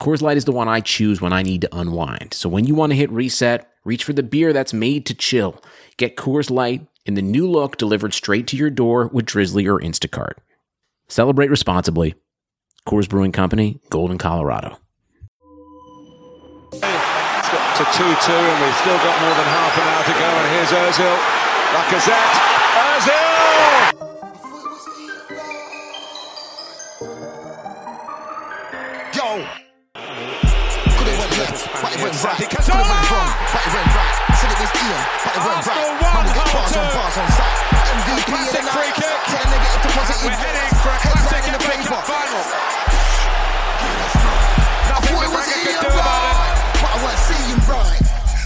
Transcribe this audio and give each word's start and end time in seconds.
Coors 0.00 0.22
Light 0.22 0.38
is 0.38 0.46
the 0.46 0.52
one 0.52 0.66
I 0.66 0.80
choose 0.80 1.20
when 1.20 1.34
I 1.34 1.42
need 1.42 1.60
to 1.60 1.76
unwind. 1.76 2.32
So 2.32 2.48
when 2.48 2.64
you 2.64 2.74
want 2.74 2.90
to 2.90 2.96
hit 2.96 3.10
reset, 3.10 3.70
reach 3.84 4.02
for 4.02 4.14
the 4.14 4.22
beer 4.22 4.54
that's 4.54 4.72
made 4.72 5.04
to 5.06 5.14
chill. 5.14 5.62
Get 5.98 6.16
Coors 6.16 6.50
Light 6.50 6.86
in 7.04 7.14
the 7.14 7.22
new 7.22 7.46
look 7.46 7.76
delivered 7.76 8.14
straight 8.14 8.46
to 8.48 8.56
your 8.56 8.70
door 8.70 9.08
with 9.08 9.26
Drizzly 9.26 9.66
or 9.66 9.78
Instacart. 9.78 10.38
Celebrate 11.08 11.50
responsibly. 11.50 12.14
Coors 12.88 13.10
Brewing 13.10 13.32
Company, 13.32 13.78
Golden, 13.90 14.16
Colorado. 14.16 14.78
It's 16.72 16.80
got 16.80 17.76
to 17.76 17.84
2 17.84 17.92
2, 17.92 18.02
and 18.02 18.64
we've 18.64 18.76
still 18.76 18.96
got 18.96 19.20
more 19.20 19.34
than 19.36 19.44
half 19.52 19.76
an 19.76 19.84
hour 19.84 20.04
to 20.04 20.12
go. 20.12 20.24
And 20.24 20.48
here's 20.54 20.70
Ozil. 20.70 21.16
Lacazette. 21.76 22.40
Ozil! 22.96 23.29
It 32.30 32.46
right. 32.46 32.50
Could 32.50 32.62
have 32.70 32.86
went 32.86 33.10
wrong, 33.10 33.32
but 33.50 33.62
it 33.66 33.72
went 33.74 33.90
right. 33.90 34.14
Said 34.38 34.50
it 34.54 34.58
was 34.62 34.70
Ian, 34.70 35.02
but 35.24 35.32
it 35.34 35.42
went 35.42 35.66
right. 35.66 35.86
Man, 35.98 36.22
we 36.22 36.30
get 36.30 36.48
bars 36.54 36.74
on 36.78 36.86
bars 36.94 37.16
on 37.18 37.28
site. 37.34 37.58
MVP 37.90 38.30
of 38.30 38.52
the 38.54 38.62
night. 38.70 38.94
kick. 38.94 39.18
Turn 39.30 39.46
negative 39.50 39.82
to 39.82 39.90
positive. 39.90 40.22
We're 40.30 40.38
heading 40.38 40.70
for 40.78 40.90
a 40.94 40.98
classic 41.00 41.42
in 41.50 41.52
the 41.58 41.62
paper. 41.64 41.98
Final. 42.06 42.44
I 44.90 44.98
thought 45.00 45.22
it 45.26 45.30
was 45.30 45.46
Ian 45.50 45.74
could 45.80 45.90
it. 45.90 45.98
right, 45.98 46.54
but 46.78 46.90
I 46.90 46.98
weren't 47.02 47.22
seeing 47.26 47.60
right. 47.66 47.98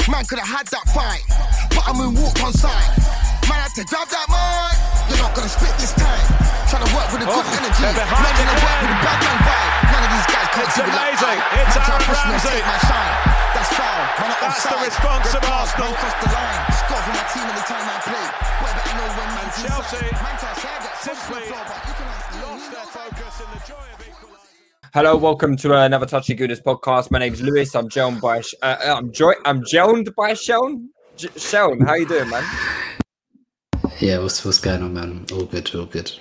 Man 0.08 0.24
could 0.24 0.40
have 0.40 0.48
had 0.48 0.66
that 0.72 0.86
fight, 0.92 1.24
but 1.77 1.84
I 1.84 1.92
moonwalked 1.92 2.40
on 2.40 2.52
side. 2.56 2.88
Man 3.48 3.58
had 3.60 3.72
to 3.77 3.84
grab 3.84 4.08
that 4.08 4.27
mic. 4.32 4.77
You're 5.12 5.20
not 5.20 5.32
gonna 5.36 5.48
spit 5.52 5.72
this 5.77 5.92
time. 5.92 6.24
Trying 6.72 6.84
to 6.88 6.90
work 6.96 7.08
with 7.12 7.24
a 7.24 7.28
good 7.28 7.44
Oh, 7.44 7.58
energy. 7.60 7.84
Man 7.84 7.96
gonna 8.00 8.56
work 8.64 8.78
with 8.80 8.96
a 8.96 9.00
bad 9.05 9.18
man 9.20 9.38
vibe. 9.44 9.92
None 9.92 10.05
of 10.05 10.10
these 10.16 10.28
guys 10.32 10.48
can't 10.56 10.70
do 10.72 10.80
it 10.80 10.88
like 10.88 11.20
amazing. 11.20 11.36
I. 11.36 11.60
It's 11.60 11.77
Aaron 11.77 12.00
push 12.08 12.20
me 12.24 12.32
and 12.32 12.40
Ramsey. 12.40 12.48
take 12.48 12.64
my 12.64 12.78
shine. 12.88 13.43
That's 13.64 13.76
foul. 13.80 13.96
Man, 14.20 14.28
I'm 14.28 14.40
That's 14.44 14.62
the 14.64 14.76
response 14.76 15.24
Red 15.24 15.36
of 15.36 15.48
card, 15.48 15.64
Arsenal. 15.64 15.88
Man 15.88 16.12
the 16.20 16.28
line. 16.36 16.60
Score 16.84 17.00
for 17.00 17.12
my 17.16 17.24
team 17.32 17.48
anytime 17.48 17.86
I 17.88 17.96
play. 18.04 18.26
Boy, 18.60 18.72
better 18.76 18.94
know 19.00 19.08
when 19.16 19.28
man's 19.32 19.56
Chelsea 19.56 19.96
inside. 20.04 20.20
Man 20.20 20.36
can't 20.36 20.56
say 20.60 20.68
I 20.68 20.78
get 20.84 20.92
pushed 20.92 21.24
simply 21.24 21.40
to 21.40 21.48
the 21.48 21.48
floor, 21.48 21.64
but 21.64 21.80
you 21.88 21.94
can 21.94 22.06
ask 22.12 22.34
Ian, 22.34 22.44
Lost 22.44 22.70
their 22.70 22.80
I 22.80 23.08
focus 23.08 23.40
in 23.40 23.48
the 23.48 23.61
joy 23.64 23.86
of 23.89 24.00
equalising. 24.05 24.92
Hello, 24.92 25.16
welcome 25.16 25.56
to 25.56 25.80
another 25.80 26.05
Touchy 26.05 26.34
Goodness 26.34 26.61
podcast. 26.61 27.11
My 27.11 27.18
name's 27.18 27.40
Lewis. 27.40 27.74
I'm 27.74 27.89
joined 27.89 28.20
by 28.20 28.40
uh, 28.40 28.77
uh, 28.84 28.94
I'm 28.98 29.11
joined 29.12 29.39
I'm 29.46 29.64
joined 29.64 30.14
by 30.14 30.34
Sean. 30.34 30.90
J- 31.16 31.28
Sean, 31.39 31.80
how 31.80 31.94
you 31.94 32.06
doing, 32.06 32.28
man? 32.28 32.44
Yeah, 33.98 34.18
what's 34.18 34.44
what's 34.44 34.58
going 34.58 34.83
on, 34.83 34.92
man? 34.92 35.24
All 35.33 35.44
good, 35.46 35.74
all 35.74 35.86
good. 35.86 36.12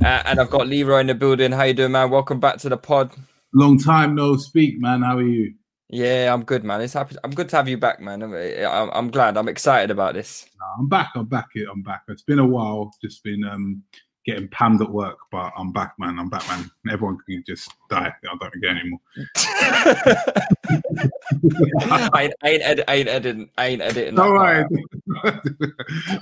Uh, 0.00 0.22
and 0.24 0.40
I've 0.40 0.48
got 0.48 0.68
Leroy 0.68 1.00
in 1.00 1.08
the 1.08 1.14
building. 1.14 1.52
How 1.52 1.64
you 1.64 1.74
doing, 1.74 1.92
man? 1.92 2.08
Welcome 2.08 2.40
back 2.40 2.56
to 2.60 2.70
the 2.70 2.78
pod. 2.78 3.12
Long 3.52 3.78
time 3.78 4.14
no 4.14 4.38
speak, 4.38 4.80
man. 4.80 5.02
How 5.02 5.18
are 5.18 5.22
you? 5.22 5.52
Yeah, 5.92 6.32
I'm 6.32 6.42
good, 6.42 6.64
man. 6.64 6.80
It's 6.80 6.94
happy. 6.94 7.16
I'm 7.22 7.32
good 7.32 7.50
to 7.50 7.56
have 7.56 7.68
you 7.68 7.76
back, 7.76 8.00
man. 8.00 8.22
I'm, 8.22 8.32
I'm, 8.32 8.90
I'm 8.94 9.10
glad. 9.10 9.36
I'm 9.36 9.46
excited 9.46 9.90
about 9.90 10.14
this. 10.14 10.46
I'm 10.78 10.88
back. 10.88 11.10
I'm 11.14 11.26
back. 11.26 11.48
I'm 11.70 11.82
back. 11.82 12.04
It's 12.08 12.22
been 12.22 12.38
a 12.38 12.46
while. 12.46 12.90
Just 13.02 13.22
been 13.22 13.44
um 13.44 13.82
getting 14.24 14.48
pammed 14.48 14.80
at 14.80 14.88
work, 14.88 15.18
but 15.30 15.52
I'm 15.54 15.70
back, 15.70 15.92
man. 15.98 16.18
I'm 16.18 16.30
back, 16.30 16.48
man. 16.48 16.70
Everyone 16.90 17.18
can 17.28 17.44
just 17.46 17.74
die. 17.90 18.10
I 18.24 18.36
don't 18.40 18.62
get 18.62 18.70
anymore. 18.70 19.00
I 22.14 22.22
ain't, 22.22 22.34
I 22.42 22.48
ain't, 22.48 22.62
edi- 22.62 22.84
I 22.88 22.94
ain't 22.94 23.08
editing. 23.08 23.50
I 23.58 23.66
ain't 23.66 23.82
editing. 23.82 24.18
All 24.18 24.32
right. 24.32 24.64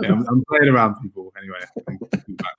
Yeah, 0.03 0.13
I'm, 0.13 0.27
I'm 0.29 0.45
playing 0.49 0.69
around 0.69 0.97
people 1.01 1.33
anyway. 1.39 1.61
I'm 1.87 1.99
back. 2.35 2.57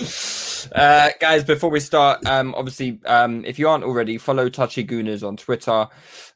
Uh, 0.74 1.10
guys, 1.20 1.44
before 1.44 1.70
we 1.70 1.78
start, 1.78 2.26
um, 2.26 2.52
obviously, 2.56 2.98
um, 3.06 3.44
if 3.44 3.58
you 3.58 3.68
aren't 3.68 3.84
already, 3.84 4.18
follow 4.18 4.48
Touchy 4.48 4.84
Gooners 4.84 5.26
on 5.26 5.36
Twitter. 5.36 5.86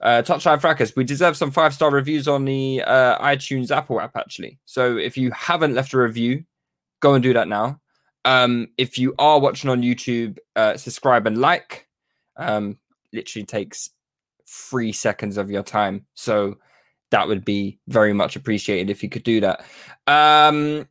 Uh, 0.01 0.23
Touchline 0.25 0.61
Fracas, 0.61 0.95
we 0.95 1.03
deserve 1.03 1.37
some 1.37 1.51
five 1.51 1.75
star 1.75 1.91
reviews 1.91 2.29
on 2.29 2.45
the 2.45 2.83
uh, 2.87 3.19
iTunes 3.19 3.71
Apple 3.71 4.01
app, 4.01 4.17
actually. 4.17 4.61
So 4.65 4.97
if 4.97 5.17
you 5.17 5.33
haven't 5.33 5.75
left 5.75 5.93
a 5.93 5.99
review, 5.99 6.45
go 7.01 7.15
and 7.15 7.23
do 7.23 7.33
that 7.33 7.49
now. 7.49 7.81
Um, 8.25 8.69
if 8.79 8.97
you 8.97 9.15
are 9.19 9.41
watching 9.41 9.71
on 9.71 9.83
YouTube, 9.83 10.39
uh, 10.55 10.77
subscribe 10.77 11.27
and 11.27 11.39
like. 11.39 11.89
Um, 12.37 12.79
literally 13.13 13.45
takes 13.45 13.91
three 14.47 14.93
seconds 14.93 15.37
of 15.37 15.51
your 15.51 15.65
time. 15.65 16.07
So 16.15 16.59
that 17.11 17.27
would 17.27 17.45
be 17.45 17.81
very 17.89 18.13
much 18.13 18.37
appreciated 18.37 18.91
if 18.91 19.03
you 19.03 19.09
could 19.09 19.25
do 19.25 19.41
that. 19.41 19.65
Um, 20.07 20.87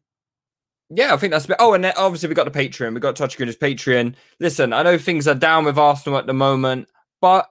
yeah, 0.89 1.13
I 1.13 1.17
think 1.17 1.31
that's. 1.31 1.45
A 1.45 1.49
bit. 1.49 1.57
Oh, 1.59 1.73
and 1.73 1.83
then 1.83 1.93
obviously 1.97 2.29
we 2.29 2.35
got 2.35 2.51
the 2.51 2.59
Patreon. 2.59 2.93
We 2.93 2.99
got 2.99 3.15
Touch 3.15 3.37
Goodness 3.37 3.57
Patreon. 3.57 4.15
Listen, 4.39 4.73
I 4.73 4.83
know 4.83 4.97
things 4.97 5.27
are 5.27 5.35
down 5.35 5.65
with 5.65 5.77
Arsenal 5.77 6.17
at 6.17 6.27
the 6.27 6.33
moment, 6.33 6.89
but 7.19 7.49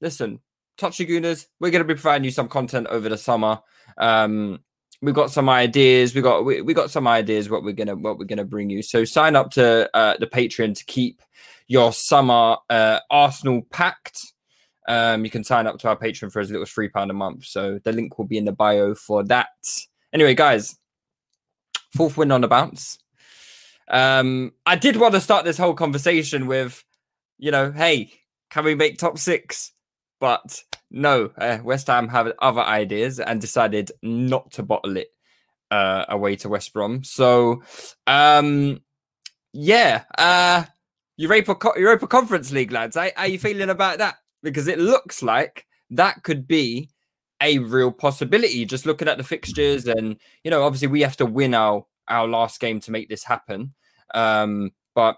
listen, 0.00 0.40
Touchy 0.76 1.06
Gooners, 1.06 1.46
we're 1.60 1.70
going 1.70 1.84
to 1.84 1.88
be 1.88 1.94
providing 1.94 2.24
you 2.24 2.30
some 2.30 2.48
content 2.48 2.88
over 2.88 3.08
the 3.08 3.18
summer. 3.18 3.60
Um, 3.98 4.60
we've 5.02 5.14
got 5.14 5.30
some 5.30 5.48
ideas. 5.48 6.14
We 6.14 6.22
got 6.22 6.44
we, 6.44 6.62
we 6.62 6.74
got 6.74 6.90
some 6.90 7.06
ideas 7.06 7.50
what 7.50 7.64
we're 7.64 7.72
gonna 7.72 7.96
what 7.96 8.18
we're 8.18 8.24
gonna 8.24 8.44
bring 8.44 8.70
you. 8.70 8.82
So 8.82 9.04
sign 9.04 9.36
up 9.36 9.50
to 9.52 9.90
uh, 9.94 10.16
the 10.18 10.26
Patreon 10.26 10.76
to 10.76 10.84
keep 10.86 11.20
your 11.66 11.92
summer 11.92 12.56
uh, 12.70 13.00
Arsenal 13.10 13.62
packed. 13.70 14.32
Um, 14.88 15.24
you 15.24 15.30
can 15.30 15.44
sign 15.44 15.66
up 15.66 15.78
to 15.80 15.88
our 15.88 15.96
Patreon 15.96 16.32
for 16.32 16.40
as 16.40 16.50
little 16.50 16.62
as 16.62 16.70
three 16.70 16.88
pound 16.88 17.10
a 17.10 17.14
month. 17.14 17.44
So 17.44 17.78
the 17.84 17.92
link 17.92 18.18
will 18.18 18.26
be 18.26 18.38
in 18.38 18.44
the 18.44 18.52
bio 18.52 18.94
for 18.94 19.22
that. 19.24 19.48
Anyway, 20.12 20.34
guys, 20.34 20.76
fourth 21.94 22.16
win 22.16 22.32
on 22.32 22.40
the 22.40 22.48
bounce. 22.48 22.98
Um, 23.88 24.52
I 24.64 24.76
did 24.76 24.96
want 24.96 25.14
to 25.14 25.20
start 25.20 25.44
this 25.44 25.58
whole 25.58 25.74
conversation 25.74 26.46
with, 26.46 26.82
you 27.38 27.50
know, 27.50 27.72
hey, 27.72 28.12
can 28.50 28.64
we 28.64 28.74
make 28.74 28.98
top 28.98 29.18
six? 29.18 29.72
But 30.20 30.62
no, 30.90 31.30
uh, 31.36 31.58
West 31.64 31.88
Ham 31.88 32.08
have 32.08 32.32
other 32.38 32.60
ideas 32.60 33.18
and 33.18 33.40
decided 33.40 33.90
not 34.02 34.52
to 34.52 34.62
bottle 34.62 34.96
it 34.96 35.08
uh, 35.70 36.04
away 36.08 36.36
to 36.36 36.48
West 36.48 36.72
Brom. 36.72 37.02
So, 37.02 37.62
um, 38.06 38.80
yeah, 39.52 40.04
uh, 40.16 40.64
Europa 41.16 41.54
Co- 41.54 41.76
Europa 41.76 42.06
Conference 42.06 42.52
League 42.52 42.72
lads, 42.72 42.96
how, 42.96 43.08
how 43.16 43.24
you 43.24 43.38
feeling 43.38 43.70
about 43.70 43.98
that? 43.98 44.16
Because 44.42 44.68
it 44.68 44.78
looks 44.78 45.22
like 45.22 45.66
that 45.90 46.22
could 46.22 46.46
be 46.46 46.88
a 47.42 47.58
real 47.58 47.92
possibility. 47.92 48.64
Just 48.64 48.86
looking 48.86 49.08
at 49.08 49.18
the 49.18 49.24
fixtures, 49.24 49.86
and 49.86 50.16
you 50.44 50.50
know, 50.50 50.62
obviously 50.62 50.88
we 50.88 51.02
have 51.02 51.16
to 51.18 51.26
win 51.26 51.54
our 51.54 51.84
our 52.08 52.26
last 52.26 52.60
game 52.60 52.80
to 52.80 52.90
make 52.90 53.08
this 53.08 53.24
happen. 53.24 53.74
Um, 54.14 54.70
but 54.94 55.16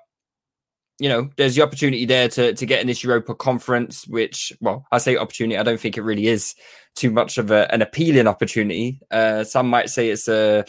you 1.01 1.09
know, 1.09 1.29
there's 1.37 1.57
the 1.57 1.63
opportunity 1.63 2.05
there 2.05 2.29
to 2.29 2.55
to 2.55 2.67
get 2.67 2.81
in 2.81 2.87
this 2.87 3.03
Europa 3.03 3.35
Conference, 3.35 4.07
which, 4.07 4.53
well, 4.61 4.87
I 4.93 4.99
say 4.99 5.17
opportunity. 5.17 5.59
I 5.59 5.63
don't 5.63 5.81
think 5.81 5.97
it 5.97 6.03
really 6.03 6.29
is 6.29 6.55
too 6.95 7.11
much 7.11 7.39
of 7.39 7.51
a, 7.51 7.73
an 7.75 7.83
appealing 7.83 8.29
opportunity. 8.29 9.01
Uh, 9.11 9.45
some 9.45 9.69
might 9.69 9.91
say 9.91 10.11
it's 10.11 10.29
a 10.29 10.65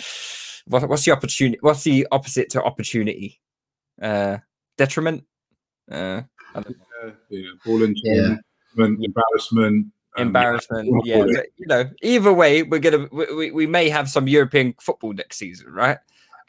what, 0.68 0.90
what's 0.90 1.06
the 1.06 1.12
opportunity? 1.12 1.60
What's 1.62 1.84
the 1.84 2.08
opposite 2.12 2.50
to 2.52 2.64
opportunity? 2.64 3.40
Uh, 4.02 4.38
detriment. 4.78 5.26
Uh, 5.92 6.24
I 6.56 6.60
don't 6.62 6.76
Yeah, 7.04 7.12
yeah, 7.30 7.50
ball 7.64 7.84
and 7.84 7.96
Yeah. 8.04 8.14
chain, 8.14 8.40
embarrassment. 10.18 10.88
um, 10.90 10.96
embarrassment. 10.96 11.06
yeah. 11.06 11.40
But, 11.42 11.48
you 11.58 11.68
know. 11.68 11.90
Either 12.02 12.34
way, 12.34 12.64
we're 12.64 12.80
gonna 12.80 13.08
we, 13.12 13.52
we, 13.52 13.68
may 13.68 13.90
have 13.90 14.10
some 14.10 14.28
European 14.28 14.74
football 14.80 15.14
next 15.14 15.38
season, 15.38 15.72
right? 15.72 15.98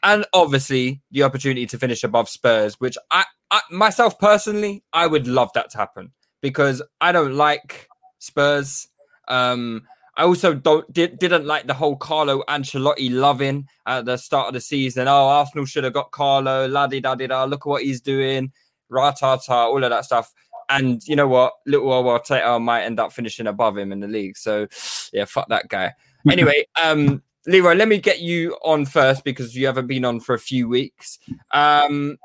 And 0.03 0.25
obviously, 0.33 1.01
the 1.11 1.23
opportunity 1.23 1.65
to 1.65 1.77
finish 1.77 2.03
above 2.03 2.29
Spurs, 2.29 2.79
which 2.79 2.97
I, 3.11 3.25
I 3.51 3.61
myself 3.71 4.19
personally, 4.19 4.83
I 4.93 5.07
would 5.07 5.27
love 5.27 5.51
that 5.53 5.71
to 5.71 5.77
happen 5.77 6.11
because 6.41 6.81
I 7.01 7.11
don't 7.11 7.33
like 7.33 7.87
Spurs. 8.19 8.87
Um, 9.27 9.83
I 10.15 10.23
also 10.23 10.53
don't 10.53 10.91
did, 10.91 11.19
didn't 11.19 11.45
like 11.45 11.67
the 11.67 11.75
whole 11.75 11.95
Carlo 11.95 12.43
Ancelotti 12.49 13.11
loving 13.11 13.67
at 13.85 14.05
the 14.05 14.17
start 14.17 14.47
of 14.47 14.53
the 14.53 14.61
season. 14.61 15.07
Oh, 15.07 15.27
Arsenal 15.27 15.65
should 15.65 15.83
have 15.83 15.93
got 15.93 16.11
Carlo, 16.11 16.67
la 16.67 16.87
di 16.87 16.99
da 16.99 17.13
di 17.13 17.27
da. 17.27 17.43
Look 17.43 17.61
at 17.61 17.69
what 17.69 17.83
he's 17.83 18.01
doing, 18.01 18.51
ra 18.89 19.11
ta 19.11 19.37
ta, 19.37 19.67
all 19.67 19.83
of 19.83 19.89
that 19.91 20.05
stuff. 20.05 20.33
And 20.69 21.01
you 21.07 21.15
know 21.15 21.27
what? 21.27 21.53
Little 21.65 21.89
Arteta 21.89 22.61
might 22.61 22.83
end 22.83 22.99
up 22.99 23.13
finishing 23.13 23.47
above 23.47 23.77
him 23.77 23.91
in 23.91 23.99
the 23.99 24.07
league. 24.07 24.37
So 24.37 24.67
yeah, 25.13 25.25
fuck 25.25 25.47
that 25.49 25.67
guy. 25.69 25.93
Anyway, 26.29 26.65
um, 26.83 27.23
Leroy, 27.45 27.73
let 27.75 27.87
me 27.87 27.99
get 27.99 28.19
you 28.19 28.57
on 28.65 28.85
first 28.85 29.23
because 29.23 29.55
you 29.55 29.65
haven't 29.65 29.87
been 29.87 30.03
on 30.03 30.19
for 30.19 30.35
a 30.35 30.39
few 30.39 30.67
weeks. 30.67 31.19
Um, 31.53 32.17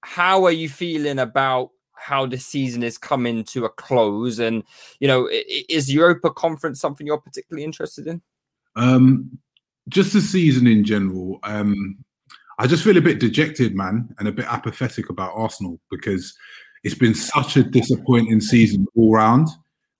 how 0.00 0.44
are 0.44 0.52
you 0.52 0.70
feeling 0.70 1.18
about 1.18 1.70
how 1.92 2.24
the 2.24 2.38
season 2.38 2.82
is 2.82 2.96
coming 2.96 3.44
to 3.44 3.66
a 3.66 3.68
close? 3.68 4.38
And 4.38 4.62
you 4.98 5.08
know, 5.08 5.28
is 5.68 5.92
Europa 5.92 6.30
Conference 6.30 6.80
something 6.80 7.06
you're 7.06 7.20
particularly 7.20 7.64
interested 7.64 8.06
in? 8.06 8.22
Um, 8.76 9.38
just 9.88 10.14
the 10.14 10.22
season 10.22 10.66
in 10.66 10.84
general. 10.84 11.38
Um, 11.42 11.98
I 12.58 12.66
just 12.66 12.82
feel 12.82 12.96
a 12.96 13.02
bit 13.02 13.20
dejected, 13.20 13.76
man, 13.76 14.14
and 14.18 14.26
a 14.26 14.32
bit 14.32 14.46
apathetic 14.46 15.10
about 15.10 15.32
Arsenal 15.34 15.80
because 15.90 16.36
it's 16.84 16.94
been 16.94 17.14
such 17.14 17.56
a 17.56 17.62
disappointing 17.62 18.40
season 18.40 18.86
all 18.94 19.12
round 19.12 19.48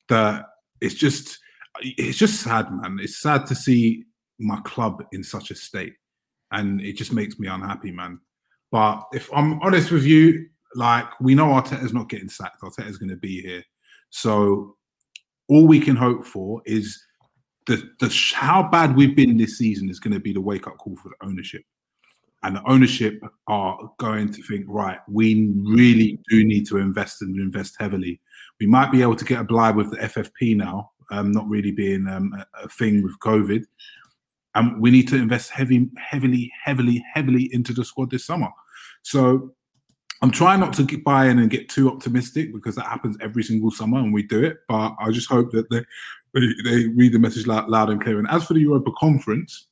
that 0.09 0.47
it's 0.81 0.95
just 0.95 1.39
it's 1.81 2.19
just 2.19 2.43
sad, 2.43 2.71
man. 2.73 2.99
It's 3.01 3.21
sad 3.21 3.47
to 3.47 3.55
see 3.55 4.05
my 4.39 4.61
club 4.61 5.05
in 5.13 5.23
such 5.23 5.51
a 5.51 5.55
state, 5.55 5.95
and 6.51 6.81
it 6.81 6.97
just 6.97 7.13
makes 7.13 7.39
me 7.39 7.49
unhappy, 7.49 7.91
man. 7.91 8.21
But 8.71 9.05
if 9.13 9.29
I'm 9.33 9.61
honest 9.63 9.91
with 9.91 10.05
you, 10.05 10.47
like 10.75 11.07
we 11.21 11.35
know 11.35 11.47
Arteta's 11.47 11.95
not 11.95 12.09
getting 12.09 12.29
sacked. 12.29 12.63
Arteta's 12.63 12.99
going 12.99 13.11
to 13.11 13.17
be 13.17 13.43
here, 13.43 13.63
so 14.11 14.77
all 15.49 15.67
we 15.67 15.81
can 15.81 15.97
hope 15.97 16.25
for 16.25 16.63
is 16.67 17.03
the 17.67 17.91
the 18.01 18.33
how 18.35 18.63
bad 18.63 18.97
we've 18.97 19.17
been 19.17 19.37
this 19.37 19.59
season 19.59 19.89
is 19.89 20.01
going 20.01 20.15
to 20.15 20.21
be 20.21 20.33
the 20.33 20.41
wake 20.41 20.67
up 20.67 20.79
call 20.79 20.97
for 20.97 21.09
the 21.09 21.27
ownership 21.27 21.63
and 22.43 22.57
the 22.57 22.71
ownership 22.71 23.21
are 23.49 23.91
going 23.99 24.33
to 24.33 24.43
think, 24.43 24.65
right, 24.69 24.99
we 25.09 25.51
really 25.65 26.21
do 26.29 26.45
need 26.45 26.67
to 26.69 26.79
invest 26.79 27.23
and 27.23 27.37
invest 27.37 27.75
heavily. 27.79 28.21
We 28.61 28.67
might 28.67 28.93
be 28.93 29.03
able 29.03 29.17
to 29.17 29.25
get 29.25 29.41
a 29.41 29.45
blind 29.45 29.77
with 29.77 29.91
the 29.91 29.97
FFP 29.97 30.57
now, 30.57 30.93
um, 31.11 31.33
not 31.33 31.49
really 31.49 31.73
being 31.73 32.07
um, 32.07 32.33
a, 32.39 32.65
a, 32.65 32.69
thing 32.69 33.03
with 33.03 33.19
COVID. 33.19 33.65
And 34.55 34.81
we 34.81 34.91
need 34.91 35.09
to 35.09 35.17
invest 35.17 35.51
heavy, 35.51 35.91
heavily, 35.99 36.53
heavily, 36.65 37.05
heavily 37.13 37.49
into 37.53 37.73
the 37.73 37.85
squad 37.85 38.11
this 38.11 38.27
summer. 38.27 38.51
So 39.03 39.55
I'm 40.23 40.31
trying 40.31 40.61
not 40.61 40.73
to 40.75 40.85
get 40.85 41.05
buy 41.05 41.27
in 41.27 41.39
and 41.39 41.51
get 41.51 41.69
too 41.69 41.91
optimistic 41.91 42.53
because 42.53 42.77
that 42.77 42.87
happens 42.87 43.17
every 43.21 43.43
single 43.43 43.71
summer 43.71 43.99
and 43.99 44.13
we 44.13 44.23
do 44.23 44.45
it. 44.45 44.59
But 44.69 44.95
I 45.01 45.11
just 45.11 45.29
hope 45.29 45.51
that 45.53 45.69
they, 45.71 45.85
they 46.65 46.87
read 46.89 47.13
the 47.13 47.19
message 47.19 47.47
loud, 47.47 47.69
loud 47.69 47.91
and 47.91 48.01
clear. 48.01 48.19
And 48.19 48.29
as 48.31 48.45
for 48.45 48.55
the 48.55 48.61
Europa 48.61 48.91
Conference, 48.99 49.67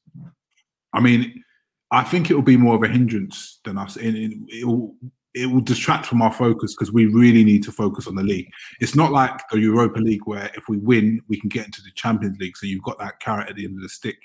I 0.92 1.00
mean, 1.00 1.44
I 1.90 2.02
think 2.02 2.30
it 2.30 2.34
will 2.34 2.42
be 2.42 2.56
more 2.56 2.74
of 2.74 2.82
a 2.82 2.88
hindrance 2.88 3.60
than 3.64 3.78
us. 3.78 3.96
It, 3.96 4.14
it, 4.14 4.32
it 4.48 4.66
will 4.66 4.94
it 5.36 5.46
will 5.46 5.60
distract 5.60 6.06
from 6.06 6.22
our 6.22 6.32
focus 6.32 6.74
because 6.74 6.92
we 6.92 7.04
really 7.06 7.44
need 7.44 7.62
to 7.64 7.70
focus 7.70 8.06
on 8.06 8.14
the 8.14 8.22
league. 8.22 8.48
It's 8.80 8.94
not 8.94 9.12
like 9.12 9.38
the 9.50 9.60
Europa 9.60 9.98
League 9.98 10.22
where 10.24 10.50
if 10.54 10.66
we 10.66 10.78
win, 10.78 11.20
we 11.28 11.38
can 11.38 11.50
get 11.50 11.66
into 11.66 11.82
the 11.82 11.90
Champions 11.94 12.38
League. 12.38 12.56
So 12.56 12.66
you've 12.66 12.82
got 12.82 12.98
that 13.00 13.20
carrot 13.20 13.50
at 13.50 13.54
the 13.54 13.66
end 13.66 13.76
of 13.76 13.82
the 13.82 13.88
stick. 13.90 14.16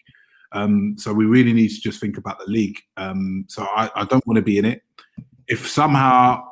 Um, 0.54 0.96
so 0.98 1.12
we 1.12 1.26
really 1.26 1.52
need 1.52 1.68
to 1.68 1.82
just 1.82 2.00
think 2.00 2.18
about 2.18 2.40
the 2.40 2.50
league. 2.50 2.80
Um, 2.96 3.44
so 3.50 3.68
I, 3.76 3.90
I 3.94 4.06
don't 4.06 4.26
want 4.26 4.38
to 4.38 4.42
be 4.42 4.58
in 4.58 4.64
it. 4.64 4.84
If 5.50 5.68
somehow 5.68 6.46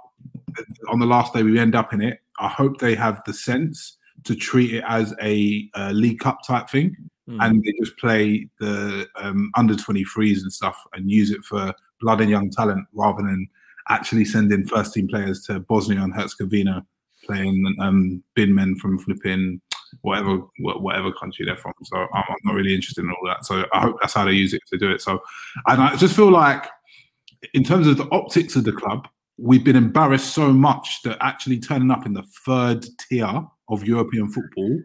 on 0.90 1.00
the 1.00 1.06
last 1.06 1.34
day 1.34 1.42
we 1.42 1.58
end 1.58 1.74
up 1.74 1.94
in 1.94 2.02
it, 2.02 2.20
I 2.38 2.50
hope 2.50 2.80
they 2.80 2.96
have 2.96 3.22
the 3.26 3.34
sense 3.34 3.98
to 4.26 4.36
treat 4.36 4.74
it 4.74 4.84
as 4.86 5.16
a, 5.22 5.70
a 5.76 5.94
League 5.94 6.20
Cup 6.20 6.40
type 6.46 6.70
thing 6.70 6.98
mm. 7.30 7.38
and 7.42 7.64
they 7.64 7.74
just 7.80 7.98
play 7.98 8.50
the 8.60 9.08
um, 9.16 9.52
under 9.56 9.76
23s 9.76 10.42
and 10.42 10.52
stuff 10.52 10.78
and 10.94 11.12
use 11.12 11.32
it 11.32 11.44
for 11.44 11.74
blood 12.02 12.22
and 12.22 12.30
young 12.30 12.50
talent 12.50 12.88
rather 12.94 13.22
than 13.22 13.48
actually 13.90 14.26
sending 14.26 14.66
first 14.66 14.94
team 14.94 15.08
players 15.08 15.44
to 15.46 15.60
Bosnia 15.60 16.02
and 16.02 16.14
Herzegovina 16.14 16.86
playing 17.26 17.76
um, 17.80 18.24
bin 18.36 18.54
men 18.56 18.76
from 18.76 18.98
flipping 18.98 19.62
whatever 20.02 20.38
whatever 20.60 21.12
country 21.12 21.46
they're 21.46 21.58
from. 21.58 21.74
So 21.84 21.98
I'm, 21.98 22.24
I'm, 22.30 22.36
not 22.44 22.56
really 22.56 22.76
interested 22.76 23.04
in 23.04 23.10
all 23.10 23.28
that. 23.28 23.46
So 23.46 23.66
I 23.74 23.82
hope 23.82 23.98
that's 24.00 24.14
how 24.14 24.26
they 24.26 24.32
use 24.32 24.54
it 24.54 24.62
to 24.72 24.78
do 24.78 24.92
it. 24.92 25.02
So 25.02 25.20
and 25.68 25.82
I 25.82 25.96
just 25.96 26.16
feel 26.16 26.32
like 26.32 26.68
in 27.54 27.64
terms 27.64 27.88
of 27.88 27.98
the 27.98 28.08
optics 28.12 28.56
of 28.56 28.64
the 28.64 28.72
club, 28.72 29.08
we've 29.38 29.64
been 29.64 29.76
embarrassed 29.76 30.34
so 30.34 30.52
much 30.52 31.02
that 31.04 31.18
actually 31.22 31.60
turning 31.60 31.92
up 31.92 32.06
in 32.06 32.14
the 32.14 32.24
third 32.46 32.86
tier 33.00 33.44
of 33.70 33.84
European 33.84 34.30
football 34.30 34.80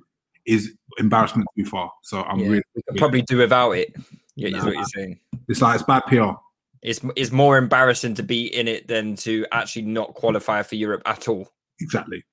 is 0.46 0.74
embarrassment 0.98 1.46
too 1.56 1.64
far. 1.64 1.90
So 2.02 2.22
I'm 2.22 2.38
yeah, 2.40 2.48
really 2.48 2.62
probably 2.96 3.22
do 3.22 3.38
without 3.38 3.72
it. 3.72 3.94
Yeah, 4.36 4.50
nah, 4.50 4.58
is 4.58 4.64
what 4.64 4.74
you're 4.74 4.84
saying. 4.84 5.20
It's 5.48 5.60
like 5.60 5.74
it's 5.76 5.84
bad 5.84 6.00
PR. 6.06 6.38
It's 6.82 7.00
it's 7.16 7.32
more 7.32 7.56
embarrassing 7.56 8.14
to 8.16 8.22
be 8.22 8.54
in 8.54 8.68
it 8.68 8.88
than 8.88 9.16
to 9.16 9.46
actually 9.52 9.82
not 9.82 10.14
qualify 10.14 10.62
for 10.62 10.74
Europe 10.74 11.02
at 11.06 11.28
all. 11.28 11.48
Exactly. 11.80 12.24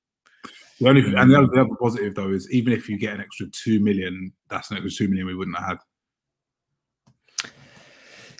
The 0.79 0.89
only 0.89 1.01
and 1.15 1.31
the 1.31 1.37
other, 1.37 1.47
the 1.47 1.61
other 1.61 1.75
positive 1.79 2.15
though 2.15 2.31
is 2.31 2.51
even 2.51 2.73
if 2.73 2.89
you 2.89 2.97
get 2.97 3.13
an 3.13 3.21
extra 3.21 3.47
two 3.47 3.79
million, 3.79 4.33
that's 4.49 4.71
an 4.71 4.77
extra 4.77 4.91
two 4.91 5.07
million 5.07 5.27
we 5.27 5.35
wouldn't 5.35 5.57
have 5.57 5.67
had. 5.67 7.51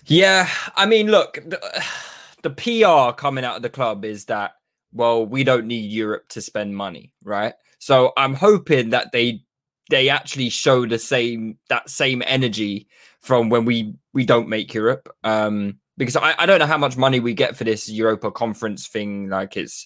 Yeah, 0.05 0.49
I 0.75 0.87
mean, 0.87 1.07
look, 1.07 1.35
the, 1.45 1.83
the 2.43 2.49
PR 2.49 3.15
coming 3.15 3.45
out 3.45 3.57
of 3.57 3.61
the 3.61 3.69
club 3.69 4.03
is 4.03 4.25
that 4.25 4.53
well, 4.93 5.25
we 5.25 5.43
don't 5.43 5.67
need 5.67 5.91
Europe 5.91 6.27
to 6.29 6.41
spend 6.41 6.75
money, 6.75 7.13
right? 7.23 7.53
So 7.79 8.11
I'm 8.17 8.33
hoping 8.33 8.89
that 8.89 9.11
they 9.11 9.43
they 9.91 10.09
actually 10.09 10.49
show 10.49 10.87
the 10.87 10.97
same 10.97 11.57
that 11.69 11.89
same 11.89 12.23
energy 12.25 12.87
from 13.19 13.49
when 13.49 13.65
we 13.65 13.93
we 14.13 14.25
don't 14.25 14.49
make 14.49 14.73
Europe. 14.73 15.07
Um, 15.23 15.77
because 15.97 16.15
I, 16.15 16.33
I 16.39 16.45
don't 16.47 16.59
know 16.59 16.65
how 16.65 16.79
much 16.79 16.97
money 16.97 17.19
we 17.19 17.35
get 17.35 17.55
for 17.55 17.63
this 17.63 17.87
Europa 17.87 18.31
conference 18.31 18.87
thing. 18.87 19.29
Like 19.29 19.55
it's 19.55 19.85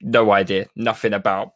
no 0.00 0.32
idea, 0.32 0.66
nothing 0.74 1.12
about 1.12 1.52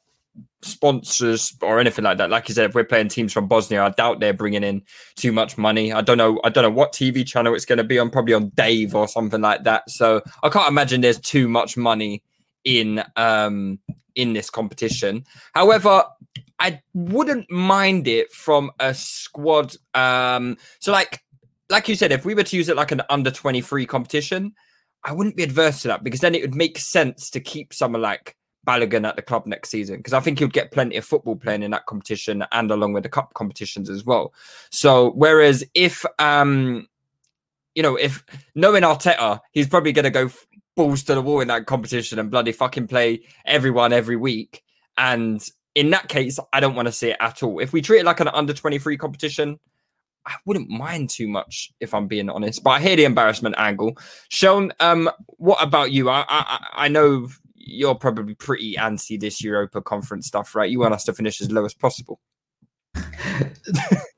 sponsors 0.63 1.57
or 1.63 1.79
anything 1.79 2.05
like 2.05 2.19
that. 2.19 2.29
Like 2.29 2.49
you 2.49 2.55
said, 2.55 2.69
if 2.69 2.75
we're 2.75 2.85
playing 2.85 3.09
teams 3.09 3.33
from 3.33 3.47
Bosnia, 3.47 3.83
I 3.85 3.91
doubt 3.91 4.21
they're 4.21 4.35
bringing 4.35 4.65
in 4.65 4.83
too 5.17 5.33
much 5.33 5.57
money. 5.57 5.93
I 5.93 6.01
don't 6.01 6.19
know. 6.19 6.41
I 6.45 6.51
don't 6.51 6.65
know 6.65 6.71
what 6.71 6.93
TV 6.93 7.27
channel 7.27 7.55
it's 7.55 7.65
going 7.65 7.79
to 7.79 7.85
be 7.85 7.99
on. 7.99 8.11
Probably 8.11 8.35
on 8.35 8.51
Dave 8.51 8.95
or 8.95 9.09
something 9.09 9.41
like 9.41 9.65
that. 9.65 9.89
So 9.89 10.21
I 10.43 10.49
can't 10.49 10.69
imagine 10.69 11.01
there's 11.01 11.21
too 11.21 11.49
much 11.49 11.77
money 11.77 12.23
in 12.65 13.03
um 13.17 13.79
in 14.15 14.33
this 14.33 14.51
competition. 14.51 15.25
However, 15.55 16.05
I 16.59 16.81
wouldn't 16.93 17.51
mind 17.51 18.09
it 18.09 18.33
from 18.33 18.71
a 18.81 18.95
squad. 18.95 19.75
Um, 19.95 20.57
so 20.79 20.93
like 20.93 21.23
like 21.71 21.89
you 21.89 21.95
said, 21.95 22.13
if 22.13 22.25
we 22.25 22.35
were 22.35 22.43
to 22.43 22.57
use 22.57 22.69
it 22.69 22.77
like 22.77 22.93
an 22.93 23.03
under 23.09 23.31
23 23.31 23.87
competition, 23.87 24.53
I 25.03 25.13
wouldn't 25.13 25.37
be 25.37 25.43
adverse 25.43 25.83
to 25.83 25.89
that 25.89 26.05
because 26.05 26.21
then 26.21 26.35
it 26.35 26.43
would 26.43 26.55
make 26.55 26.79
sense 26.79 27.31
to 27.31 27.41
keep 27.41 27.73
someone 27.73 28.03
like 28.03 28.37
Balogun 28.67 29.07
at 29.07 29.17
the 29.17 29.23
club 29.23 29.47
next 29.47 29.71
season 29.71 29.97
because 29.97 30.13
I 30.13 30.21
think 30.21 30.39
he'll 30.39 30.49
get 30.49 30.71
plenty 30.71 30.97
of 30.97 31.05
football 31.05 31.37
playing 31.37 31.63
in 31.63 31.71
that 31.73 31.87
competition 31.87 32.45
and 32.53 32.71
along 32.71 32.95
with 32.95 33.03
the 33.03 33.09
cup 33.09 33.35
competitions 33.35 33.91
as 33.91 34.05
well. 34.05 34.33
So 34.71 35.13
whereas 35.13 35.65
if 35.75 36.05
um 36.19 36.89
you 37.75 37.83
know 37.83 37.97
if 37.97 38.25
knowing 38.55 38.83
Arteta, 38.83 39.41
he's 39.53 39.69
probably 39.69 39.93
going 39.93 40.05
to 40.05 40.11
go 40.11 40.31
balls 40.77 41.03
to 41.05 41.15
the 41.15 41.23
wall 41.23 41.41
in 41.41 41.49
that 41.49 41.67
competition 41.67 42.19
and 42.19 42.31
bloody 42.31 42.53
fucking 42.53 42.89
play 42.89 43.21
everyone 43.45 43.93
every 43.93 44.17
week. 44.17 44.63
And 44.97 45.47
in 45.75 45.91
that 45.91 46.09
case, 46.09 46.39
I 46.53 46.61
don't 46.61 46.75
want 46.75 46.87
to 46.87 46.93
see 46.93 47.11
it 47.11 47.17
at 47.21 47.43
all. 47.43 47.59
If 47.59 47.73
we 47.73 47.83
treat 47.83 48.01
it 48.01 48.05
like 48.05 48.21
an 48.21 48.29
under 48.29 48.53
23 48.53 48.97
competition, 48.97 49.59
I 50.27 50.35
wouldn't 50.47 50.71
mind 50.71 51.11
too 51.11 51.29
much 51.29 51.73
if 51.81 51.93
I'm 51.93 52.07
being 52.07 52.31
honest. 52.31 52.63
But 52.65 52.71
I 52.71 52.81
hear 52.81 52.97
the 52.97 53.05
embarrassment 53.05 53.57
angle. 53.59 53.99
Sean, 54.29 54.73
um, 54.81 55.11
what 55.27 55.63
about 55.63 55.93
you? 55.93 56.09
I, 56.09 56.25
I 56.29 56.67
I 56.75 56.89
know 56.89 57.29
you're 57.57 57.95
probably 57.95 58.35
pretty 58.35 58.77
anti 58.77 59.17
this 59.17 59.43
Europa 59.43 59.83
Conference 59.83 60.27
stuff, 60.27 60.55
right? 60.55 60.71
You 60.71 60.81
want 60.81 60.95
us 60.95 61.05
to 61.05 61.13
finish 61.13 61.41
as 61.41 61.51
low 61.51 61.65
as 61.65 61.75
possible. 61.75 62.21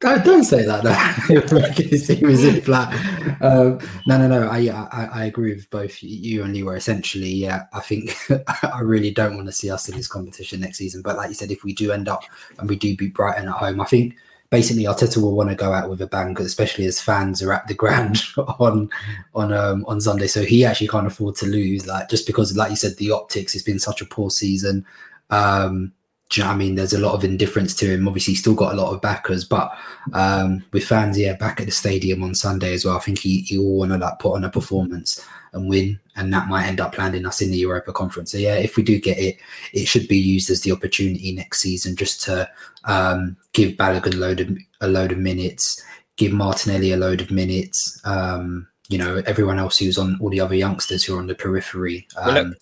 Don't 0.01 0.45
say 0.45 0.65
that. 0.65 0.85
No. 1.29 1.63
It 1.79 1.99
seem 2.01 2.29
as 2.29 2.45
if 2.45 2.69
um, 2.69 3.79
no, 4.07 4.19
no, 4.19 4.29
no. 4.29 4.49
I, 4.49 4.69
I, 4.93 5.09
I 5.13 5.25
agree 5.25 5.55
with 5.55 5.69
both 5.71 6.03
you 6.03 6.43
and 6.43 6.55
Leroy. 6.55 6.77
Essentially, 6.77 7.29
yeah, 7.29 7.65
I 7.73 7.81
think 7.81 8.15
I 8.63 8.81
really 8.81 9.11
don't 9.11 9.37
want 9.37 9.47
to 9.47 9.53
see 9.53 9.71
us 9.71 9.89
in 9.89 9.97
this 9.97 10.09
competition 10.09 10.61
next 10.61 10.79
season. 10.79 11.03
But 11.03 11.17
like 11.17 11.29
you 11.29 11.35
said, 11.35 11.51
if 11.51 11.65
we 11.65 11.73
do 11.73 11.93
end 11.93 12.09
up 12.09 12.25
and 12.59 12.69
we 12.69 12.77
do 12.77 12.97
beat 12.97 13.15
Brighton 13.15 13.49
at 13.49 13.55
home, 13.55 13.81
I 13.81 13.85
think 13.85 14.17
basically 14.51 14.85
Arteta 14.85 15.21
will 15.21 15.37
want 15.37 15.51
to 15.51 15.57
go 15.57 15.73
out 15.73 15.91
with 15.91 16.01
a 16.01 16.07
bang, 16.07 16.37
especially 16.41 16.87
as 16.87 17.01
fans 17.01 17.43
are 17.43 17.53
at 17.53 17.67
the 17.67 17.75
ground 17.75 18.23
on 18.59 18.89
on 19.35 19.53
um, 19.53 19.85
on 19.87 20.01
Sunday. 20.01 20.27
So 20.27 20.43
he 20.43 20.65
actually 20.65 20.89
can't 20.89 21.07
afford 21.07 21.37
to 21.37 21.47
lose, 21.47 21.87
like 21.87 22.09
just 22.09 22.27
because, 22.27 22.57
like 22.57 22.71
you 22.71 22.77
said, 22.77 22.97
the 22.97 23.11
optics 23.11 23.55
It's 23.55 23.65
been 23.65 23.79
such 23.79 24.01
a 24.01 24.07
poor 24.07 24.31
season. 24.31 24.85
Um, 25.31 25.93
do 26.29 26.41
you 26.41 26.45
know 26.45 26.51
what 26.51 26.55
I 26.55 26.59
mean? 26.59 26.75
There's 26.75 26.93
a 26.93 26.99
lot 26.99 27.15
of 27.15 27.25
indifference 27.25 27.75
to 27.77 27.87
him. 27.87 28.09
Obviously, 28.09 28.33
he's 28.33 28.41
still 28.41 28.55
got 28.55 28.75
a 28.75 28.77
lot 28.77 28.93
of 28.93 29.01
backers, 29.01 29.45
but 29.45 29.71
um, 30.13 30.65
with 30.73 30.85
fans, 30.85 31.17
yeah, 31.17 31.35
back 31.37 31.61
at 31.61 31.67
the 31.67 31.73
stadium 31.73 32.23
on 32.23 32.35
Sunday 32.35 32.75
as 32.75 32.85
well, 32.85 32.97
I 32.97 33.01
think 33.01 33.21
he, 33.21 33.43
he 33.43 33.59
will 33.59 33.79
want 33.79 33.93
to 33.93 33.99
like 33.99 34.19
put 34.19 34.35
on 34.35 34.45
a 34.45 34.51
performance 34.51 35.25
and 35.53 35.69
win, 35.69 36.01
and 36.17 36.33
that 36.33 36.49
might 36.49 36.67
end 36.67 36.81
up 36.81 36.99
landing 36.99 37.27
us 37.27 37.41
in 37.41 37.53
the 37.53 37.59
Europa 37.59 37.93
Conference. 37.93 38.33
So 38.33 38.39
yeah, 38.39 38.57
if 38.57 38.77
we 38.77 38.83
do 38.83 39.01
get 39.01 39.19
it, 39.19 39.39
it 39.73 39.87
should 39.87 40.09
be 40.09 40.19
used 40.19 40.51
as 40.51 40.63
the 40.63 40.73
opportunity 40.73 41.33
next 41.33 41.61
season 41.61 41.95
just 41.95 42.21
to 42.23 42.51
um, 42.85 43.37
give 43.53 43.73
Balogun 43.73 44.15
a 44.15 44.19
load 44.19 44.41
of 44.41 44.51
a 44.81 44.89
load 44.89 45.13
of 45.13 45.19
minutes, 45.19 45.81
give 46.17 46.33
Martinelli 46.33 46.93
a 46.93 46.97
load 46.97 47.21
of 47.21 47.31
minutes. 47.31 48.01
Um, 48.05 48.67
you 48.89 48.99
know, 48.99 49.23
everyone 49.27 49.59
else 49.59 49.79
who's 49.79 49.99
on 49.99 50.19
all 50.21 50.31
the 50.31 50.41
other 50.41 50.55
youngsters 50.55 51.05
who 51.05 51.17
are 51.17 51.19
on 51.19 51.27
the 51.27 51.35
periphery. 51.35 52.07
Um, 52.17 52.55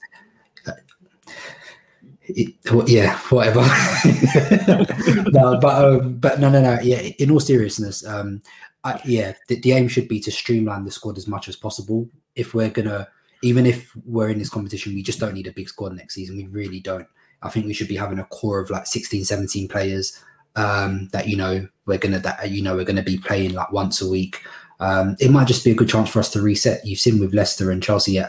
yeah, 2.29 3.19
whatever. 3.29 3.61
no, 5.31 5.59
but 5.61 5.85
um, 5.85 6.15
but 6.19 6.41
no, 6.41 6.49
no, 6.51 6.61
no. 6.61 6.79
Yeah, 6.83 7.01
in 7.19 7.31
all 7.31 7.41
seriousness, 7.41 8.07
um, 8.07 8.41
I, 8.85 9.01
yeah, 9.05 9.35
the, 9.49 9.61
the 9.61 9.73
aim 9.73 9.89
should 9.89 10.09
be 10.09 10.21
to 10.21 10.31
streamline 10.31 10.85
the 10.85 10.91
squad 10.91 11.19
as 11.19 11.27
much 11.27 11.49
as 11.49 11.57
possible. 11.57 12.09
If 12.35 12.55
we're 12.55 12.71
gonna, 12.71 13.09
even 13.43 13.67
if 13.67 13.95
we're 14.05 14.31
in 14.31 14.39
this 14.39 14.51
competition, 14.51 14.95
we 14.95 15.03
just 15.03 15.21
don't 15.21 15.35
need 15.35 15.47
a 15.47 15.53
big 15.53 15.69
squad 15.69 15.95
next 15.95 16.15
season. 16.15 16.37
We 16.37 16.47
really 16.47 16.81
don't. 16.81 17.07
I 17.43 17.51
think 17.51 17.67
we 17.67 17.75
should 17.75 17.89
be 17.89 17.97
having 17.97 18.19
a 18.19 18.25
core 18.25 18.59
of 18.59 18.71
like 18.71 18.87
16, 18.87 19.25
17 19.25 19.69
players 19.69 20.19
um, 20.57 21.09
that 21.13 21.29
you 21.29 21.37
know 21.37 21.67
we're 21.87 21.99
gonna 21.99 22.19
that 22.21 22.51
you 22.51 22.63
know 22.63 22.75
we're 22.77 22.85
gonna 22.85 23.03
be 23.03 23.19
playing 23.19 23.55
like 23.55 23.73
once 23.73 24.01
a 24.01 24.09
week. 24.09 24.43
Um, 24.81 25.17
it 25.21 25.31
might 25.31 25.47
just 25.47 25.65
be 25.65 25.71
a 25.71 25.75
good 25.75 25.89
chance 25.89 26.11
for 26.11 26.19
us 26.19 26.31
to 26.31 26.43
reset. 26.43 26.85
You've 26.85 27.01
seen 27.01 27.21
with 27.21 27.35
Leicester 27.35 27.71
and 27.71 27.83
Chelsea 27.83 28.13
yeah, 28.13 28.29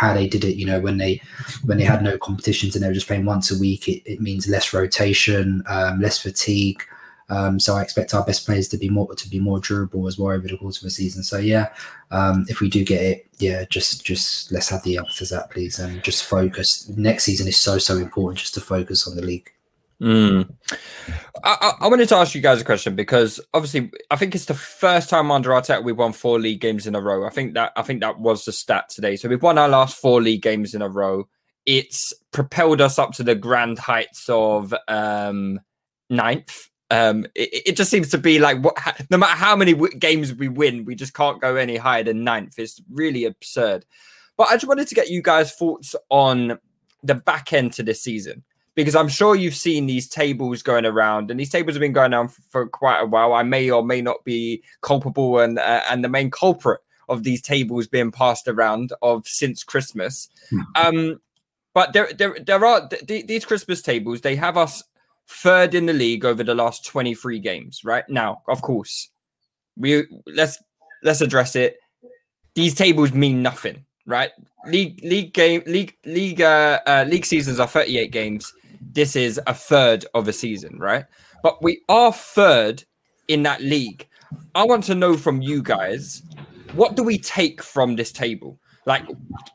how 0.00 0.14
they 0.14 0.26
did 0.26 0.44
it. 0.44 0.56
You 0.56 0.64
know, 0.64 0.80
when 0.80 0.96
they 0.96 1.20
when 1.64 1.76
they 1.76 1.84
had 1.84 2.02
no 2.02 2.16
competitions 2.16 2.74
and 2.74 2.82
they 2.82 2.88
were 2.88 2.94
just 2.94 3.06
playing 3.06 3.26
once 3.26 3.50
a 3.50 3.58
week, 3.58 3.86
it, 3.86 4.02
it 4.10 4.20
means 4.20 4.48
less 4.48 4.72
rotation, 4.72 5.62
um, 5.66 6.00
less 6.00 6.18
fatigue. 6.18 6.82
Um, 7.28 7.60
so 7.60 7.76
I 7.76 7.82
expect 7.82 8.14
our 8.14 8.24
best 8.24 8.46
players 8.46 8.66
to 8.68 8.78
be 8.78 8.88
more 8.88 9.14
to 9.14 9.28
be 9.28 9.38
more 9.38 9.60
durable 9.60 10.08
as 10.08 10.18
well 10.18 10.34
over 10.34 10.48
the 10.48 10.56
course 10.56 10.78
of 10.78 10.84
the 10.84 10.90
season. 10.90 11.22
So 11.22 11.36
yeah, 11.38 11.68
um, 12.10 12.46
if 12.48 12.60
we 12.60 12.70
do 12.70 12.82
get 12.82 13.02
it, 13.02 13.26
yeah, 13.38 13.64
just 13.68 14.04
just 14.04 14.50
let's 14.50 14.70
have 14.70 14.82
the 14.82 14.92
youngsters 14.92 15.32
out, 15.32 15.50
please, 15.50 15.78
and 15.78 16.02
just 16.02 16.24
focus. 16.24 16.88
Next 16.88 17.24
season 17.24 17.46
is 17.46 17.58
so 17.58 17.76
so 17.78 17.98
important 17.98 18.38
just 18.38 18.54
to 18.54 18.60
focus 18.60 19.06
on 19.06 19.16
the 19.16 19.22
league. 19.22 19.52
Mm. 20.00 20.50
I, 21.44 21.72
I, 21.80 21.88
wanted 21.88 22.08
to 22.08 22.16
ask 22.16 22.34
you 22.34 22.40
guys 22.40 22.60
a 22.60 22.64
question 22.64 22.94
because 22.94 23.38
obviously 23.52 23.90
I 24.10 24.16
think 24.16 24.34
it's 24.34 24.46
the 24.46 24.54
first 24.54 25.10
time 25.10 25.30
under 25.30 25.50
Arteta 25.50 25.84
we've 25.84 25.96
won 25.96 26.14
four 26.14 26.40
league 26.40 26.60
games 26.60 26.86
in 26.86 26.94
a 26.94 27.00
row. 27.00 27.26
I 27.26 27.30
think 27.30 27.52
that 27.54 27.72
I 27.76 27.82
think 27.82 28.00
that 28.00 28.18
was 28.18 28.46
the 28.46 28.52
stat 28.52 28.88
today. 28.88 29.16
So 29.16 29.28
we've 29.28 29.42
won 29.42 29.58
our 29.58 29.68
last 29.68 29.98
four 29.98 30.22
league 30.22 30.40
games 30.40 30.74
in 30.74 30.80
a 30.80 30.88
row. 30.88 31.28
It's 31.66 32.14
propelled 32.32 32.80
us 32.80 32.98
up 32.98 33.12
to 33.12 33.22
the 33.22 33.34
grand 33.34 33.78
heights 33.78 34.24
of 34.28 34.74
um, 34.88 35.60
ninth. 36.08 36.68
Um, 36.90 37.26
it, 37.34 37.62
it, 37.66 37.76
just 37.76 37.90
seems 37.90 38.08
to 38.08 38.18
be 38.18 38.38
like 38.38 38.64
what, 38.64 38.76
no 39.10 39.18
matter 39.18 39.36
how 39.36 39.54
many 39.54 39.74
w- 39.74 39.96
games 39.96 40.34
we 40.34 40.48
win, 40.48 40.86
we 40.86 40.94
just 40.94 41.14
can't 41.14 41.40
go 41.40 41.56
any 41.56 41.76
higher 41.76 42.02
than 42.02 42.24
ninth. 42.24 42.58
It's 42.58 42.80
really 42.90 43.26
absurd. 43.26 43.84
But 44.36 44.48
I 44.48 44.54
just 44.54 44.66
wanted 44.66 44.88
to 44.88 44.94
get 44.94 45.10
you 45.10 45.22
guys' 45.22 45.52
thoughts 45.52 45.94
on 46.08 46.58
the 47.02 47.14
back 47.14 47.52
end 47.52 47.74
to 47.74 47.82
this 47.82 48.02
season 48.02 48.42
because 48.80 48.96
I'm 48.96 49.08
sure 49.08 49.34
you've 49.34 49.54
seen 49.54 49.86
these 49.86 50.08
tables 50.08 50.62
going 50.62 50.86
around, 50.86 51.30
and 51.30 51.38
these 51.38 51.50
tables 51.50 51.74
have 51.74 51.80
been 51.80 51.92
going 51.92 52.14
on 52.14 52.28
for, 52.28 52.42
for 52.48 52.66
quite 52.68 53.00
a 53.00 53.06
while. 53.06 53.32
I 53.32 53.42
may 53.42 53.70
or 53.70 53.84
may 53.84 54.00
not 54.00 54.24
be 54.24 54.62
culpable, 54.80 55.38
and 55.38 55.58
uh, 55.58 55.82
and 55.90 56.04
the 56.04 56.08
main 56.08 56.30
culprit 56.30 56.80
of 57.08 57.24
these 57.24 57.42
tables 57.42 57.86
being 57.86 58.10
passed 58.10 58.48
around 58.48 58.92
of 59.02 59.26
since 59.26 59.64
Christmas. 59.64 60.28
Hmm. 60.50 60.60
Um, 60.76 61.20
but 61.74 61.92
there, 61.92 62.12
there, 62.12 62.36
there 62.44 62.64
are 62.64 62.88
th- 62.88 63.26
these 63.26 63.44
Christmas 63.44 63.82
tables. 63.82 64.20
They 64.20 64.36
have 64.36 64.56
us 64.56 64.82
third 65.28 65.74
in 65.74 65.86
the 65.86 65.92
league 65.92 66.24
over 66.24 66.42
the 66.42 66.54
last 66.54 66.84
23 66.86 67.38
games. 67.38 67.84
Right 67.84 68.08
now, 68.08 68.42
of 68.48 68.62
course, 68.62 69.10
we 69.76 70.04
let's 70.26 70.62
let's 71.02 71.20
address 71.20 71.54
it. 71.56 71.78
These 72.54 72.74
tables 72.74 73.12
mean 73.12 73.42
nothing, 73.42 73.84
right? 74.06 74.30
League 74.66 75.00
league 75.04 75.32
game 75.32 75.62
league 75.66 75.96
league 76.04 76.40
uh, 76.40 76.80
uh, 76.86 77.04
league 77.08 77.26
seasons 77.26 77.60
are 77.60 77.68
38 77.68 78.10
games 78.10 78.52
this 78.92 79.16
is 79.16 79.40
a 79.46 79.54
third 79.54 80.04
of 80.14 80.28
a 80.28 80.32
season, 80.32 80.78
right? 80.78 81.04
But 81.42 81.62
we 81.62 81.80
are 81.88 82.12
third 82.12 82.84
in 83.28 83.42
that 83.44 83.60
league. 83.60 84.06
I 84.54 84.64
want 84.64 84.84
to 84.84 84.94
know 84.94 85.16
from 85.16 85.42
you 85.42 85.62
guys, 85.62 86.22
what 86.74 86.96
do 86.96 87.02
we 87.02 87.18
take 87.18 87.62
from 87.62 87.96
this 87.96 88.12
table? 88.12 88.58
Like, 88.86 89.04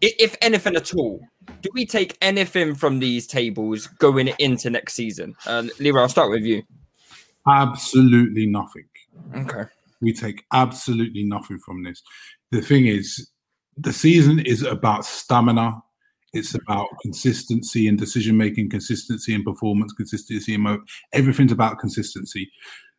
if 0.01 0.35
anything 0.41 0.75
at 0.75 0.93
all, 0.95 1.21
do 1.61 1.69
we 1.73 1.85
take 1.85 2.17
anything 2.21 2.75
from 2.75 2.99
these 2.99 3.27
tables 3.27 3.87
going 3.87 4.27
into 4.39 4.69
next 4.69 4.93
season? 4.93 5.35
Uh, 5.45 5.63
Leroy, 5.79 6.01
I'll 6.01 6.09
start 6.09 6.29
with 6.29 6.43
you. 6.43 6.63
Absolutely 7.47 8.45
nothing. 8.45 8.85
Okay. 9.35 9.63
We 10.01 10.13
take 10.13 10.43
absolutely 10.53 11.23
nothing 11.23 11.59
from 11.59 11.83
this. 11.83 12.01
The 12.51 12.61
thing 12.61 12.87
is, 12.87 13.29
the 13.77 13.93
season 13.93 14.39
is 14.39 14.63
about 14.63 15.05
stamina 15.05 15.81
it's 16.35 16.53
about 16.53 16.87
consistency 17.01 17.87
and 17.87 17.97
decision 17.97 18.37
making, 18.37 18.69
consistency 18.69 19.33
and 19.33 19.43
performance, 19.43 19.93
consistency 19.93 20.53
and 20.53 20.63
mo- 20.63 20.83
everything's 21.13 21.51
about 21.51 21.79
consistency. 21.79 22.51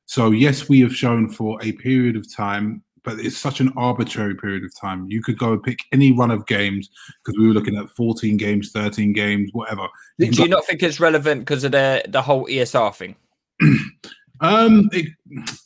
So 0.06 0.30
yes, 0.30 0.68
we 0.68 0.80
have 0.80 0.94
shown 0.94 1.28
for 1.28 1.62
a 1.62 1.72
period 1.72 2.16
of 2.16 2.32
time, 2.32 2.82
but 3.04 3.20
it's 3.20 3.36
such 3.36 3.60
an 3.60 3.72
arbitrary 3.76 4.34
period 4.34 4.64
of 4.64 4.72
time. 4.80 5.06
You 5.08 5.22
could 5.22 5.38
go 5.38 5.52
and 5.52 5.62
pick 5.62 5.78
any 5.92 6.12
run 6.12 6.30
of 6.30 6.46
games 6.46 6.88
because 7.24 7.38
we 7.38 7.46
were 7.46 7.52
looking 7.52 7.76
at 7.76 7.90
14 7.90 8.36
games, 8.36 8.70
13 8.72 9.12
games, 9.12 9.50
whatever. 9.52 9.86
Do 10.18 10.26
you 10.26 10.48
not 10.48 10.64
think 10.64 10.82
it's 10.82 10.98
relevant 10.98 11.42
because 11.42 11.62
of 11.62 11.72
the 11.72 12.04
the 12.08 12.22
whole 12.22 12.46
ESR 12.46 12.94
thing? 12.94 13.16
um, 14.40 14.88
it, 14.92 15.06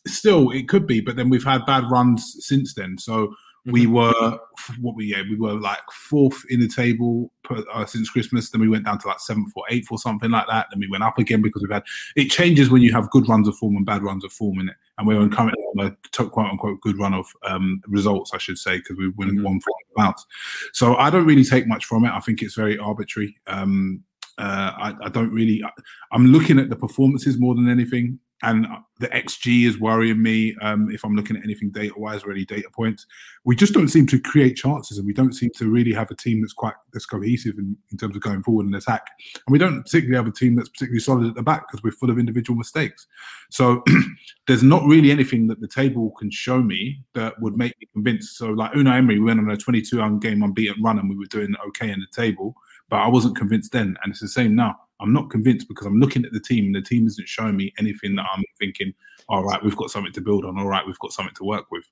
still 0.07 0.51
it 0.51 0.69
could 0.69 0.87
be, 0.87 1.01
but 1.01 1.17
then 1.17 1.29
we've 1.31 1.45
had 1.45 1.65
bad 1.67 1.85
runs 1.91 2.37
since 2.41 2.75
then. 2.75 2.99
So 2.99 3.35
we 3.67 3.85
mm-hmm. 3.85 3.95
were 3.95 4.39
what 4.81 4.95
we 4.95 5.07
yeah 5.07 5.23
we 5.29 5.37
were 5.37 5.55
like 5.55 5.81
fourth 5.93 6.43
in 6.49 6.61
the 6.61 6.69
table 6.69 7.31
per, 7.43 7.63
uh, 7.73 7.85
since 7.85 8.09
Christmas. 8.09 8.51
Then 8.51 8.61
we 8.61 8.69
went 8.69 8.85
down 8.85 8.99
to 9.01 9.09
like 9.09 9.21
seventh 9.21 9.53
or 9.55 9.65
eighth 9.69 9.89
or 9.91 9.99
something 9.99 10.31
like 10.31 10.47
that. 10.49 10.69
Then 10.71 10.81
we 10.81 10.89
went 10.89 11.05
up 11.05 11.19
again 11.19 11.43
because 11.43 11.63
we've 11.63 11.71
had 11.71 11.85
it 12.17 12.31
changes 12.31 12.71
when 12.71 12.83
you 12.83 12.93
have 12.93 13.11
good 13.11 13.29
runs 13.29 13.49
of 13.49 13.57
form 13.57 13.77
and 13.77 13.85
bad 13.85 14.03
runs 14.03 14.25
of 14.25 14.33
form 14.33 14.61
in 14.61 14.69
it. 14.69 14.77
And 14.99 15.07
we're 15.07 15.29
currently 15.29 15.63
on 15.79 15.87
a 15.87 16.25
quote 16.25 16.51
unquote 16.51 16.81
good 16.81 16.99
run 16.99 17.15
of 17.15 17.27
um, 17.45 17.83
results, 17.87 18.33
I 18.35 18.39
should 18.39 18.59
say, 18.59 18.79
because 18.79 18.97
we 18.97 19.09
win 19.11 19.31
mm-hmm. 19.31 19.45
one 19.45 19.61
bounce. 19.97 20.25
So 20.73 20.97
I 20.97 21.11
don't 21.11 21.27
really 21.27 21.45
take 21.45 21.67
much 21.67 21.85
from 21.85 22.05
it. 22.05 22.13
I 22.13 22.21
think 22.21 22.43
it's 22.43 22.55
very 22.55 22.79
arbitrary. 22.79 23.37
Um, 23.47 24.05
uh, 24.39 24.73
I, 24.77 24.95
I, 25.03 25.09
don't 25.11 25.33
really. 25.33 25.63
I, 25.63 25.71
I'm 26.13 26.27
looking 26.27 26.59
at 26.59 26.71
the 26.71 26.77
performances 26.77 27.39
more 27.39 27.55
than 27.55 27.69
anything 27.69 28.19
and 28.43 28.67
the 29.01 29.09
XG 29.09 29.67
is 29.67 29.79
worrying 29.79 30.23
me 30.23 30.57
um, 30.61 30.91
if 30.91 31.05
I'm 31.05 31.15
looking 31.15 31.37
at 31.37 31.43
anything 31.43 31.71
data 31.71 31.95
wise 31.97 32.23
or 32.23 32.33
any 32.33 32.45
data 32.45 32.69
points. 32.75 33.07
We 33.45 33.57
just 33.57 33.73
don't 33.73 33.89
seem 33.89 34.07
to 34.09 34.21
create 34.21 34.57
chances, 34.57 34.99
and 34.99 35.07
we 35.07 35.13
don't 35.13 35.33
seem 35.33 35.51
to 35.57 35.71
really 35.71 35.93
have 35.93 36.11
a 36.11 36.17
team 36.17 36.41
that's 36.41 36.53
quite 36.53 36.75
that's 36.93 37.07
cohesive 37.07 37.59
in, 37.59 37.77
in 37.91 37.99
terms 37.99 38.17
of 38.17 38.23
going 38.23 38.43
forward 38.43 38.67
and 38.67 38.75
attack. 38.75 39.07
And 39.47 39.53
we 39.53 39.59
don't 39.59 39.83
particularly 39.83 40.17
have 40.17 40.27
a 40.27 40.37
team 40.37 40.57
that's 40.57 40.69
particularly 40.69 41.01
solid 41.01 41.29
at 41.29 41.35
the 41.35 41.43
back 41.43 41.67
because 41.69 41.83
we're 41.83 41.93
full 41.93 42.11
of 42.11 42.19
individual 42.19 42.57
mistakes. 42.57 43.07
So 43.51 43.83
there's 44.47 44.63
not 44.63 44.85
really 44.85 45.11
anything 45.11 45.47
that 45.49 45.61
the 45.61 45.69
table 45.69 46.13
can 46.19 46.31
show 46.31 46.63
me 46.63 47.03
that 47.15 47.41
would 47.41 47.57
make 47.57 47.75
me 47.81 47.89
convinced. 47.93 48.37
So 48.37 48.51
like 48.51 48.73
Unai 48.73 48.99
Emery, 48.99 49.19
we 49.19 49.27
went 49.27 49.41
on 49.41 49.51
a 49.51 49.57
22 49.57 50.19
game 50.21 50.43
unbeaten 50.43 50.83
run 50.83 50.99
and 50.99 51.09
we 51.09 51.17
were 51.17 51.27
doing 51.27 51.55
okay 51.69 51.91
in 51.91 52.01
the 52.01 52.23
table, 52.23 52.55
but 52.89 52.97
I 52.97 53.09
wasn't 53.09 53.37
convinced 53.37 53.73
then, 53.73 53.97
and 54.03 54.11
it's 54.11 54.21
the 54.21 54.29
same 54.29 54.55
now. 54.55 54.77
I'm 55.01 55.13
not 55.13 55.31
convinced 55.31 55.69
because 55.69 55.87
I'm 55.87 55.99
looking 55.99 56.25
at 56.25 56.33
the 56.33 56.41
team 56.41 56.67
and 56.67 56.75
the 56.75 56.83
team 56.83 57.07
isn't 57.07 57.29
showing 57.29 57.57
me 57.57 57.73
anything 57.79 58.15
that 58.17 58.27
I'm 58.33 58.45
thinking, 58.59 58.93
all 59.29 59.45
right, 59.45 59.63
we've 59.63 59.77
got 59.77 59.91
something 59.91 60.13
to 60.13 60.21
build 60.21 60.45
on. 60.45 60.59
All 60.59 60.67
right, 60.67 60.87
we've 60.87 60.99
got 60.99 61.13
something 61.13 61.35
to 61.37 61.45
work 61.45 61.71
with. 61.71 61.85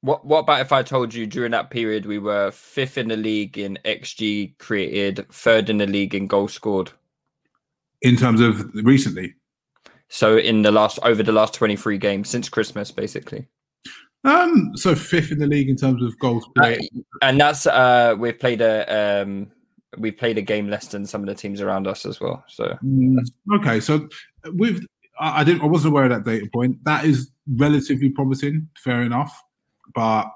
What 0.00 0.24
What 0.24 0.40
about 0.40 0.60
if 0.60 0.72
I 0.72 0.82
told 0.82 1.12
you 1.12 1.26
during 1.26 1.50
that 1.52 1.70
period 1.70 2.06
we 2.06 2.18
were 2.18 2.50
fifth 2.52 2.98
in 2.98 3.08
the 3.08 3.16
league 3.16 3.58
in 3.58 3.78
XG 3.84 4.56
created, 4.58 5.26
third 5.30 5.68
in 5.68 5.78
the 5.78 5.86
league 5.86 6.14
in 6.14 6.26
goals 6.26 6.52
scored? 6.52 6.92
In 8.02 8.16
terms 8.16 8.40
of 8.40 8.72
recently, 8.74 9.34
so 10.08 10.36
in 10.36 10.62
the 10.62 10.70
last 10.70 11.00
over 11.02 11.22
the 11.22 11.32
last 11.32 11.54
23 11.54 11.98
games 11.98 12.28
since 12.28 12.48
Christmas, 12.48 12.92
basically. 12.92 13.48
Um, 14.24 14.72
so 14.74 14.94
fifth 14.94 15.32
in 15.32 15.38
the 15.38 15.46
league 15.46 15.68
in 15.68 15.76
terms 15.76 16.02
of 16.02 16.18
goals 16.18 16.46
played, 16.56 16.80
uh, 16.80 17.00
and 17.22 17.40
that's 17.40 17.66
uh 17.66 18.14
we've 18.18 18.38
played 18.38 18.60
a 18.60 19.22
um 19.22 19.50
we 19.96 20.10
played 20.10 20.36
a 20.38 20.42
game 20.42 20.68
less 20.68 20.88
than 20.88 21.06
some 21.06 21.22
of 21.22 21.28
the 21.28 21.34
teams 21.34 21.60
around 21.60 21.86
us 21.86 22.04
as 22.04 22.20
well. 22.20 22.44
So 22.48 22.76
mm, 22.84 23.18
okay, 23.54 23.80
so 23.80 24.08
with 24.46 24.84
I 25.18 25.44
didn't 25.44 25.62
I 25.62 25.66
wasn't 25.66 25.92
aware 25.92 26.04
of 26.04 26.10
that 26.10 26.24
data 26.24 26.48
point. 26.52 26.82
That 26.84 27.04
is 27.04 27.30
relatively 27.56 28.10
promising, 28.10 28.68
fair 28.76 29.02
enough. 29.02 29.42
But 29.94 30.26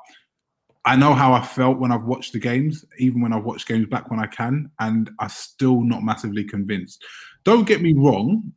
I 0.84 0.96
know 0.96 1.14
how 1.14 1.32
I 1.32 1.42
felt 1.42 1.78
when 1.78 1.92
I've 1.92 2.04
watched 2.04 2.32
the 2.32 2.40
games, 2.40 2.84
even 2.98 3.20
when 3.20 3.32
I've 3.32 3.44
watched 3.44 3.68
games 3.68 3.86
back 3.86 4.10
when 4.10 4.18
I 4.18 4.26
can, 4.26 4.70
and 4.80 5.10
I'm 5.20 5.28
still 5.28 5.82
not 5.82 6.02
massively 6.02 6.44
convinced. 6.44 7.04
Don't 7.44 7.66
get 7.66 7.82
me 7.82 7.92
wrong. 7.92 8.52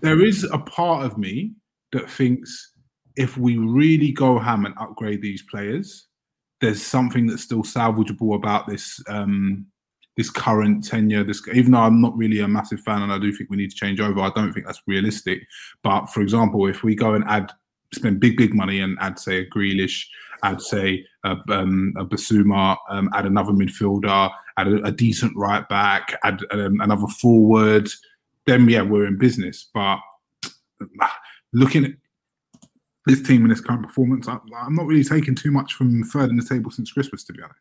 There 0.00 0.24
is 0.24 0.44
a 0.44 0.58
part 0.58 1.04
of 1.04 1.16
me 1.16 1.52
that 1.92 2.10
thinks 2.10 2.72
if 3.16 3.38
we 3.38 3.56
really 3.58 4.10
go 4.10 4.38
ham 4.38 4.66
and 4.66 4.74
upgrade 4.78 5.22
these 5.22 5.42
players, 5.42 6.08
there's 6.60 6.82
something 6.82 7.26
that's 7.26 7.42
still 7.42 7.62
salvageable 7.62 8.34
about 8.34 8.66
this 8.66 9.00
um, 9.08 9.66
this 10.16 10.30
current 10.30 10.84
tenure. 10.84 11.24
This 11.24 11.42
even 11.52 11.72
though 11.72 11.78
I'm 11.78 12.00
not 12.00 12.16
really 12.16 12.40
a 12.40 12.48
massive 12.48 12.80
fan 12.80 13.02
and 13.02 13.12
I 13.12 13.18
do 13.18 13.32
think 13.32 13.50
we 13.50 13.56
need 13.56 13.70
to 13.70 13.76
change 13.76 14.00
over, 14.00 14.20
I 14.20 14.30
don't 14.34 14.52
think 14.52 14.66
that's 14.66 14.82
realistic. 14.86 15.42
But 15.82 16.06
for 16.06 16.20
example, 16.20 16.66
if 16.66 16.82
we 16.82 16.94
go 16.94 17.14
and 17.14 17.24
add 17.26 17.52
spend 17.92 18.20
big 18.20 18.36
big 18.36 18.54
money 18.54 18.80
and 18.80 18.98
add 19.00 19.18
say 19.18 19.38
a 19.38 19.46
Grealish, 19.46 20.06
add 20.42 20.60
say 20.60 21.04
a, 21.24 21.36
um, 21.50 21.94
a 21.96 22.04
Bissouma, 22.04 22.76
um, 22.90 23.08
add 23.14 23.26
another 23.26 23.52
midfielder, 23.52 24.30
add 24.56 24.68
a, 24.68 24.84
a 24.84 24.92
decent 24.92 25.36
right 25.36 25.68
back, 25.68 26.18
add 26.24 26.40
um, 26.50 26.80
another 26.80 27.06
forward, 27.06 27.88
then 28.46 28.68
yeah, 28.68 28.82
we're 28.82 29.06
in 29.06 29.18
business. 29.18 29.68
But 29.72 29.98
looking 31.52 31.84
at 31.84 31.92
this 33.06 33.22
team 33.22 33.42
and 33.42 33.50
this 33.50 33.60
current 33.60 33.86
performance, 33.86 34.28
I, 34.28 34.38
am 34.66 34.74
not 34.74 34.86
really 34.86 35.04
taking 35.04 35.34
too 35.34 35.50
much 35.50 35.74
from 35.74 36.02
third 36.04 36.30
in 36.30 36.36
the 36.36 36.44
table 36.44 36.70
since 36.70 36.92
Christmas, 36.92 37.24
to 37.24 37.32
be 37.32 37.42
honest. 37.42 37.60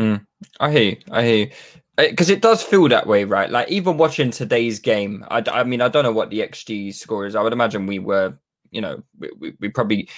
Mm, 0.00 0.24
I 0.58 0.70
hear 0.70 0.82
you. 0.82 0.96
I 1.10 1.22
hear 1.24 1.36
you. 1.36 1.50
Because 1.96 2.30
uh, 2.30 2.32
it 2.32 2.40
does 2.40 2.62
feel 2.62 2.88
that 2.88 3.06
way, 3.06 3.24
right? 3.24 3.50
Like 3.50 3.68
even 3.68 3.98
watching 3.98 4.30
today's 4.30 4.78
game, 4.78 5.24
I, 5.30 5.44
I 5.52 5.64
mean, 5.64 5.82
I 5.82 5.88
don't 5.88 6.04
know 6.04 6.12
what 6.12 6.30
the 6.30 6.40
XG 6.40 6.94
score 6.94 7.26
is. 7.26 7.36
I 7.36 7.42
would 7.42 7.52
imagine 7.52 7.86
we 7.86 7.98
were, 7.98 8.32
you 8.70 8.80
know, 8.80 9.02
we, 9.18 9.30
we, 9.38 9.52
we 9.60 9.68
probably, 9.68 10.08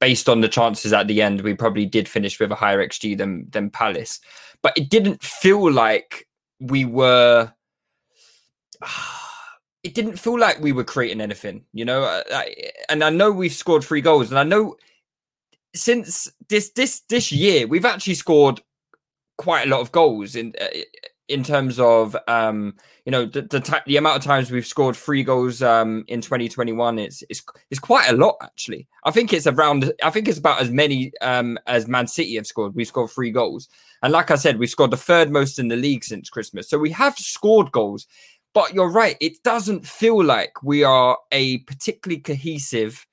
based 0.00 0.30
on 0.30 0.40
the 0.40 0.48
chances 0.48 0.94
at 0.94 1.06
the 1.06 1.20
end, 1.20 1.42
we 1.42 1.52
probably 1.52 1.84
did 1.84 2.08
finish 2.08 2.40
with 2.40 2.50
a 2.50 2.54
higher 2.54 2.78
XG 2.86 3.18
than 3.18 3.46
than 3.50 3.68
Palace, 3.68 4.20
but 4.62 4.72
it 4.78 4.88
didn't 4.88 5.22
feel 5.22 5.70
like 5.70 6.26
we 6.60 6.84
were. 6.84 7.52
It 9.84 9.94
didn't 9.94 10.18
feel 10.18 10.38
like 10.38 10.60
we 10.60 10.72
were 10.72 10.84
creating 10.84 11.20
anything, 11.20 11.64
you 11.72 11.84
know. 11.84 12.02
Uh, 12.02 12.42
and 12.90 13.02
I 13.02 13.10
know 13.10 13.30
we've 13.30 13.52
scored 13.52 13.84
three 13.84 14.00
goals, 14.00 14.28
and 14.28 14.38
I 14.38 14.42
know 14.42 14.76
since 15.74 16.30
this 16.48 16.70
this 16.70 17.00
this 17.08 17.30
year 17.30 17.66
we've 17.66 17.84
actually 17.84 18.14
scored 18.14 18.60
quite 19.38 19.66
a 19.66 19.70
lot 19.70 19.80
of 19.80 19.90
goals 19.92 20.36
in 20.36 20.52
uh, 20.60 20.66
in 21.28 21.44
terms 21.44 21.78
of 21.78 22.16
um, 22.26 22.74
you 23.04 23.12
know 23.12 23.24
the, 23.24 23.42
the, 23.42 23.82
the 23.86 23.96
amount 23.96 24.16
of 24.16 24.22
times 24.22 24.50
we've 24.50 24.66
scored 24.66 24.96
three 24.96 25.22
goals 25.22 25.62
um, 25.62 26.04
in 26.08 26.20
2021 26.20 26.98
it's, 26.98 27.22
it's 27.30 27.42
it's 27.70 27.80
quite 27.80 28.08
a 28.10 28.16
lot 28.16 28.36
actually. 28.42 28.86
I 29.04 29.10
think 29.10 29.32
it's 29.32 29.46
around 29.46 29.92
i 30.02 30.10
think 30.10 30.28
it's 30.28 30.38
about 30.38 30.60
as 30.60 30.70
many 30.70 31.12
um, 31.22 31.58
as 31.66 31.86
man 31.86 32.06
city 32.06 32.36
have 32.36 32.46
scored. 32.46 32.74
We've 32.74 32.86
scored 32.86 33.10
three 33.10 33.30
goals. 33.30 33.68
And 34.02 34.12
like 34.12 34.30
i 34.30 34.36
said 34.36 34.58
we've 34.58 34.70
scored 34.70 34.90
the 34.90 34.96
third 34.96 35.30
most 35.30 35.58
in 35.58 35.68
the 35.68 35.76
league 35.76 36.04
since 36.04 36.30
christmas. 36.30 36.68
So 36.68 36.78
we 36.78 36.90
have 36.90 37.16
scored 37.16 37.72
goals. 37.72 38.06
But 38.54 38.74
you're 38.74 38.90
right 38.90 39.16
it 39.20 39.42
doesn't 39.42 39.86
feel 39.86 40.22
like 40.24 40.62
we 40.62 40.82
are 40.82 41.18
a 41.30 41.58
particularly 41.58 42.20
cohesive 42.20 43.06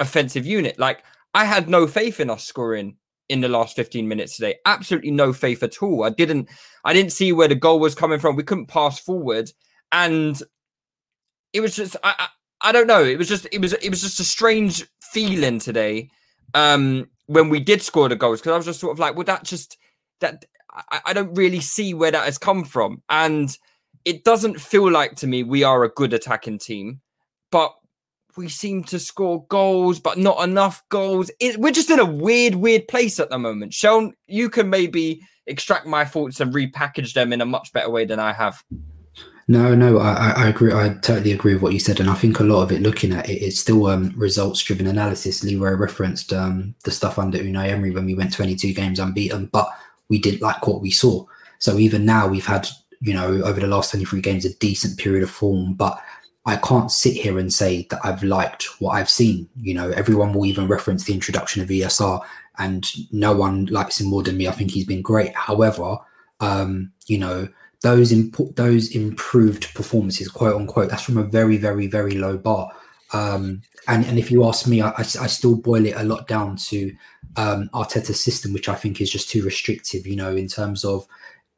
offensive 0.00 0.46
unit. 0.46 0.78
Like 0.78 1.04
i 1.34 1.44
had 1.44 1.68
no 1.68 1.86
faith 1.86 2.18
in 2.18 2.30
us 2.30 2.44
scoring 2.44 2.96
in 3.28 3.40
the 3.40 3.48
last 3.48 3.76
15 3.76 4.08
minutes 4.08 4.36
today. 4.36 4.56
Absolutely 4.64 5.10
no 5.10 5.32
faith 5.32 5.62
at 5.62 5.82
all. 5.82 6.04
I 6.04 6.10
didn't 6.10 6.48
I 6.84 6.92
didn't 6.92 7.12
see 7.12 7.32
where 7.32 7.48
the 7.48 7.54
goal 7.54 7.80
was 7.80 7.94
coming 7.94 8.18
from. 8.18 8.36
We 8.36 8.42
couldn't 8.42 8.66
pass 8.66 8.98
forward. 8.98 9.50
And 9.92 10.40
it 11.52 11.60
was 11.60 11.76
just 11.76 11.96
I, 12.02 12.14
I, 12.18 12.28
I 12.68 12.72
don't 12.72 12.86
know. 12.86 13.04
It 13.04 13.18
was 13.18 13.28
just 13.28 13.46
it 13.52 13.60
was 13.60 13.72
it 13.74 13.90
was 13.90 14.00
just 14.00 14.20
a 14.20 14.24
strange 14.24 14.86
feeling 15.00 15.58
today 15.58 16.10
um 16.54 17.08
when 17.26 17.48
we 17.48 17.60
did 17.60 17.82
score 17.82 18.08
the 18.08 18.16
goals 18.16 18.40
because 18.40 18.52
I 18.52 18.56
was 18.56 18.66
just 18.66 18.80
sort 18.80 18.92
of 18.92 18.98
like, 18.98 19.14
well, 19.14 19.24
that 19.24 19.44
just 19.44 19.76
that 20.20 20.44
I, 20.72 21.00
I 21.06 21.12
don't 21.12 21.34
really 21.34 21.60
see 21.60 21.94
where 21.94 22.10
that 22.10 22.24
has 22.24 22.38
come 22.38 22.64
from. 22.64 23.02
And 23.08 23.56
it 24.04 24.24
doesn't 24.24 24.60
feel 24.60 24.90
like 24.90 25.16
to 25.16 25.26
me 25.26 25.42
we 25.42 25.62
are 25.62 25.84
a 25.84 25.90
good 25.90 26.14
attacking 26.14 26.58
team, 26.58 27.00
but 27.50 27.74
we 28.38 28.48
seem 28.48 28.84
to 28.84 28.98
score 29.00 29.44
goals, 29.48 29.98
but 29.98 30.16
not 30.16 30.42
enough 30.42 30.82
goals. 30.88 31.30
It, 31.40 31.58
we're 31.58 31.72
just 31.72 31.90
in 31.90 31.98
a 31.98 32.04
weird, 32.04 32.54
weird 32.54 32.86
place 32.86 33.18
at 33.18 33.30
the 33.30 33.38
moment. 33.38 33.74
Sean, 33.74 34.14
you 34.28 34.48
can 34.48 34.70
maybe 34.70 35.20
extract 35.46 35.86
my 35.86 36.04
thoughts 36.04 36.40
and 36.40 36.54
repackage 36.54 37.14
them 37.14 37.32
in 37.32 37.40
a 37.40 37.46
much 37.46 37.72
better 37.72 37.90
way 37.90 38.04
than 38.04 38.20
I 38.20 38.32
have. 38.32 38.62
No, 39.48 39.74
no, 39.74 39.98
I, 39.98 40.30
I 40.36 40.48
agree. 40.48 40.72
I 40.72 40.90
totally 41.02 41.32
agree 41.32 41.54
with 41.54 41.62
what 41.62 41.72
you 41.72 41.80
said, 41.80 42.00
and 42.00 42.08
I 42.08 42.14
think 42.14 42.38
a 42.38 42.44
lot 42.44 42.62
of 42.62 42.70
it, 42.70 42.80
looking 42.80 43.12
at 43.12 43.28
it, 43.28 43.42
it's 43.42 43.58
still 43.58 43.86
um, 43.86 44.12
results-driven 44.14 44.86
analysis. 44.86 45.42
Leroy 45.42 45.72
referenced 45.72 46.32
um, 46.32 46.74
the 46.84 46.90
stuff 46.90 47.18
under 47.18 47.38
Unai 47.38 47.70
Emery 47.70 47.90
when 47.90 48.04
we 48.04 48.14
went 48.14 48.32
22 48.32 48.72
games 48.72 49.00
unbeaten, 49.00 49.46
but 49.46 49.68
we 50.10 50.18
didn't 50.18 50.42
like 50.42 50.66
what 50.66 50.82
we 50.82 50.90
saw. 50.90 51.24
So 51.58 51.78
even 51.78 52.04
now, 52.04 52.28
we've 52.28 52.46
had, 52.46 52.68
you 53.00 53.14
know, 53.14 53.42
over 53.42 53.58
the 53.58 53.66
last 53.66 53.90
23 53.90 54.20
games, 54.20 54.44
a 54.44 54.54
decent 54.58 54.98
period 54.98 55.24
of 55.24 55.30
form, 55.30 55.74
but 55.74 55.98
I 56.48 56.56
can't 56.56 56.90
sit 56.90 57.12
here 57.12 57.38
and 57.38 57.52
say 57.52 57.86
that 57.90 58.00
I've 58.02 58.22
liked 58.22 58.80
what 58.80 58.92
I've 58.92 59.10
seen. 59.10 59.50
You 59.54 59.74
know, 59.74 59.90
everyone 59.90 60.32
will 60.32 60.46
even 60.46 60.66
reference 60.66 61.04
the 61.04 61.12
introduction 61.12 61.60
of 61.60 61.68
ESR, 61.68 62.22
and 62.58 62.90
no 63.12 63.34
one 63.34 63.66
likes 63.66 64.00
him 64.00 64.06
more 64.06 64.22
than 64.22 64.38
me. 64.38 64.48
I 64.48 64.52
think 64.52 64.70
he's 64.70 64.86
been 64.86 65.02
great. 65.02 65.34
However, 65.36 65.98
um, 66.40 66.90
you 67.06 67.18
know, 67.18 67.48
those 67.82 68.12
imp- 68.12 68.56
those 68.56 68.96
improved 68.96 69.74
performances, 69.74 70.28
quote 70.28 70.56
unquote, 70.56 70.88
that's 70.88 71.02
from 71.02 71.18
a 71.18 71.22
very, 71.22 71.58
very, 71.58 71.86
very 71.86 72.12
low 72.12 72.38
bar. 72.38 72.72
Um, 73.12 73.60
and 73.86 74.06
and 74.06 74.18
if 74.18 74.30
you 74.30 74.46
ask 74.46 74.66
me, 74.66 74.80
I, 74.80 74.88
I, 74.88 75.00
I 75.00 75.26
still 75.26 75.54
boil 75.54 75.84
it 75.84 75.96
a 75.96 76.04
lot 76.04 76.28
down 76.28 76.56
to 76.68 76.96
um, 77.36 77.68
Arteta's 77.74 78.24
system, 78.24 78.54
which 78.54 78.70
I 78.70 78.74
think 78.74 79.02
is 79.02 79.12
just 79.12 79.28
too 79.28 79.44
restrictive. 79.44 80.06
You 80.06 80.16
know, 80.16 80.34
in 80.34 80.48
terms 80.48 80.82
of 80.82 81.06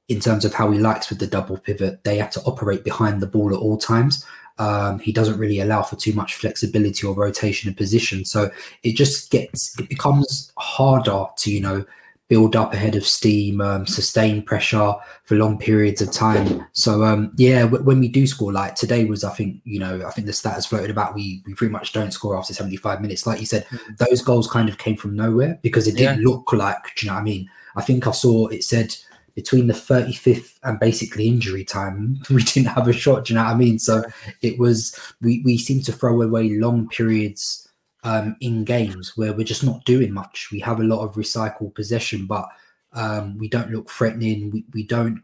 in 0.08 0.18
terms 0.18 0.44
of 0.44 0.52
how 0.52 0.72
he 0.72 0.80
likes 0.80 1.10
with 1.10 1.20
the 1.20 1.28
double 1.28 1.58
pivot, 1.58 2.02
they 2.02 2.16
have 2.16 2.30
to 2.32 2.40
operate 2.40 2.82
behind 2.82 3.22
the 3.22 3.28
ball 3.28 3.54
at 3.54 3.60
all 3.60 3.78
times. 3.78 4.26
Um, 4.60 4.98
he 4.98 5.12
doesn't 5.12 5.38
really 5.38 5.60
allow 5.60 5.82
for 5.82 5.96
too 5.96 6.12
much 6.12 6.34
flexibility 6.34 7.06
or 7.06 7.14
rotation 7.14 7.70
of 7.70 7.76
position. 7.76 8.24
So 8.24 8.50
it 8.82 8.94
just 8.94 9.30
gets, 9.30 9.78
it 9.80 9.88
becomes 9.88 10.52
harder 10.58 11.24
to, 11.38 11.50
you 11.50 11.60
know, 11.60 11.84
build 12.28 12.54
up 12.54 12.72
ahead 12.72 12.94
of 12.94 13.04
steam, 13.04 13.60
um, 13.60 13.86
sustain 13.86 14.40
pressure 14.40 14.94
for 15.24 15.34
long 15.34 15.58
periods 15.58 16.00
of 16.00 16.12
time. 16.12 16.64
So 16.72 17.02
um, 17.04 17.32
yeah, 17.36 17.62
w- 17.62 17.82
when 17.82 17.98
we 17.98 18.08
do 18.08 18.26
score, 18.26 18.52
like 18.52 18.76
today 18.76 19.04
was, 19.04 19.24
I 19.24 19.34
think 19.34 19.60
you 19.64 19.80
know, 19.80 20.06
I 20.06 20.10
think 20.12 20.26
the 20.26 20.32
stat 20.32 20.54
has 20.54 20.66
floated 20.66 20.90
about. 20.90 21.14
We 21.14 21.42
we 21.44 21.54
pretty 21.54 21.72
much 21.72 21.92
don't 21.92 22.12
score 22.12 22.36
after 22.38 22.54
seventy 22.54 22.76
five 22.76 23.00
minutes. 23.00 23.26
Like 23.26 23.40
you 23.40 23.46
said, 23.46 23.66
mm-hmm. 23.66 23.94
those 23.98 24.22
goals 24.22 24.46
kind 24.46 24.68
of 24.68 24.78
came 24.78 24.96
from 24.96 25.16
nowhere 25.16 25.58
because 25.62 25.88
it 25.88 25.96
didn't 25.96 26.20
yeah. 26.20 26.28
look 26.28 26.52
like. 26.52 26.94
Do 26.94 27.04
you 27.04 27.10
know 27.10 27.16
what 27.16 27.22
I 27.22 27.24
mean? 27.24 27.50
I 27.74 27.82
think 27.82 28.06
I 28.06 28.12
saw 28.12 28.46
it 28.46 28.62
said 28.62 28.94
between 29.40 29.68
the 29.68 29.72
35th 29.72 30.58
and 30.64 30.78
basically 30.78 31.26
injury 31.26 31.64
time, 31.64 32.20
we 32.30 32.42
didn't 32.42 32.68
have 32.68 32.86
a 32.88 32.92
shot. 32.92 33.24
Do 33.24 33.32
you 33.32 33.38
know 33.38 33.46
what 33.46 33.54
I 33.54 33.56
mean? 33.56 33.78
So 33.78 34.02
it 34.42 34.58
was 34.58 34.94
we 35.22 35.40
we 35.46 35.56
seem 35.56 35.82
to 35.84 35.92
throw 35.92 36.20
away 36.20 36.50
long 36.50 36.88
periods 36.88 37.66
um, 38.04 38.36
in 38.40 38.64
games 38.64 39.16
where 39.16 39.32
we're 39.32 39.44
just 39.44 39.64
not 39.64 39.84
doing 39.86 40.12
much. 40.12 40.50
We 40.52 40.60
have 40.60 40.80
a 40.80 40.84
lot 40.84 41.04
of 41.04 41.14
recycled 41.14 41.74
possession, 41.74 42.26
but 42.26 42.46
um, 42.92 43.38
we 43.38 43.48
don't 43.48 43.70
look 43.70 43.90
threatening. 43.90 44.50
We 44.50 44.66
we 44.74 44.82
don't 44.82 45.22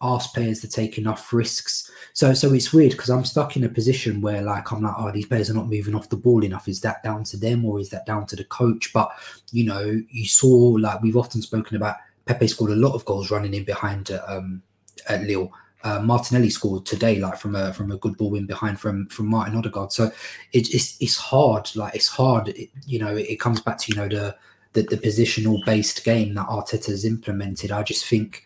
ask 0.00 0.32
players 0.32 0.60
to 0.60 0.68
take 0.68 0.96
enough 0.96 1.32
risks. 1.32 1.90
So 2.12 2.32
so 2.32 2.52
it's 2.52 2.72
weird 2.72 2.92
because 2.92 3.10
I'm 3.10 3.24
stuck 3.24 3.56
in 3.56 3.64
a 3.64 3.68
position 3.68 4.20
where 4.20 4.42
like 4.42 4.70
I'm 4.70 4.82
like, 4.82 4.94
oh, 4.96 5.10
these 5.10 5.26
players 5.26 5.50
are 5.50 5.54
not 5.54 5.68
moving 5.68 5.96
off 5.96 6.08
the 6.08 6.16
ball 6.16 6.44
enough. 6.44 6.68
Is 6.68 6.82
that 6.82 7.02
down 7.02 7.24
to 7.24 7.36
them 7.36 7.64
or 7.64 7.80
is 7.80 7.90
that 7.90 8.06
down 8.06 8.26
to 8.26 8.36
the 8.36 8.44
coach? 8.44 8.92
But 8.92 9.10
you 9.50 9.64
know, 9.64 10.00
you 10.08 10.26
saw 10.26 10.54
like 10.86 11.02
we've 11.02 11.16
often 11.16 11.42
spoken 11.42 11.76
about 11.76 11.96
Pepe 12.26 12.48
scored 12.48 12.72
a 12.72 12.76
lot 12.76 12.94
of 12.94 13.04
goals 13.04 13.30
running 13.30 13.54
in 13.54 13.64
behind 13.64 14.10
um, 14.26 14.62
at 15.08 15.22
Lille. 15.22 15.50
Uh, 15.84 16.00
Martinelli 16.00 16.50
scored 16.50 16.84
today, 16.84 17.20
like 17.20 17.38
from 17.38 17.54
a 17.54 17.72
from 17.72 17.92
a 17.92 17.96
good 17.98 18.16
ball 18.16 18.34
in 18.34 18.46
behind 18.46 18.80
from 18.80 19.06
from 19.06 19.28
Martin 19.28 19.56
Odegaard. 19.56 19.92
So 19.92 20.06
it, 20.52 20.74
it's 20.74 21.00
it's 21.00 21.16
hard, 21.16 21.74
like 21.76 21.94
it's 21.94 22.08
hard. 22.08 22.48
It, 22.48 22.70
you 22.86 22.98
know, 22.98 23.16
it, 23.16 23.28
it, 23.28 23.40
comes 23.40 23.60
back 23.60 23.78
to 23.78 23.92
you 23.92 23.96
know 23.96 24.08
the, 24.08 24.36
the 24.72 24.82
the 24.82 24.96
positional 24.96 25.64
based 25.64 26.02
game 26.04 26.34
that 26.34 26.48
Arteta 26.48 26.86
has 26.86 27.04
implemented. 27.04 27.70
I 27.70 27.84
just 27.84 28.04
think 28.06 28.42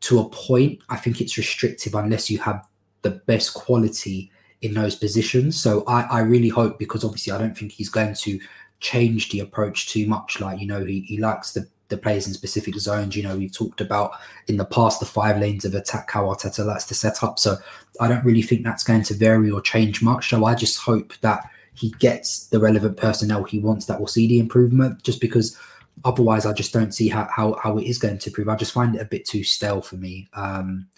to 0.00 0.18
a 0.18 0.28
point, 0.28 0.80
I 0.88 0.96
think 0.96 1.20
it's 1.20 1.38
restrictive 1.38 1.94
unless 1.94 2.28
you 2.28 2.38
have 2.40 2.66
the 3.02 3.10
best 3.10 3.54
quality 3.54 4.32
in 4.62 4.74
those 4.74 4.96
positions. 4.96 5.60
So 5.60 5.84
I, 5.86 6.02
I 6.02 6.20
really 6.20 6.48
hope 6.48 6.78
because 6.78 7.04
obviously 7.04 7.32
I 7.32 7.38
don't 7.38 7.56
think 7.56 7.72
he's 7.72 7.88
going 7.88 8.14
to 8.14 8.40
change 8.80 9.30
the 9.30 9.40
approach 9.40 9.88
too 9.88 10.08
much. 10.08 10.40
Like 10.40 10.58
you 10.58 10.66
know, 10.66 10.84
he, 10.84 11.00
he 11.02 11.18
likes 11.18 11.52
the 11.52 11.68
the 11.92 11.98
players 11.98 12.26
in 12.26 12.34
specific 12.34 12.74
zones. 12.76 13.14
You 13.14 13.22
know, 13.22 13.36
we've 13.36 13.52
talked 13.52 13.80
about 13.80 14.12
in 14.48 14.56
the 14.56 14.64
past 14.64 14.98
the 14.98 15.06
five 15.06 15.38
lanes 15.38 15.64
of 15.64 15.74
attack 15.74 16.10
how 16.10 16.24
Arteta 16.24 16.66
likes 16.66 16.86
to 16.86 16.94
set 16.94 17.22
up. 17.22 17.38
So 17.38 17.56
I 18.00 18.08
don't 18.08 18.24
really 18.24 18.42
think 18.42 18.64
that's 18.64 18.82
going 18.82 19.04
to 19.04 19.14
vary 19.14 19.50
or 19.50 19.60
change 19.60 20.02
much. 20.02 20.30
So 20.30 20.44
I 20.44 20.54
just 20.54 20.78
hope 20.78 21.12
that 21.20 21.48
he 21.74 21.90
gets 21.98 22.46
the 22.48 22.58
relevant 22.58 22.96
personnel 22.96 23.44
he 23.44 23.58
wants 23.58 23.86
that 23.86 24.00
will 24.00 24.08
see 24.08 24.26
the 24.26 24.40
improvement. 24.40 25.02
Just 25.02 25.20
because 25.20 25.56
otherwise, 26.04 26.46
I 26.46 26.52
just 26.52 26.72
don't 26.72 26.92
see 26.92 27.08
how 27.08 27.28
how, 27.30 27.56
how 27.62 27.78
it 27.78 27.84
is 27.84 27.98
going 27.98 28.18
to 28.18 28.30
improve. 28.30 28.48
I 28.48 28.56
just 28.56 28.72
find 28.72 28.96
it 28.96 29.02
a 29.02 29.06
bit 29.06 29.26
too 29.26 29.44
stale 29.44 29.82
for 29.82 29.96
me. 29.96 30.28
Um, 30.32 30.88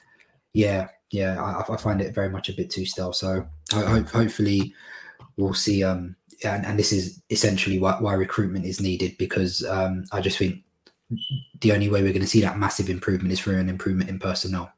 yeah, 0.52 0.88
yeah, 1.10 1.42
I, 1.42 1.74
I 1.74 1.76
find 1.76 2.00
it 2.00 2.14
very 2.14 2.30
much 2.30 2.48
a 2.48 2.54
bit 2.54 2.70
too 2.70 2.86
stale. 2.86 3.12
So 3.12 3.46
I 3.72 3.82
hope 3.82 4.08
hopefully 4.08 4.72
we'll 5.36 5.54
see. 5.54 5.82
Um, 5.84 6.16
and, 6.44 6.66
and 6.66 6.78
this 6.78 6.92
is 6.92 7.22
essentially 7.30 7.78
why, 7.78 7.96
why 8.00 8.14
recruitment 8.14 8.64
is 8.64 8.80
needed 8.80 9.16
because 9.18 9.64
um, 9.64 10.04
I 10.12 10.20
just 10.20 10.38
think 10.38 10.62
the 11.60 11.72
only 11.72 11.88
way 11.88 12.02
we're 12.02 12.12
going 12.12 12.22
to 12.22 12.26
see 12.26 12.40
that 12.40 12.58
massive 12.58 12.88
improvement 12.88 13.32
is 13.32 13.40
through 13.40 13.58
an 13.58 13.68
improvement 13.68 14.10
in 14.10 14.18
personnel. 14.18 14.72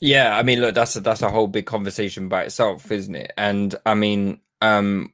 Yeah, 0.00 0.36
I 0.36 0.42
mean, 0.42 0.60
look, 0.60 0.74
that's 0.74 0.96
a, 0.96 1.00
that's 1.00 1.22
a 1.22 1.30
whole 1.30 1.46
big 1.46 1.66
conversation 1.66 2.28
by 2.28 2.44
itself, 2.44 2.90
isn't 2.90 3.14
it? 3.14 3.32
And 3.38 3.74
I 3.86 3.94
mean, 3.94 4.40
um, 4.60 5.12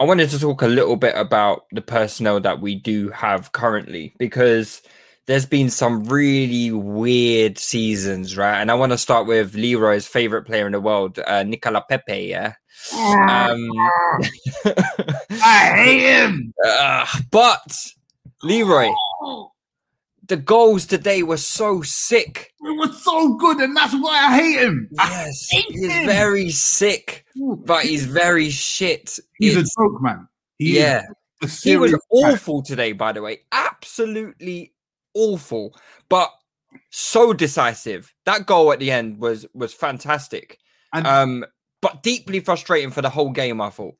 I 0.00 0.04
wanted 0.04 0.30
to 0.30 0.38
talk 0.38 0.62
a 0.62 0.66
little 0.66 0.96
bit 0.96 1.14
about 1.16 1.66
the 1.72 1.80
personnel 1.80 2.40
that 2.40 2.60
we 2.60 2.74
do 2.74 3.10
have 3.10 3.52
currently 3.52 4.14
because 4.18 4.82
there's 5.26 5.46
been 5.46 5.70
some 5.70 6.04
really 6.04 6.70
weird 6.70 7.58
seasons, 7.58 8.36
right? 8.36 8.60
And 8.60 8.70
I 8.70 8.74
want 8.74 8.92
to 8.92 8.98
start 8.98 9.26
with 9.26 9.54
Leroy's 9.54 10.06
favorite 10.06 10.44
player 10.44 10.66
in 10.66 10.72
the 10.72 10.80
world, 10.80 11.18
uh, 11.26 11.42
Nicola 11.44 11.84
Pepe. 11.88 12.26
Yeah. 12.26 12.54
Um, 12.92 13.70
I 15.30 15.72
hate 15.74 16.00
him. 16.00 16.54
uh, 16.64 17.06
but 17.30 17.74
Leroy, 18.46 18.88
the 20.28 20.36
goals 20.36 20.86
today 20.86 21.22
were 21.22 21.36
so 21.36 21.82
sick. 21.82 22.52
It 22.60 22.76
was 22.78 23.02
so 23.02 23.34
good, 23.34 23.58
and 23.58 23.76
that's 23.76 23.94
why 23.94 24.18
I 24.26 24.36
hate 24.36 24.60
him. 24.60 24.88
Yes, 24.92 25.48
hate 25.50 25.64
he's 25.68 25.88
him. 25.90 26.06
very 26.06 26.50
sick, 26.50 27.24
but 27.36 27.84
he's 27.84 28.06
very 28.06 28.50
shit. 28.50 29.18
He's 29.38 29.52
It's- 29.52 29.68
a 29.78 29.82
joke, 29.82 30.02
man. 30.02 30.28
He 30.58 30.76
yeah. 30.78 31.02
is 31.42 31.62
He 31.62 31.76
was 31.76 31.90
serious 31.92 31.92
guy. 31.92 32.32
awful 32.32 32.62
today, 32.62 32.92
by 32.92 33.12
the 33.12 33.22
way. 33.22 33.40
Absolutely 33.52 34.72
awful, 35.14 35.74
but 36.08 36.30
so 36.90 37.32
decisive. 37.32 38.12
That 38.24 38.46
goal 38.46 38.72
at 38.72 38.78
the 38.80 38.90
end 38.90 39.18
was 39.18 39.46
was 39.54 39.72
fantastic. 39.72 40.58
And- 40.92 41.06
um, 41.06 41.44
but 41.82 42.02
deeply 42.02 42.40
frustrating 42.40 42.90
for 42.90 43.02
the 43.02 43.10
whole 43.10 43.30
game. 43.30 43.60
I 43.60 43.70
thought. 43.70 43.94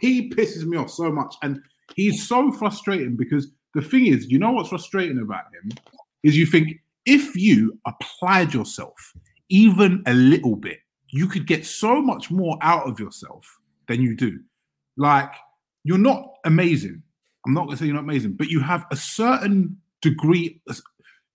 he 0.00 0.30
pisses 0.30 0.64
me 0.64 0.76
off 0.76 0.90
so 0.90 1.10
much 1.12 1.34
and 1.42 1.58
he's 1.96 2.26
so 2.26 2.50
frustrating 2.52 3.16
because 3.16 3.48
the 3.74 3.82
thing 3.82 4.06
is 4.06 4.30
you 4.30 4.38
know 4.38 4.52
what's 4.52 4.68
frustrating 4.68 5.18
about 5.18 5.44
him? 5.54 5.72
Is 6.22 6.36
you 6.36 6.46
think 6.46 6.80
if 7.06 7.34
you 7.36 7.78
applied 7.86 8.52
yourself 8.52 9.14
even 9.48 10.02
a 10.06 10.14
little 10.14 10.56
bit 10.56 10.78
you 11.08 11.26
could 11.26 11.46
get 11.46 11.66
so 11.66 12.00
much 12.00 12.30
more 12.30 12.56
out 12.62 12.88
of 12.88 13.00
yourself 13.00 13.58
than 13.88 14.00
you 14.00 14.14
do. 14.14 14.38
Like 14.96 15.32
you're 15.82 15.98
not 15.98 16.34
amazing. 16.44 17.02
I'm 17.44 17.54
not 17.54 17.64
going 17.64 17.76
to 17.76 17.82
say 17.82 17.86
you're 17.86 17.94
not 17.94 18.04
amazing 18.04 18.32
but 18.32 18.48
you 18.48 18.60
have 18.60 18.84
a 18.90 18.96
certain 18.96 19.76
degree 20.02 20.60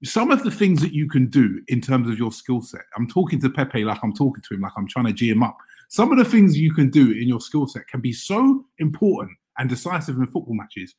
some 0.04 0.30
of 0.30 0.44
the 0.44 0.52
things 0.52 0.82
that 0.82 0.94
you 0.94 1.08
can 1.08 1.28
do 1.28 1.62
in 1.68 1.82
terms 1.82 2.10
of 2.10 2.18
your 2.18 2.32
skill 2.32 2.62
set 2.62 2.82
i'm 2.96 3.08
talking 3.08 3.40
to 3.40 3.50
pepe 3.50 3.84
like 3.84 3.98
i'm 4.04 4.14
talking 4.14 4.44
to 4.48 4.54
him 4.54 4.62
like 4.62 4.72
i'm 4.78 4.88
trying 4.88 5.06
to 5.06 5.14
g 5.14 5.30
him 5.30 5.42
up. 5.42 5.58
Some 5.90 6.12
of 6.12 6.18
the 6.18 6.26
things 6.26 6.58
you 6.58 6.74
can 6.74 6.90
do 6.90 7.12
in 7.12 7.28
your 7.28 7.40
skill 7.40 7.68
set 7.68 7.88
can 7.88 8.02
be 8.02 8.12
so 8.12 8.66
important 8.80 9.38
and 9.58 9.70
decisive 9.70 10.18
in 10.18 10.26
football 10.26 10.56
matches. 10.56 10.96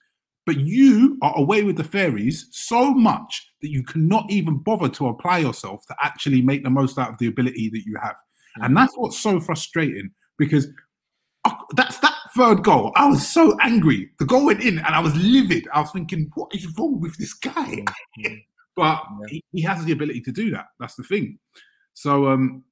But 0.47 0.59
you 0.61 1.19
are 1.23 1.37
away 1.37 1.65
with 1.65 1.77
the 1.77 1.85
fairies 1.85 2.47
so 2.53 2.95
much 2.95 3.51
that 3.63 3.71
you 3.71 3.83
cannot 3.83 4.31
even 4.31 4.59
bother 4.59 4.89
to 4.91 5.09
apply 5.09 5.39
yourself 5.39 5.85
to 5.89 5.97
actually 6.01 6.41
make 6.41 6.63
the 6.63 6.71
most 6.71 6.99
out 6.99 7.11
of 7.11 7.19
the 7.19 7.27
ability 7.27 7.69
that 7.71 7.83
you 7.85 7.97
have. 8.01 8.15
And 8.63 8.75
that's 8.77 8.95
what's 8.97 9.19
so 9.19 9.39
frustrating 9.41 10.11
because 10.39 10.69
uh, 11.45 11.53
that's 11.75 11.99
that 11.99 12.15
third 12.35 12.63
goal. 12.63 12.93
I 12.97 13.07
was 13.07 13.27
so 13.29 13.57
angry. 13.61 14.11
The 14.19 14.25
goal 14.25 14.47
went 14.47 14.63
in 14.63 14.79
and 14.79 14.95
I 14.95 15.01
was 15.01 15.15
livid. 15.17 15.67
I 15.75 15.81
was 15.81 15.91
thinking, 15.91 16.31
what 16.35 16.55
is 16.55 16.67
wrong 16.79 17.01
with 17.01 17.17
this 17.19 17.35
guy? 17.35 17.85
but 18.77 19.03
he, 19.29 19.45
he 19.53 19.63
has 19.63 19.85
the 19.85 19.93
ability 19.93 20.21
to 20.23 20.33
do 20.33 20.51
that. 20.53 20.67
That's 20.79 20.95
the 20.95 21.03
thing. 21.03 21.39
So 21.93 22.29
um 22.29 22.65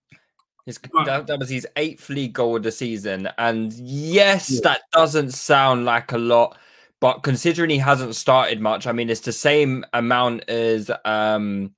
His, 0.65 0.79
Right. 0.95 1.07
that, 1.07 1.27
that 1.27 1.39
was 1.39 1.51
his 1.51 1.67
eighth 1.77 2.09
league 2.09 2.33
goal 2.35 2.57
of 2.57 2.63
the 2.63 2.73
season. 2.73 3.29
And 3.37 3.73
yes, 3.75 4.51
Yeah. 4.51 4.61
that 4.65 4.81
doesn't 4.93 5.33
sound 5.33 5.85
like 5.85 6.13
a 6.13 6.19
lot, 6.19 6.57
but 7.01 7.23
considering 7.23 7.71
he 7.71 7.79
hasn't 7.79 8.15
started 8.17 8.61
much, 8.61 8.87
I 8.87 8.93
mean, 8.93 9.11
it's 9.11 9.21
the 9.21 9.33
same 9.33 9.85
amount 9.93 10.49
as 10.49 10.91
um 11.05 11.75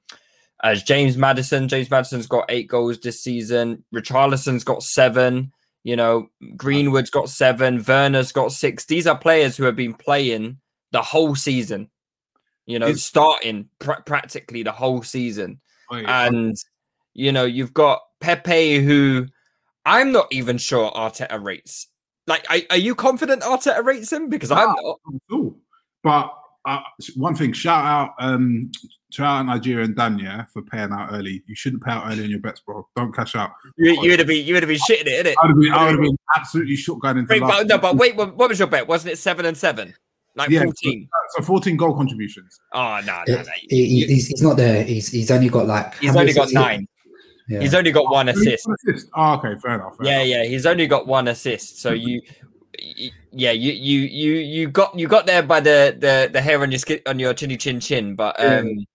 as 0.63 0.83
James 0.83 1.17
Maddison. 1.17 1.69
James 1.69 1.91
Maddison's 1.91 2.27
got 2.27 2.47
eight 2.49 2.69
goals 2.69 2.99
this 3.01 3.23
season. 3.23 3.85
Richarlison's 3.95 4.65
got 4.65 4.83
seven. 4.83 5.53
You 5.85 5.95
know, 5.97 6.29
Greenwood's 6.57 7.11
got 7.11 7.29
seven. 7.29 7.85
Werner's 7.87 8.33
got 8.33 8.51
six. 8.53 8.87
These 8.87 9.07
are 9.07 9.17
players 9.17 9.57
who 9.57 9.65
have 9.65 9.77
been 9.77 9.95
playing 9.95 10.59
the 10.93 11.03
whole 11.03 11.35
season. 11.37 11.91
You 12.67 12.79
know, 12.81 12.87
It's- 12.87 13.05
starting 13.05 13.69
pr- 13.79 14.03
practically 14.05 14.63
the 14.65 14.73
whole 14.73 15.03
season 15.03 15.61
wait, 15.91 16.05
and 16.09 16.57
you 17.15 17.31
know 17.31 17.45
you've 17.45 17.73
got 17.75 18.01
Pepe, 18.21 18.81
who 18.81 19.27
I'm 19.85 20.11
not 20.11 20.27
even 20.33 20.59
sure 20.59 20.91
Arteta 20.91 21.41
rates. 21.41 21.87
Like, 22.27 22.45
are, 22.51 22.59
are 22.71 22.77
you 22.77 22.95
confident 22.95 23.43
Arteta 23.43 23.85
rates 23.85 24.13
him? 24.13 24.29
Because 24.29 24.51
I'm 24.51 24.75
not. 24.75 24.99
Cool. 25.31 25.57
But 26.03 26.33
uh, 26.65 26.81
one 27.15 27.35
thing, 27.35 27.53
shout 27.53 27.85
out, 27.85 28.15
um, 28.19 28.71
shout 29.11 29.27
out 29.41 29.47
Nigeria 29.47 29.85
and 29.85 29.95
Dan, 29.97 30.19
yeah, 30.19 30.45
for 30.53 30.63
paying 30.63 30.91
out 30.93 31.11
early. 31.13 31.43
You 31.47 31.55
shouldn't 31.55 31.85
pay 31.85 31.93
out 31.93 32.05
early 32.11 32.25
in 32.25 32.31
your 32.31 32.41
bets, 32.41 32.61
bro. 32.61 32.87
Don't 32.97 33.15
cash 33.15 33.37
out. 33.37 33.51
You, 33.77 33.93
you 34.03 34.11
would 34.11 34.19
have 34.19 34.27
been, 34.29 34.45
you 34.45 34.55
would 34.55 34.63
have 34.63 34.69
been 34.69 34.79
shitting 34.79 35.07
it, 35.07 35.27
innit? 35.27 35.35
I 35.41 35.47
would 35.47 35.51
have 35.51 35.61
been, 35.61 35.73
I 35.73 35.85
would 35.85 35.93
have 35.93 36.01
been 36.03 36.19
absolutely 36.37 36.77
shook 36.77 37.01
going 37.01 37.19
into 37.19 37.33
Wait, 37.33 37.41
but, 37.41 37.67
no, 37.67 37.79
but 37.79 37.97
wait, 37.97 38.17
what, 38.17 38.37
what 38.37 38.49
was 38.49 38.59
your 38.59 38.69
bet? 38.69 38.89
Wasn't 38.89 39.13
it 39.13 39.17
seven 39.17 39.47
and 39.47 39.57
seven? 39.57 39.95
Like 40.35 40.51
Yeah, 40.51 40.65
fourteen? 40.65 41.09
So 41.39 41.43
14 41.45 41.77
goal 41.79 41.95
contributions. 41.97 42.61
Oh 42.75 43.01
no, 43.07 43.23
no, 43.27 43.37
no. 43.37 43.43
He- 43.71 43.87
he- 43.87 44.07
he's, 44.07 44.27
he's 44.27 44.43
not 44.43 44.59
there. 44.59 44.85
He's 44.85 45.09
he's 45.09 45.31
only 45.31 45.49
got 45.49 45.67
like 45.67 45.95
He's 45.99 46.15
only 46.15 46.35
got 46.35 46.43
assists? 46.43 46.55
nine. 46.55 46.87
Yeah. 47.49 47.61
He's 47.61 47.75
only 47.75 47.93
got 47.93 48.11
one 48.11 48.29
assist. 48.29 48.67
Assist. 48.89 49.09
Oh, 49.15 49.35
okay, 49.35 49.55
fair 49.61 49.75
enough. 49.77 49.97
fair 49.97 50.07
Yeah, 50.07 50.21
enough. 50.23 50.29
yeah. 50.29 50.45
He's 50.45 50.67
only 50.67 50.87
got 50.87 51.07
one 51.07 51.29
assist. 51.29 51.81
So 51.81 51.93
you, 51.93 52.21
yeah, 53.31 53.53
you 53.53 53.73
you 53.73 54.01
you 54.01 54.33
you 54.35 54.69
got 54.69 54.99
you 54.99 55.07
got 55.09 55.27
there 55.27 55.43
by 55.43 55.61
the 55.61 55.97
the 55.99 56.29
the 56.33 56.41
hair 56.41 56.61
on 56.63 56.71
your 56.71 56.79
skin 56.79 57.01
on 57.07 57.19
your 57.19 57.35
chinny 57.35 57.57
chin 57.57 57.81
chin. 57.81 58.15
But 58.17 58.37
Yeah. 58.39 58.59
um, 58.59 58.87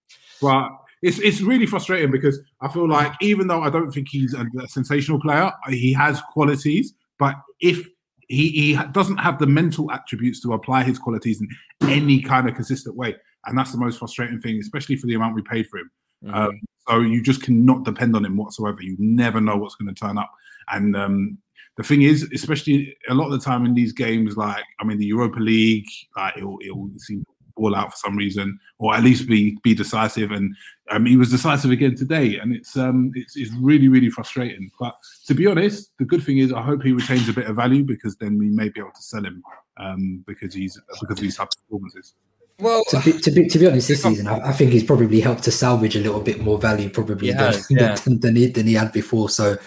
But 0.42 0.70
it's 1.02 1.20
it's 1.20 1.42
really 1.42 1.66
frustrating 1.66 2.12
because 2.12 2.40
I 2.62 2.68
feel 2.68 2.88
like 2.90 3.14
even 3.22 3.48
though 3.48 3.62
I 3.62 3.70
don't 3.70 3.92
think 3.92 4.08
he's 4.10 4.34
a, 4.34 4.46
a 4.62 4.68
sensational 4.68 5.20
player, 5.22 5.52
he 5.70 5.94
has 5.94 6.22
qualities. 6.34 6.94
But 7.18 7.36
if 7.60 7.88
he, 8.28 8.50
he 8.50 8.80
doesn't 8.92 9.18
have 9.18 9.40
the 9.40 9.48
mental 9.48 9.92
attributes 9.92 10.42
to 10.42 10.54
apply 10.54 10.84
his 10.84 10.98
qualities 10.98 11.42
in 11.42 11.50
any 11.90 12.22
kind 12.22 12.48
of 12.48 12.56
consistent 12.56 12.96
way, 12.96 13.16
and 13.46 13.58
that's 13.58 13.72
the 13.72 13.78
most 13.78 14.00
frustrating 14.00 14.40
thing, 14.40 14.58
especially 14.60 14.96
for 14.96 15.08
the 15.08 15.16
amount 15.16 15.36
we 15.36 15.42
paid 15.42 15.68
for 15.68 15.80
him. 15.80 15.90
Mhm. 16.24 16.34
Um, 16.34 16.62
so 16.88 17.00
you 17.00 17.22
just 17.22 17.44
cannot 17.44 17.86
depend 17.86 18.16
on 18.16 18.26
him 18.26 18.38
whatsoever. 18.38 18.82
You 18.82 18.96
never 19.00 19.40
know 19.40 19.56
what's 19.58 19.76
going 19.76 19.94
to 19.94 20.00
turn 20.00 20.18
up. 20.18 20.32
And 20.72 20.96
um, 20.96 21.38
the 21.78 21.84
thing 21.84 22.02
is, 22.02 22.30
especially 22.34 22.98
a 23.08 23.14
lot 23.14 23.26
of 23.26 23.32
the 23.32 23.40
time 23.40 23.66
in 23.66 23.74
these 23.74 23.94
games, 23.94 24.38
like 24.38 24.64
I 24.80 24.84
mean, 24.84 24.98
the 24.98 25.06
Europa 25.06 25.40
League, 25.40 25.88
like 26.16 26.38
it'll, 26.38 26.60
seem 26.98 27.22
to 27.22 27.32
fall 27.56 27.76
out 27.76 27.92
for 27.92 27.98
some 27.98 28.18
reason, 28.18 28.60
or 28.80 28.96
at 28.96 29.04
least 29.04 29.28
be 29.28 29.58
be 29.64 29.74
decisive. 29.74 30.32
And 30.32 30.56
um, 30.90 31.06
he 31.06 31.18
was 31.18 31.32
decisive 31.32 31.72
again 31.72 31.96
today, 31.96 32.40
and 32.40 32.54
it's 32.54 32.76
um, 32.78 33.12
it's 33.16 33.36
it's 33.36 33.52
really 33.54 33.88
really 33.88 34.10
frustrating. 34.10 34.70
But 34.80 34.96
to 35.28 35.34
be 35.34 35.48
honest, 35.48 35.92
the 35.98 36.06
good 36.06 36.24
thing 36.24 36.40
is, 36.40 36.52
I 36.52 36.62
hope 36.62 36.84
he 36.84 36.92
retains 36.92 37.30
a 37.30 37.34
bit 37.34 37.48
of 37.48 37.56
value 37.56 37.84
because 37.84 38.16
then 38.18 38.38
we 38.38 38.50
may 38.50 38.70
be 38.70 38.80
able 38.80 38.92
to 38.92 39.04
sell 39.04 39.24
him 39.24 39.44
um, 39.78 40.24
because 40.28 40.54
he's 40.54 40.80
because 41.00 41.18
of 41.18 41.22
these 41.22 41.38
types 41.38 41.56
of 41.56 41.64
performances. 41.64 42.16
Well, 42.60 42.84
To 42.90 43.00
be, 43.00 43.14
to 43.14 43.32
be 43.32 43.48
to 43.48 43.60
be 43.60 43.68
honest, 43.68 43.88
this 43.88 44.04
season 44.04 44.28
I, 44.28 44.50
I 44.50 44.54
think 44.54 44.72
he's 44.72 44.84
probably 44.84 45.20
helped 45.20 45.44
to 45.44 45.52
salvage 45.52 45.96
a 45.96 46.00
little 46.00 46.22
bit 46.22 46.42
more 46.42 46.58
value 46.58 46.90
probably 46.90 47.28
He 47.28 47.34
than, 47.34 47.54
yeah. 47.70 47.96
than, 47.96 48.20
than 48.20 48.36
he 48.36 48.48
than 48.48 48.68
he 48.68 48.74
had 48.74 48.92
before. 48.92 49.30
So 49.30 49.58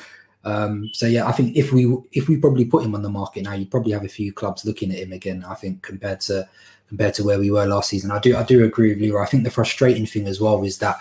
um 0.44 0.90
so 0.92 1.06
yeah, 1.06 1.26
I 1.26 1.32
think 1.32 1.56
if 1.56 1.72
we 1.72 1.96
if 2.12 2.28
we 2.28 2.36
probably 2.36 2.64
put 2.64 2.84
him 2.84 2.94
on 2.94 3.02
the 3.02 3.08
market 3.08 3.44
now, 3.44 3.54
you 3.54 3.66
probably 3.66 3.92
have 3.92 4.04
a 4.04 4.08
few 4.08 4.32
clubs 4.32 4.64
looking 4.64 4.90
at 4.90 4.98
him 4.98 5.12
again. 5.12 5.44
I 5.48 5.54
think 5.54 5.82
compared 5.82 6.20
to 6.22 6.48
compared 6.88 7.14
to 7.14 7.24
where 7.24 7.38
we 7.38 7.50
were 7.50 7.66
last 7.66 7.90
season. 7.90 8.10
I 8.10 8.18
do 8.18 8.36
I 8.36 8.42
do 8.42 8.64
agree 8.64 8.90
with 8.90 9.00
Leroy. 9.00 9.22
I 9.22 9.26
think 9.26 9.44
the 9.44 9.50
frustrating 9.50 10.06
thing 10.06 10.26
as 10.26 10.40
well 10.40 10.62
is 10.64 10.78
that 10.78 10.96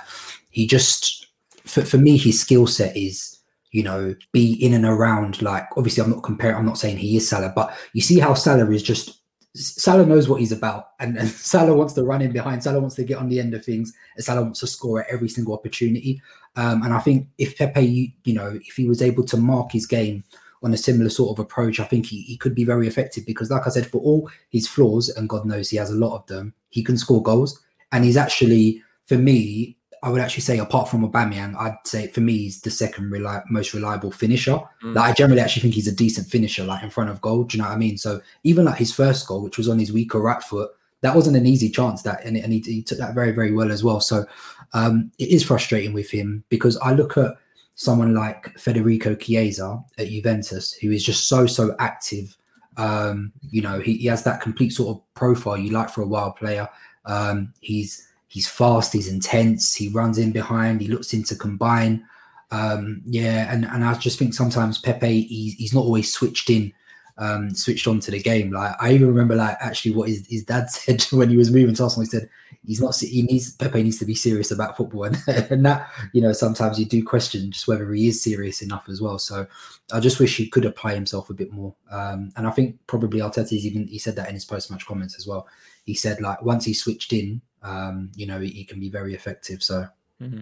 he 0.50 0.66
just 0.66 1.28
for, 1.66 1.84
for 1.84 1.98
me 1.98 2.18
his 2.18 2.40
skill 2.40 2.68
set 2.68 2.96
is 2.96 3.38
you 3.72 3.84
know 3.84 4.16
be 4.32 4.54
in 4.54 4.74
and 4.74 4.86
around 4.86 5.42
like 5.42 5.66
obviously 5.76 6.04
I'm 6.04 6.12
not 6.12 6.24
comparing 6.24 6.58
I'm 6.58 6.66
not 6.66 6.78
saying 6.78 6.98
he 6.98 7.18
is 7.18 7.28
Salah 7.28 7.52
but 7.56 7.76
you 7.94 8.02
see 8.02 8.20
how 8.20 8.34
Salah 8.34 8.70
is 8.72 8.84
just 8.84 9.20
Salah 9.56 10.06
knows 10.06 10.28
what 10.28 10.40
he's 10.40 10.52
about, 10.52 10.92
and, 11.00 11.18
and 11.18 11.30
Salah 11.54 11.76
wants 11.76 11.94
to 11.94 12.04
run 12.04 12.22
in 12.22 12.32
behind. 12.32 12.64
Salah 12.64 12.80
wants 12.80 12.96
to 12.96 13.04
get 13.04 13.18
on 13.18 13.30
the 13.30 13.40
end 13.40 13.54
of 13.54 13.64
things, 13.64 13.94
and 14.16 14.26
Salah 14.26 14.42
wants 14.42 14.60
to 14.62 14.68
score 14.68 15.02
at 15.02 15.10
every 15.10 15.30
single 15.30 15.54
opportunity. 15.54 16.22
Um, 16.56 16.84
and 16.84 16.94
I 16.94 17.00
think 17.00 17.28
if 17.38 17.58
Pepe, 17.58 17.82
you, 17.82 18.10
you 18.26 18.34
know, 18.34 18.60
if 18.64 18.76
he 18.76 18.88
was 18.88 19.02
able 19.02 19.24
to 19.26 19.38
mark 19.38 19.72
his 19.72 19.86
game 19.86 20.24
on 20.64 20.74
a 20.74 20.78
similar 20.78 21.10
sort 21.10 21.38
of 21.38 21.44
approach, 21.44 21.80
I 21.80 21.84
think 21.84 22.06
he, 22.06 22.22
he 22.22 22.38
could 22.38 22.56
be 22.56 22.64
very 22.64 22.88
effective. 22.88 23.26
Because, 23.26 23.52
like 23.52 23.68
I 23.68 23.70
said, 23.70 23.88
for 23.88 24.02
all 24.02 24.30
his 24.50 24.68
flaws, 24.68 25.10
and 25.10 25.30
God 25.30 25.46
knows 25.46 25.70
he 25.70 25.78
has 25.78 25.92
a 25.92 25.96
lot 25.96 26.16
of 26.16 26.26
them, 26.28 26.54
he 26.70 26.84
can 26.84 26.98
score 26.98 27.22
goals, 27.22 27.62
and 27.92 28.04
he's 28.04 28.18
actually, 28.18 28.82
for 29.06 29.18
me, 29.18 29.78
I 30.04 30.10
would 30.10 30.20
actually 30.20 30.42
say, 30.42 30.60
apart 30.60 30.90
from 30.90 31.10
Aubameyang, 31.10 31.56
I'd 31.56 31.78
say 31.86 32.08
for 32.08 32.20
me 32.20 32.38
he's 32.38 32.60
the 32.60 32.70
second 32.70 33.10
reli- 33.10 33.44
most 33.50 33.74
reliable 33.74 34.12
finisher. 34.12 34.60
Mm. 34.84 34.96
Like 34.96 35.12
I 35.12 35.14
generally 35.14 35.42
actually 35.42 35.62
think 35.62 35.76
he's 35.76 35.88
a 35.88 35.96
decent 35.96 36.28
finisher, 36.28 36.66
like 36.66 36.84
in 36.84 36.90
front 36.90 37.10
of 37.10 37.22
goal. 37.22 37.46
Do 37.46 37.56
you 37.56 37.64
know 37.64 37.70
what 37.70 37.76
I 37.76 37.78
mean? 37.78 37.98
So 37.98 38.22
even 38.44 38.66
like 38.66 38.78
his 38.78 38.94
first 38.94 39.26
goal, 39.26 39.42
which 39.42 39.58
was 39.58 39.70
on 39.70 39.80
his 39.80 39.94
weaker 39.94 40.20
right 40.20 40.44
foot, 40.44 40.72
that 41.02 41.16
wasn't 41.16 41.38
an 41.38 41.46
easy 41.46 41.70
chance. 41.70 42.02
That 42.02 42.24
and, 42.26 42.36
and 42.36 42.52
he, 42.52 42.60
he 42.60 42.84
took 42.84 42.98
that 42.98 43.16
very 43.16 43.32
very 43.32 43.54
well 43.54 43.72
as 43.72 43.82
well. 43.82 44.02
So 44.02 44.26
um, 44.74 45.10
it 45.20 45.30
is 45.30 45.42
frustrating 45.42 45.94
with 45.94 46.12
him 46.12 46.44
because 46.50 46.76
I 46.78 46.92
look 46.92 47.18
at 47.18 47.36
someone 47.76 48.14
like 48.14 48.60
Federico 48.60 49.16
Chiesa 49.16 49.82
at 49.98 50.10
Juventus, 50.10 50.74
who 50.74 50.92
is 50.92 51.06
just 51.06 51.30
so 51.30 51.48
so 51.48 51.78
active. 51.80 52.36
Um, 52.76 53.32
you 53.52 53.62
know, 53.62 53.80
he, 53.80 53.96
he 53.96 54.08
has 54.08 54.24
that 54.26 54.42
complete 54.42 54.72
sort 54.72 54.98
of 54.98 55.14
profile 55.14 55.58
you 55.58 55.72
like 55.72 55.90
for 55.90 56.02
a 56.02 56.08
wild 56.08 56.36
player. 56.36 56.68
Um, 57.06 57.54
he's 57.62 58.10
he's 58.34 58.48
fast, 58.48 58.94
he's 58.94 59.08
intense, 59.08 59.76
he 59.76 59.90
runs 59.90 60.18
in 60.18 60.32
behind, 60.32 60.82
he 60.82 60.88
looks 60.88 61.14
into 61.14 61.36
combine. 61.36 62.04
Um, 62.50 63.04
yeah, 63.06 63.54
and, 63.54 63.64
and 63.66 63.84
I 63.84 63.94
just 63.94 64.18
think 64.18 64.34
sometimes 64.34 64.80
Pepe 64.80 65.22
he's, 65.22 65.54
he's 65.54 65.74
not 65.74 65.86
always 65.86 66.12
switched 66.12 66.50
in 66.50 66.74
um, 67.18 67.54
switched 67.54 67.88
on 67.88 68.00
to 68.02 68.12
the 68.12 68.22
game. 68.22 68.52
Like 68.52 68.76
I 68.80 68.94
even 68.94 69.08
remember 69.08 69.36
like 69.36 69.58
actually 69.60 69.94
what 69.94 70.10
his, 70.10 70.26
his 70.28 70.44
dad 70.44 70.70
said 70.72 71.04
when 71.12 71.30
he 71.30 71.38
was 71.38 71.52
moving 71.52 71.76
to 71.76 71.84
Arsenal. 71.84 72.06
He 72.06 72.10
said 72.10 72.30
he's 72.66 72.82
not 72.82 72.96
he 72.98 73.22
needs 73.24 73.54
Pepe 73.54 73.84
needs 73.84 74.00
to 74.00 74.06
be 74.06 74.16
serious 74.16 74.52
about 74.52 74.78
football, 74.78 75.04
and, 75.06 75.18
and 75.28 75.66
that 75.66 75.90
you 76.14 76.22
know 76.22 76.34
sometimes 76.34 76.80
you 76.80 76.86
do 76.86 77.04
question 77.04 77.52
just 77.52 77.68
whether 77.68 77.92
he 77.94 78.08
is 78.08 78.22
serious 78.22 78.62
enough 78.62 78.88
as 78.90 79.02
well. 79.02 79.20
So 79.20 79.46
I 79.92 80.00
just 80.00 80.20
wish 80.20 80.38
he 80.38 80.48
could 80.48 80.66
apply 80.66 80.96
himself 80.96 81.30
a 81.30 81.34
bit 81.34 81.52
more. 81.52 81.76
Um, 81.92 82.32
and 82.36 82.48
I 82.48 82.52
think 82.52 82.78
probably 82.88 83.20
Arteta's 83.20 83.66
even 83.66 83.88
he 83.88 84.00
said 84.00 84.16
that 84.16 84.28
in 84.28 84.34
his 84.34 84.46
post 84.46 84.72
match 84.72 84.86
comments 84.86 85.16
as 85.18 85.28
well. 85.28 85.48
He 85.86 85.94
said 85.94 86.22
like 86.22 86.42
once 86.42 86.66
he 86.66 86.74
switched 86.74 87.14
in, 87.14 87.42
um, 87.64 88.12
you 88.16 88.26
know, 88.26 88.40
he, 88.40 88.64
can 88.64 88.80
be 88.80 88.90
very 88.90 89.14
effective. 89.14 89.64
So. 89.64 89.88
Mm-hmm. 90.22 90.42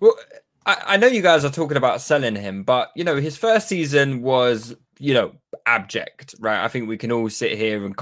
Well, 0.00 0.14
I, 0.66 0.82
I 0.86 0.96
know 0.96 1.06
you 1.06 1.22
guys 1.22 1.44
are 1.44 1.50
talking 1.50 1.76
about 1.76 2.00
selling 2.00 2.36
him, 2.36 2.62
but 2.62 2.90
you 2.94 3.04
know 3.04 3.16
his 3.16 3.36
first 3.36 3.68
season 3.68 4.22
was 4.22 4.74
you 4.98 5.14
know 5.14 5.32
abject, 5.66 6.34
right? 6.38 6.64
I 6.64 6.68
think 6.68 6.88
we 6.88 6.96
can 6.96 7.12
all 7.12 7.28
sit 7.28 7.56
here 7.56 7.84
and 7.84 7.94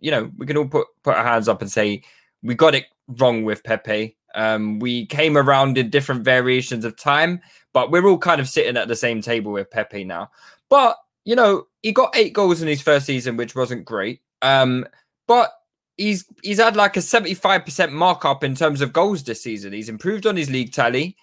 you 0.00 0.10
know 0.10 0.30
we 0.36 0.46
can 0.46 0.56
all 0.56 0.68
put 0.68 0.86
put 1.02 1.16
our 1.16 1.24
hands 1.24 1.48
up 1.48 1.62
and 1.62 1.70
say 1.70 2.02
we 2.42 2.54
got 2.54 2.74
it 2.74 2.86
wrong 3.08 3.44
with 3.44 3.64
Pepe. 3.64 4.16
Um, 4.34 4.78
we 4.78 5.06
came 5.06 5.36
around 5.36 5.78
in 5.78 5.90
different 5.90 6.22
variations 6.24 6.84
of 6.84 6.96
time, 6.96 7.40
but 7.72 7.90
we're 7.90 8.06
all 8.06 8.18
kind 8.18 8.40
of 8.40 8.48
sitting 8.48 8.76
at 8.76 8.88
the 8.88 8.96
same 8.96 9.22
table 9.22 9.52
with 9.52 9.70
Pepe 9.70 10.04
now. 10.04 10.30
But 10.68 10.96
you 11.24 11.36
know, 11.36 11.66
he 11.82 11.92
got 11.92 12.16
eight 12.16 12.32
goals 12.32 12.62
in 12.62 12.68
his 12.68 12.82
first 12.82 13.06
season, 13.06 13.36
which 13.36 13.54
wasn't 13.54 13.84
great. 13.84 14.20
Um, 14.42 14.86
but 15.26 15.52
he's 15.98 16.24
he's 16.42 16.58
had 16.58 16.76
like 16.76 16.96
a 16.96 17.00
75% 17.00 17.92
markup 17.92 18.42
in 18.42 18.54
terms 18.54 18.80
of 18.80 18.92
goals 18.92 19.22
this 19.24 19.42
season. 19.42 19.72
He's 19.74 19.90
improved 19.90 20.26
on 20.26 20.36
his 20.36 20.48
league 20.48 20.72
tally, 20.72 21.16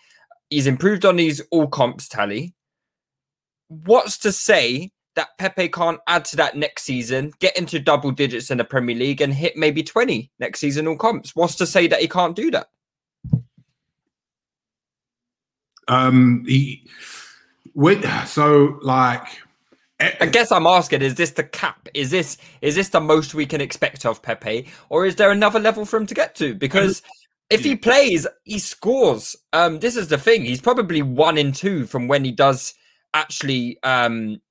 he's 0.50 0.68
improved 0.68 1.06
on 1.06 1.18
his 1.18 1.42
all 1.50 1.68
comps 1.68 2.08
tally. 2.08 2.54
What's 3.70 4.20
to 4.20 4.32
say 4.32 4.92
that 5.16 5.30
Pepe 5.40 5.70
can't 5.70 6.00
add 6.08 6.26
to 6.26 6.36
that 6.36 6.56
next 6.56 6.84
season, 6.84 7.32
get 7.40 7.58
into 7.58 7.80
double 7.80 8.12
digits 8.12 8.52
in 8.52 8.58
the 8.58 8.66
Premier 8.66 8.96
League, 8.96 9.22
and 9.22 9.34
hit 9.34 9.58
maybe 9.58 9.82
20 9.82 10.30
next 10.40 10.60
season 10.60 10.88
all 10.88 10.98
comps? 10.98 11.36
What's 11.36 11.56
to 11.56 11.66
say 11.66 11.88
that 11.88 12.02
he 12.02 12.08
can't 12.08 12.36
do 12.36 12.52
that? 12.52 12.68
Um, 15.88 16.44
he 16.46 16.88
wait. 17.74 18.04
So, 18.28 18.80
like, 18.82 19.28
I 20.00 20.26
guess 20.26 20.52
I'm 20.52 20.68
asking: 20.68 21.02
Is 21.02 21.16
this 21.16 21.32
the 21.32 21.44
cap? 21.44 21.88
Is 21.94 22.12
this 22.12 22.38
is 22.62 22.76
this 22.76 22.90
the 22.90 23.00
most 23.00 23.34
we 23.34 23.46
can 23.46 23.62
expect 23.62 24.06
of 24.06 24.22
Pepe, 24.22 24.68
or 24.90 25.06
is 25.06 25.16
there 25.16 25.32
another 25.32 25.60
level 25.60 25.86
for 25.86 25.98
him 25.98 26.06
to 26.08 26.14
get 26.14 26.36
to? 26.36 26.54
Because 26.54 27.02
if 27.50 27.64
he 27.64 27.76
plays, 27.76 28.28
he 28.44 28.60
scores. 28.60 29.36
Um, 29.54 29.80
this 29.80 29.96
is 29.96 30.10
the 30.10 30.18
thing. 30.18 30.44
He's 30.44 30.62
probably 30.62 31.02
one 31.02 31.38
in 31.38 31.54
two 31.54 31.86
from 31.86 32.08
when 32.08 32.26
he 32.26 32.32
does 32.32 32.74
actually 33.14 33.80
um 33.84 34.42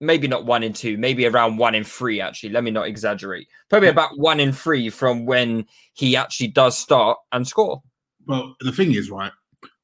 maybe 0.00 0.28
not 0.28 0.46
one 0.46 0.62
in 0.62 0.72
two, 0.72 0.96
maybe 0.96 1.26
around 1.26 1.56
one 1.56 1.74
in 1.74 1.84
three, 1.84 2.20
actually. 2.20 2.50
Let 2.50 2.64
me 2.64 2.70
not 2.70 2.86
exaggerate. 2.86 3.48
Probably 3.68 3.88
about 3.88 4.18
one 4.18 4.40
in 4.40 4.52
three 4.52 4.90
from 4.90 5.26
when 5.26 5.66
he 5.94 6.16
actually 6.16 6.48
does 6.48 6.78
start 6.78 7.18
and 7.32 7.46
score. 7.46 7.82
Well, 8.26 8.54
the 8.60 8.72
thing 8.72 8.92
is, 8.92 9.10
right, 9.10 9.32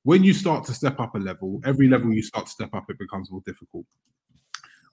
when 0.04 0.22
you 0.22 0.34
start 0.34 0.64
to 0.66 0.74
step 0.74 1.00
up 1.00 1.14
a 1.14 1.18
level, 1.18 1.60
every 1.64 1.88
level 1.88 2.12
you 2.12 2.22
start 2.22 2.46
to 2.46 2.52
step 2.52 2.74
up, 2.74 2.84
it 2.88 2.98
becomes 2.98 3.30
more 3.30 3.42
difficult. 3.46 3.86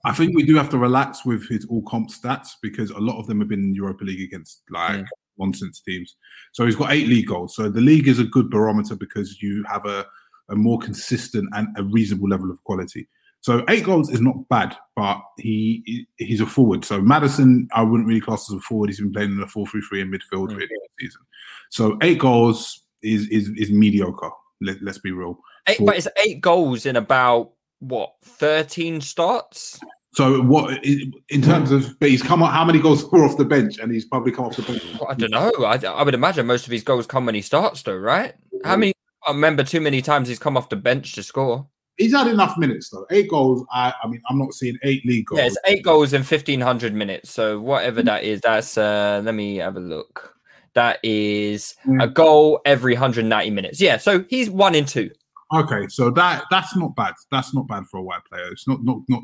I 0.04 0.12
think 0.12 0.34
we 0.34 0.42
do 0.42 0.56
have 0.56 0.68
to 0.70 0.78
relax 0.78 1.24
with 1.24 1.48
his 1.48 1.64
all 1.66 1.82
comp 1.82 2.10
stats 2.10 2.50
because 2.60 2.90
a 2.90 2.98
lot 2.98 3.18
of 3.20 3.26
them 3.26 3.40
have 3.40 3.48
been 3.48 3.60
in 3.60 3.74
Europa 3.74 4.04
League 4.04 4.22
against 4.22 4.62
like 4.70 5.00
mm. 5.00 5.06
nonsense 5.38 5.80
teams. 5.80 6.16
So 6.52 6.66
he's 6.66 6.76
got 6.76 6.92
eight 6.92 7.06
league 7.06 7.28
goals. 7.28 7.54
So 7.54 7.68
the 7.68 7.80
league 7.80 8.08
is 8.08 8.18
a 8.18 8.24
good 8.24 8.50
barometer 8.50 8.96
because 8.96 9.40
you 9.40 9.64
have 9.68 9.86
a, 9.86 10.04
a 10.48 10.56
more 10.56 10.78
consistent 10.78 11.48
and 11.52 11.68
a 11.76 11.84
reasonable 11.84 12.28
level 12.28 12.50
of 12.50 12.62
quality. 12.64 13.08
So 13.42 13.64
eight 13.68 13.84
goals 13.84 14.08
is 14.10 14.20
not 14.20 14.48
bad, 14.48 14.76
but 14.94 15.20
he 15.36 16.06
he's 16.16 16.40
a 16.40 16.46
forward. 16.46 16.84
So 16.84 17.00
Maddison, 17.00 17.68
I 17.72 17.82
wouldn't 17.82 18.08
really 18.08 18.20
class 18.20 18.48
as 18.50 18.56
a 18.56 18.60
forward. 18.60 18.88
He's 18.88 19.00
been 19.00 19.12
playing 19.12 19.32
in 19.32 19.40
a 19.40 19.46
4-3-3 19.46 20.02
in 20.02 20.10
midfield 20.10 20.48
mm-hmm. 20.48 20.56
really 20.56 20.68
this 20.68 20.90
season. 21.00 21.22
So 21.70 21.98
eight 22.02 22.18
goals 22.18 22.82
is 23.02 23.28
is 23.28 23.50
is 23.56 23.70
mediocre. 23.70 24.30
Let, 24.60 24.80
us 24.82 24.98
be 24.98 25.10
real. 25.10 25.40
Eight, 25.68 25.78
For, 25.78 25.86
but 25.86 25.96
it's 25.96 26.08
eight 26.24 26.40
goals 26.40 26.86
in 26.86 26.94
about 26.94 27.52
what 27.82 28.14
13 28.22 29.00
starts. 29.00 29.80
So 30.14 30.42
what 30.42 30.84
in 30.84 31.42
terms 31.42 31.70
of? 31.70 31.98
But 31.98 32.10
he's 32.10 32.22
come. 32.22 32.40
How 32.40 32.64
many 32.64 32.80
goals 32.80 33.04
were 33.12 33.24
off 33.24 33.38
the 33.38 33.44
bench, 33.44 33.78
and 33.78 33.90
he's 33.90 34.04
probably 34.04 34.32
come 34.32 34.44
off 34.44 34.56
the 34.56 34.62
bench. 34.62 34.82
I 35.08 35.14
don't 35.14 35.30
know. 35.30 35.52
I, 35.64 35.76
I 35.86 36.02
would 36.02 36.14
imagine 36.14 36.46
most 36.46 36.66
of 36.66 36.72
his 36.72 36.82
goals 36.82 37.06
come 37.06 37.24
when 37.24 37.34
he 37.34 37.40
starts, 37.40 37.82
though, 37.82 37.96
right? 37.96 38.34
How 38.64 38.76
many? 38.76 38.92
I 39.26 39.30
remember 39.30 39.64
too 39.64 39.80
many 39.80 40.02
times 40.02 40.28
he's 40.28 40.38
come 40.38 40.56
off 40.56 40.68
the 40.68 40.76
bench 40.76 41.14
to 41.14 41.22
score 41.22 41.66
he's 41.96 42.14
had 42.14 42.26
enough 42.26 42.58
minutes 42.58 42.90
though. 42.90 43.06
Eight 43.10 43.28
goals. 43.28 43.64
I, 43.72 43.92
I 44.02 44.08
mean, 44.08 44.22
I'm 44.28 44.38
not 44.38 44.54
seeing 44.54 44.76
eight 44.82 45.04
league 45.06 45.26
goals. 45.26 45.40
Yeah, 45.40 45.46
it's 45.46 45.58
eight 45.66 45.82
goals 45.82 46.12
in 46.12 46.20
1500 46.20 46.94
minutes. 46.94 47.30
So 47.30 47.60
whatever 47.60 48.02
that 48.02 48.24
is, 48.24 48.40
that's 48.40 48.76
uh 48.76 49.22
let 49.24 49.34
me 49.34 49.56
have 49.56 49.76
a 49.76 49.80
look. 49.80 50.34
That 50.74 51.00
is 51.02 51.74
a 52.00 52.08
goal 52.08 52.60
every 52.64 52.94
190 52.94 53.50
minutes. 53.50 53.78
Yeah, 53.78 53.98
so 53.98 54.24
he's 54.30 54.48
one 54.48 54.74
in 54.74 54.86
two. 54.86 55.10
Okay, 55.52 55.86
so 55.88 56.10
that 56.10 56.44
that's 56.50 56.74
not 56.76 56.96
bad. 56.96 57.14
That's 57.30 57.54
not 57.54 57.68
bad 57.68 57.86
for 57.86 57.98
a 57.98 58.02
wide 58.02 58.24
player. 58.28 58.50
It's 58.50 58.66
not 58.66 58.82
not 58.82 59.00
not 59.08 59.22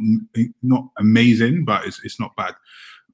not 0.62 0.88
amazing, 0.98 1.64
but 1.64 1.86
it's 1.86 2.04
it's 2.04 2.20
not 2.20 2.36
bad. 2.36 2.54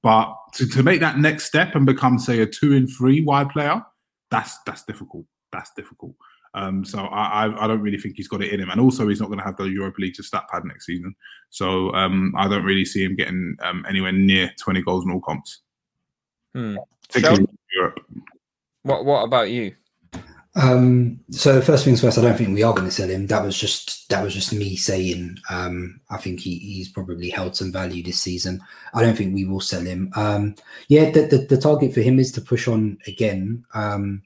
But 0.03 0.35
to, 0.55 0.68
to 0.68 0.83
make 0.83 1.00
that 1.00 1.18
next 1.18 1.44
step 1.44 1.74
and 1.74 1.87
become 1.87 2.18
say 2.18 2.40
a 2.40 2.46
two 2.46 2.72
in 2.72 2.87
three 2.87 3.20
wide 3.20 3.50
player, 3.50 3.83
that's 4.31 4.59
that's 4.66 4.83
difficult. 4.85 5.27
That's 5.53 5.70
difficult. 5.74 6.14
Um, 6.55 6.85
so 6.85 7.00
I, 7.00 7.46
I, 7.46 7.64
I, 7.64 7.66
don't 7.66 7.81
really 7.81 7.98
think 7.98 8.14
he's 8.16 8.29
got 8.29 8.40
it 8.40 8.53
in 8.53 8.61
him, 8.61 8.70
and 8.70 8.81
also 8.81 9.09
he's 9.09 9.20
not 9.20 9.27
going 9.27 9.40
to 9.40 9.44
have 9.44 9.57
the 9.57 9.64
Europa 9.64 10.00
League 10.00 10.14
to 10.14 10.22
stat 10.22 10.44
pad 10.53 10.64
next 10.64 10.87
season. 10.87 11.14
So 11.50 11.92
um, 11.94 12.33
I 12.37 12.46
don't 12.46 12.62
really 12.62 12.85
see 12.85 13.03
him 13.03 13.16
getting 13.16 13.57
um, 13.61 13.85
anywhere 13.88 14.12
near 14.12 14.53
20 14.61 14.83
goals 14.83 15.05
in 15.05 15.11
all 15.11 15.20
comps. 15.20 15.62
Hmm. 16.55 16.77
Europe. 17.74 18.00
What 18.83 19.05
What 19.05 19.24
about 19.24 19.50
you? 19.50 19.74
Um, 20.57 21.21
so 21.31 21.61
first 21.61 21.85
things 21.85 22.01
first, 22.01 22.17
I 22.17 22.23
don't 22.23 22.37
think 22.37 22.55
we 22.55 22.62
are 22.62 22.73
going 22.73 22.87
to 22.87 22.95
sell 22.95 23.09
him. 23.09 23.27
That 23.27 23.45
was 23.45 23.59
just 23.59 24.09
that 24.09 24.23
was 24.23 24.33
just 24.33 24.53
me 24.53 24.77
saying. 24.77 25.38
Um, 25.51 26.01
I 26.11 26.17
think 26.17 26.40
he, 26.40 26.59
he's 26.59 26.88
probably 26.88 27.31
held 27.31 27.57
some 27.57 27.73
value 27.73 28.03
this 28.03 28.21
season. 28.21 28.61
I 28.93 29.03
don't 29.03 29.17
think 29.17 29.35
we 29.35 29.45
will 29.45 29.61
sell 29.61 29.83
him. 29.83 30.12
Um, 30.14 30.55
yeah, 30.88 31.11
the, 31.11 31.23
the, 31.23 31.38
the 31.38 31.61
target 31.61 31.93
for 31.93 32.03
him 32.03 32.19
is 32.19 32.31
to 32.33 32.40
push 32.40 32.69
on 32.69 32.99
again. 33.07 33.64
Um, 33.75 34.23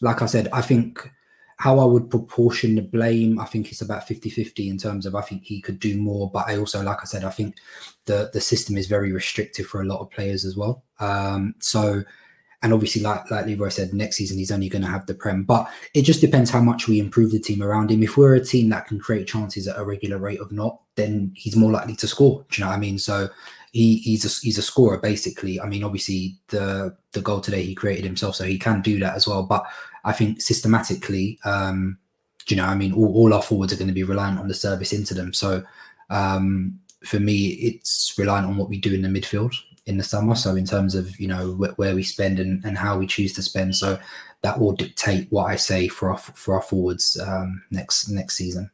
like 0.00 0.22
I 0.22 0.26
said, 0.26 0.48
I 0.52 0.60
think 0.60 1.08
how 1.56 1.78
I 1.78 1.84
would 1.84 2.10
proportion 2.10 2.74
the 2.74 2.82
blame, 2.82 3.38
I 3.38 3.44
think 3.44 3.70
it's 3.70 3.80
about 3.80 4.06
50 4.06 4.28
50 4.28 4.68
in 4.68 4.76
terms 4.76 5.06
of 5.06 5.14
I 5.14 5.22
think 5.22 5.44
he 5.44 5.60
could 5.60 5.78
do 5.78 5.96
more. 5.96 6.30
But 6.30 6.48
I 6.48 6.58
also, 6.58 6.82
like 6.82 6.98
I 7.00 7.04
said, 7.04 7.24
I 7.24 7.30
think 7.30 7.56
the, 8.06 8.30
the 8.32 8.40
system 8.40 8.76
is 8.76 8.86
very 8.86 9.12
restrictive 9.12 9.66
for 9.66 9.80
a 9.80 9.86
lot 9.86 10.00
of 10.00 10.10
players 10.10 10.44
as 10.44 10.56
well. 10.56 10.82
Um, 11.00 11.54
so, 11.60 12.02
and 12.64 12.72
obviously, 12.72 13.02
like, 13.02 13.30
like 13.30 13.44
Leroy 13.44 13.68
said, 13.68 13.92
next 13.92 14.16
season 14.16 14.38
he's 14.38 14.50
only 14.50 14.70
going 14.70 14.80
to 14.80 14.88
have 14.88 15.04
the 15.04 15.12
Prem. 15.12 15.42
But 15.44 15.70
it 15.92 16.00
just 16.00 16.22
depends 16.22 16.50
how 16.50 16.62
much 16.62 16.88
we 16.88 16.98
improve 16.98 17.30
the 17.30 17.38
team 17.38 17.62
around 17.62 17.90
him. 17.90 18.02
If 18.02 18.16
we're 18.16 18.36
a 18.36 18.44
team 18.44 18.70
that 18.70 18.86
can 18.86 18.98
create 18.98 19.28
chances 19.28 19.68
at 19.68 19.78
a 19.78 19.84
regular 19.84 20.16
rate 20.16 20.40
of 20.40 20.50
not, 20.50 20.80
then 20.94 21.30
he's 21.36 21.56
more 21.56 21.70
likely 21.70 21.94
to 21.96 22.08
score. 22.08 22.46
Do 22.48 22.58
you 22.58 22.64
know 22.64 22.70
what 22.70 22.76
I 22.76 22.80
mean? 22.80 22.98
So 22.98 23.28
he, 23.72 23.98
he's 23.98 24.24
a 24.24 24.40
he's 24.42 24.56
a 24.56 24.62
scorer 24.62 24.96
basically. 24.96 25.60
I 25.60 25.66
mean, 25.66 25.84
obviously 25.84 26.38
the 26.48 26.96
the 27.12 27.20
goal 27.20 27.42
today 27.42 27.62
he 27.62 27.74
created 27.74 28.06
himself, 28.06 28.34
so 28.34 28.44
he 28.44 28.58
can 28.58 28.80
do 28.80 28.98
that 29.00 29.14
as 29.14 29.28
well. 29.28 29.42
But 29.42 29.66
I 30.06 30.12
think 30.12 30.40
systematically, 30.40 31.38
um, 31.44 31.98
you 32.48 32.56
know, 32.56 32.64
I 32.64 32.74
mean, 32.74 32.94
all, 32.94 33.12
all 33.14 33.34
our 33.34 33.42
forwards 33.42 33.74
are 33.74 33.76
going 33.76 33.88
to 33.88 33.94
be 33.94 34.04
reliant 34.04 34.40
on 34.40 34.48
the 34.48 34.54
service 34.54 34.94
into 34.94 35.12
them. 35.12 35.34
So 35.34 35.62
um, 36.08 36.80
for 37.04 37.20
me, 37.20 37.48
it's 37.48 38.14
reliant 38.16 38.46
on 38.46 38.56
what 38.56 38.70
we 38.70 38.78
do 38.78 38.94
in 38.94 39.02
the 39.02 39.08
midfield 39.08 39.52
in 39.86 39.98
the 39.98 40.04
summer. 40.04 40.34
So 40.34 40.56
in 40.56 40.64
terms 40.64 40.94
of 40.94 41.18
you 41.18 41.28
know 41.28 41.52
wh- 41.52 41.78
where 41.78 41.94
we 41.94 42.02
spend 42.02 42.38
and, 42.38 42.64
and 42.64 42.76
how 42.78 42.98
we 42.98 43.06
choose 43.06 43.32
to 43.34 43.42
spend, 43.42 43.76
so 43.76 43.98
that 44.42 44.58
will 44.58 44.72
dictate 44.72 45.28
what 45.30 45.44
I 45.44 45.56
say 45.56 45.88
for 45.88 46.10
our 46.10 46.18
for 46.18 46.54
our 46.54 46.62
forwards 46.62 47.18
um, 47.20 47.62
next 47.70 48.08
next 48.08 48.36
season. 48.36 48.70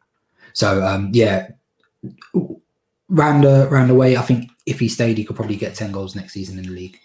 So 0.52 0.84
um, 0.84 1.10
yeah, 1.12 1.50
round 3.08 3.44
round 3.44 3.90
the 3.90 3.94
way, 3.94 4.16
I 4.16 4.22
think 4.22 4.50
if 4.66 4.80
he 4.80 4.88
stayed, 4.88 5.18
he 5.18 5.24
could 5.24 5.36
probably 5.36 5.56
get 5.56 5.74
ten 5.74 5.92
goals 5.92 6.14
next 6.14 6.32
season 6.32 6.58
in 6.58 6.64
the 6.64 6.70
league 6.72 6.98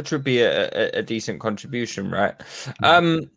which 0.00 0.12
would 0.12 0.24
be 0.24 0.40
a, 0.40 0.68
a, 0.68 1.00
a 1.00 1.02
decent 1.02 1.40
contribution, 1.40 2.10
right? 2.10 2.34
Um, 2.82 3.30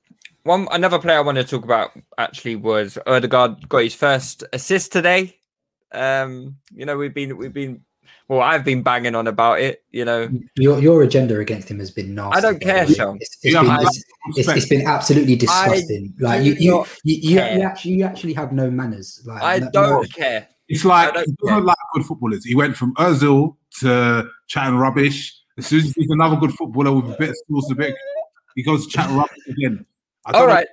one 0.43 0.67
another 0.71 0.99
player 0.99 1.17
I 1.17 1.21
want 1.21 1.37
to 1.37 1.43
talk 1.43 1.65
about 1.65 1.91
actually 2.17 2.55
was 2.55 2.97
Odegaard 3.05 3.67
got 3.67 3.83
his 3.83 3.95
first 3.95 4.43
assist 4.53 4.93
today. 4.93 5.37
Um, 5.91 6.57
you 6.73 6.85
know, 6.85 6.97
we've 6.97 7.13
been 7.13 7.37
we've 7.37 7.53
been 7.53 7.81
well, 8.27 8.41
I've 8.41 8.63
been 8.63 8.83
banging 8.83 9.15
on 9.15 9.27
about 9.27 9.59
it. 9.59 9.83
You 9.91 10.05
know, 10.05 10.29
your 10.55 10.79
your 10.79 11.03
agenda 11.03 11.39
against 11.39 11.69
him 11.69 11.79
has 11.79 11.91
been 11.91 12.15
nasty. 12.15 12.37
I 12.37 12.41
don't 12.41 12.61
care, 12.61 12.87
Sean. 12.87 13.17
It's, 13.19 13.37
it's, 13.43 13.53
been, 13.53 13.77
it's, 13.79 14.03
it's, 14.37 14.49
it's 14.49 14.67
been 14.69 14.87
absolutely 14.87 15.35
disgusting. 15.35 16.13
I 16.19 16.23
like 16.23 16.43
you, 16.45 16.53
you, 16.53 16.85
you, 17.03 17.15
you, 17.15 17.31
you, 17.31 17.39
actually 17.39 17.91
you 17.91 18.03
actually 18.03 18.33
have 18.33 18.51
no 18.51 18.69
manners. 18.69 19.21
Like 19.25 19.43
I 19.43 19.59
no, 19.59 19.69
don't 19.71 20.01
no, 20.01 20.03
care. 20.03 20.47
It's 20.69 20.85
like 20.85 21.15
he 21.15 21.35
doesn't 21.45 21.65
like 21.65 21.77
good 21.93 22.05
footballers. 22.05 22.45
He 22.45 22.55
went 22.55 22.75
from 22.75 22.93
Özil 22.95 23.55
to 23.79 24.29
chatting 24.47 24.77
rubbish 24.77 25.33
as 25.57 25.67
soon 25.67 25.79
as 25.79 25.93
he's 25.93 26.09
another 26.09 26.35
good 26.35 26.51
footballer 26.53 26.93
with 26.93 27.13
a 27.13 27.17
bit 27.17 27.29
of 27.29 27.35
skills, 27.37 27.71
a 27.71 27.75
bit, 27.75 27.93
he 28.55 28.63
goes 28.63 28.87
chat 28.87 29.09
rubbish 29.11 29.47
again. 29.47 29.85
All 30.25 30.47
right, 30.47 30.67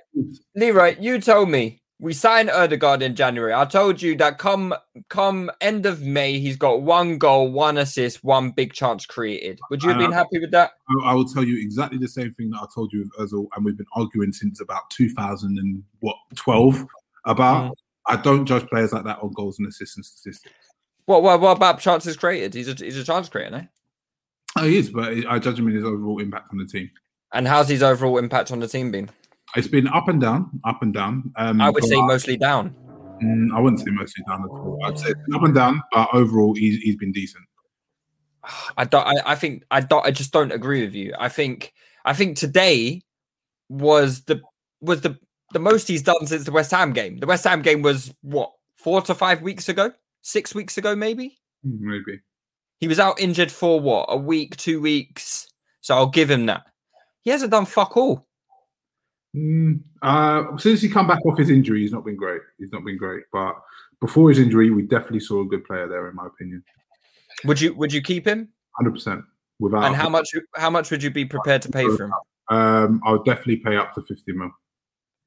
Leroy, 0.55 0.95
you 0.99 1.19
told 1.19 1.49
me. 1.49 1.80
We 2.01 2.13
signed 2.13 2.49
Odegaard 2.49 3.03
in 3.03 3.15
January. 3.15 3.53
I 3.53 3.63
told 3.63 4.01
you 4.01 4.15
that 4.17 4.39
come 4.39 4.73
come 5.09 5.51
end 5.61 5.85
of 5.85 6.01
May, 6.01 6.39
he's 6.39 6.57
got 6.57 6.81
one 6.81 7.19
goal, 7.19 7.51
one 7.51 7.77
assist, 7.77 8.23
one 8.23 8.49
big 8.49 8.73
chance 8.73 9.05
created. 9.05 9.59
Would 9.69 9.83
you 9.83 9.89
have 9.89 9.99
been 9.99 10.11
Uh, 10.11 10.15
happy 10.15 10.39
with 10.39 10.49
that? 10.49 10.71
I, 10.89 11.11
I 11.11 11.13
will 11.13 11.25
tell 11.25 11.43
you 11.43 11.61
exactly 11.61 11.99
the 11.99 12.07
same 12.07 12.33
thing 12.33 12.49
that 12.49 12.57
I 12.57 12.65
told 12.73 12.91
you 12.91 13.01
with 13.01 13.29
Özil, 13.29 13.45
and 13.55 13.63
we've 13.63 13.77
been 13.77 13.85
arguing 13.95 14.33
since 14.33 14.61
about 14.61 14.89
2000 14.89 15.59
and 15.59 15.83
what 15.99 16.15
12 16.35 16.87
about. 17.25 17.77
I 18.07 18.15
don't 18.15 18.47
judge 18.47 18.67
players 18.67 18.93
like 18.93 19.03
that 19.03 19.19
on 19.19 19.31
goals 19.33 19.59
and 19.59 19.67
assists 19.67 19.95
and 19.95 20.03
statistics. 20.03 20.55
What 21.05 21.21
what, 21.21 21.39
what 21.39 21.55
about 21.55 21.79
chances 21.79 22.17
created? 22.17 22.55
He's 22.55 22.67
a 22.67 22.73
he's 22.73 22.97
a 22.97 23.03
chance 23.03 23.29
creator, 23.29 23.51
no? 23.51 23.67
Oh, 24.57 24.65
he 24.65 24.77
is, 24.77 24.89
but 24.89 25.13
I 25.27 25.37
judge 25.37 25.59
him 25.59 25.67
in 25.67 25.75
his 25.75 25.83
overall 25.83 26.19
impact 26.19 26.47
on 26.51 26.57
the 26.57 26.65
team. 26.65 26.89
And 27.31 27.47
how's 27.47 27.69
his 27.69 27.83
overall 27.83 28.17
impact 28.17 28.51
on 28.51 28.59
the 28.59 28.67
team 28.67 28.91
been? 28.91 29.11
It's 29.55 29.67
been 29.67 29.87
up 29.87 30.07
and 30.07 30.21
down, 30.21 30.49
up 30.63 30.81
and 30.81 30.93
down. 30.93 31.31
Um, 31.35 31.59
I 31.61 31.69
would 31.69 31.83
say 31.83 32.01
mostly 32.01 32.37
down. 32.37 32.75
mm, 33.21 33.55
I 33.55 33.59
wouldn't 33.59 33.79
say 33.81 33.91
mostly 33.91 34.23
down 34.27 34.43
at 34.43 34.49
all. 34.49 34.79
I'd 34.85 34.97
say 34.97 35.11
up 35.33 35.43
and 35.43 35.53
down, 35.53 35.81
but 35.91 36.09
overall, 36.13 36.53
he's, 36.53 36.77
he's 36.81 36.95
been 36.95 37.11
decent. 37.11 37.43
I 38.77 38.85
don't. 38.85 39.05
I, 39.05 39.31
I 39.31 39.35
think 39.35 39.63
I 39.71 39.81
don't. 39.81 40.05
I 40.05 40.11
just 40.11 40.31
don't 40.31 40.51
agree 40.51 40.83
with 40.83 40.95
you. 40.95 41.13
I 41.19 41.29
think. 41.29 41.73
I 42.03 42.13
think 42.13 42.37
today 42.37 43.03
was 43.69 44.21
the 44.23 44.41
was 44.79 45.01
the 45.01 45.17
the 45.53 45.59
most 45.59 45.87
he's 45.87 46.01
done 46.01 46.25
since 46.25 46.45
the 46.45 46.51
West 46.51 46.71
Ham 46.71 46.93
game. 46.93 47.17
The 47.17 47.27
West 47.27 47.43
Ham 47.43 47.61
game 47.61 47.81
was 47.81 48.13
what 48.21 48.51
four 48.77 49.01
to 49.03 49.13
five 49.13 49.41
weeks 49.41 49.69
ago, 49.69 49.91
six 50.21 50.55
weeks 50.55 50.77
ago, 50.77 50.95
maybe. 50.95 51.37
Hmm, 51.63 51.89
Maybe. 51.89 52.19
He 52.79 52.87
was 52.87 52.99
out 52.99 53.19
injured 53.19 53.51
for 53.51 53.79
what 53.79 54.07
a 54.09 54.17
week, 54.17 54.57
two 54.57 54.81
weeks. 54.81 55.47
So 55.81 55.93
I'll 55.95 56.09
give 56.09 56.31
him 56.31 56.47
that. 56.47 56.63
He 57.21 57.29
hasn't 57.29 57.51
done 57.51 57.65
fuck 57.67 57.95
all. 57.95 58.25
Mm, 59.35 59.81
uh, 60.01 60.57
since 60.57 60.81
he 60.81 60.89
come 60.89 61.07
back 61.07 61.25
off 61.25 61.37
his 61.37 61.49
injury, 61.49 61.81
he's 61.81 61.91
not 61.91 62.03
been 62.03 62.17
great. 62.17 62.41
He's 62.57 62.71
not 62.71 62.83
been 62.83 62.97
great. 62.97 63.23
But 63.31 63.55
before 63.99 64.29
his 64.29 64.39
injury, 64.39 64.69
we 64.71 64.81
definitely 64.81 65.21
saw 65.21 65.41
a 65.41 65.45
good 65.45 65.63
player 65.63 65.87
there, 65.87 66.09
in 66.09 66.15
my 66.15 66.25
opinion. 66.27 66.63
Would 67.45 67.61
you 67.61 67.73
Would 67.75 67.93
you 67.93 68.01
keep 68.01 68.27
him? 68.27 68.49
Hundred 68.75 68.91
percent. 68.91 69.23
Without 69.59 69.83
And 69.85 69.95
how 69.95 70.09
much 70.09 70.33
How 70.55 70.69
much 70.69 70.91
would 70.91 71.01
you 71.01 71.11
be 71.11 71.25
prepared 71.25 71.61
to 71.63 71.69
pay 71.69 71.87
for 71.87 72.05
him? 72.05 72.13
Um, 72.49 73.01
I'll 73.05 73.23
definitely 73.23 73.57
pay 73.57 73.77
up 73.77 73.93
to 73.95 74.01
fifty 74.01 74.33
mil. 74.33 74.51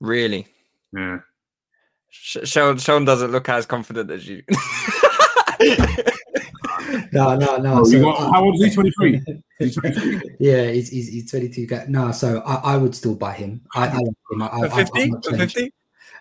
Really? 0.01 0.47
Yeah. 0.93 1.21
Sean 2.11 2.79
Sean 2.79 3.05
doesn't 3.05 3.33
look 3.33 3.49
as 3.49 3.67
confident 3.67 4.11
as 4.11 4.29
you. 4.29 4.43
No, 7.15 7.37
no, 7.37 7.57
no. 7.59 7.81
Oh, 7.81 7.85
so 7.85 8.01
got- 8.01 8.33
how 8.33 8.45
old 8.45 8.55
is 8.61 8.65
he? 8.65 8.71
Twenty 8.75 8.91
three. 8.91 9.23
Yeah, 10.41 10.71
he's, 10.71 10.89
he's, 10.91 11.09
he's 11.09 11.31
22. 11.31 11.67
Ga- 11.67 11.85
No, 11.89 12.11
so 12.13 12.41
I, 12.45 12.75
I 12.75 12.77
would 12.77 12.95
still 12.95 13.15
buy 13.15 13.33
him. 13.35 13.63
I, 13.75 13.87
I, 13.89 13.93
like 13.95 14.07
him. 14.33 14.43
I, 14.43 14.47
I, 14.47 14.59
For 14.69 14.75
I- 14.75 14.77
fifty? 14.85 15.11
not 15.11 15.25
For 15.25 15.31
changing. 15.31 15.49
fifty? 15.49 15.73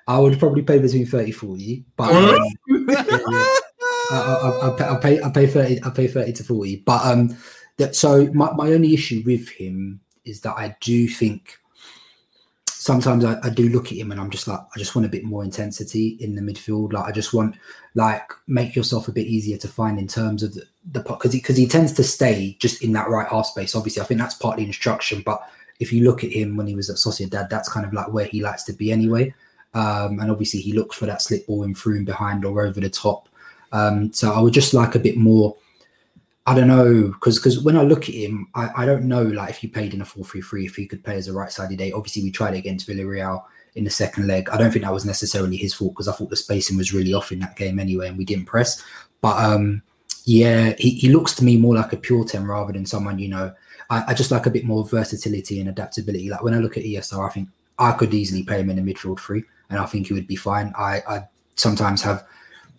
I 0.08 0.20
would 0.20 0.38
probably 0.38 0.62
pay 0.62 0.80
between 0.80 1.06
30 1.06 1.32
40, 1.32 1.86
but 1.96 2.12
um, 2.14 2.46
yeah, 2.68 3.06
yeah. 3.08 3.46
I, 4.12 4.16
I, 4.16 4.70
I, 4.74 4.76
pay, 4.78 4.86
I 4.90 4.96
pay 4.98 5.22
I 5.24 5.30
pay 5.30 5.48
30 5.48 5.84
I 5.84 5.90
pay 5.92 6.08
30 6.08 6.34
to 6.34 6.44
40. 6.44 6.76
But 6.86 7.06
um 7.06 7.38
that 7.78 7.96
so 7.96 8.26
my, 8.34 8.52
my 8.54 8.72
only 8.74 8.94
issue 8.94 9.24
with 9.26 9.48
him 9.50 10.02
is 10.26 10.42
that 10.42 10.56
I 10.58 10.76
do 10.82 11.08
think 11.08 11.58
sometimes 12.84 13.24
I, 13.24 13.40
I 13.42 13.50
do 13.50 13.70
look 13.70 13.86
at 13.94 13.98
him 13.98 14.12
and 14.12 14.20
I'm 14.20 14.30
just 14.30 14.46
like 14.46 14.60
I 14.60 14.78
just 14.78 14.94
want 14.94 15.06
a 15.06 15.10
bit 15.10 15.24
more 15.24 15.42
intensity 15.42 16.18
in 16.20 16.36
the 16.36 16.42
midfield. 16.42 16.92
Like 16.92 17.06
I 17.06 17.14
just 17.14 17.34
want 17.34 17.56
like 17.96 18.30
make 18.46 18.76
yourself 18.76 19.08
a 19.08 19.14
bit 19.14 19.26
easier 19.26 19.58
to 19.60 19.70
find 19.70 19.98
in 19.98 20.06
terms 20.06 20.44
of 20.44 20.54
the, 20.54 20.66
the 20.92 21.00
because 21.00 21.32
he 21.32 21.40
because 21.40 21.56
he 21.56 21.66
tends 21.66 21.94
to 21.94 22.04
stay 22.04 22.58
just 22.60 22.84
in 22.84 22.92
that 22.92 23.08
right 23.08 23.30
half 23.30 23.46
space. 23.46 23.74
Obviously, 23.74 24.02
I 24.02 24.06
think 24.06 24.20
that's 24.20 24.36
partly 24.36 24.66
instruction, 24.66 25.24
but 25.26 25.42
if 25.80 25.94
you 25.94 26.04
look 26.04 26.26
at 26.26 26.32
him 26.32 26.58
when 26.58 26.68
he 26.68 26.76
was 26.76 26.90
at 26.90 26.98
Sociedad, 26.98 27.48
that's 27.48 27.70
kind 27.70 27.86
of 27.86 27.94
like 27.94 28.12
where 28.12 28.26
he 28.26 28.42
likes 28.42 28.64
to 28.64 28.74
be 28.74 28.92
anyway. 28.92 29.34
Um, 29.74 30.20
and 30.20 30.30
obviously, 30.30 30.60
he 30.60 30.74
looks 30.74 30.98
for 30.98 31.06
that 31.06 31.22
slip 31.22 31.48
ball 31.48 31.64
in 31.64 31.74
through 31.74 31.96
and 31.96 32.06
behind 32.06 32.44
or 32.44 32.66
over 32.66 32.82
the 32.82 32.90
top. 32.90 33.30
Um, 33.72 34.12
so 34.12 34.34
I 34.34 34.42
would 34.42 34.54
just 34.54 34.74
like 34.74 34.96
a 34.96 35.00
bit 35.00 35.16
more. 35.16 35.56
I 36.46 36.56
don't 36.56 36.68
know 36.68 37.08
because 37.08 37.40
because 37.40 37.64
when 37.64 37.78
I 37.78 37.84
look 37.84 38.10
at 38.10 38.16
him, 38.16 38.48
I, 38.54 38.70
I 38.78 38.86
don't 38.86 39.06
know 39.06 39.24
like 39.24 39.52
if 39.52 39.58
he 39.58 39.68
played 39.68 39.94
in 39.94 40.02
a 40.02 40.06
four 40.06 40.26
three 40.26 40.42
three 40.42 40.66
if 40.66 40.76
he 40.76 40.86
could 40.86 41.04
play 41.04 41.16
as 41.16 41.28
a 41.28 41.34
right 41.34 41.52
sided 41.52 41.80
eight. 41.80 41.94
Obviously, 41.94 42.24
we 42.24 42.32
tried 42.32 42.56
it 42.56 42.60
against 42.60 42.88
Villarreal 42.88 43.44
in 43.76 43.86
the 43.86 43.90
second 43.90 44.28
leg. 44.28 44.50
I 44.50 44.58
don't 44.58 44.72
think 44.72 44.84
that 44.84 44.94
was 44.94 45.06
necessarily 45.06 45.56
his 45.56 45.74
fault 45.74 45.94
because 45.94 46.08
I 46.10 46.14
thought 46.14 46.30
the 46.30 46.36
spacing 46.36 46.78
was 46.78 46.94
really 46.94 47.14
off 47.14 47.32
in 47.32 47.40
that 47.40 47.56
game 47.56 47.80
anyway, 47.80 48.10
and 48.10 48.18
we 48.18 48.26
didn't 48.26 48.46
press. 48.46 48.84
But 49.22 49.42
um, 49.44 49.82
yeah, 50.26 50.74
he, 50.78 50.92
he 50.92 51.10
looks 51.10 51.34
to 51.36 51.46
me 51.46 51.56
more 51.58 51.76
like 51.76 51.94
a 51.94 51.98
pure 51.98 52.26
ten 52.26 52.46
rather 52.46 52.74
than 52.74 52.86
someone 52.86 53.20
you 53.20 53.30
know. 53.30 53.54
I, 53.90 54.04
I 54.10 54.14
just 54.14 54.32
like 54.32 54.46
a 54.46 54.52
bit 54.52 54.66
more 54.66 54.86
versatility 54.86 55.62
and 55.62 55.70
adaptability. 55.70 56.30
Like 56.30 56.44
when 56.44 56.54
I 56.54 56.58
look 56.58 56.76
at 56.78 56.84
ESR, 56.84 57.26
I 57.26 57.32
think 57.32 57.50
I 57.80 57.94
could 57.94 58.14
easily 58.14 58.44
play 58.44 58.60
him 58.60 58.70
in 58.70 58.80
a 58.80 58.82
midfield 58.82 59.20
three, 59.20 59.46
and 59.70 59.80
I 59.80 59.86
think 59.86 60.08
he 60.08 60.14
would 60.14 60.28
be 60.28 60.36
fine. 60.36 60.74
I, 60.78 61.02
I 61.08 61.24
sometimes 61.56 62.02
have, 62.02 62.26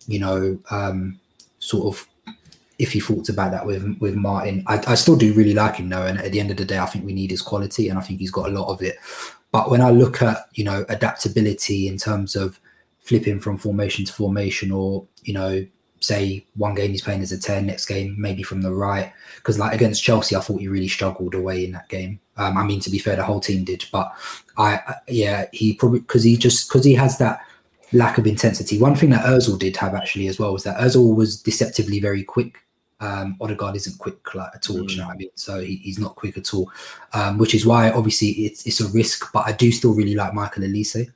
you 0.07 0.19
know, 0.19 0.59
um, 0.69 1.19
sort 1.57 1.95
of 1.95 2.07
iffy 2.79 3.01
thoughts 3.01 3.29
about 3.29 3.51
that 3.51 3.65
with 3.65 3.97
with 3.99 4.15
Martin. 4.15 4.63
I, 4.67 4.83
I 4.87 4.95
still 4.95 5.15
do 5.15 5.33
really 5.33 5.53
like 5.53 5.75
him 5.77 5.89
though, 5.89 6.05
and 6.05 6.19
at 6.19 6.31
the 6.31 6.39
end 6.39 6.51
of 6.51 6.57
the 6.57 6.65
day, 6.65 6.79
I 6.79 6.85
think 6.85 7.05
we 7.05 7.13
need 7.13 7.31
his 7.31 7.41
quality, 7.41 7.89
and 7.89 7.97
I 7.97 8.01
think 8.01 8.19
he's 8.19 8.31
got 8.31 8.49
a 8.49 8.53
lot 8.53 8.71
of 8.71 8.81
it. 8.81 8.97
But 9.51 9.69
when 9.69 9.81
I 9.81 9.91
look 9.91 10.21
at 10.21 10.49
you 10.53 10.63
know 10.63 10.85
adaptability 10.89 11.87
in 11.87 11.97
terms 11.97 12.35
of 12.35 12.59
flipping 12.99 13.39
from 13.39 13.57
formation 13.57 14.05
to 14.05 14.13
formation, 14.13 14.71
or 14.71 15.05
you 15.23 15.33
know, 15.33 15.65
say 15.99 16.45
one 16.55 16.75
game 16.75 16.91
he's 16.91 17.01
playing 17.01 17.21
as 17.21 17.31
a 17.31 17.39
ten, 17.39 17.65
next 17.65 17.85
game 17.85 18.15
maybe 18.17 18.43
from 18.43 18.61
the 18.61 18.73
right, 18.73 19.13
because 19.37 19.57
like 19.57 19.73
against 19.73 20.03
Chelsea, 20.03 20.35
I 20.35 20.41
thought 20.41 20.59
he 20.59 20.67
really 20.67 20.89
struggled 20.89 21.35
away 21.35 21.65
in 21.65 21.71
that 21.71 21.89
game. 21.89 22.19
Um, 22.37 22.57
I 22.57 22.65
mean, 22.65 22.81
to 22.81 22.89
be 22.89 22.99
fair, 22.99 23.15
the 23.15 23.23
whole 23.23 23.39
team 23.39 23.63
did, 23.63 23.85
but 23.91 24.11
I, 24.57 24.73
I 24.75 24.95
yeah, 25.07 25.45
he 25.53 25.73
probably 25.73 25.99
because 25.99 26.23
he 26.23 26.35
just 26.35 26.67
because 26.67 26.83
he 26.83 26.93
has 26.95 27.17
that 27.19 27.39
lack 27.93 28.17
of 28.17 28.27
intensity. 28.27 28.79
One 28.79 28.95
thing 28.95 29.09
that 29.11 29.25
Özil 29.25 29.57
did 29.57 29.77
have 29.77 29.95
actually 29.95 30.27
as 30.27 30.39
well 30.39 30.53
was 30.53 30.63
that 30.63 30.77
Özil 30.77 31.15
was 31.15 31.41
deceptively 31.41 31.99
very 31.99 32.23
quick. 32.23 32.57
Um, 32.99 33.35
Odegaard 33.41 33.75
isn't 33.75 33.97
quick 33.97 34.33
like, 34.33 34.51
at 34.55 34.69
all. 34.69 34.83
Do 34.83 34.93
you 34.93 35.01
know 35.01 35.07
what 35.07 35.15
I 35.15 35.17
mean? 35.17 35.29
So 35.35 35.59
he, 35.59 35.75
he's 35.77 35.99
not 35.99 36.15
quick 36.15 36.37
at 36.37 36.53
all, 36.53 36.71
um, 37.13 37.37
which 37.37 37.53
is 37.53 37.65
why 37.65 37.91
obviously 37.91 38.29
it's 38.29 38.65
it's 38.65 38.79
a 38.81 38.87
risk. 38.89 39.31
But 39.33 39.47
I 39.47 39.51
do 39.51 39.71
still 39.71 39.93
really 39.93 40.15
like 40.15 40.33
Michael 40.33 40.63
Olise, 40.63 41.11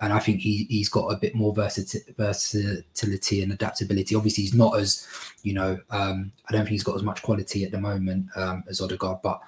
and 0.00 0.12
I 0.12 0.20
think 0.20 0.40
he 0.40 0.66
he's 0.70 0.88
got 0.88 1.08
a 1.08 1.16
bit 1.16 1.34
more 1.34 1.52
versati- 1.52 2.14
versatility 2.16 3.42
and 3.42 3.52
adaptability. 3.52 4.14
Obviously, 4.14 4.44
he's 4.44 4.54
not 4.54 4.78
as 4.78 5.06
you 5.42 5.54
know. 5.54 5.78
Um, 5.90 6.32
I 6.48 6.52
don't 6.52 6.62
think 6.62 6.70
he's 6.72 6.84
got 6.84 6.96
as 6.96 7.02
much 7.02 7.22
quality 7.22 7.64
at 7.64 7.72
the 7.72 7.80
moment 7.80 8.28
um, 8.36 8.62
as 8.68 8.80
Odegaard, 8.80 9.20
but 9.22 9.40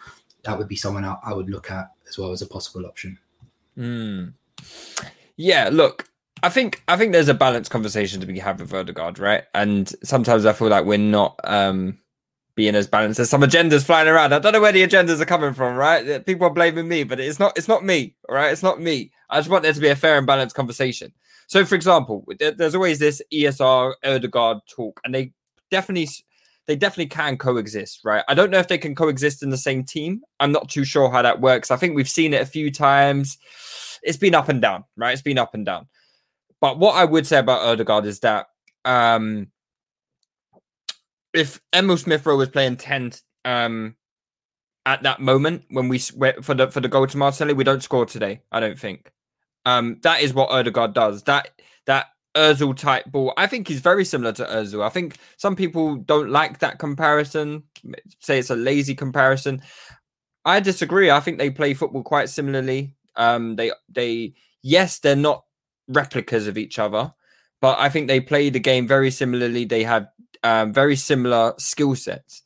that 0.43 0.59
would 0.59 0.69
be 0.69 0.77
someone 0.77 1.05
I, 1.05 1.17
I 1.25 1.33
would 1.33 1.51
look 1.51 1.71
at 1.71 1.91
as 2.09 2.19
well 2.19 2.33
as 2.33 2.43
a 2.43 2.47
possible 2.47 2.87
option. 2.87 3.19
Mm. 3.79 4.33
Yeah, 5.37 5.69
look, 5.71 6.09
I 6.43 6.49
think 6.49 6.83
I 6.87 6.97
think 6.97 7.13
there's 7.13 7.29
a 7.29 7.35
balanced 7.35 7.71
conversation 7.71 8.21
to 8.21 8.27
be 8.27 8.39
had 8.39 8.61
with 8.61 8.75
Odegaard, 8.75 9.19
right? 9.19 9.45
And 9.55 9.93
sometimes 10.03 10.45
I 10.45 10.53
feel 10.53 10.69
like 10.69 10.85
we're 10.85 10.99
not 10.99 11.39
um 11.45 11.99
being 12.57 12.75
as 12.75 12.87
balanced. 12.87 13.19
There's 13.19 13.31
some 13.31 13.43
agendas 13.43 13.85
flying 13.85 14.09
around. 14.09 14.33
I 14.33 14.39
don't 14.39 14.53
know 14.53 14.61
where 14.61 14.73
the 14.73 14.87
agendas 14.87 15.21
are 15.21 15.27
coming 15.27 15.53
from, 15.55 15.77
right? 15.77 16.25
People 16.25 16.47
are 16.47 16.53
blaming 16.53 16.89
me, 16.89 17.05
but 17.05 17.21
it's 17.21 17.39
not 17.39 17.57
it's 17.57 17.69
not 17.69 17.85
me, 17.85 18.17
all 18.29 18.35
right? 18.35 18.53
It's 18.53 18.63
not 18.63 18.81
me. 18.81 19.13
I 19.31 19.39
just 19.39 19.51
want 19.51 19.63
there 19.63 19.73
to 19.73 19.81
be 19.81 19.89
a 19.89 19.97
fair 19.97 20.19
and 20.19 20.27
balanced 20.27 20.57
conversation. 20.57 21.13
So, 21.49 21.65
for 21.65 21.75
example, 21.75 22.27
there's 22.39 22.75
always 22.75 22.99
this 22.99 23.23
ESR 23.33 23.95
Odegaard 24.05 24.59
talk, 24.69 25.01
and 25.05 25.15
they 25.15 25.33
definitely 25.71 26.09
they 26.67 26.77
definitely 26.77 27.07
can 27.07 27.37
coexist, 27.39 28.01
right? 28.05 28.25
I 28.29 28.35
don't 28.35 28.51
know 28.51 28.59
if 28.59 28.69
they 28.69 28.79
can 28.79 28.95
coexist 28.95 29.43
in 29.43 29.51
the 29.51 29.57
same 29.57 29.85
team. 29.85 30.23
I'm 30.41 30.51
not 30.51 30.69
too 30.69 30.85
sure 30.85 31.11
how 31.11 31.23
that 31.23 31.41
works. 31.41 31.71
I 31.71 31.77
think 31.77 31.95
we've 31.95 32.09
seen 32.09 32.35
it 32.35 32.43
a 32.43 32.47
few 32.47 32.73
times. 32.73 33.39
It's 34.03 34.19
been 34.19 34.35
up 34.35 34.49
and 34.49 34.61
down, 34.61 34.85
right? 34.97 35.13
It's 35.13 35.23
been 35.23 35.39
up 35.39 35.55
and 35.55 35.65
down. 35.65 35.87
But 36.61 36.79
what 36.79 36.97
I 36.97 37.05
would 37.05 37.27
say 37.27 37.39
about 37.39 37.63
Odegaard 37.63 38.07
is 38.07 38.21
that 38.21 38.47
um, 38.85 39.49
if 41.35 41.61
Emil 41.75 41.97
Smith 41.97 42.25
Rowe 42.25 42.37
was 42.37 42.49
playing 42.49 42.77
10 42.77 43.13
um, 43.45 43.95
at 44.87 45.03
that 45.03 45.21
moment 45.21 45.65
when 45.71 45.89
we 45.89 45.99
for 45.99 46.55
the 46.55 46.71
for 46.71 46.81
the 46.81 46.89
goal 46.89 47.07
to 47.07 47.17
Martinelli, 47.17 47.55
we 47.55 47.65
don't 47.65 47.83
score 47.83 48.07
today. 48.07 48.41
I 48.51 48.61
don't 48.61 48.79
think. 48.79 49.13
Um, 49.65 49.99
that 50.03 50.23
is 50.23 50.33
what 50.33 50.51
Odegaard 50.51 50.95
does. 50.95 51.25
That 51.25 51.51
that 51.87 52.07
Özil 52.37 52.77
type 52.77 53.07
ball. 53.07 53.33
I 53.37 53.47
think 53.47 53.67
he's 53.67 53.81
very 53.81 54.05
similar 54.05 54.33
to 54.35 54.45
Özil. 54.45 54.85
I 54.85 54.91
think 54.91 55.17
some 55.39 55.57
people 55.57 55.97
don't 55.97 56.31
like 56.31 56.61
that 56.61 56.79
comparison. 56.79 57.65
Say 58.21 58.39
it's 58.39 58.51
a 58.51 58.57
lazy 58.57 58.95
comparison. 58.95 59.63
I 60.45 60.61
disagree. 60.61 61.11
I 61.11 61.21
think 61.21 61.39
they 61.39 61.51
play 61.51 61.75
football 61.75 62.03
quite 62.03 62.29
similarly. 62.29 62.95
Um, 63.17 63.57
they 63.57 63.73
they 63.89 64.35
yes, 64.63 65.01
they're 65.01 65.17
not 65.17 65.46
replicas 65.89 66.47
of 66.47 66.59
each 66.59 66.79
other, 66.79 67.13
but 67.61 67.79
I 67.79 67.89
think 67.89 68.09
they 68.09 68.21
play 68.21 68.51
the 68.51 68.61
game 68.61 68.87
very 68.87 69.11
similarly. 69.11 69.65
They 69.65 69.85
have 69.85 70.09
um, 70.43 70.73
very 70.73 70.97
similar 70.97 71.55
skill 71.59 71.95
sets. 71.97 72.43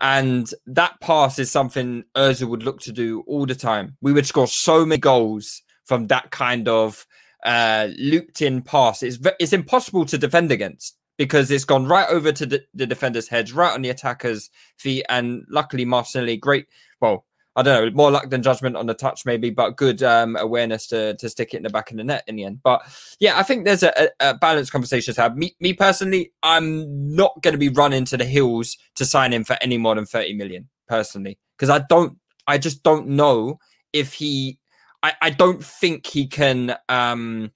And 0.00 0.48
that 0.66 1.00
pass 1.00 1.38
is 1.38 1.50
something 1.50 2.04
Özil 2.16 2.48
would 2.48 2.64
look 2.64 2.80
to 2.80 2.92
do 2.92 3.22
all 3.26 3.46
the 3.46 3.54
time. 3.54 3.96
We 4.00 4.12
would 4.12 4.26
score 4.26 4.48
so 4.48 4.84
many 4.84 4.98
goals 4.98 5.62
from 5.84 6.08
that 6.08 6.30
kind 6.30 6.68
of 6.68 7.06
uh, 7.44 7.88
looped 7.98 8.42
in 8.42 8.62
pass. 8.62 9.02
It's, 9.02 9.18
it's 9.38 9.52
impossible 9.52 10.04
to 10.06 10.18
defend 10.18 10.50
against 10.50 10.96
because 11.18 11.50
it's 11.50 11.64
gone 11.64 11.86
right 11.86 12.08
over 12.08 12.32
to 12.32 12.46
the, 12.46 12.64
the 12.74 12.86
defender's 12.86 13.28
heads, 13.28 13.52
right 13.52 13.72
on 13.72 13.82
the 13.82 13.90
attacker's 13.90 14.50
feet. 14.76 15.04
And 15.08 15.44
luckily, 15.48 15.84
Martinelli, 15.84 16.36
great. 16.36 16.66
Well, 17.00 17.24
I 17.54 17.62
don't 17.62 17.84
know, 17.84 17.90
more 17.94 18.10
luck 18.10 18.30
than 18.30 18.42
judgment 18.42 18.76
on 18.76 18.86
the 18.86 18.94
touch, 18.94 19.26
maybe, 19.26 19.50
but 19.50 19.76
good 19.76 20.02
um, 20.02 20.36
awareness 20.36 20.86
to 20.88 21.14
to 21.16 21.28
stick 21.28 21.52
it 21.52 21.58
in 21.58 21.62
the 21.62 21.70
back 21.70 21.90
of 21.90 21.98
the 21.98 22.04
net 22.04 22.24
in 22.26 22.36
the 22.36 22.44
end. 22.44 22.60
But 22.62 22.82
yeah, 23.20 23.38
I 23.38 23.42
think 23.42 23.64
there's 23.64 23.82
a, 23.82 24.10
a 24.20 24.34
balanced 24.34 24.72
conversation 24.72 25.14
to 25.14 25.20
have. 25.20 25.36
Me, 25.36 25.54
me 25.60 25.74
personally, 25.74 26.32
I'm 26.42 27.14
not 27.14 27.42
going 27.42 27.52
to 27.52 27.58
be 27.58 27.68
running 27.68 28.06
to 28.06 28.16
the 28.16 28.24
hills 28.24 28.76
to 28.96 29.04
sign 29.04 29.32
him 29.32 29.44
for 29.44 29.56
any 29.60 29.76
more 29.76 29.94
than 29.94 30.06
30 30.06 30.34
million, 30.34 30.68
personally, 30.88 31.38
because 31.56 31.68
I 31.68 31.80
don't, 31.90 32.16
I 32.46 32.56
just 32.56 32.82
don't 32.82 33.08
know 33.08 33.58
if 33.92 34.14
he, 34.14 34.58
I, 35.02 35.12
I 35.20 35.30
don't 35.30 35.62
think 35.62 36.06
he 36.06 36.26
can 36.26 36.74
um, 36.88 37.52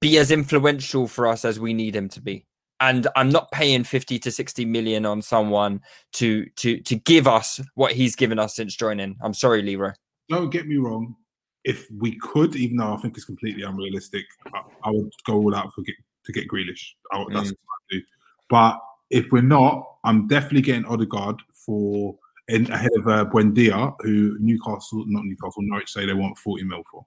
be 0.00 0.16
as 0.16 0.30
influential 0.30 1.06
for 1.08 1.26
us 1.26 1.44
as 1.44 1.60
we 1.60 1.74
need 1.74 1.94
him 1.94 2.08
to 2.10 2.22
be 2.22 2.46
and 2.80 3.06
I'm 3.16 3.28
not 3.28 3.50
paying 3.50 3.84
50 3.84 4.18
to 4.20 4.30
60 4.30 4.64
million 4.64 5.06
on 5.06 5.22
someone 5.22 5.80
to 6.14 6.46
to 6.56 6.80
to 6.80 6.96
give 6.96 7.26
us 7.26 7.60
what 7.74 7.92
he's 7.92 8.16
given 8.16 8.38
us 8.38 8.56
since 8.56 8.74
joining. 8.76 9.16
I'm 9.20 9.34
sorry, 9.34 9.62
Leroy. 9.62 9.92
Don't 10.28 10.50
get 10.50 10.66
me 10.66 10.76
wrong. 10.76 11.16
If 11.64 11.86
we 11.98 12.16
could, 12.18 12.56
even 12.56 12.76
though 12.76 12.94
I 12.94 12.96
think 12.98 13.16
it's 13.16 13.26
completely 13.26 13.62
unrealistic, 13.62 14.24
I, 14.54 14.62
I 14.84 14.90
would 14.90 15.12
go 15.26 15.34
all 15.34 15.54
out 15.54 15.72
for 15.74 15.82
get, 15.82 15.96
to 16.24 16.32
get 16.32 16.48
Grealish. 16.48 16.92
I, 17.12 17.24
that's 17.32 17.50
mm. 17.50 17.56
what 17.64 17.76
I 17.76 17.84
do. 17.90 18.02
But 18.48 18.78
if 19.10 19.32
we're 19.32 19.42
not, 19.42 19.84
I'm 20.04 20.28
definitely 20.28 20.62
getting 20.62 20.84
Odegaard 20.84 21.42
for 21.52 22.16
in, 22.48 22.70
ahead 22.70 22.90
of 22.96 23.08
uh, 23.08 23.24
Buendia, 23.26 23.94
who 24.00 24.38
Newcastle, 24.38 25.04
not 25.06 25.24
Newcastle, 25.24 25.62
Norwich 25.62 25.90
say 25.90 26.06
they 26.06 26.14
want 26.14 26.38
40 26.38 26.64
mil 26.64 26.82
for. 26.90 27.04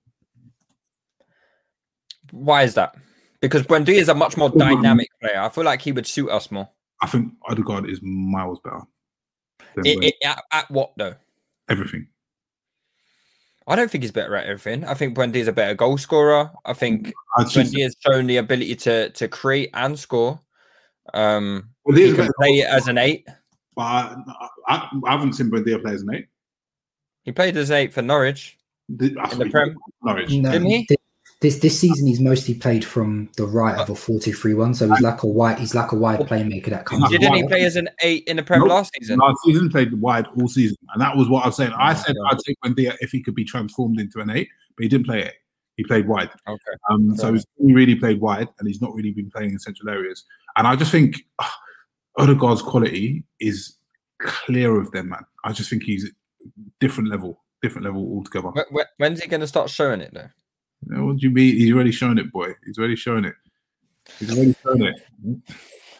Why 2.32 2.64
is 2.64 2.76
that? 2.76 2.96
Because 3.42 3.64
Buendia 3.64 3.96
is 3.96 4.10
a 4.10 4.16
much 4.16 4.38
more 4.38 4.50
dynamic 4.50 5.10
player. 5.20 5.42
I 5.42 5.50
feel 5.50 5.64
like 5.64 5.82
he 5.82 5.92
would 5.92 6.08
suit 6.08 6.30
us 6.30 6.52
more. 6.52 6.70
I 7.02 7.08
think 7.08 7.34
Odegaard 7.50 7.90
is 7.90 8.00
miles 8.02 8.60
better. 8.60 8.82
It, 9.78 10.04
it, 10.04 10.16
at, 10.24 10.44
at, 10.52 10.72
what 10.72 10.92
though? 10.98 11.16
Everything. 11.70 12.08
I 13.68 13.76
don't 13.76 13.90
think 13.90 14.04
he's 14.04 14.12
better 14.12 14.36
at 14.36 14.46
everything. 14.46 14.86
I 14.86 14.94
think 14.94 15.16
Buendia 15.16 15.38
is 15.38 15.48
a 15.48 15.54
better 15.54 15.74
goal 15.74 15.98
scorer. 15.98 16.52
I 16.66 16.74
think 16.74 17.14
Buendia 17.38 17.84
has 17.84 17.96
shown 18.00 18.28
the 18.28 18.38
ability 18.38 18.76
to 18.76 19.10
to 19.12 19.28
create 19.28 19.70
and 19.74 19.98
score. 19.98 20.40
Um, 21.14 21.70
well, 21.86 21.98
he 21.98 22.14
can 22.14 22.30
play 22.40 22.64
as 22.64 22.88
an 22.88 22.98
eight. 22.98 23.28
But 23.76 23.84
I, 23.84 24.50
I, 24.68 24.90
I 25.06 25.12
haven't 25.12 25.34
seen 25.34 25.50
Buendia 25.50 25.82
play 25.82 25.94
as 25.94 26.02
an 26.02 26.16
eight. 26.16 26.28
He 27.24 27.32
played 27.32 27.56
as 27.56 27.72
eight 27.72 27.94
for 27.94 28.02
Norwich 28.02 28.58
Did, 28.96 29.16
in 29.32 29.40
the 29.40 29.50
Prem. 29.50 29.76
Norwich, 30.04 30.32
no, 30.32 30.52
didn't 30.52 30.68
he? 30.68 30.88
This 31.42 31.58
this 31.58 31.80
season 31.80 32.06
he's 32.06 32.20
mostly 32.20 32.54
played 32.54 32.86
from 32.86 33.28
the 33.36 33.48
right 33.48 33.76
of 33.76 33.90
a 33.90 33.94
4-2-3-1, 33.94 34.76
so 34.76 34.88
he's 34.88 35.02
like 35.02 35.24
a 35.24 35.28
wide 35.28 35.58
he's 35.58 35.74
like 35.74 35.92
a 35.92 35.96
wide 35.96 36.20
playmaker 36.20 36.70
that 36.70 36.86
comes. 36.86 37.10
Didn't 37.10 37.34
he 37.34 37.48
play 37.48 37.64
as 37.64 37.76
an 37.76 37.90
eight 38.04 38.24
in 38.28 38.38
the 38.38 38.44
Prem 38.44 38.60
nope. 38.60 38.70
last 38.70 38.92
season? 39.00 39.18
Last 39.18 39.40
season 39.44 39.70
played 39.70 39.92
wide 40.00 40.28
all 40.38 40.48
season, 40.48 40.78
and 40.94 41.02
that 41.02 41.18
was 41.18 41.28
what 41.30 41.44
I 41.44 41.48
was 41.48 41.56
saying. 41.56 41.74
I 41.76 41.94
oh, 41.94 41.96
said 41.96 42.16
I'd 42.30 42.38
take 42.40 42.58
Buendia 42.64 42.96
if 43.00 43.10
he 43.10 43.24
could 43.24 43.34
be 43.34 43.44
transformed 43.44 44.00
into 44.00 44.20
an 44.20 44.30
eight, 44.30 44.50
but 44.78 44.84
he 44.84 44.88
didn't 44.90 45.08
play 45.08 45.24
eight. 45.24 45.34
He 45.78 45.84
played 45.84 46.08
wide. 46.08 46.30
Okay. 46.48 46.72
Um, 46.92 47.18
so 47.18 47.34
he's 47.34 47.46
really 47.60 47.96
played 47.96 48.22
wide, 48.22 48.48
and 48.60 48.68
he's 48.68 48.80
not 48.80 48.94
really 48.94 49.12
been 49.12 49.32
playing 49.32 49.50
in 49.50 49.58
central 49.58 49.90
areas. 49.90 50.24
And 50.58 50.68
I 50.68 50.76
just 50.76 50.92
think 50.92 51.24
uh, 51.40 51.50
Odegaard's 52.20 52.62
quality 52.62 53.24
is 53.40 53.78
clear 54.20 54.80
of 54.80 54.92
them, 54.92 55.10
man. 55.10 55.26
I 55.44 55.54
just 55.54 55.72
think 55.72 55.82
he's 55.82 56.08
different 56.80 57.10
level, 57.10 57.42
different 57.64 57.86
level 57.86 58.04
altogether. 58.14 58.52
When's 58.98 59.22
he 59.22 59.28
going 59.28 59.42
to 59.42 59.48
start 59.48 59.72
showing 59.72 60.02
it 60.02 60.14
though? 60.14 60.30
What 60.88 61.18
do 61.18 61.28
you 61.28 61.32
mean? 61.32 61.56
He's 61.56 61.74
already 61.74 61.92
shown 61.92 62.18
it, 62.18 62.32
boy. 62.32 62.54
He's 62.66 62.78
already 62.78 62.96
shown 62.96 63.26
it. 63.26 63.36
He's 64.20 64.36
already 64.36 64.56
shown 64.64 64.84
it. 64.84 65.02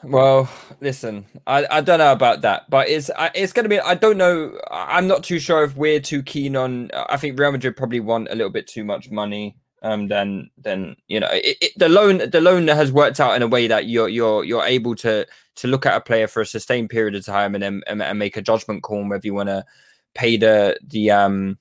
Well, 0.04 0.50
listen, 0.80 1.26
I, 1.46 1.66
I 1.70 1.82
don't 1.82 2.00
know 2.00 2.12
about 2.12 2.42
that, 2.42 2.70
but 2.70 2.90
it's 2.90 3.12
it's 3.36 3.54
going 3.54 3.66
to 3.66 3.70
be. 3.70 3.80
I 3.80 3.94
don't 3.94 4.18
know. 4.18 4.58
I'm 4.72 5.08
not 5.08 5.24
too 5.24 5.40
sure 5.40 5.64
if 5.64 5.76
we're 5.76 6.00
too 6.00 6.24
keen 6.24 6.56
on. 6.56 6.90
I 6.94 7.18
think 7.18 7.40
Real 7.40 7.52
Madrid 7.52 7.78
probably 7.78 8.00
want 8.00 8.30
a 8.30 8.36
little 8.36 8.52
bit 8.52 8.68
too 8.68 8.84
much 8.84 9.12
money. 9.12 9.58
Um, 9.84 10.08
then 10.08 10.50
then 10.58 10.96
you 11.08 11.20
know 11.20 11.30
it, 11.32 11.58
it, 11.60 11.72
the 11.76 11.90
loan 11.90 12.30
the 12.30 12.42
loan 12.42 12.68
has 12.68 12.92
worked 12.92 13.20
out 13.20 13.36
in 13.36 13.42
a 13.42 13.48
way 13.48 13.68
that 13.68 13.88
you're 13.88 14.10
you're 14.10 14.44
you're 14.44 14.64
able 14.64 14.96
to 14.98 15.26
to 15.56 15.68
look 15.68 15.86
at 15.88 15.96
a 15.96 16.02
player 16.02 16.28
for 16.28 16.42
a 16.42 16.46
sustained 16.46 16.90
period 16.90 17.16
of 17.16 17.26
time 17.26 17.56
and 17.56 17.64
then 17.64 17.82
and, 17.88 18.02
and 18.02 18.20
make 18.20 18.38
a 18.38 18.44
judgment 18.44 18.84
call 18.84 19.00
on 19.00 19.10
whether 19.10 19.26
you 19.26 19.34
want 19.34 19.50
to 19.50 19.66
pay 20.14 20.38
the 20.38 20.78
the 20.86 21.10
um 21.10 21.58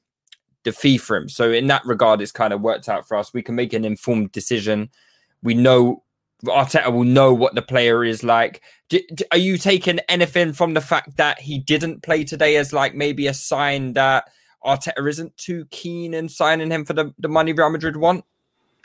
the 0.64 0.72
fee 0.72 0.98
for 0.98 1.16
him. 1.16 1.28
So 1.28 1.50
in 1.50 1.66
that 1.68 1.84
regard, 1.84 2.20
it's 2.20 2.32
kind 2.32 2.52
of 2.52 2.60
worked 2.60 2.88
out 2.88 3.06
for 3.06 3.16
us. 3.16 3.32
We 3.32 3.42
can 3.42 3.54
make 3.54 3.72
an 3.72 3.84
informed 3.84 4.32
decision. 4.32 4.90
We 5.42 5.54
know 5.54 6.02
Arteta 6.44 6.92
will 6.92 7.04
know 7.04 7.32
what 7.34 7.54
the 7.54 7.62
player 7.62 8.04
is 8.04 8.22
like. 8.22 8.62
Do, 8.88 9.00
do, 9.14 9.24
are 9.32 9.38
you 9.38 9.58
taking 9.58 10.00
anything 10.08 10.52
from 10.52 10.74
the 10.74 10.80
fact 10.80 11.16
that 11.16 11.38
he 11.38 11.58
didn't 11.58 12.02
play 12.02 12.24
today 12.24 12.56
as 12.56 12.72
like 12.72 12.94
maybe 12.94 13.26
a 13.26 13.34
sign 13.34 13.92
that 13.94 14.28
Arteta 14.64 15.06
isn't 15.06 15.36
too 15.36 15.66
keen 15.70 16.14
in 16.14 16.28
signing 16.28 16.70
him 16.70 16.84
for 16.84 16.92
the, 16.92 17.14
the 17.18 17.28
money 17.28 17.52
Real 17.52 17.70
Madrid 17.70 17.96
want? 17.96 18.24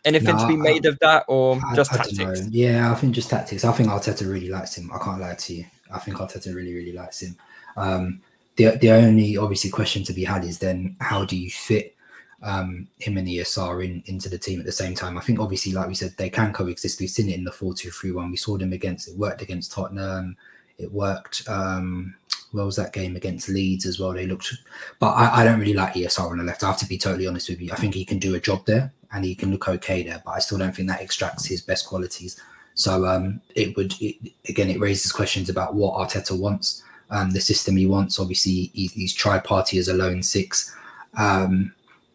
Anything 0.04 0.36
no, 0.36 0.42
to 0.44 0.48
be 0.48 0.56
made 0.56 0.86
I, 0.86 0.90
of 0.90 1.00
that 1.00 1.26
or 1.28 1.60
I, 1.66 1.76
just 1.76 1.94
I 1.94 1.98
tactics? 1.98 2.48
Yeah, 2.50 2.92
I 2.92 2.96
think 2.96 3.16
just 3.16 3.30
tactics. 3.30 3.66
I 3.66 3.72
think 3.72 3.90
Arteta 3.90 4.30
really 4.32 4.50
likes 4.50 4.78
him. 4.78 4.92
I 4.94 5.00
can't 5.00 5.20
lie 5.20 5.34
to 5.34 5.54
you. 5.54 5.66
I 5.92 6.00
think 6.00 6.18
Arteta 6.18 6.54
really, 6.54 6.74
really 6.74 6.94
likes 6.94 7.22
him. 7.22 7.36
Um, 7.76 8.22
the 8.56 8.78
the 8.78 8.92
only 8.92 9.38
obviously 9.38 9.70
question 9.70 10.04
to 10.04 10.14
be 10.14 10.24
had 10.24 10.44
is 10.44 10.60
then 10.60 10.96
how 11.00 11.26
do 11.26 11.36
you 11.36 11.50
fit 11.50 11.96
um, 12.42 12.88
him 13.00 13.18
and 13.18 13.28
ESR 13.28 13.84
in 13.84 14.04
into 14.06 14.30
the 14.30 14.38
team 14.38 14.60
at 14.60 14.66
the 14.66 14.72
same 14.72 14.96
time? 14.96 15.18
I 15.18 15.22
think 15.22 15.40
obviously, 15.40 15.74
like 15.74 15.88
we 15.88 15.96
said, 15.96 16.14
they 16.18 16.30
can 16.30 16.54
coexist. 16.54 17.00
We've 17.00 17.10
seen 17.10 17.30
it 17.30 17.36
in 17.36 17.44
the 17.44 17.52
four 17.52 17.74
two 17.74 17.92
three 17.92 18.12
one. 18.12 18.32
We 18.32 18.38
saw 18.38 18.58
them 18.58 18.74
against 18.74 19.08
it 19.08 19.18
worked 19.18 19.42
against 19.42 19.72
Tottenham. 19.72 20.38
It 20.78 20.92
worked. 20.92 21.48
Um, 21.48 22.16
what 22.52 22.66
was 22.66 22.76
that 22.78 22.94
game 22.94 23.18
against 23.18 23.50
Leeds 23.50 23.86
as 23.86 24.00
well? 24.00 24.14
They 24.14 24.28
looked, 24.28 24.54
but 25.00 25.12
I, 25.12 25.42
I 25.42 25.44
don't 25.44 25.60
really 25.60 25.74
like 25.74 25.94
ESR 25.94 26.32
on 26.32 26.38
the 26.38 26.44
left. 26.44 26.64
I 26.64 26.68
have 26.68 26.78
to 26.80 26.88
be 26.88 26.98
totally 26.98 27.28
honest 27.28 27.50
with 27.50 27.60
you. 27.60 27.72
I 27.74 27.76
think 27.76 27.94
he 27.94 28.06
can 28.06 28.18
do 28.18 28.36
a 28.36 28.40
job 28.40 28.66
there 28.66 28.94
and 29.12 29.26
he 29.26 29.36
can 29.36 29.52
look 29.52 29.68
okay 29.68 30.04
there, 30.04 30.22
but 30.24 30.32
I 30.32 30.40
still 30.40 30.58
don't 30.58 30.74
think 30.74 30.88
that 30.88 31.02
extracts 31.02 31.46
his 31.46 31.62
best 31.62 31.86
qualities. 31.86 32.40
So 32.74 33.06
um, 33.06 33.42
it 33.56 33.76
would 33.76 33.94
it, 34.00 34.16
again, 34.48 34.70
it 34.70 34.80
raises 34.80 35.12
questions 35.12 35.50
about 35.50 35.76
what 35.76 35.96
Arteta 35.96 36.38
wants 36.38 36.84
um, 37.10 37.32
the 37.32 37.42
system 37.42 37.78
he 37.78 37.86
wants. 37.86 38.20
Obviously, 38.20 38.72
he's, 38.74 38.94
he's 38.94 39.14
tried 39.14 39.44
Partey 39.44 39.80
as 39.80 39.88
a 39.88 39.94
lone 39.94 40.24
six. 40.24 40.76
Um, 41.18 41.74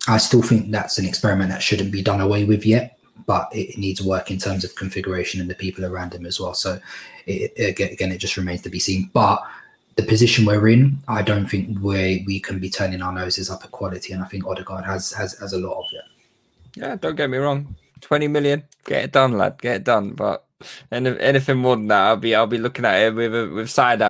I 0.08 0.18
still 0.18 0.42
think 0.42 0.70
that's 0.70 0.98
an 0.98 1.06
experiment 1.06 1.50
that 1.50 1.62
shouldn't 1.62 1.92
be 1.92 2.02
done 2.02 2.20
away 2.20 2.44
with 2.44 2.64
yet, 2.64 2.98
but 3.26 3.48
it 3.52 3.78
needs 3.78 4.02
work 4.02 4.30
in 4.30 4.38
terms 4.38 4.64
of 4.64 4.74
configuration 4.74 5.40
and 5.40 5.50
the 5.50 5.54
people 5.54 5.84
around 5.84 6.14
him 6.14 6.26
as 6.26 6.40
well. 6.40 6.54
So, 6.54 6.80
it, 7.26 7.52
it, 7.56 7.92
again, 7.92 8.12
it 8.12 8.18
just 8.18 8.36
remains 8.36 8.62
to 8.62 8.70
be 8.70 8.78
seen. 8.78 9.10
But 9.12 9.42
the 9.96 10.02
position 10.02 10.44
we're 10.46 10.68
in, 10.68 10.98
I 11.08 11.22
don't 11.22 11.46
think 11.46 11.78
we 11.80 12.24
we 12.26 12.40
can 12.40 12.58
be 12.58 12.70
turning 12.70 13.02
our 13.02 13.12
noses 13.12 13.50
up 13.50 13.64
at 13.64 13.70
quality, 13.70 14.12
and 14.12 14.22
I 14.22 14.26
think 14.26 14.46
Odegaard 14.46 14.84
has 14.84 15.12
has 15.12 15.38
has 15.38 15.52
a 15.52 15.58
lot 15.58 15.78
of 15.78 15.86
it. 15.92 16.04
Yeah, 16.76 16.96
don't 16.96 17.16
get 17.16 17.30
me 17.30 17.38
wrong. 17.38 17.74
Twenty 18.00 18.28
million, 18.28 18.64
get 18.84 19.04
it 19.04 19.12
done, 19.12 19.36
lad, 19.36 19.60
get 19.60 19.76
it 19.76 19.84
done. 19.84 20.12
But 20.12 20.44
anything 20.90 21.58
more 21.58 21.76
than 21.76 21.88
that, 21.88 22.06
I'll 22.06 22.16
be 22.16 22.34
I'll 22.34 22.46
be 22.46 22.58
looking 22.58 22.84
at 22.84 23.02
it 23.02 23.14
with 23.14 23.52
with 23.52 23.70
side 23.70 24.02
eye. 24.02 24.09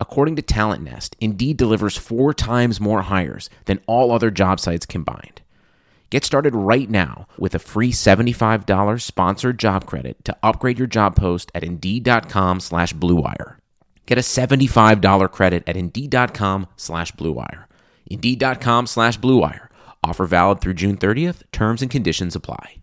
According 0.00 0.36
to 0.36 0.42
Talent 0.42 0.82
Nest, 0.82 1.16
Indeed 1.20 1.56
delivers 1.56 1.96
four 1.96 2.34
times 2.34 2.80
more 2.80 3.02
hires 3.02 3.50
than 3.64 3.80
all 3.86 4.12
other 4.12 4.30
job 4.30 4.60
sites 4.60 4.86
combined. 4.86 5.40
Get 6.10 6.24
started 6.24 6.54
right 6.54 6.88
now 6.88 7.26
with 7.36 7.56
a 7.56 7.58
free 7.58 7.90
$75 7.90 9.00
sponsored 9.00 9.58
job 9.58 9.84
credit 9.84 10.24
to 10.26 10.36
upgrade 10.44 10.78
your 10.78 10.86
job 10.86 11.16
post 11.16 11.50
at 11.54 11.64
Indeed.com 11.64 12.60
slash 12.60 12.94
BlueWire. 12.94 13.56
Get 14.06 14.18
a 14.18 14.20
$75 14.20 15.32
credit 15.32 15.64
at 15.66 15.76
Indeed.com 15.76 16.68
slash 16.76 17.10
BlueWire. 17.12 17.64
Indeed.com 18.06 18.86
slash 18.86 19.18
BlueWire. 19.18 19.68
Offer 20.04 20.26
valid 20.26 20.60
through 20.60 20.74
June 20.74 20.98
30th. 20.98 21.42
Terms 21.50 21.82
and 21.82 21.90
conditions 21.90 22.36
apply. 22.36 22.76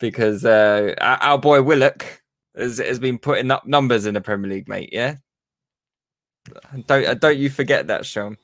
Because 0.00 0.44
uh, 0.44 0.94
our 1.00 1.38
boy 1.38 1.62
Willock 1.62 2.22
has, 2.58 2.78
has 2.78 2.98
been 2.98 3.18
putting 3.18 3.50
up 3.50 3.66
numbers 3.66 4.06
in 4.06 4.14
the 4.14 4.20
Premier 4.20 4.50
League, 4.50 4.68
mate. 4.68 4.90
Yeah. 4.92 5.16
Don't 6.86 7.06
uh, 7.06 7.14
don't 7.14 7.38
you 7.38 7.50
forget 7.50 7.86
that, 7.88 8.06
Sean. 8.06 8.36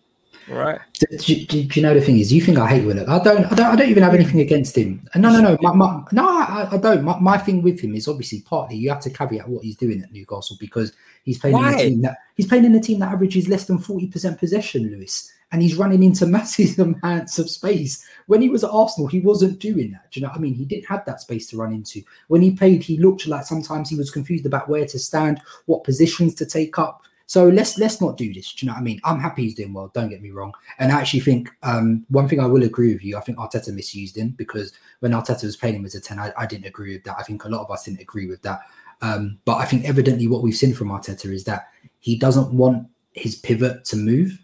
All 0.51 0.57
right. 0.57 0.79
Do, 0.99 1.17
do, 1.17 1.45
do, 1.47 1.59
you 1.59 1.83
know 1.83 1.95
the 1.95 2.03
thing 2.03 2.19
is? 2.19 2.31
You 2.31 2.43
think 2.43 2.59
I 2.59 2.69
hate 2.69 2.85
Willock? 2.85 3.09
I 3.09 3.23
don't. 3.23 3.47
I 3.47 3.55
don't. 3.55 3.67
I 3.67 3.77
don't 3.77 3.89
even 3.89 4.03
have 4.03 4.15
anything 4.15 4.41
against 4.41 4.77
him. 4.77 5.07
Uh, 5.15 5.19
no, 5.19 5.31
no, 5.31 5.41
no. 5.41 5.57
My, 5.63 5.73
my, 5.73 6.05
no, 6.13 6.29
I, 6.29 6.69
I 6.73 6.77
don't. 6.77 7.03
My, 7.03 7.19
my, 7.19 7.39
thing 7.39 7.63
with 7.63 7.81
him 7.81 7.95
is 7.95 8.09
obviously 8.09 8.43
partly 8.43 8.77
you 8.77 8.91
have 8.91 9.01
to 9.03 9.11
caveat 9.11 9.49
what 9.49 9.65
he's 9.65 9.77
doing 9.77 10.03
at 10.03 10.13
Newcastle 10.13 10.59
because 10.61 10.93
he's 11.25 11.39
playing 11.39 11.57
Why? 11.57 11.73
in 11.73 11.75
a 11.75 11.83
team 11.83 12.03
that 12.03 12.19
he's 12.37 12.47
playing 12.47 12.67
in 12.67 12.75
a 12.75 12.81
team 12.81 12.99
that 12.99 13.13
averages 13.13 13.49
less 13.49 13.65
than 13.65 13.79
forty 13.79 14.07
percent 14.07 14.39
possession, 14.39 14.91
Lewis. 14.91 15.33
And 15.55 15.63
he's 15.63 15.77
running 15.77 16.03
into 16.03 16.27
massive 16.39 16.77
amounts 16.81 17.39
of 17.39 17.49
space. 17.49 18.05
When 18.27 18.43
he 18.43 18.49
was 18.49 18.65
at 18.65 18.71
Arsenal, 18.71 19.07
he 19.07 19.21
wasn't 19.21 19.61
doing 19.61 19.93
that. 19.93 20.11
Do 20.11 20.19
you 20.19 20.27
know 20.27 20.31
what 20.31 20.39
I 20.39 20.41
mean? 20.41 20.55
He 20.55 20.65
didn't 20.65 20.87
have 20.87 21.05
that 21.05 21.21
space 21.21 21.47
to 21.49 21.57
run 21.57 21.73
into. 21.73 22.03
When 22.27 22.43
he 22.43 22.51
played, 22.51 22.83
he 22.83 22.99
looked 22.99 23.29
like 23.29 23.45
sometimes 23.45 23.89
he 23.89 23.95
was 23.95 24.11
confused 24.11 24.47
about 24.47 24.69
where 24.69 24.85
to 24.85 24.99
stand, 24.99 25.41
what 25.67 25.85
positions 25.85 26.35
to 26.37 26.47
take 26.47 26.77
up. 26.77 27.03
So 27.27 27.49
let's 27.49 27.79
let's 27.79 28.01
not 28.01 28.17
do 28.17 28.35
this. 28.35 28.53
Do 28.53 28.67
you 28.67 28.69
know 28.69 28.75
what 28.75 28.81
I 28.81 28.85
mean? 28.85 29.01
I'm 29.05 29.21
happy 29.21 29.45
he's 29.45 29.55
doing 29.55 29.73
well. 29.73 29.93
Don't 29.95 30.11
get 30.11 30.21
me 30.21 30.33
wrong. 30.33 30.53
And 30.81 30.91
I 30.91 31.01
actually 31.01 31.21
think 31.21 31.51
um, 31.63 32.05
one 32.09 32.29
thing 32.29 32.41
I 32.41 32.47
will 32.47 32.65
agree 32.65 32.93
with 32.93 33.05
you. 33.05 33.17
I 33.17 33.21
think 33.21 33.39
Arteta 33.39 33.73
misused 33.73 34.17
him 34.17 34.31
because 34.31 34.73
when 34.99 35.13
Arteta 35.13 35.45
was 35.45 35.57
playing 35.57 35.77
him 35.77 35.85
as 35.85 35.95
a 35.95 36.01
ten, 36.01 36.19
I, 36.19 36.33
I 36.37 36.47
didn't 36.47 36.67
agree 36.67 36.95
with 36.95 37.05
that. 37.05 37.17
I 37.17 37.23
think 37.23 37.45
a 37.45 37.49
lot 37.49 37.63
of 37.63 37.71
us 37.71 37.85
didn't 37.85 38.01
agree 38.01 38.27
with 38.27 38.43
that. 38.43 38.63
Um, 39.03 39.39
but 39.45 39.59
I 39.59 39.67
think 39.67 39.85
evidently 39.85 40.27
what 40.27 40.43
we've 40.43 40.57
seen 40.57 40.75
from 40.75 40.89
Arteta 40.89 41.33
is 41.33 41.45
that 41.45 41.69
he 42.01 42.17
doesn't 42.17 42.53
want 42.53 42.89
his 43.13 43.37
pivot 43.37 43.85
to 43.85 43.97
move. 43.97 44.37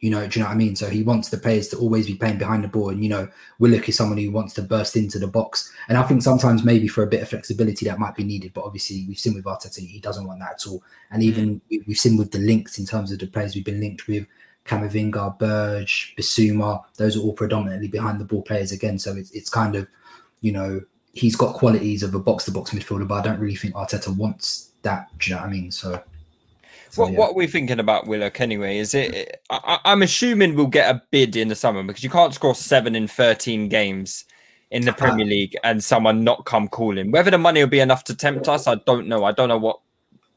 You 0.00 0.10
know, 0.10 0.26
do 0.26 0.38
you 0.38 0.42
know 0.42 0.48
what 0.48 0.54
I 0.54 0.58
mean? 0.58 0.76
So 0.76 0.90
he 0.90 1.02
wants 1.02 1.30
the 1.30 1.38
players 1.38 1.68
to 1.68 1.78
always 1.78 2.06
be 2.06 2.14
playing 2.14 2.38
behind 2.38 2.62
the 2.62 2.68
ball. 2.68 2.90
And, 2.90 3.02
you 3.02 3.08
know, 3.08 3.28
Willock 3.58 3.88
is 3.88 3.96
someone 3.96 4.18
who 4.18 4.30
wants 4.30 4.52
to 4.54 4.62
burst 4.62 4.94
into 4.94 5.18
the 5.18 5.26
box. 5.26 5.72
And 5.88 5.96
I 5.96 6.02
think 6.02 6.22
sometimes 6.22 6.64
maybe 6.64 6.86
for 6.86 7.02
a 7.02 7.06
bit 7.06 7.22
of 7.22 7.28
flexibility 7.28 7.86
that 7.86 7.98
might 7.98 8.14
be 8.14 8.24
needed. 8.24 8.52
But 8.52 8.64
obviously, 8.64 9.06
we've 9.08 9.18
seen 9.18 9.34
with 9.34 9.44
Arteta, 9.44 9.78
he 9.78 9.98
doesn't 9.98 10.26
want 10.26 10.40
that 10.40 10.52
at 10.52 10.66
all. 10.66 10.82
And 11.10 11.22
even 11.22 11.60
mm. 11.72 11.86
we've 11.86 11.98
seen 11.98 12.16
with 12.16 12.30
the 12.30 12.38
links 12.38 12.78
in 12.78 12.86
terms 12.86 13.10
of 13.10 13.18
the 13.18 13.26
players 13.26 13.54
we've 13.54 13.64
been 13.64 13.80
linked 13.80 14.06
with 14.06 14.26
Camavinga, 14.66 15.38
Burge, 15.38 16.14
Bissouma, 16.16 16.82
those 16.96 17.16
are 17.16 17.20
all 17.20 17.32
predominantly 17.32 17.88
behind 17.88 18.20
the 18.20 18.24
ball 18.24 18.42
players 18.42 18.72
again. 18.72 18.98
So 18.98 19.16
it's, 19.16 19.30
it's 19.30 19.48
kind 19.48 19.76
of, 19.76 19.88
you 20.40 20.52
know, 20.52 20.80
he's 21.12 21.36
got 21.36 21.54
qualities 21.54 22.02
of 22.02 22.14
a 22.14 22.18
box 22.18 22.44
to 22.44 22.50
box 22.50 22.70
midfielder, 22.72 23.08
but 23.08 23.14
I 23.14 23.22
don't 23.22 23.40
really 23.40 23.56
think 23.56 23.74
Arteta 23.74 24.14
wants 24.14 24.72
that. 24.82 25.08
Do 25.18 25.30
you 25.30 25.36
know 25.36 25.42
what 25.42 25.48
I 25.48 25.52
mean? 25.52 25.70
So 25.70 26.02
so, 26.90 27.02
what, 27.02 27.12
yeah. 27.12 27.18
what 27.18 27.30
are 27.30 27.34
we 27.34 27.46
thinking 27.46 27.80
about 27.80 28.06
Willock 28.06 28.40
anyway? 28.40 28.78
Is 28.78 28.94
it? 28.94 29.42
I, 29.50 29.78
am 29.84 30.02
assuming 30.02 30.54
we'll 30.54 30.66
get 30.66 30.94
a 30.94 31.02
bid 31.10 31.36
in 31.36 31.48
the 31.48 31.54
summer 31.54 31.82
because 31.82 32.04
you 32.04 32.10
can't 32.10 32.34
score 32.34 32.54
seven 32.54 32.94
in 32.94 33.06
13 33.08 33.68
games 33.68 34.24
in 34.70 34.84
the 34.84 34.92
Premier 34.92 35.26
uh, 35.26 35.28
League 35.28 35.56
and 35.64 35.82
someone 35.82 36.24
not 36.24 36.44
come 36.44 36.68
calling. 36.68 37.10
Whether 37.10 37.30
the 37.30 37.38
money 37.38 37.60
will 37.60 37.68
be 37.68 37.80
enough 37.80 38.04
to 38.04 38.14
tempt 38.14 38.48
us, 38.48 38.66
I 38.66 38.76
don't 38.76 39.06
know. 39.08 39.24
I 39.24 39.32
don't 39.32 39.48
know 39.48 39.58
what 39.58 39.80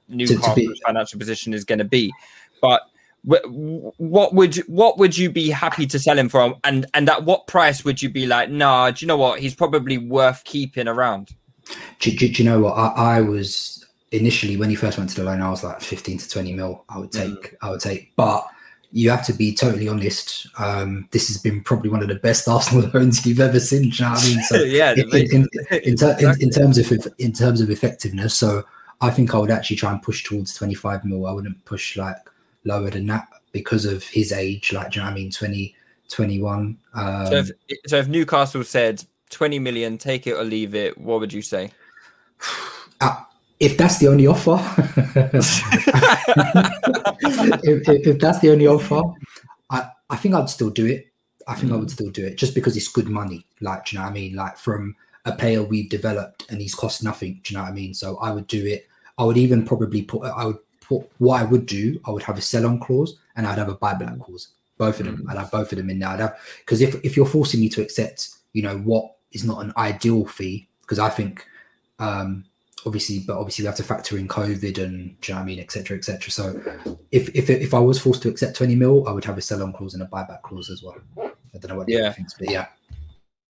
Newcastle's 0.08 0.56
be, 0.56 0.82
financial 0.86 1.20
position 1.20 1.54
is 1.54 1.64
going 1.64 1.80
to 1.80 1.86
be, 1.86 2.14
but 2.62 2.84
what 3.24 4.34
would 4.34 4.56
what 4.68 4.97
would 4.97 5.18
you 5.18 5.30
be 5.30 5.50
happy 5.50 5.86
to 5.86 6.00
sell 6.00 6.18
him 6.18 6.30
for, 6.30 6.58
and 6.64 6.86
and 6.93 7.10
at 7.10 7.26
what 7.26 7.47
price 7.47 7.84
would 7.84 8.02
you 8.02 8.10
be 8.10 8.26
like, 8.26 8.50
nah? 8.50 8.91
Do 8.91 9.04
you 9.04 9.08
know 9.08 9.18
what? 9.18 9.39
He's 9.39 9.56
probably 9.56 9.97
worth 9.97 10.43
keeping 10.45 10.88
around. 10.88 11.36
Do, 12.00 12.12
do, 12.12 12.30
do 12.30 12.43
you 12.43 12.50
know 12.50 12.62
what 12.62 12.74
I, 12.74 13.18
I 13.18 13.22
was 13.22 13.86
initially 14.12 14.57
when 14.57 14.70
he 14.70 14.76
first 14.76 14.97
went 14.97 15.10
to 15.12 15.16
the 15.16 15.24
loan, 15.24 15.41
I 15.41 15.49
was 15.49 15.64
like 15.64 15.82
15 15.82 16.18
to 16.20 16.30
20 16.30 16.53
mil. 16.53 16.84
I 16.89 16.97
would 16.97 17.12
take, 17.12 17.30
mm. 17.30 17.55
I 17.62 17.70
would 17.72 17.82
take, 17.82 18.16
but 18.16 18.47
you 18.91 19.10
have 19.10 19.26
to 19.28 19.34
be 19.34 19.53
totally 19.53 19.88
honest. 19.88 20.47
Um, 20.57 21.07
this 21.12 21.28
has 21.28 21.38
been 21.38 21.64
probably 21.64 21.89
one 21.89 22.01
of 22.01 22.07
the 22.07 22.16
best 22.16 22.47
Arsenal 22.47 22.89
loans 22.93 23.26
you've 23.26 23.39
ever 23.39 23.60
seen. 23.60 23.84
You 23.84 23.91
know 23.99 24.07
I 24.07 24.24
mean? 24.24 24.41
So 24.43 24.55
yeah, 24.64 24.93
in, 24.93 25.16
in, 25.16 25.47
in, 25.84 25.95
ter- 25.97 26.16
exactly. 26.16 26.43
in, 26.43 26.49
terms 26.49 26.78
of 26.78 27.07
in 27.18 27.34
terms 27.34 27.62
of 27.62 27.70
effectiveness, 27.70 28.36
so 28.36 28.64
I 29.01 29.12
think 29.12 29.34
I 29.34 29.38
would 29.38 29.51
actually 29.51 29.78
try 29.78 29.91
and 29.91 30.01
push 30.01 30.24
towards 30.24 30.53
25 30.55 31.05
mil. 31.05 31.26
I 31.26 31.32
wouldn't 31.32 31.64
push 31.66 31.97
like 31.97 32.18
lower 32.66 32.89
than 32.89 33.07
that 33.07 33.28
because 33.51 33.86
of 33.86 34.03
his 34.03 34.32
age. 34.32 34.74
Like, 34.74 34.95
you 34.95 35.01
know 35.01 35.07
what 35.07 35.14
I 35.14 35.16
mean? 35.16 35.32
20, 35.32 35.76
21. 36.10 36.78
Um, 36.93 37.26
so, 37.28 37.36
if, 37.36 37.51
so 37.88 37.97
if 37.97 38.07
Newcastle 38.07 38.64
said 38.64 39.03
20 39.30 39.60
million, 39.60 39.97
take 39.97 40.28
it 40.28 40.34
or 40.34 40.43
leave 40.43 40.76
it, 40.76 40.97
what 40.97 41.20
would 41.20 41.34
you 41.34 41.41
say? 41.41 41.72
Uh, 43.01 43.24
if 43.60 43.78
that's 43.78 43.97
the 43.97 44.07
only 44.07 44.26
offer, 44.26 44.57
if, 47.64 47.89
if, 47.89 48.07
if, 48.07 48.20
that's 48.20 48.39
the 48.39 48.51
only 48.51 48.68
offer, 48.68 49.01
I, 49.70 49.89
I 50.10 50.16
think 50.16 50.34
I'd 50.34 50.49
still 50.49 50.70
do 50.70 50.86
it. 50.86 51.07
I 51.47 51.55
think 51.55 51.72
mm. 51.72 51.76
I 51.76 51.78
would 51.80 51.89
mm. 51.89 51.93
still 51.93 52.10
do 52.10 52.26
it 52.26 52.38
just 52.38 52.55
because 52.55 52.78
it's 52.78 52.88
good 52.88 53.10
money. 53.10 53.45
Like, 53.60 53.86
do 53.86 53.95
you 53.95 53.99
know 53.99 54.05
what 54.05 54.12
I 54.12 54.14
mean? 54.14 54.36
Like 54.36 54.57
from 54.57 54.95
a 55.26 55.34
player 55.34 55.62
we've 55.62 55.89
developed 55.89 56.49
and 56.49 56.62
he's 56.62 56.76
cost 56.76 57.03
nothing. 57.03 57.41
Do 57.43 57.53
you 57.53 57.57
know 57.57 57.64
what 57.64 57.72
I 57.72 57.76
mean? 57.76 57.93
So 57.93 58.18
I 58.18 58.32
would 58.32 58.47
do 58.47 58.66
it. 58.66 58.88
I 59.18 59.24
would 59.24 59.38
even 59.38 59.66
probably 59.66 60.03
put, 60.03 60.24
I 60.24 60.45
would 60.45 60.60
put 60.80 61.10
what 61.18 61.41
I 61.41 61.43
would 61.43 61.66
do. 61.66 61.99
I 62.05 62.12
would 62.12 62.24
have 62.24 62.38
a 62.38 62.41
sell 62.41 62.66
on 62.66 62.80
clause 62.80 63.18
and 63.36 63.45
I'd 63.45 63.57
have 63.57 63.70
a 63.70 63.76
buyback 63.76 64.18
mm. 64.18 64.24
clause. 64.24 64.49
Both 64.78 65.01
of 65.01 65.07
them. 65.07 65.18
Mm. 65.18 65.32
I'd 65.32 65.38
have 65.38 65.51
both 65.51 65.72
of 65.74 65.78
them 65.78 65.89
in 65.89 65.99
there. 65.99 66.10
I'd 66.10 66.22
have, 66.22 66.39
because 66.60 66.80
if, 66.82 66.95
if 67.03 67.18
you're 67.18 67.26
forcing 67.26 67.60
me 67.60 67.68
to 67.70 67.82
accept, 67.82 68.30
you 68.53 68.62
know, 68.62 68.78
what 68.78 69.16
is 69.34 69.43
not 69.43 69.66
an 69.66 69.74
ideal 69.76 70.26
fee, 70.26 70.70
because 70.82 70.99
I 70.99 71.10
think, 71.10 71.45
um, 71.99 72.45
obviously, 72.86 73.19
but 73.19 73.38
obviously 73.38 73.63
we 73.63 73.67
have 73.67 73.75
to 73.75 73.84
factor 73.84 74.17
in 74.17 74.27
COVID 74.27 74.84
and 74.84 75.15
you 75.25 75.34
know 75.34 75.39
I 75.39 75.43
mean, 75.43 75.59
etc. 75.59 75.97
etc. 75.97 76.32
So 76.32 76.61
if 77.11 77.30
if 77.36 77.49
if 77.49 77.73
I 77.73 77.80
was 77.80 77.99
forced 77.99 78.21
to 78.23 78.30
accept 78.30 78.55
20 78.57 78.75
mil, 78.75 79.07
I 79.07 79.11
would 79.11 79.25
have 79.25 79.38
a 79.38 79.41
sell 79.41 79.63
on 79.63 79.73
clause 79.73 79.93
and 79.93 80.03
a 80.03 80.07
buyback 80.07 80.41
clause 80.41 80.69
as 80.69 80.84
well. 80.84 80.95
I 81.17 81.57
don't 81.57 81.69
know 81.69 81.77
what 81.77 81.89
yeah. 81.89 82.11
thinks, 82.11 82.36
but 82.38 82.49
yeah. 82.49 82.67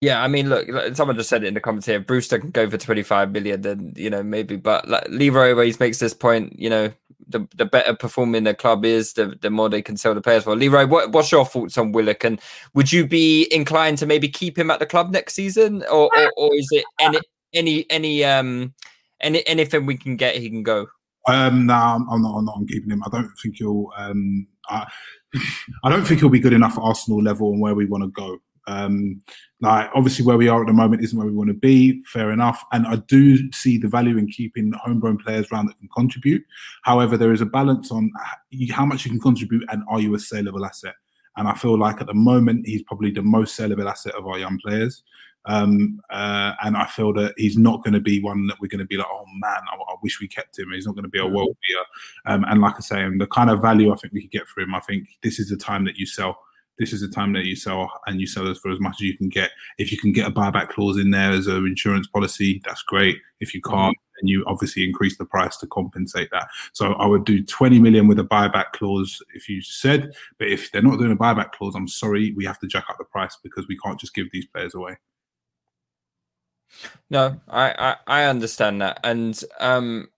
Yeah, 0.01 0.23
I 0.23 0.29
mean, 0.29 0.47
look, 0.47 0.65
someone 0.95 1.17
just 1.17 1.27
said 1.27 1.43
it 1.43 1.47
in 1.47 1.53
the 1.53 1.59
comments 1.59 1.85
here. 1.85 1.99
Brewster 1.99 2.39
can 2.39 2.51
go 2.51 2.69
for 2.69 2.77
25 2.77 3.31
million, 3.31 3.61
then 3.61 3.93
you 3.97 4.09
know 4.09 4.23
maybe, 4.23 4.55
but 4.55 4.87
like 4.87 5.05
Leroy 5.09 5.49
always 5.49 5.79
makes 5.79 5.99
this 5.99 6.13
point. 6.13 6.57
You 6.57 6.69
know, 6.69 6.93
the 7.27 7.45
the 7.55 7.65
better 7.65 7.93
performing 7.93 8.45
the 8.45 8.53
club 8.53 8.85
is, 8.85 9.11
the 9.13 9.37
the 9.41 9.49
more 9.49 9.67
they 9.67 9.81
can 9.81 9.97
sell 9.97 10.15
the 10.15 10.21
players 10.21 10.45
for. 10.45 10.55
Leroy, 10.55 10.87
what, 10.87 11.11
what's 11.11 11.33
your 11.33 11.45
thoughts 11.45 11.77
on 11.77 11.91
Willock, 11.91 12.23
and 12.23 12.39
would 12.73 12.93
you 12.93 13.05
be 13.05 13.47
inclined 13.51 13.97
to 13.97 14.05
maybe 14.05 14.29
keep 14.29 14.57
him 14.57 14.71
at 14.71 14.79
the 14.79 14.85
club 14.85 15.11
next 15.11 15.33
season, 15.33 15.83
or 15.91 16.09
or, 16.17 16.31
or 16.37 16.55
is 16.55 16.69
it 16.71 16.85
any 17.01 17.19
any 17.53 17.85
any 17.89 18.23
um 18.23 18.73
any 19.21 19.45
anything 19.47 19.85
we 19.85 19.97
can 19.97 20.15
get, 20.15 20.35
he 20.35 20.49
can 20.49 20.63
go. 20.63 20.87
Um, 21.27 21.67
no, 21.67 21.73
I'm, 21.73 22.21
not. 22.21 22.37
I'm 22.37 22.45
not 22.45 22.59
keeping 22.67 22.89
him. 22.89 23.03
I 23.03 23.09
don't 23.09 23.31
think 23.41 23.57
he'll. 23.57 23.89
Um, 23.97 24.47
I, 24.69 24.87
I 25.83 25.89
don't 25.89 26.05
think 26.05 26.19
he'll 26.21 26.29
be 26.29 26.39
good 26.39 26.53
enough 26.53 26.77
at 26.77 26.83
Arsenal 26.83 27.21
level 27.21 27.51
and 27.51 27.61
where 27.61 27.75
we 27.75 27.85
want 27.85 28.03
to 28.03 28.09
go. 28.09 28.39
Um, 28.67 29.21
like 29.61 29.89
obviously 29.95 30.23
where 30.23 30.37
we 30.37 30.47
are 30.47 30.61
at 30.61 30.67
the 30.67 30.73
moment 30.73 31.03
isn't 31.03 31.17
where 31.17 31.27
we 31.27 31.33
want 31.33 31.49
to 31.49 31.55
be. 31.55 32.03
Fair 32.03 32.31
enough, 32.31 32.63
and 32.71 32.87
I 32.87 32.97
do 33.07 33.51
see 33.51 33.77
the 33.77 33.87
value 33.87 34.17
in 34.17 34.27
keeping 34.27 34.71
homegrown 34.83 35.17
players 35.17 35.47
around 35.51 35.67
that 35.67 35.77
can 35.77 35.89
contribute. 35.95 36.43
However, 36.83 37.17
there 37.17 37.33
is 37.33 37.41
a 37.41 37.45
balance 37.45 37.91
on 37.91 38.11
how 38.71 38.85
much 38.85 39.05
you 39.05 39.11
can 39.11 39.19
contribute 39.19 39.65
and 39.69 39.83
are 39.89 39.99
you 39.99 40.13
a 40.15 40.19
saleable 40.19 40.65
asset. 40.65 40.95
And 41.35 41.47
I 41.47 41.53
feel 41.53 41.77
like 41.77 42.01
at 42.01 42.07
the 42.07 42.13
moment 42.13 42.67
he's 42.67 42.83
probably 42.83 43.11
the 43.11 43.21
most 43.21 43.55
saleable 43.55 43.87
asset 43.87 44.15
of 44.15 44.27
our 44.27 44.37
young 44.37 44.59
players. 44.63 45.03
Um, 45.45 45.99
uh, 46.09 46.53
and 46.63 46.75
I 46.77 46.85
feel 46.85 47.13
that 47.13 47.33
he's 47.37 47.57
not 47.57 47.83
going 47.83 47.93
to 47.93 47.99
be 47.99 48.21
one 48.21 48.47
that 48.47 48.57
we're 48.59 48.67
going 48.67 48.79
to 48.79 48.85
be 48.85 48.97
like, 48.97 49.07
oh 49.09 49.25
man, 49.37 49.61
I, 49.71 49.75
I 49.75 49.95
wish 50.03 50.19
we 50.19 50.27
kept 50.27 50.59
him. 50.59 50.71
He's 50.71 50.85
not 50.85 50.95
going 50.95 51.03
to 51.03 51.09
be 51.09 51.19
a 51.19 51.25
world 51.25 51.55
beater. 51.67 51.85
Um, 52.25 52.45
and 52.47 52.61
like 52.61 52.75
I 52.77 52.81
say, 52.81 53.03
and 53.03 53.19
the 53.19 53.27
kind 53.27 53.49
of 53.49 53.61
value 53.61 53.91
I 53.91 53.95
think 53.95 54.13
we 54.13 54.21
could 54.21 54.31
get 54.31 54.47
for 54.47 54.61
him, 54.61 54.75
I 54.75 54.79
think 54.81 55.07
this 55.23 55.39
is 55.39 55.49
the 55.49 55.57
time 55.57 55.85
that 55.85 55.97
you 55.97 56.05
sell. 56.05 56.39
This 56.77 56.93
is 56.93 57.01
the 57.01 57.09
time 57.09 57.33
that 57.33 57.43
you 57.43 57.57
sell, 57.57 57.91
and 58.07 58.21
you 58.21 58.27
sell 58.27 58.47
us 58.47 58.57
for 58.57 58.71
as 58.71 58.79
much 58.79 58.95
as 58.95 59.01
you 59.01 59.17
can 59.17 59.27
get. 59.27 59.51
If 59.77 59.91
you 59.91 59.97
can 59.97 60.13
get 60.13 60.27
a 60.27 60.31
buyback 60.31 60.69
clause 60.69 60.97
in 60.97 61.11
there 61.11 61.31
as 61.31 61.47
an 61.47 61.65
insurance 61.65 62.07
policy, 62.07 62.61
that's 62.63 62.83
great. 62.83 63.17
If 63.41 63.53
you 63.53 63.61
can't, 63.61 63.97
then 64.19 64.27
you 64.27 64.45
obviously 64.47 64.85
increase 64.85 65.17
the 65.17 65.25
price 65.25 65.57
to 65.57 65.67
compensate 65.67 66.29
that. 66.31 66.47
So 66.71 66.93
I 66.93 67.05
would 67.05 67.25
do 67.25 67.43
20 67.43 67.79
million 67.79 68.07
with 68.07 68.19
a 68.19 68.23
buyback 68.23 68.71
clause 68.73 69.21
if 69.33 69.49
you 69.49 69.61
said, 69.61 70.13
but 70.37 70.47
if 70.47 70.71
they're 70.71 70.81
not 70.81 70.99
doing 70.99 71.11
a 71.11 71.17
buyback 71.17 71.51
clause, 71.51 71.75
I'm 71.75 71.87
sorry, 71.87 72.33
we 72.37 72.45
have 72.45 72.59
to 72.59 72.67
jack 72.67 72.85
up 72.89 72.97
the 72.97 73.03
price 73.03 73.37
because 73.43 73.67
we 73.67 73.77
can't 73.77 73.99
just 73.99 74.15
give 74.15 74.27
these 74.31 74.45
players 74.45 74.73
away. 74.73 74.97
No, 77.09 77.39
I, 77.47 77.95
I, 78.07 78.21
I 78.21 78.23
understand 78.25 78.81
that, 78.81 78.99
and 79.03 79.39
um, 79.59 80.09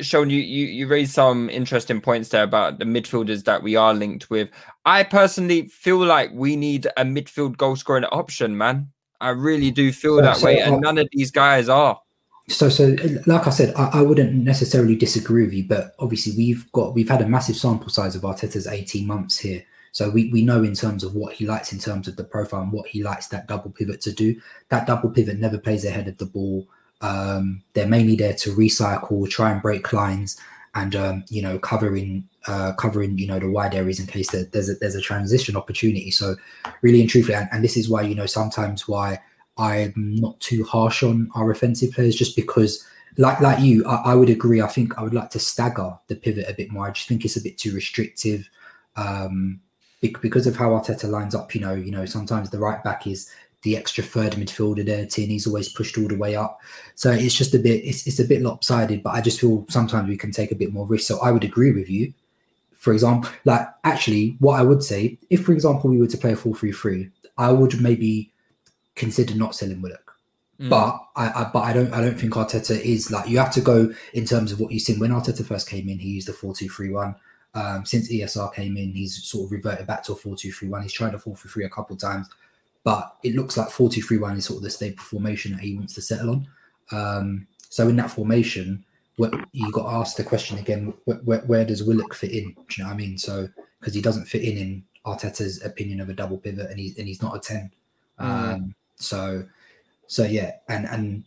Sean, 0.00 0.30
you, 0.30 0.40
you 0.40 0.66
you 0.66 0.86
raised 0.86 1.12
some 1.12 1.50
interesting 1.50 2.00
points 2.00 2.30
there 2.30 2.42
about 2.42 2.78
the 2.78 2.84
midfielders 2.84 3.44
that 3.44 3.62
we 3.62 3.76
are 3.76 3.92
linked 3.92 4.30
with. 4.30 4.48
I 4.84 5.02
personally 5.02 5.68
feel 5.68 5.98
like 5.98 6.30
we 6.32 6.56
need 6.56 6.86
a 6.96 7.04
midfield 7.04 7.56
goal 7.56 7.76
scoring 7.76 8.04
option, 8.04 8.56
man. 8.56 8.90
I 9.20 9.30
really 9.30 9.70
do 9.70 9.92
feel 9.92 10.18
so, 10.18 10.22
that 10.22 10.36
so, 10.38 10.46
way, 10.46 10.60
and 10.60 10.76
uh, 10.76 10.78
none 10.78 10.98
of 10.98 11.08
these 11.12 11.30
guys 11.30 11.68
are. 11.68 12.00
So, 12.48 12.70
so 12.70 12.96
like 13.26 13.46
I 13.46 13.50
said, 13.50 13.74
I, 13.76 13.98
I, 13.98 14.02
wouldn't 14.02 14.32
necessarily 14.32 14.96
disagree 14.96 15.44
with 15.44 15.52
you, 15.52 15.68
but 15.68 15.94
obviously 15.98 16.32
we've 16.34 16.70
got 16.72 16.94
we've 16.94 17.08
had 17.08 17.20
a 17.20 17.28
massive 17.28 17.56
sample 17.56 17.90
size 17.90 18.16
of 18.16 18.22
Arteta's 18.22 18.66
eighteen 18.66 19.06
months 19.06 19.38
here. 19.38 19.64
So 19.92 20.10
we, 20.10 20.30
we 20.30 20.42
know 20.42 20.62
in 20.62 20.74
terms 20.74 21.04
of 21.04 21.14
what 21.14 21.34
he 21.34 21.46
likes 21.46 21.72
in 21.72 21.78
terms 21.78 22.08
of 22.08 22.16
the 22.16 22.24
profile 22.24 22.62
and 22.62 22.72
what 22.72 22.88
he 22.88 23.02
likes 23.02 23.28
that 23.28 23.48
double 23.48 23.70
pivot 23.70 24.00
to 24.02 24.12
do. 24.12 24.40
That 24.68 24.86
double 24.86 25.10
pivot 25.10 25.38
never 25.38 25.58
plays 25.58 25.84
ahead 25.84 26.08
of 26.08 26.18
the 26.18 26.26
ball. 26.26 26.66
Um, 27.00 27.62
they're 27.74 27.86
mainly 27.86 28.16
there 28.16 28.34
to 28.34 28.54
recycle, 28.54 29.28
try 29.28 29.52
and 29.52 29.62
break 29.62 29.92
lines, 29.92 30.38
and 30.74 30.94
um, 30.94 31.24
you 31.28 31.42
know 31.42 31.58
covering 31.58 32.28
uh, 32.46 32.72
covering 32.72 33.18
you 33.18 33.26
know 33.26 33.38
the 33.38 33.50
wide 33.50 33.74
areas 33.74 34.00
in 34.00 34.06
case 34.06 34.30
that 34.30 34.52
there's 34.52 34.68
a 34.68 34.74
there's 34.74 34.94
a 34.94 35.00
transition 35.00 35.56
opportunity. 35.56 36.10
So 36.10 36.36
really 36.82 37.00
and 37.00 37.08
truthfully, 37.08 37.36
and, 37.36 37.48
and 37.52 37.64
this 37.64 37.76
is 37.76 37.88
why 37.88 38.02
you 38.02 38.14
know 38.14 38.26
sometimes 38.26 38.88
why 38.88 39.20
I'm 39.56 39.92
not 39.96 40.38
too 40.40 40.64
harsh 40.64 41.02
on 41.02 41.30
our 41.34 41.50
offensive 41.50 41.92
players, 41.92 42.16
just 42.16 42.36
because 42.36 42.84
like 43.16 43.40
like 43.40 43.60
you, 43.60 43.84
I, 43.84 44.12
I, 44.12 44.14
would 44.14 44.30
agree. 44.30 44.60
I 44.62 44.68
think 44.68 44.96
I 44.96 45.02
would 45.02 45.14
like 45.14 45.30
to 45.30 45.40
stagger 45.40 45.98
the 46.06 46.14
pivot 46.14 46.48
a 46.48 46.54
bit 46.54 46.70
more. 46.70 46.86
I 46.86 46.92
just 46.92 47.08
think 47.08 47.24
it's 47.24 47.36
a 47.36 47.42
bit 47.42 47.58
too 47.58 47.74
restrictive. 47.74 48.48
Um, 48.96 49.60
because 50.00 50.46
of 50.46 50.56
how 50.56 50.70
Arteta 50.70 51.08
lines 51.08 51.34
up, 51.34 51.54
you 51.54 51.60
know, 51.60 51.74
you 51.74 51.90
know, 51.90 52.06
sometimes 52.06 52.50
the 52.50 52.58
right 52.58 52.82
back 52.84 53.06
is 53.06 53.30
the 53.62 53.76
extra 53.76 54.04
third 54.04 54.34
midfielder 54.34 54.86
there. 54.86 55.04
Tierney's 55.04 55.46
always 55.46 55.68
pushed 55.68 55.98
all 55.98 56.06
the 56.06 56.16
way 56.16 56.36
up, 56.36 56.60
so 56.94 57.10
it's 57.10 57.34
just 57.34 57.54
a 57.54 57.58
bit, 57.58 57.84
it's, 57.84 58.06
it's 58.06 58.20
a 58.20 58.24
bit 58.24 58.42
lopsided. 58.42 59.02
But 59.02 59.14
I 59.14 59.20
just 59.20 59.40
feel 59.40 59.66
sometimes 59.68 60.08
we 60.08 60.16
can 60.16 60.30
take 60.30 60.52
a 60.52 60.56
bit 60.56 60.72
more 60.72 60.86
risk. 60.86 61.08
So 61.08 61.20
I 61.20 61.32
would 61.32 61.44
agree 61.44 61.72
with 61.72 61.90
you 61.90 62.12
for 62.78 62.92
example, 62.92 63.30
like 63.44 63.68
actually, 63.84 64.36
what 64.38 64.58
I 64.58 64.62
would 64.62 64.82
say, 64.82 65.18
if 65.30 65.44
for 65.44 65.52
example 65.52 65.90
we 65.90 65.98
were 65.98 66.06
to 66.06 66.16
play 66.16 66.32
a 66.32 66.36
4 66.36 66.54
3 66.54 66.72
3, 66.72 67.10
I 67.36 67.50
would 67.50 67.80
maybe 67.80 68.32
consider 68.94 69.34
not 69.34 69.54
selling 69.54 69.82
Willock. 69.82 70.14
Mm. 70.60 70.70
But 70.70 70.98
I, 71.16 71.42
I 71.42 71.50
but 71.52 71.60
I 71.60 71.72
don't 71.72 71.92
I 71.92 72.00
don't 72.00 72.18
think 72.18 72.34
Arteta 72.34 72.80
is 72.80 73.10
like 73.10 73.28
you 73.28 73.38
have 73.38 73.52
to 73.54 73.60
go 73.60 73.92
in 74.14 74.24
terms 74.24 74.52
of 74.52 74.60
what 74.60 74.72
you've 74.72 74.82
seen 74.82 75.00
when 75.00 75.10
Arteta 75.10 75.44
first 75.44 75.68
came 75.68 75.88
in, 75.88 75.98
he 75.98 76.08
used 76.08 76.28
the 76.28 76.32
4 76.32 76.54
2 76.54 76.68
3 76.68 76.90
1. 76.90 77.14
Um, 77.54 77.84
since 77.84 78.12
ESR 78.12 78.54
came 78.54 78.76
in, 78.76 78.92
he's 78.92 79.24
sort 79.24 79.46
of 79.46 79.52
reverted 79.52 79.86
back 79.86 80.04
to 80.04 80.12
a 80.12 80.16
4 80.16 80.36
2 80.36 80.52
3 80.52 80.68
1. 80.68 80.82
He's 80.82 80.92
tried 80.92 81.14
a 81.14 81.18
4 81.18 81.34
3 81.34 81.50
3 81.50 81.64
a 81.64 81.70
couple 81.70 81.94
of 81.94 82.00
times, 82.00 82.28
but 82.84 83.16
it 83.22 83.34
looks 83.34 83.56
like 83.56 83.70
4 83.70 83.90
2 83.90 84.02
3 84.02 84.18
1 84.18 84.36
is 84.36 84.44
sort 84.44 84.58
of 84.58 84.62
the 84.62 84.70
stable 84.70 85.02
formation 85.02 85.52
that 85.52 85.60
he 85.60 85.74
wants 85.74 85.94
to 85.94 86.02
settle 86.02 86.30
on. 86.30 86.48
Um, 86.90 87.46
so 87.68 87.88
in 87.88 87.96
that 87.96 88.10
formation, 88.10 88.84
what 89.16 89.34
you 89.52 89.70
got 89.72 89.92
asked 89.92 90.16
the 90.16 90.24
question 90.24 90.58
again: 90.58 90.94
where, 91.04 91.18
where, 91.18 91.40
where 91.40 91.64
does 91.64 91.82
Willock 91.82 92.14
fit 92.14 92.32
in? 92.32 92.54
Do 92.54 92.64
you 92.76 92.84
know 92.84 92.90
what 92.90 92.94
I 92.94 92.98
mean? 92.98 93.18
So 93.18 93.48
because 93.80 93.94
he 93.94 94.00
doesn't 94.00 94.26
fit 94.26 94.42
in 94.42 94.56
in 94.56 94.84
Arteta's 95.04 95.64
opinion 95.64 96.00
of 96.00 96.08
a 96.08 96.14
double 96.14 96.38
pivot, 96.38 96.70
and 96.70 96.78
he's 96.78 96.96
and 96.98 97.08
he's 97.08 97.22
not 97.22 97.36
a 97.36 97.40
ten. 97.40 97.70
Um, 98.18 98.74
so 98.96 99.44
so 100.06 100.24
yeah, 100.24 100.52
and 100.68 100.86
and 100.86 101.24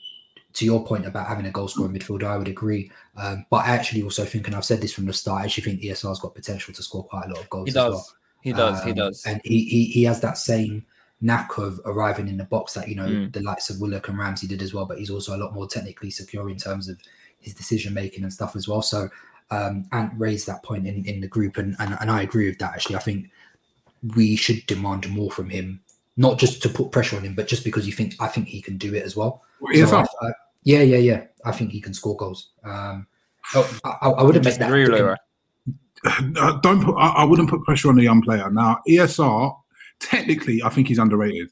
to 0.53 0.65
your 0.65 0.85
point 0.85 1.05
about 1.05 1.27
having 1.27 1.45
a 1.45 1.51
goal 1.51 1.67
scoring 1.67 1.93
midfielder, 1.93 2.25
I 2.25 2.37
would 2.37 2.47
agree. 2.47 2.91
Um, 3.17 3.45
but 3.49 3.65
I 3.65 3.69
actually 3.69 4.03
also 4.03 4.25
think, 4.25 4.47
and 4.47 4.55
I've 4.55 4.65
said 4.65 4.81
this 4.81 4.93
from 4.93 5.05
the 5.05 5.13
start, 5.13 5.41
I 5.41 5.45
actually 5.45 5.63
think 5.63 5.81
ESR's 5.81 6.19
got 6.19 6.35
potential 6.35 6.73
to 6.73 6.83
score 6.83 7.03
quite 7.03 7.25
a 7.25 7.29
lot 7.29 7.39
of 7.43 7.49
goals 7.49 7.65
He 7.67 7.69
as 7.71 7.73
does. 7.75 7.93
well. 7.93 8.07
He 8.41 8.53
does. 8.53 8.83
he 8.83 8.89
Um, 8.91 8.95
does. 8.95 9.23
and 9.25 9.41
he, 9.43 9.63
he 9.65 9.85
he 9.85 10.03
has 10.03 10.19
that 10.21 10.37
same 10.37 10.85
knack 11.21 11.57
of 11.59 11.79
arriving 11.85 12.27
in 12.27 12.37
the 12.37 12.43
box 12.45 12.73
that 12.73 12.87
you 12.87 12.95
know 12.95 13.05
Mm. 13.07 13.31
the 13.31 13.41
likes 13.41 13.69
of 13.69 13.79
Willock 13.79 14.07
and 14.09 14.17
Ramsey 14.17 14.47
did 14.47 14.61
as 14.63 14.73
well. 14.73 14.85
But 14.85 14.97
he's 14.99 15.11
also 15.11 15.35
a 15.35 15.37
lot 15.37 15.53
more 15.53 15.67
technically 15.67 16.09
secure 16.09 16.49
in 16.49 16.57
terms 16.57 16.89
of 16.89 16.99
his 17.39 17.53
decision 17.53 17.93
making 17.93 18.23
and 18.23 18.33
stuff 18.33 18.55
as 18.55 18.67
well. 18.67 18.81
So 18.81 19.09
um, 19.51 19.85
Ant 19.91 20.13
raised 20.17 20.47
that 20.47 20.63
point 20.63 20.87
in, 20.87 21.05
in 21.05 21.21
the 21.21 21.27
group, 21.27 21.57
and, 21.57 21.75
and 21.79 21.95
and 22.01 22.09
I 22.09 22.23
agree 22.23 22.47
with 22.47 22.57
that. 22.59 22.73
Actually, 22.73 22.95
I 22.95 22.99
think 22.99 23.29
we 24.15 24.35
should 24.35 24.65
demand 24.65 25.07
more 25.09 25.29
from 25.29 25.49
him, 25.49 25.79
not 26.17 26.39
just 26.39 26.61
to 26.63 26.69
put 26.69 26.91
pressure 26.91 27.17
on 27.17 27.23
him, 27.23 27.35
but 27.35 27.47
just 27.47 27.63
because 27.63 27.85
you 27.85 27.93
think 27.93 28.15
I 28.19 28.27
think 28.27 28.47
he 28.47 28.61
can 28.61 28.77
do 28.77 28.95
it 28.95 29.03
as 29.03 29.15
well. 29.15 29.43
Well, 29.61 29.73
So 29.73 29.85
ESR, 29.85 30.07
I- 30.21 30.27
I- 30.27 30.31
yeah, 30.63 30.81
yeah, 30.81 30.97
yeah. 30.97 31.23
I 31.45 31.51
think 31.51 31.71
he 31.71 31.79
can 31.81 31.93
score 31.93 32.15
goals. 32.17 32.51
Um, 32.63 33.07
oh, 33.55 33.79
I, 33.83 33.89
I- 34.01 34.09
I 34.09 34.23
would 34.23 34.35
have 34.35 34.43
made 34.43 34.51
that. 34.53 34.59
Disagree, 34.69 34.85
Leroy. 34.87 35.15
Uh, 36.03 36.59
don't 36.61 36.83
put. 36.83 36.95
I, 36.95 37.09
I 37.09 37.23
wouldn't 37.23 37.49
put 37.49 37.63
pressure 37.63 37.89
on 37.89 37.99
a 37.99 38.01
young 38.03 38.21
player. 38.21 38.49
Now, 38.51 38.79
ESR, 38.89 39.55
technically, 39.99 40.63
I 40.63 40.69
think 40.69 40.87
he's 40.87 40.97
underrated. 40.97 41.49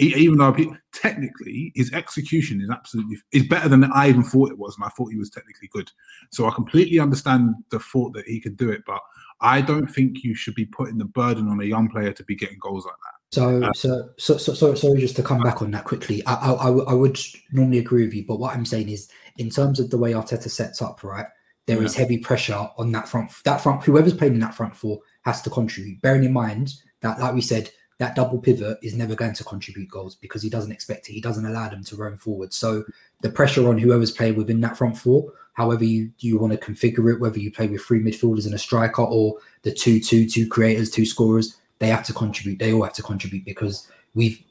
E- 0.00 0.14
even 0.16 0.38
though 0.38 0.52
he, 0.54 0.70
technically 0.94 1.72
his 1.74 1.92
execution 1.92 2.60
is 2.62 2.70
absolutely 2.70 3.18
is 3.32 3.46
better 3.46 3.68
than 3.68 3.84
I 3.92 4.08
even 4.08 4.22
thought 4.22 4.50
it 4.50 4.58
was, 4.58 4.74
and 4.76 4.84
I 4.86 4.88
thought 4.90 5.10
he 5.12 5.18
was 5.18 5.28
technically 5.28 5.68
good. 5.72 5.90
So 6.30 6.46
I 6.48 6.54
completely 6.54 6.98
understand 6.98 7.54
the 7.70 7.78
thought 7.78 8.14
that 8.14 8.26
he 8.26 8.40
could 8.40 8.56
do 8.56 8.70
it, 8.70 8.82
but 8.86 9.00
I 9.42 9.60
don't 9.60 9.86
think 9.88 10.22
you 10.24 10.34
should 10.34 10.54
be 10.54 10.64
putting 10.66 10.96
the 10.96 11.04
burden 11.04 11.48
on 11.48 11.60
a 11.60 11.64
young 11.64 11.88
player 11.90 12.12
to 12.12 12.24
be 12.24 12.34
getting 12.36 12.58
goals 12.58 12.86
like 12.86 12.94
that. 12.94 13.19
So, 13.30 13.62
Uh, 13.62 13.72
so, 13.72 14.10
so, 14.18 14.36
so, 14.38 14.54
so, 14.54 14.74
sorry, 14.74 15.00
just 15.00 15.16
to 15.16 15.22
come 15.22 15.40
back 15.40 15.62
on 15.62 15.70
that 15.70 15.84
quickly. 15.84 16.24
I, 16.26 16.34
I, 16.34 16.62
I, 16.62 16.66
w- 16.66 16.86
I 16.86 16.94
would 16.94 17.18
normally 17.52 17.78
agree 17.78 18.04
with 18.04 18.14
you, 18.14 18.24
but 18.26 18.38
what 18.40 18.54
I'm 18.54 18.64
saying 18.66 18.88
is, 18.88 19.08
in 19.38 19.50
terms 19.50 19.78
of 19.78 19.90
the 19.90 19.98
way 19.98 20.12
Arteta 20.12 20.50
sets 20.50 20.82
up, 20.82 21.04
right, 21.04 21.26
there 21.66 21.82
is 21.82 21.94
heavy 21.94 22.18
pressure 22.18 22.68
on 22.76 22.90
that 22.92 23.08
front. 23.08 23.30
That 23.44 23.60
front, 23.60 23.84
whoever's 23.84 24.14
playing 24.14 24.34
in 24.34 24.40
that 24.40 24.54
front 24.54 24.74
four 24.74 24.98
has 25.22 25.40
to 25.42 25.50
contribute. 25.50 26.02
Bearing 26.02 26.24
in 26.24 26.32
mind 26.32 26.74
that, 27.00 27.20
like 27.20 27.32
we 27.32 27.40
said, 27.40 27.70
that 27.98 28.16
double 28.16 28.38
pivot 28.38 28.78
is 28.82 28.96
never 28.96 29.14
going 29.14 29.34
to 29.34 29.44
contribute 29.44 29.88
goals 29.90 30.16
because 30.16 30.42
he 30.42 30.50
doesn't 30.50 30.72
expect 30.72 31.08
it. 31.08 31.12
He 31.12 31.20
doesn't 31.20 31.46
allow 31.46 31.68
them 31.68 31.84
to 31.84 31.96
roam 31.96 32.16
forward. 32.16 32.52
So 32.52 32.84
the 33.20 33.30
pressure 33.30 33.68
on 33.68 33.78
whoever's 33.78 34.10
playing 34.10 34.36
within 34.36 34.60
that 34.62 34.76
front 34.76 34.96
four, 34.98 35.32
however 35.52 35.84
you 35.84 36.10
you 36.18 36.38
want 36.38 36.52
to 36.52 36.58
configure 36.58 37.12
it, 37.12 37.20
whether 37.20 37.38
you 37.38 37.52
play 37.52 37.68
with 37.68 37.82
three 37.82 38.02
midfielders 38.02 38.46
and 38.46 38.54
a 38.54 38.58
striker 38.58 39.02
or 39.02 39.36
the 39.62 39.72
two 39.72 40.00
two 40.00 40.26
two 40.26 40.48
creators, 40.48 40.90
two 40.90 41.06
scorers, 41.06 41.56
they 41.80 41.88
have 41.88 42.04
to 42.04 42.12
contribute. 42.12 42.58
They 42.58 42.72
all 42.72 42.84
have 42.84 42.92
to 42.94 43.02
contribute 43.02 43.44
because 43.44 43.88
we've 44.14 44.42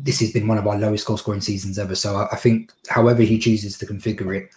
this 0.00 0.20
has 0.20 0.30
been 0.30 0.46
one 0.46 0.58
of 0.58 0.66
our 0.66 0.78
lowest 0.78 1.06
goal 1.06 1.16
scoring 1.16 1.40
seasons 1.40 1.76
ever. 1.76 1.96
So 1.96 2.14
I, 2.14 2.28
I 2.30 2.36
think 2.36 2.72
however 2.88 3.22
he 3.22 3.36
chooses 3.36 3.76
to 3.78 3.86
configure 3.86 4.36
it, 4.36 4.50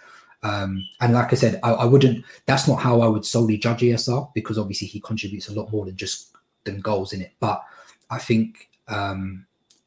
um, 0.44 0.88
and 1.00 1.14
like 1.14 1.32
I 1.32 1.36
said, 1.36 1.60
I, 1.64 1.72
I 1.72 1.86
wouldn't. 1.86 2.24
That's 2.46 2.68
not 2.68 2.80
how 2.80 3.02
I 3.02 3.08
would 3.08 3.26
solely 3.26 3.58
judge 3.58 3.82
ESR 3.82 4.32
because 4.36 4.60
obviously 4.60 4.88
he 4.88 5.00
contributes 5.00 5.50
a 5.50 5.54
lot 5.54 5.72
more 5.72 5.86
than 5.86 5.96
just 5.96 6.36
than 6.64 6.80
goals 6.82 7.14
in 7.14 7.22
it. 7.22 7.34
But 7.40 7.64
I 8.10 8.20
think 8.20 8.70
um, 8.88 9.46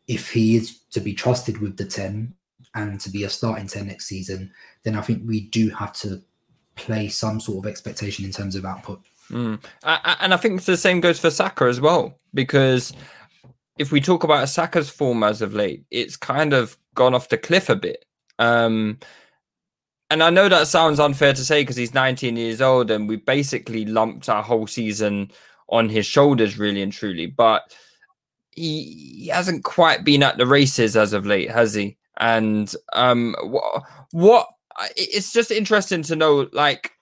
if 0.09 0.31
he 0.31 0.57
is 0.57 0.79
to 0.91 1.01
be 1.01 1.15
trusted 1.15 1.61
with 1.61 1.77
the 1.77 1.85
ten 1.85 2.35
and 2.75 3.01
to 3.01 3.11
be 3.11 3.25
a 3.25 3.31
starting 3.31 3.67
ten 3.67 3.87
next 3.87 4.07
season, 4.07 4.53
then 4.83 4.97
I 4.97 5.03
think 5.03 5.23
we 5.27 5.43
do 5.43 5.71
have 5.71 5.93
to 5.95 6.23
play 6.77 7.09
some 7.09 7.39
sort 7.39 7.65
of 7.65 7.71
expectation 7.71 8.25
in 8.25 8.33
terms 8.33 8.57
of 8.57 8.65
output. 8.65 9.01
Mm. 9.31 9.63
And 9.83 10.35
I 10.35 10.37
think 10.37 10.63
the 10.63 10.77
same 10.77 11.01
goes 11.01 11.19
for 11.19 11.31
Saka 11.31 11.65
as 11.65 11.81
well, 11.81 12.19
because 12.33 12.93
if 13.79 13.91
we 13.91 14.01
talk 14.01 14.25
about 14.25 14.49
Saka's 14.49 14.91
form 14.91 15.23
as 15.23 15.43
of 15.43 15.55
late, 15.55 15.85
it's 15.91 16.17
kind 16.17 16.53
of 16.53 16.77
gone 16.95 17.15
off 17.15 17.29
the 17.29 17.39
cliff 17.39 17.69
a 17.69 17.77
bit. 17.77 18.05
Um, 18.39 18.99
and 20.11 20.23
I 20.23 20.31
know 20.31 20.49
that 20.49 20.69
sounds 20.69 21.01
unfair 21.01 21.33
to 21.33 21.45
say 21.45 21.63
because 21.63 21.77
he's 21.77 21.95
19 21.95 22.37
years 22.37 22.61
old 22.61 22.91
and 22.91 23.09
we 23.09 23.17
basically 23.17 23.85
lumped 23.85 24.29
our 24.29 24.43
whole 24.43 24.67
season 24.67 25.31
on 25.69 25.89
his 25.89 26.07
shoulders, 26.07 26.59
really 26.59 26.83
and 26.83 26.93
truly. 26.93 27.27
But 27.27 27.75
he, 28.51 29.17
he 29.19 29.29
hasn't 29.29 29.65
quite 29.65 30.05
been 30.05 30.23
at 30.23 30.37
the 30.37 30.47
races 30.47 30.97
as 30.97 31.13
of 31.13 31.27
late, 31.27 31.51
has 31.51 31.75
he? 31.75 31.97
And 32.19 32.73
um, 32.93 33.35
what, 33.43 33.83
what 34.13 34.49
it's 34.97 35.33
just 35.33 35.51
interesting 35.51 36.03
to 36.03 36.17
know, 36.17 36.49
like, 36.53 36.93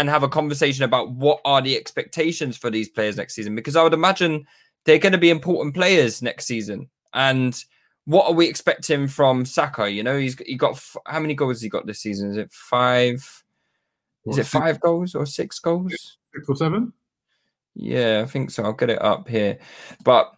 and 0.00 0.08
have 0.08 0.22
a 0.22 0.28
conversation 0.28 0.82
about 0.82 1.10
what 1.10 1.42
are 1.44 1.60
the 1.60 1.76
expectations 1.76 2.56
for 2.56 2.70
these 2.70 2.88
players 2.88 3.18
next 3.18 3.34
season 3.34 3.54
because 3.54 3.76
I 3.76 3.82
would 3.82 3.92
imagine 3.92 4.46
they're 4.86 4.98
going 4.98 5.12
to 5.12 5.18
be 5.18 5.28
important 5.28 5.74
players 5.74 6.22
next 6.22 6.46
season. 6.46 6.88
And 7.12 7.62
what 8.06 8.26
are 8.26 8.32
we 8.32 8.48
expecting 8.48 9.08
from 9.08 9.44
Saka? 9.44 9.90
You 9.90 10.02
know, 10.02 10.18
he's 10.18 10.38
he 10.38 10.54
got 10.54 10.82
how 11.04 11.20
many 11.20 11.34
goals 11.34 11.56
has 11.56 11.62
he 11.62 11.68
got 11.68 11.86
this 11.86 12.00
season? 12.00 12.30
Is 12.30 12.38
it 12.38 12.50
five? 12.50 13.16
Is 14.24 14.38
it 14.38 14.46
six- 14.46 14.48
five 14.48 14.80
goals 14.80 15.14
or 15.14 15.26
six 15.26 15.58
goals? 15.58 15.92
Six 16.34 16.48
or 16.48 16.56
seven? 16.56 16.94
Yeah, 17.74 18.22
I 18.24 18.26
think 18.26 18.50
so. 18.50 18.62
I'll 18.62 18.72
get 18.72 18.88
it 18.88 19.02
up 19.02 19.28
here. 19.28 19.58
But 20.02 20.32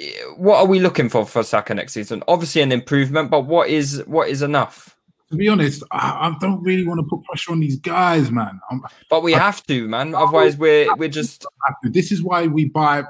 eh, 0.00 0.10
what 0.36 0.56
are 0.56 0.66
we 0.66 0.80
looking 0.80 1.08
for 1.08 1.24
for 1.24 1.44
Saka 1.44 1.72
next 1.72 1.92
season? 1.92 2.24
Obviously 2.26 2.62
an 2.62 2.72
improvement, 2.72 3.30
but 3.30 3.42
what 3.42 3.68
is 3.68 4.02
what 4.06 4.28
is 4.28 4.42
enough? 4.42 4.93
To 5.34 5.38
be 5.38 5.48
honest, 5.48 5.82
I, 5.90 6.28
I 6.28 6.36
don't 6.38 6.62
really 6.62 6.86
want 6.86 7.00
to 7.00 7.04
put 7.04 7.24
pressure 7.24 7.50
on 7.50 7.58
these 7.58 7.76
guys, 7.76 8.30
man. 8.30 8.60
I'm, 8.70 8.82
But 9.10 9.24
we 9.24 9.32
have 9.32 9.66
to, 9.66 9.88
man. 9.88 10.14
Otherwise, 10.14 10.56
we're 10.56 10.94
we're 10.94 11.08
just. 11.08 11.44
This 11.82 12.12
is 12.12 12.22
why 12.22 12.46
we 12.46 12.66
buy. 12.66 13.02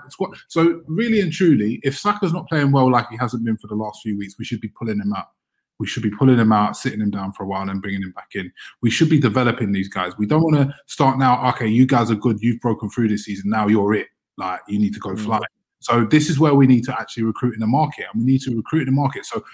So 0.48 0.80
really 0.86 1.20
and 1.20 1.30
truly, 1.30 1.80
if 1.82 1.98
Saka's 1.98 2.32
not 2.32 2.48
playing 2.48 2.72
well 2.72 2.90
like 2.90 3.10
he 3.10 3.18
hasn't 3.18 3.44
been 3.44 3.58
for 3.58 3.66
the 3.66 3.74
last 3.74 4.00
few 4.02 4.16
weeks, 4.16 4.36
we 4.38 4.46
should 4.46 4.62
be 4.62 4.68
pulling 4.68 5.00
him 5.00 5.12
up. 5.12 5.34
We 5.78 5.86
should 5.86 6.02
be 6.02 6.10
pulling 6.10 6.38
him 6.38 6.50
out, 6.50 6.78
sitting 6.78 7.00
him 7.00 7.10
down 7.10 7.32
for 7.32 7.42
a 7.42 7.46
while, 7.46 7.68
and 7.68 7.82
bringing 7.82 8.02
him 8.02 8.12
back 8.12 8.30
in. 8.34 8.50
We 8.80 8.88
should 8.88 9.10
be 9.10 9.20
developing 9.20 9.72
these 9.72 9.88
guys. 9.88 10.12
We 10.16 10.24
don't 10.24 10.42
want 10.42 10.56
to 10.56 10.74
start 10.86 11.18
now. 11.18 11.46
Okay, 11.50 11.66
you 11.66 11.84
guys 11.84 12.10
are 12.10 12.14
good. 12.14 12.40
You've 12.40 12.60
broken 12.60 12.88
through 12.88 13.08
this 13.08 13.26
season. 13.26 13.50
Now 13.50 13.68
you're 13.68 13.92
it. 13.92 14.06
Like 14.38 14.60
you 14.66 14.78
need 14.78 14.94
to 14.94 15.00
go 15.00 15.10
mm. 15.10 15.20
fly. 15.20 15.40
So 15.84 16.06
this 16.06 16.30
is 16.30 16.38
where 16.38 16.54
we 16.54 16.66
need 16.66 16.84
to 16.84 16.98
actually 16.98 17.24
recruit 17.24 17.52
in 17.52 17.60
the 17.60 17.66
market, 17.66 18.06
and 18.12 18.24
we 18.24 18.32
need 18.32 18.40
to 18.42 18.56
recruit 18.56 18.80
in 18.80 18.86
the 18.86 19.00
market. 19.00 19.26
So 19.26 19.44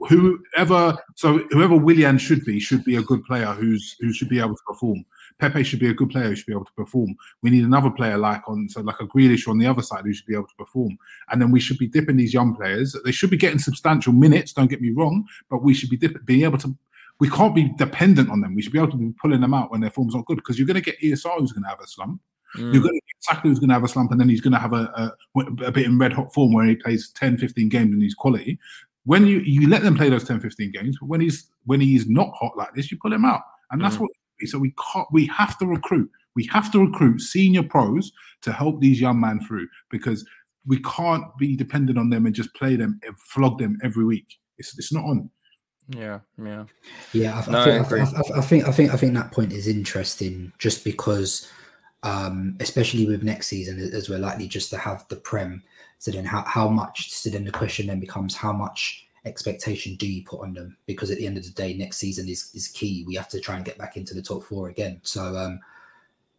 whoever, 0.00 0.96
so 1.14 1.38
whoever 1.50 1.76
Willian 1.76 2.16
should 2.16 2.42
be, 2.44 2.58
should 2.58 2.84
be 2.84 2.96
a 2.96 3.02
good 3.02 3.22
player 3.24 3.46
who's 3.46 3.94
who 4.00 4.10
should 4.10 4.30
be 4.30 4.40
able 4.40 4.56
to 4.56 4.62
perform. 4.66 5.04
Pepe 5.38 5.62
should 5.62 5.80
be 5.80 5.90
a 5.90 5.94
good 5.94 6.08
player 6.08 6.28
who 6.28 6.36
should 6.36 6.46
be 6.46 6.54
able 6.54 6.64
to 6.64 6.72
perform. 6.72 7.14
We 7.42 7.50
need 7.50 7.64
another 7.64 7.90
player 7.90 8.16
like 8.16 8.48
on 8.48 8.66
so 8.70 8.80
like 8.80 9.00
a 9.00 9.06
Grealish 9.06 9.46
on 9.46 9.58
the 9.58 9.66
other 9.66 9.82
side 9.82 10.04
who 10.04 10.14
should 10.14 10.26
be 10.26 10.34
able 10.34 10.46
to 10.46 10.54
perform. 10.56 10.96
And 11.30 11.42
then 11.42 11.50
we 11.50 11.60
should 11.60 11.76
be 11.76 11.86
dipping 11.86 12.16
these 12.16 12.32
young 12.32 12.56
players. 12.56 12.96
They 13.04 13.12
should 13.12 13.30
be 13.30 13.36
getting 13.36 13.58
substantial 13.58 14.14
minutes. 14.14 14.54
Don't 14.54 14.70
get 14.70 14.80
me 14.80 14.90
wrong, 14.90 15.26
but 15.50 15.62
we 15.62 15.74
should 15.74 15.90
be 15.90 15.98
dip- 15.98 16.24
being 16.24 16.44
able 16.44 16.58
to. 16.58 16.74
We 17.20 17.28
can't 17.28 17.54
be 17.54 17.68
dependent 17.76 18.30
on 18.30 18.40
them. 18.40 18.54
We 18.54 18.62
should 18.62 18.72
be 18.72 18.78
able 18.78 18.90
to 18.92 18.96
be 18.96 19.12
pulling 19.20 19.42
them 19.42 19.54
out 19.54 19.70
when 19.70 19.82
their 19.82 19.90
form's 19.90 20.14
not 20.14 20.24
good 20.24 20.36
because 20.36 20.58
you're 20.58 20.66
going 20.66 20.82
to 20.82 20.90
get 20.90 21.00
ESR 21.00 21.38
who's 21.38 21.52
going 21.52 21.62
to 21.62 21.68
have 21.68 21.80
a 21.80 21.86
slump. 21.86 22.20
You're 22.56 22.82
going 22.82 22.94
to 22.94 23.00
get 23.00 23.16
Saka 23.20 23.40
who's 23.48 23.58
going 23.58 23.68
to 23.68 23.74
have 23.74 23.84
a 23.84 23.88
slump, 23.88 24.10
and 24.12 24.20
then 24.20 24.28
he's 24.28 24.40
going 24.40 24.52
to 24.52 24.58
have 24.58 24.72
a, 24.72 25.12
a, 25.36 25.40
a 25.64 25.72
bit 25.72 25.86
in 25.86 25.98
red 25.98 26.12
hot 26.12 26.32
form 26.32 26.52
where 26.52 26.66
he 26.66 26.76
plays 26.76 27.10
10, 27.10 27.38
15 27.38 27.68
games 27.68 27.92
and 27.92 28.02
he's 28.02 28.14
quality. 28.14 28.58
When 29.06 29.26
you 29.26 29.40
you 29.40 29.68
let 29.68 29.82
them 29.82 29.96
play 29.96 30.08
those 30.08 30.24
10, 30.24 30.40
15 30.40 30.72
games, 30.72 30.96
but 31.00 31.08
when 31.08 31.20
he's 31.20 31.50
when 31.66 31.80
he's 31.80 32.06
not 32.08 32.30
hot 32.34 32.56
like 32.56 32.74
this, 32.74 32.90
you 32.90 32.98
pull 33.00 33.12
him 33.12 33.24
out, 33.24 33.42
and 33.70 33.82
that's 33.82 33.96
Mm. 33.96 34.00
what. 34.00 34.10
So 34.46 34.58
we 34.58 34.74
can't. 34.92 35.06
We 35.12 35.26
have 35.26 35.56
to 35.58 35.66
recruit. 35.66 36.10
We 36.34 36.44
have 36.46 36.70
to 36.72 36.80
recruit 36.84 37.20
senior 37.20 37.62
pros 37.62 38.12
to 38.42 38.52
help 38.52 38.80
these 38.80 39.00
young 39.00 39.20
men 39.20 39.40
through 39.40 39.68
because 39.90 40.26
we 40.66 40.80
can't 40.82 41.24
be 41.38 41.54
dependent 41.56 41.98
on 41.98 42.10
them 42.10 42.26
and 42.26 42.34
just 42.34 42.52
play 42.54 42.74
them 42.76 42.98
and 43.06 43.18
flog 43.18 43.58
them 43.58 43.78
every 43.82 44.04
week. 44.04 44.38
It's 44.58 44.76
it's 44.78 44.92
not 44.92 45.04
on. 45.04 45.30
yeah, 45.88 46.20
yeah. 46.42 46.64
Yeah, 47.12 47.38
I, 47.46 47.50
No, 47.50 47.58
I 47.58 47.78
I, 47.80 47.82
think. 47.84 48.08
I, 48.08 48.34
I, 48.34 48.38
I 48.38 48.40
think 48.40 48.68
I 48.68 48.72
think 48.72 48.94
I 48.94 48.96
think 48.96 49.14
that 49.14 49.30
point 49.32 49.52
is 49.52 49.68
interesting, 49.68 50.52
just 50.58 50.82
because, 50.84 51.48
um, 52.04 52.56
especially 52.60 53.06
with 53.06 53.24
next 53.24 53.48
season, 53.48 53.80
as 53.80 54.08
we're 54.08 54.18
likely 54.18 54.46
just 54.46 54.70
to 54.70 54.78
have 54.78 55.04
the 55.08 55.16
prem. 55.16 55.62
So 55.98 56.10
then, 56.10 56.24
how 56.24 56.42
how 56.42 56.68
much? 56.68 57.10
So 57.10 57.30
then 57.30 57.44
the 57.44 57.50
question 57.50 57.88
then 57.88 57.98
becomes 57.98 58.36
how 58.36 58.52
much 58.52 59.08
expectation 59.24 59.96
do 59.96 60.06
you 60.06 60.22
put 60.22 60.42
on 60.42 60.54
them? 60.54 60.76
Because 60.86 61.10
at 61.10 61.16
the 61.16 61.26
end 61.26 61.38
of 61.38 61.44
the 61.44 61.50
day, 61.50 61.74
next 61.74 61.96
season 61.96 62.28
is 62.28 62.50
is 62.54 62.68
key. 62.68 63.04
We 63.06 63.14
have 63.16 63.28
to 63.30 63.40
try 63.40 63.56
and 63.56 63.64
get 63.64 63.78
back 63.78 63.96
into 63.96 64.14
the 64.14 64.22
top 64.22 64.44
four 64.44 64.68
again. 64.68 65.00
So 65.02 65.34
um, 65.34 65.60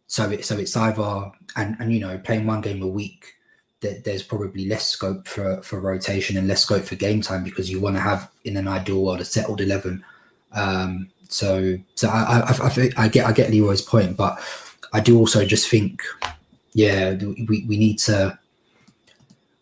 so 0.06 0.30
it, 0.30 0.44
so 0.44 0.56
it's 0.56 0.76
either 0.76 1.30
and 1.56 1.76
and 1.80 1.92
you 1.92 2.00
know 2.00 2.18
playing 2.18 2.46
one 2.46 2.60
game 2.60 2.82
a 2.82 2.86
week 2.86 3.34
That 3.80 4.04
there's 4.04 4.22
probably 4.22 4.68
less 4.68 4.86
scope 4.86 5.26
for 5.26 5.60
for 5.62 5.80
rotation 5.80 6.36
and 6.36 6.46
less 6.46 6.62
scope 6.62 6.84
for 6.84 6.94
game 6.94 7.22
time 7.22 7.42
because 7.42 7.70
you 7.70 7.80
want 7.80 7.96
to 7.96 8.02
have 8.02 8.30
in 8.44 8.56
an 8.56 8.68
ideal 8.68 9.02
world 9.02 9.20
a 9.20 9.24
settled 9.24 9.60
11 9.60 10.04
um 10.52 11.08
so 11.28 11.76
so 11.96 12.08
I, 12.08 12.40
I 12.40 12.68
i 12.68 12.90
i 13.04 13.08
get 13.08 13.26
i 13.26 13.32
get 13.32 13.50
leroy's 13.50 13.82
point 13.82 14.16
but 14.16 14.38
i 14.92 15.00
do 15.00 15.18
also 15.18 15.44
just 15.44 15.68
think 15.68 16.02
yeah 16.72 17.14
we, 17.48 17.64
we 17.68 17.76
need 17.76 17.98
to 17.98 18.38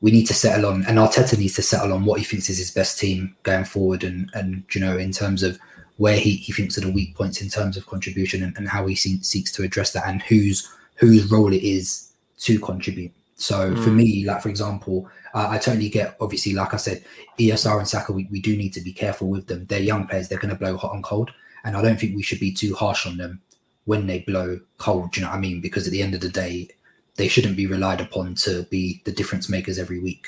we 0.01 0.11
need 0.11 0.27
to 0.27 0.35
settle 0.35 0.67
on 0.67 0.85
and 0.87 0.99
arteta 0.99 1.39
needs 1.39 1.55
to 1.55 1.62
settle 1.62 1.93
on 1.93 2.05
what 2.05 2.19
he 2.19 2.25
thinks 2.25 2.51
is 2.51 2.59
his 2.59 2.71
best 2.71 2.99
team 2.99 3.35
going 3.43 3.65
forward 3.65 4.05
and 4.05 4.31
and 4.35 4.65
you 4.75 4.81
know 4.81 4.99
in 4.99 5.12
terms 5.12 5.43
of 5.43 5.59
where 5.97 6.17
he, 6.17 6.37
he 6.37 6.53
thinks 6.53 6.77
are 6.77 6.83
the 6.83 6.91
weak 6.91 7.15
points 7.15 7.41
in 7.41 7.49
terms 7.49 7.77
of 7.77 7.87
contribution 7.87 8.43
and, 8.43 8.57
and 8.57 8.69
how 8.69 8.87
he 8.87 8.95
see, 8.95 9.23
seeks 9.23 9.53
to 9.53 9.62
address 9.62 9.93
that 9.93 10.07
and 10.07 10.23
whose 10.23 10.69
whose 10.97 11.31
role 11.31 11.53
it 11.53 11.62
is 11.62 12.12
to 12.39 12.59
contribute. 12.61 13.12
So 13.37 13.73
mm. 13.73 13.85
for 13.85 13.91
me, 13.91 14.25
like 14.25 14.43
for 14.43 14.49
example, 14.49 15.09
uh, 15.35 15.49
I 15.51 15.59
totally 15.59 15.89
get 15.89 16.17
obviously, 16.21 16.53
like 16.53 16.75
I 16.75 16.79
said, 16.79 17.05
ESR 17.39 17.79
and 17.79 17.89
Saka, 17.89 18.12
we, 18.12 18.29
we 18.31 18.41
do 18.41 18.57
need 18.57 18.73
to 18.75 18.81
be 18.81 18.93
careful 18.93 19.29
with 19.29 19.47
them. 19.47 19.67
They're 19.67 19.81
young 19.81 20.07
players, 20.07 20.29
they're 20.29 20.39
going 20.39 20.55
to 20.55 20.59
blow 20.59 20.77
hot 20.77 20.95
and 20.95 21.03
cold. 21.03 21.31
And 21.65 21.77
I 21.77 21.83
don't 21.83 21.99
think 21.99 22.15
we 22.15 22.23
should 22.23 22.41
be 22.41 22.53
too 22.53 22.75
harsh 22.75 23.07
on 23.07 23.17
them 23.17 23.41
when 23.85 24.07
they 24.07 24.20
blow 24.20 24.61
cold. 24.78 25.12
Do 25.12 25.20
you 25.20 25.26
know 25.26 25.30
what 25.30 25.39
I 25.39 25.41
mean? 25.41 25.61
Because 25.61 25.87
at 25.87 25.93
the 25.93 26.03
end 26.03 26.14
of 26.14 26.20
the 26.20 26.28
day, 26.28 26.68
they 27.16 27.28
shouldn't 27.28 27.57
be 27.57 27.66
relied 27.66 28.01
upon 28.01 28.35
to 28.37 28.64
be 28.64 29.03
the 29.05 29.12
difference 29.12 29.49
makers 29.49 29.78
every 29.78 30.01
week. 30.01 30.26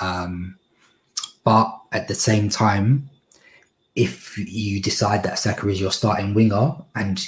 Um, 0.00 0.56
but 1.44 1.78
at 1.92 2.08
the 2.08 2.14
same 2.14 2.48
time, 2.48 3.10
if 3.94 4.38
you 4.38 4.80
decide 4.80 5.22
that 5.24 5.38
Saka 5.38 5.68
is 5.68 5.80
your 5.80 5.92
starting 5.92 6.32
winger 6.32 6.74
and 6.94 7.20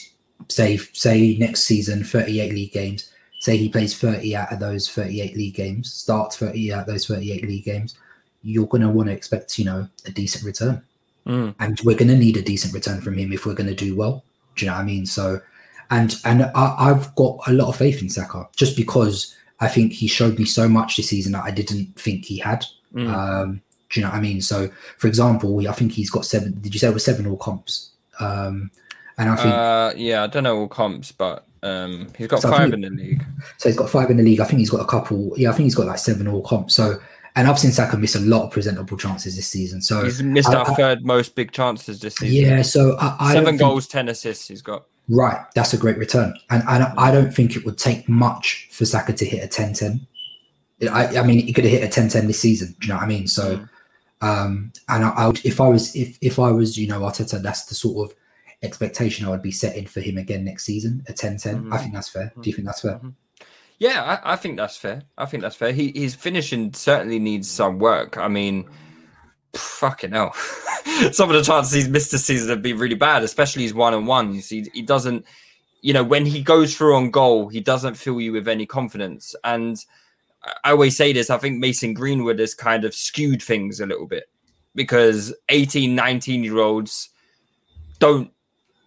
say 0.48 0.76
say 0.76 1.36
next 1.38 1.64
season 1.64 2.04
38 2.04 2.52
league 2.52 2.72
games, 2.72 3.10
say 3.40 3.56
he 3.56 3.68
plays 3.68 3.98
30 3.98 4.36
out 4.36 4.52
of 4.52 4.60
those 4.60 4.88
38 4.88 5.36
league 5.36 5.54
games, 5.54 5.92
starts 5.92 6.36
30 6.36 6.72
out 6.72 6.80
of 6.82 6.86
those 6.86 7.06
38 7.06 7.46
league 7.46 7.64
games, 7.64 7.96
you're 8.42 8.66
going 8.66 8.82
to 8.82 8.88
want 8.88 9.08
to 9.08 9.14
expect, 9.14 9.58
you 9.58 9.64
know, 9.64 9.88
a 10.06 10.10
decent 10.10 10.44
return. 10.44 10.82
Mm. 11.26 11.54
And 11.58 11.80
we're 11.84 11.96
going 11.96 12.08
to 12.08 12.16
need 12.16 12.36
a 12.36 12.42
decent 12.42 12.72
return 12.72 13.00
from 13.00 13.18
him 13.18 13.32
if 13.32 13.44
we're 13.44 13.54
going 13.54 13.68
to 13.68 13.74
do 13.74 13.96
well. 13.96 14.24
Do 14.56 14.64
you 14.64 14.70
know 14.70 14.76
what 14.76 14.82
I 14.82 14.86
mean? 14.86 15.06
So, 15.06 15.40
and 15.94 16.16
and 16.24 16.42
I, 16.54 16.88
have 16.88 17.14
got 17.14 17.38
a 17.46 17.52
lot 17.52 17.68
of 17.68 17.76
faith 17.76 18.02
in 18.02 18.08
Saka 18.08 18.48
just 18.56 18.76
because 18.76 19.36
I 19.60 19.68
think 19.68 19.92
he 19.92 20.08
showed 20.08 20.38
me 20.38 20.44
so 20.44 20.68
much 20.68 20.96
this 20.96 21.08
season 21.08 21.32
that 21.32 21.44
I 21.44 21.52
didn't 21.52 21.98
think 21.98 22.24
he 22.24 22.38
had. 22.38 22.64
Mm. 22.92 23.08
Um, 23.08 23.62
do 23.90 24.00
you 24.00 24.04
know 24.04 24.10
what 24.10 24.18
I 24.18 24.20
mean? 24.20 24.42
So, 24.42 24.68
for 24.98 25.06
example, 25.06 25.68
I 25.68 25.72
think 25.72 25.92
he's 25.92 26.10
got 26.10 26.26
seven. 26.26 26.60
Did 26.60 26.74
you 26.74 26.80
say 26.80 26.88
it 26.88 26.94
was 26.94 27.04
seven 27.04 27.26
all 27.26 27.36
comps? 27.36 27.92
Um, 28.18 28.72
and 29.18 29.30
I 29.30 29.36
think, 29.36 29.54
uh, 29.54 29.92
yeah, 29.96 30.24
I 30.24 30.26
don't 30.26 30.42
know 30.42 30.58
all 30.58 30.68
comps, 30.68 31.12
but 31.12 31.46
um, 31.62 32.08
he's 32.18 32.26
got 32.26 32.42
so 32.42 32.50
five 32.50 32.72
in 32.72 32.80
the 32.80 32.90
league. 32.90 33.24
So 33.58 33.68
he's 33.68 33.78
got 33.78 33.88
five 33.88 34.10
in 34.10 34.16
the 34.16 34.24
league. 34.24 34.40
I 34.40 34.44
think 34.44 34.58
he's 34.58 34.70
got 34.70 34.80
a 34.80 34.86
couple. 34.86 35.32
Yeah, 35.36 35.50
I 35.50 35.52
think 35.52 35.64
he's 35.64 35.76
got 35.76 35.86
like 35.86 35.98
seven 35.98 36.26
all 36.26 36.42
comps. 36.42 36.74
So, 36.74 37.00
and 37.36 37.46
I've 37.46 37.58
seen 37.58 37.70
Saka 37.70 37.96
miss 37.96 38.16
a 38.16 38.20
lot 38.20 38.46
of 38.46 38.50
presentable 38.50 38.96
chances 38.96 39.36
this 39.36 39.46
season. 39.46 39.80
So 39.80 40.02
he's 40.02 40.20
missed 40.22 40.50
I, 40.50 40.56
our 40.56 40.70
I, 40.70 40.74
third 40.74 41.04
most 41.04 41.36
big 41.36 41.52
chances 41.52 42.00
this 42.00 42.16
season. 42.16 42.50
Yeah, 42.50 42.62
so 42.62 42.96
I, 42.98 43.32
seven 43.32 43.56
goals, 43.56 43.86
think, 43.86 43.92
ten 43.92 44.08
assists. 44.08 44.48
He's 44.48 44.62
got. 44.62 44.86
Right, 45.08 45.38
that's 45.54 45.74
a 45.74 45.78
great 45.78 45.98
return, 45.98 46.34
and 46.50 46.62
and 46.66 46.84
I 46.96 47.10
don't 47.10 47.32
think 47.32 47.56
it 47.56 47.64
would 47.64 47.78
take 47.78 48.08
much 48.08 48.68
for 48.70 48.86
Saka 48.86 49.12
to 49.12 49.24
hit 49.24 49.44
a 49.44 49.48
10-10. 49.62 50.06
I, 50.90 51.18
I 51.18 51.22
mean, 51.22 51.46
he 51.46 51.52
could 51.52 51.64
have 51.64 51.72
hit 51.72 51.96
a 51.96 52.00
10-10 52.00 52.26
this 52.26 52.40
season. 52.40 52.74
Do 52.80 52.86
you 52.86 52.92
know 52.92 52.96
what 52.96 53.04
I 53.04 53.08
mean? 53.08 53.26
So. 53.26 53.58
Mm 53.58 53.68
um, 54.24 54.72
and 54.88 55.04
I, 55.04 55.10
I, 55.10 55.26
would, 55.26 55.44
if 55.44 55.60
I 55.60 55.68
was, 55.68 55.94
if 55.94 56.16
if 56.22 56.38
I 56.38 56.50
was, 56.50 56.78
you 56.78 56.88
know, 56.88 57.00
Arteta, 57.00 57.42
that's 57.42 57.66
the 57.66 57.74
sort 57.74 58.08
of 58.08 58.16
expectation 58.62 59.26
I 59.26 59.30
would 59.30 59.42
be 59.42 59.50
setting 59.50 59.86
for 59.86 60.00
him 60.00 60.16
again 60.16 60.44
next 60.44 60.64
season, 60.64 61.04
a 61.08 61.12
10 61.12 61.36
10. 61.36 61.54
Mm-hmm. 61.56 61.72
I 61.72 61.78
think 61.78 61.92
that's 61.92 62.08
fair. 62.08 62.32
Do 62.40 62.48
you 62.48 62.56
think 62.56 62.66
that's 62.66 62.80
fair? 62.80 62.92
Mm-hmm. 62.92 63.10
Yeah, 63.78 64.18
I, 64.24 64.32
I, 64.32 64.36
think 64.36 64.56
that's 64.56 64.78
fair. 64.78 65.02
I 65.18 65.26
think 65.26 65.42
that's 65.42 65.56
fair. 65.56 65.72
He, 65.72 65.92
his 65.94 66.14
finishing 66.14 66.72
certainly 66.72 67.18
needs 67.18 67.50
some 67.50 67.78
work. 67.78 68.16
I 68.16 68.28
mean, 68.28 68.66
fucking 69.52 70.12
hell. 70.12 70.34
some 71.12 71.30
of 71.30 71.36
the 71.36 71.42
chances 71.42 71.72
he's 71.72 71.88
missed 71.88 72.12
this 72.12 72.24
season 72.24 72.50
have 72.50 72.62
been 72.62 72.78
really 72.78 72.94
bad, 72.94 73.22
especially 73.22 73.62
his 73.62 73.74
one 73.74 73.94
on 73.94 74.06
ones. 74.06 74.48
He, 74.48 74.68
he 74.72 74.82
doesn't, 74.82 75.24
you 75.82 75.92
know, 75.92 76.04
when 76.04 76.26
he 76.26 76.42
goes 76.42 76.76
through 76.76 76.96
on 76.96 77.10
goal, 77.10 77.48
he 77.48 77.60
doesn't 77.60 77.96
fill 77.96 78.20
you 78.20 78.32
with 78.32 78.48
any 78.48 78.66
confidence. 78.66 79.34
And 79.44 79.82
I 80.62 80.72
always 80.72 80.96
say 80.96 81.12
this, 81.12 81.30
I 81.30 81.38
think 81.38 81.58
Mason 81.58 81.94
Greenwood 81.94 82.38
has 82.38 82.54
kind 82.54 82.84
of 82.84 82.94
skewed 82.94 83.42
things 83.42 83.80
a 83.80 83.86
little 83.86 84.06
bit 84.06 84.24
because 84.74 85.34
18, 85.48 85.94
19 85.94 86.44
year 86.44 86.58
olds 86.58 87.10
don't 87.98 88.30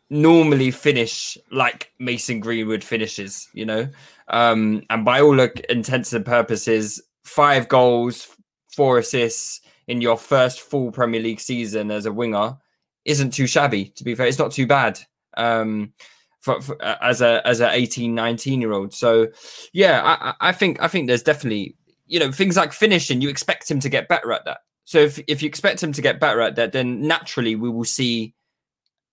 normally 0.10 0.72
finish 0.72 1.38
like 1.52 1.92
Mason 2.00 2.40
Greenwood 2.40 2.84
finishes, 2.84 3.50
you 3.54 3.66
know? 3.66 3.88
Um, 4.28 4.84
and 4.90 5.04
by 5.04 5.22
all 5.22 5.40
intents 5.40 6.14
and 6.14 6.26
purposes, 6.26 7.02
five 7.24 7.68
goals, 7.68 8.36
four 8.76 9.00
assists 9.00 9.62
in 9.88 10.02
your 10.02 10.18
first 10.18 10.62
full 10.62 10.92
Premier 10.92 11.22
League 11.22 11.40
season 11.40 11.92
as 11.92 12.06
a 12.06 12.12
winger 12.12 12.58
isn't 13.06 13.32
too 13.32 13.48
shabby, 13.48 13.86
to 13.96 14.04
be 14.04 14.16
fair. 14.16 14.28
It's 14.28 14.40
not 14.40 14.52
too 14.52 14.68
bad. 14.68 15.00
Um, 15.36 15.94
for, 16.42 16.62
for, 16.62 16.84
uh, 16.84 16.98
as 17.02 17.22
a 17.22 17.46
as 17.46 17.60
a 17.60 17.70
18 17.72 18.14
19 18.16 18.62
year 18.62 18.72
old 18.72 18.94
so 18.94 19.28
yeah 19.74 20.02
I, 20.06 20.50
I 20.50 20.52
think 20.54 20.82
i 20.82 20.88
think 20.88 21.08
there's 21.08 21.24
definitely 21.24 21.76
you 22.06 22.20
know 22.20 22.32
things 22.32 22.56
like 22.56 22.72
finishing 22.74 23.22
you 23.22 23.28
expect 23.28 23.70
him 23.70 23.80
to 23.82 23.90
get 23.90 24.08
better 24.08 24.32
at 24.32 24.46
that 24.46 24.60
so 24.86 25.00
if, 25.00 25.20
if 25.28 25.42
you 25.42 25.48
expect 25.48 25.84
him 25.84 25.92
to 25.92 26.02
get 26.02 26.20
better 26.20 26.40
at 26.40 26.56
that 26.56 26.72
then 26.72 27.02
naturally 27.02 27.56
we 27.56 27.70
will 27.70 27.84
see 27.84 28.34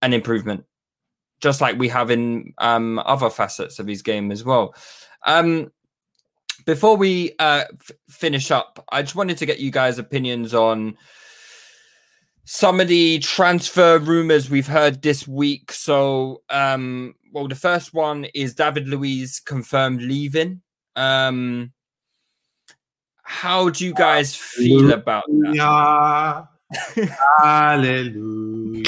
an 0.01 0.13
improvement 0.13 0.65
just 1.41 1.61
like 1.61 1.77
we 1.77 1.89
have 1.89 2.11
in 2.11 2.55
um, 2.59 3.01
other 3.01 3.31
facets 3.31 3.79
of 3.79 3.87
his 3.87 4.03
game 4.03 4.31
as 4.31 4.45
well 4.45 4.75
um, 5.27 5.73
before 6.65 6.97
we 6.97 7.33
uh, 7.39 7.65
f- 7.81 7.91
finish 8.09 8.51
up 8.51 8.85
i 8.93 9.03
just 9.03 9.15
wanted 9.15 9.37
to 9.39 9.47
get 9.47 9.59
you 9.59 9.71
guys 9.71 9.99
opinions 9.99 10.55
on 10.55 10.97
some 12.45 12.79
of 12.79 12.89
the 12.89 13.19
transfer 13.21 13.99
rumors 13.99 14.51
we've 14.51 14.67
heard 14.67 15.03
this 15.03 15.27
week. 15.27 15.73
So, 15.73 16.43
um, 16.51 17.15
well, 17.33 17.49
the 17.49 17.55
first 17.55 17.95
one 17.95 18.27
is 18.35 18.55
David 18.55 18.87
Luiz 18.87 19.41
confirmed 19.41 20.03
leaving. 20.03 20.61
Um, 20.95 21.73
how 23.23 23.71
do 23.71 23.85
you 23.85 23.95
guys 23.95 24.37
feel 24.37 24.93
about 24.93 25.25
that? 25.29 25.57
Hallelujah. 27.41 28.85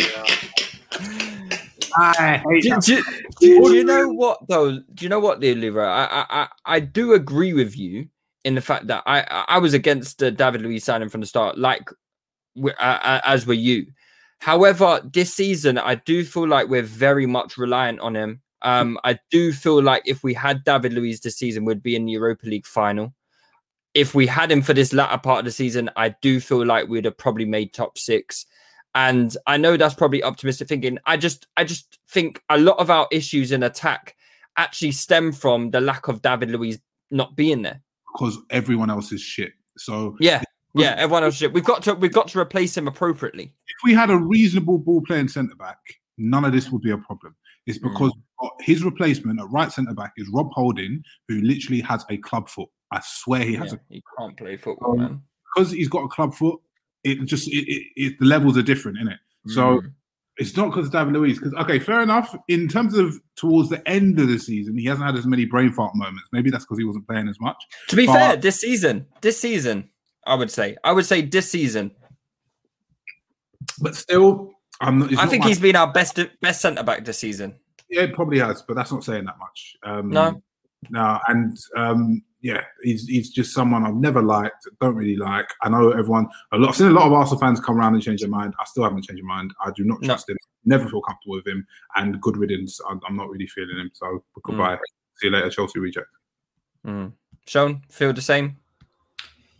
do, 2.60 2.60
do, 2.60 2.80
do, 2.80 3.02
do, 3.40 3.74
you 3.74 3.84
know 3.84 4.08
what 4.08 4.46
though? 4.48 4.78
Do 4.94 5.04
you 5.04 5.08
know 5.08 5.20
what, 5.20 5.40
Leroy? 5.40 5.84
I, 5.84 6.26
I 6.28 6.48
I 6.64 6.80
do 6.80 7.14
agree 7.14 7.52
with 7.52 7.76
you 7.76 8.08
in 8.44 8.54
the 8.54 8.60
fact 8.60 8.86
that 8.86 9.02
I 9.06 9.22
I 9.48 9.58
was 9.58 9.74
against 9.74 10.18
the 10.18 10.30
David 10.30 10.62
Luiz 10.62 10.84
signing 10.84 11.08
from 11.08 11.20
the 11.20 11.26
start, 11.26 11.58
like 11.58 11.88
uh, 12.78 13.20
as 13.24 13.46
were 13.46 13.54
you. 13.54 13.86
However, 14.38 15.00
this 15.12 15.34
season, 15.34 15.78
I 15.78 15.96
do 15.96 16.24
feel 16.24 16.46
like 16.46 16.68
we're 16.68 16.82
very 16.82 17.26
much 17.26 17.56
reliant 17.56 18.00
on 18.00 18.14
him. 18.14 18.42
Um, 18.62 18.98
I 19.04 19.18
do 19.30 19.52
feel 19.52 19.82
like 19.82 20.02
if 20.06 20.22
we 20.22 20.34
had 20.34 20.64
David 20.64 20.92
Luiz 20.92 21.20
this 21.20 21.38
season, 21.38 21.64
we'd 21.64 21.82
be 21.82 21.96
in 21.96 22.04
the 22.04 22.12
Europa 22.12 22.46
League 22.46 22.66
final. 22.66 23.14
If 23.94 24.14
we 24.14 24.26
had 24.26 24.52
him 24.52 24.60
for 24.60 24.74
this 24.74 24.92
latter 24.92 25.18
part 25.18 25.40
of 25.40 25.44
the 25.46 25.50
season, 25.50 25.90
I 25.96 26.10
do 26.20 26.40
feel 26.40 26.64
like 26.66 26.88
we'd 26.88 27.06
have 27.06 27.16
probably 27.16 27.46
made 27.46 27.72
top 27.72 27.96
six. 27.96 28.44
And 28.96 29.36
I 29.46 29.58
know 29.58 29.76
that's 29.76 29.94
probably 29.94 30.22
optimistic 30.22 30.68
thinking. 30.68 30.98
I 31.04 31.18
just, 31.18 31.46
I 31.58 31.64
just 31.64 31.98
think 32.08 32.42
a 32.48 32.58
lot 32.58 32.78
of 32.78 32.90
our 32.90 33.06
issues 33.12 33.52
in 33.52 33.62
attack 33.62 34.16
actually 34.56 34.92
stem 34.92 35.32
from 35.32 35.70
the 35.70 35.82
lack 35.82 36.08
of 36.08 36.22
David 36.22 36.50
Luiz 36.50 36.78
not 37.10 37.36
being 37.36 37.60
there. 37.60 37.82
Because 38.12 38.38
everyone 38.50 38.88
else 38.88 39.12
is 39.12 39.20
shit. 39.20 39.52
So 39.76 40.16
yeah, 40.18 40.42
yeah, 40.74 40.94
everyone 40.96 41.24
else 41.24 41.36
should. 41.36 41.52
We've 41.52 41.62
got 41.62 41.82
to 41.82 41.94
we've 41.94 42.12
got 42.12 42.28
to 42.28 42.38
replace 42.38 42.74
him 42.74 42.88
appropriately. 42.88 43.44
If 43.44 43.76
we 43.84 43.92
had 43.92 44.08
a 44.08 44.16
reasonable 44.16 44.78
ball 44.78 45.02
playing 45.02 45.28
centre 45.28 45.54
back, 45.54 45.78
none 46.16 46.46
of 46.46 46.52
this 46.52 46.70
would 46.70 46.80
be 46.80 46.92
a 46.92 46.98
problem. 46.98 47.36
It's 47.66 47.78
hmm. 47.78 47.88
because 47.88 48.12
mm. 48.40 48.48
his 48.60 48.82
replacement 48.82 49.38
at 49.40 49.50
right 49.50 49.70
centre 49.70 49.92
back 49.92 50.12
is 50.16 50.30
Rob 50.32 50.50
Holding, 50.52 51.02
who 51.28 51.42
literally 51.42 51.82
has 51.82 52.06
a 52.08 52.16
club 52.16 52.48
foot. 52.48 52.70
I 52.90 53.02
swear 53.04 53.42
he 53.42 53.54
has. 53.56 53.72
Yeah, 53.72 53.78
a, 53.78 53.94
he 53.94 54.02
can't 54.18 54.36
play 54.36 54.56
football, 54.56 54.92
um, 54.92 54.98
man. 54.98 55.22
Because 55.54 55.72
he's 55.72 55.88
got 55.88 56.04
a 56.04 56.08
club 56.08 56.34
foot. 56.34 56.58
It 57.06 57.24
just 57.24 57.46
it, 57.48 57.64
it, 57.68 57.86
it 57.96 58.18
the 58.18 58.24
levels 58.24 58.58
are 58.58 58.62
different, 58.62 58.98
in 58.98 59.08
it. 59.08 59.18
Mm. 59.48 59.54
So 59.54 59.80
hmm. 59.80 59.86
it's 60.38 60.56
not 60.56 60.70
because 60.70 60.86
of 60.86 60.92
David 60.92 61.14
Luiz. 61.14 61.38
Because 61.38 61.54
okay, 61.54 61.78
fair 61.78 62.02
enough. 62.02 62.36
In 62.48 62.68
terms 62.68 62.96
of 62.96 63.20
towards 63.36 63.68
the 63.68 63.86
end 63.88 64.18
of 64.18 64.28
the 64.28 64.38
season, 64.38 64.76
he 64.76 64.86
hasn't 64.86 65.06
had 65.06 65.16
as 65.16 65.26
many 65.26 65.44
brain 65.44 65.72
fart 65.72 65.94
moments. 65.94 66.28
Maybe 66.32 66.50
that's 66.50 66.64
because 66.64 66.78
he 66.78 66.84
wasn't 66.84 67.06
playing 67.06 67.28
as 67.28 67.40
much. 67.40 67.56
To 67.88 67.96
be 67.96 68.06
but, 68.06 68.14
fair, 68.14 68.36
this 68.36 68.60
season, 68.60 69.06
this 69.20 69.40
season, 69.40 69.88
I 70.26 70.34
would 70.34 70.50
say. 70.50 70.76
I 70.82 70.92
would 70.92 71.06
say 71.06 71.22
this 71.22 71.50
season. 71.50 71.92
But 73.80 73.94
still, 73.94 74.52
I'm 74.80 74.98
not, 74.98 75.16
I 75.16 75.26
think 75.26 75.44
my... 75.44 75.48
he's 75.48 75.60
been 75.60 75.76
our 75.76 75.92
best 75.92 76.18
best 76.40 76.60
centre 76.60 76.82
back 76.82 77.04
this 77.04 77.18
season. 77.18 77.56
Yeah, 77.88 78.02
it 78.02 78.14
probably 78.14 78.40
has, 78.40 78.62
but 78.62 78.74
that's 78.74 78.90
not 78.90 79.04
saying 79.04 79.26
that 79.26 79.38
much. 79.38 79.76
Um, 79.84 80.10
no, 80.10 80.42
no, 80.90 81.20
and 81.28 81.56
um, 81.76 82.22
yeah, 82.46 82.62
he's 82.80 83.08
he's 83.08 83.30
just 83.30 83.52
someone 83.52 83.84
I've 83.84 83.96
never 83.96 84.22
liked, 84.22 84.68
don't 84.80 84.94
really 84.94 85.16
like. 85.16 85.48
I 85.62 85.68
know 85.68 85.90
everyone. 85.90 86.28
A 86.52 86.56
lot. 86.56 86.68
I've 86.68 86.76
seen 86.76 86.86
a 86.86 86.90
lot 86.90 87.06
of 87.06 87.12
Arsenal 87.12 87.40
fans 87.40 87.58
come 87.58 87.76
around 87.76 87.94
and 87.94 88.02
change 88.02 88.20
their 88.20 88.30
mind. 88.30 88.54
I 88.60 88.64
still 88.66 88.84
haven't 88.84 89.02
changed 89.02 89.24
my 89.24 89.34
mind. 89.38 89.52
I 89.64 89.72
do 89.74 89.82
not 89.82 90.00
trust 90.04 90.28
no. 90.28 90.34
him. 90.34 90.38
Never 90.64 90.88
feel 90.88 91.00
comfortable 91.00 91.34
with 91.34 91.46
him. 91.48 91.66
And 91.96 92.20
good 92.20 92.36
riddance. 92.36 92.80
I'm, 92.88 93.00
I'm 93.08 93.16
not 93.16 93.30
really 93.30 93.48
feeling 93.48 93.76
him. 93.78 93.90
So 93.94 94.22
goodbye. 94.44 94.76
Mm. 94.76 94.80
See 95.16 95.26
you 95.26 95.32
later, 95.32 95.50
Chelsea 95.50 95.80
reject. 95.80 96.06
Mm. 96.86 97.14
Sean, 97.48 97.82
feel 97.90 98.12
the 98.12 98.22
same? 98.22 98.58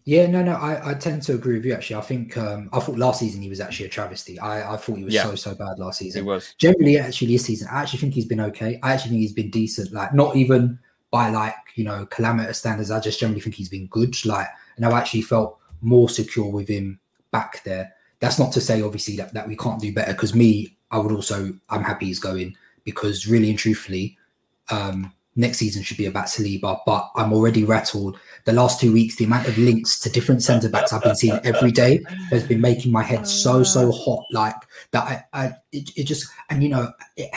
Yeah, 0.04 0.28
no, 0.28 0.44
no, 0.44 0.52
I, 0.52 0.90
I 0.90 0.94
tend 0.94 1.22
to 1.22 1.34
agree 1.34 1.56
with 1.56 1.64
you. 1.64 1.74
Actually, 1.74 1.96
I 1.96 2.02
think 2.02 2.36
um, 2.36 2.70
I 2.72 2.78
thought 2.78 2.96
last 2.96 3.18
season 3.18 3.42
he 3.42 3.48
was 3.48 3.58
actually 3.58 3.86
a 3.86 3.88
travesty. 3.88 4.38
I, 4.38 4.74
I 4.74 4.76
thought 4.76 4.98
he 4.98 5.04
was 5.04 5.12
Yeah. 5.12 5.24
so 5.24 5.34
so 5.34 5.54
bad 5.56 5.80
last 5.80 5.98
season. 5.98 6.22
He 6.22 6.28
was. 6.28 6.54
Generally, 6.58 6.98
actually, 6.98 7.32
this 7.32 7.46
season, 7.46 7.66
I 7.72 7.82
actually 7.82 7.98
think 7.98 8.14
he's 8.14 8.26
been 8.26 8.38
okay. 8.40 8.78
I 8.84 8.92
actually 8.92 9.10
think 9.10 9.22
he's 9.22 9.32
been 9.32 9.50
decent. 9.50 9.92
Like 9.92 10.14
not 10.14 10.36
even 10.36 10.78
by 11.16 11.30
like 11.30 11.54
you 11.76 11.84
know 11.84 12.04
calamitous 12.04 12.58
standards. 12.58 12.90
I 12.90 13.00
just 13.00 13.18
generally 13.18 13.40
think 13.40 13.56
he's 13.56 13.70
been 13.70 13.86
good. 13.86 14.14
Like, 14.26 14.48
and 14.76 14.84
I've 14.84 14.92
actually 14.92 15.22
felt 15.22 15.58
more 15.80 16.10
secure 16.10 16.50
with 16.50 16.68
him 16.68 17.00
back 17.30 17.64
there. 17.64 17.94
That's 18.20 18.38
not 18.38 18.52
to 18.52 18.60
say, 18.60 18.82
obviously, 18.82 19.16
that, 19.16 19.32
that 19.32 19.48
we 19.48 19.56
can't 19.56 19.80
do 19.80 19.94
better. 19.94 20.12
Because 20.12 20.34
me, 20.34 20.76
I 20.90 20.98
would 20.98 21.12
also, 21.12 21.54
I'm 21.70 21.82
happy 21.82 22.06
he's 22.06 22.18
going 22.18 22.54
because 22.84 23.26
really 23.26 23.48
and 23.48 23.58
truthfully, 23.58 24.18
um, 24.70 25.10
next 25.36 25.58
season 25.58 25.82
should 25.82 25.96
be 25.96 26.04
about 26.04 26.26
Saliba. 26.26 26.80
But 26.84 27.10
I'm 27.16 27.32
already 27.32 27.64
rattled. 27.64 28.18
The 28.44 28.52
last 28.52 28.78
two 28.78 28.92
weeks, 28.92 29.16
the 29.16 29.24
amount 29.24 29.48
of 29.48 29.56
links 29.56 29.98
to 30.00 30.10
different 30.10 30.42
centre 30.42 30.68
backs 30.68 30.92
I've 30.92 31.02
been 31.02 31.16
seeing 31.16 31.40
every 31.44 31.72
day 31.72 32.02
has 32.30 32.46
been 32.46 32.60
making 32.60 32.92
my 32.92 33.02
head 33.02 33.26
so 33.26 33.62
so 33.62 33.90
hot. 33.90 34.24
Like 34.32 34.56
that, 34.90 35.04
I, 35.32 35.46
I 35.46 35.54
it, 35.76 35.90
it 35.96 36.04
just 36.04 36.26
and 36.50 36.62
you 36.62 36.68
know, 36.68 36.92
it, 37.16 37.30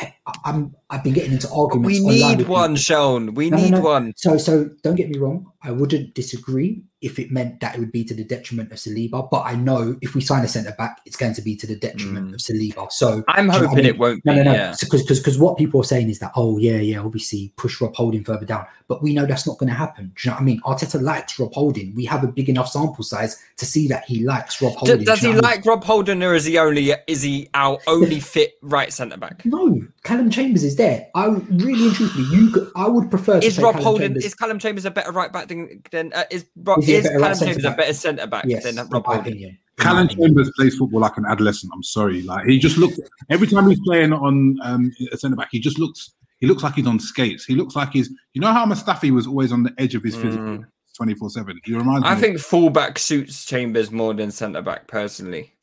I'm 0.45 0.75
I've 0.89 1.03
been 1.03 1.13
getting 1.13 1.33
into 1.33 1.49
arguments. 1.51 1.99
We 1.99 1.99
need 1.99 2.47
one, 2.47 2.71
people. 2.71 2.75
Sean. 2.77 3.33
We 3.35 3.49
No, 3.49 3.57
no, 3.57 3.63
need 3.63 3.71
no. 3.71 3.79
one. 3.81 4.13
So, 4.17 4.37
so 4.37 4.69
don't 4.83 4.95
get 4.95 5.09
me 5.09 5.19
wrong. 5.19 5.51
I 5.61 5.71
wouldn't 5.71 6.15
disagree 6.15 6.83
if 7.01 7.19
it 7.19 7.31
meant 7.31 7.59
that 7.59 7.75
it 7.75 7.79
would 7.79 7.91
be 7.91 8.03
to 8.05 8.13
the 8.13 8.23
detriment 8.23 8.71
of 8.71 8.77
Saliba. 8.77 9.29
But 9.29 9.41
I 9.45 9.55
know 9.55 9.97
if 10.01 10.15
we 10.15 10.21
sign 10.21 10.43
a 10.43 10.47
centre 10.47 10.73
back, 10.77 10.99
it's 11.05 11.15
going 11.15 11.33
to 11.33 11.41
be 11.41 11.55
to 11.57 11.67
the 11.67 11.75
detriment 11.75 12.31
Mm. 12.31 12.33
of 12.33 12.39
Saliba. 12.39 12.91
So 12.91 13.23
I'm 13.27 13.47
do 13.49 13.53
you 13.53 13.59
know 13.59 13.65
I 13.65 13.67
hoping 13.69 13.75
mean? 13.77 13.85
it 13.85 13.99
won't 13.99 14.23
be. 14.23 14.31
no, 14.31 14.35
no, 14.37 14.43
no. 14.43 14.53
Yeah. 14.53 14.75
Because 14.79 15.03
because 15.05 15.37
what 15.37 15.57
people 15.57 15.81
are 15.81 15.83
saying 15.85 16.09
is 16.09 16.19
that 16.19 16.31
oh 16.35 16.57
yeah 16.57 16.77
yeah 16.77 16.99
obviously 16.99 17.53
push 17.57 17.79
Rob 17.81 17.93
Holding 17.95 18.23
further 18.23 18.45
down, 18.45 18.65
but 18.87 19.03
we 19.03 19.13
know 19.13 19.25
that's 19.25 19.45
not 19.45 19.57
going 19.57 19.69
to 19.69 19.75
happen. 19.75 20.13
Do 20.15 20.21
you 20.23 20.31
know 20.31 20.35
what 20.35 20.41
I 20.41 20.45
mean? 20.45 20.61
Arteta 20.61 21.01
likes 21.01 21.37
Rob 21.39 21.53
Holding. 21.53 21.93
We 21.95 22.05
have 22.05 22.23
a 22.23 22.27
big 22.27 22.49
enough 22.49 22.69
sample 22.69 23.03
size 23.03 23.37
to 23.57 23.65
see 23.65 23.87
that 23.89 24.05
he 24.05 24.23
likes 24.23 24.61
Rob 24.61 24.73
Holding. 24.73 25.03
does 25.03 25.19
Do 25.21 25.27
he 25.27 25.31
I 25.31 25.35
mean? 25.35 25.43
like 25.43 25.65
Rob 25.65 25.83
Holding, 25.83 26.23
or 26.23 26.33
is 26.33 26.45
he 26.45 26.57
only 26.57 26.93
is 27.07 27.21
he 27.21 27.49
our 27.53 27.77
only 27.87 28.19
fit 28.29 28.53
right 28.61 28.91
centre 28.93 29.17
back? 29.17 29.43
No, 29.45 29.81
Callum 30.03 30.29
Chambers 30.29 30.63
is 30.63 30.75
there. 30.75 31.07
I 31.15 31.25
really 31.27 31.87
and 31.87 31.95
truthfully, 31.95 32.25
you, 32.31 32.51
could- 32.51 32.71
I 32.75 32.87
would 32.87 33.09
prefer. 33.09 33.39
To 33.39 33.45
Is 33.47 33.55
say 33.55 33.63
Rob 33.63 33.73
Callum 33.73 33.83
Holding 33.85 34.07
Chambers- 34.09 34.25
is 34.25 34.35
Callum 34.35 34.59
Chambers 34.59 34.85
a 34.85 34.91
better 34.91 35.11
right 35.11 35.31
back 35.33 35.47
than, 35.47 35.81
than 35.91 36.13
uh, 36.13 36.23
is 36.31 36.45
Ro- 36.55 36.77
Is 36.77 36.87
a 36.89 36.91
is 36.91 37.03
better 37.03 37.15
right 37.15 37.21
Callum 37.21 37.35
centre 37.35 37.45
Chambers 37.53 37.65
a 37.65 37.67
back? 37.69 37.77
better 37.77 37.93
centre 37.93 38.27
back 38.27 38.45
yes, 38.47 38.63
than 38.63 38.77
in 38.77 38.87
Rob 38.89 39.05
my 39.07 39.13
Holding? 39.15 39.33
opinion. 39.33 39.57
Callum. 39.77 40.07
Chambers 40.09 40.51
plays 40.57 40.75
football 40.75 40.99
like 40.99 41.15
an 41.17 41.25
adolescent. 41.25 41.71
I'm 41.73 41.83
sorry, 41.83 42.21
like 42.23 42.45
he 42.45 42.59
just 42.59 42.77
looks 42.77 42.99
every 43.29 43.47
time 43.47 43.69
he's 43.69 43.79
playing 43.81 44.11
on 44.13 44.57
um, 44.61 44.91
a 45.11 45.17
centre 45.17 45.37
back, 45.37 45.47
he 45.51 45.59
just 45.59 45.79
looks 45.79 46.11
he 46.39 46.47
looks 46.47 46.63
like 46.63 46.75
he's 46.75 46.87
on 46.87 46.99
skates. 46.99 47.45
He 47.45 47.55
looks 47.55 47.75
like 47.75 47.91
he's 47.93 48.09
you 48.33 48.41
know 48.41 48.51
how 48.51 48.65
Mustafi 48.65 49.11
was 49.11 49.25
always 49.25 49.51
on 49.53 49.63
the 49.63 49.73
edge 49.77 49.95
of 49.95 50.03
his 50.03 50.15
physical 50.15 50.65
24 50.97 51.29
seven. 51.29 51.59
He 51.63 51.73
reminds 51.73 52.03
me. 52.03 52.09
I 52.09 52.13
of- 52.13 52.19
think 52.19 52.39
fullback 52.39 52.99
suits 52.99 53.45
Chambers 53.45 53.89
more 53.89 54.13
than 54.13 54.31
centre 54.31 54.61
back 54.61 54.87
personally. 54.87 55.53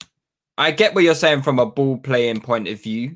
I 0.59 0.71
get 0.71 0.95
what 0.95 1.05
you're 1.05 1.15
saying 1.15 1.43
from 1.43 1.59
a 1.59 1.67
ball 1.67 1.99
playing 1.99 2.41
point 2.41 2.69
of 2.69 2.83
view. 2.83 3.15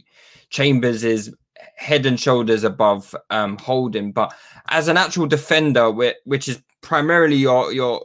Chambers 0.50 1.04
is 1.04 1.34
head 1.76 2.06
and 2.06 2.20
shoulders 2.20 2.64
above 2.64 3.14
um, 3.30 3.56
Holding, 3.58 4.12
but 4.12 4.34
as 4.68 4.88
an 4.88 4.96
actual 4.96 5.26
defender, 5.26 5.90
which 5.90 6.48
is 6.48 6.62
primarily 6.82 7.36
your 7.36 7.72
your 7.72 8.02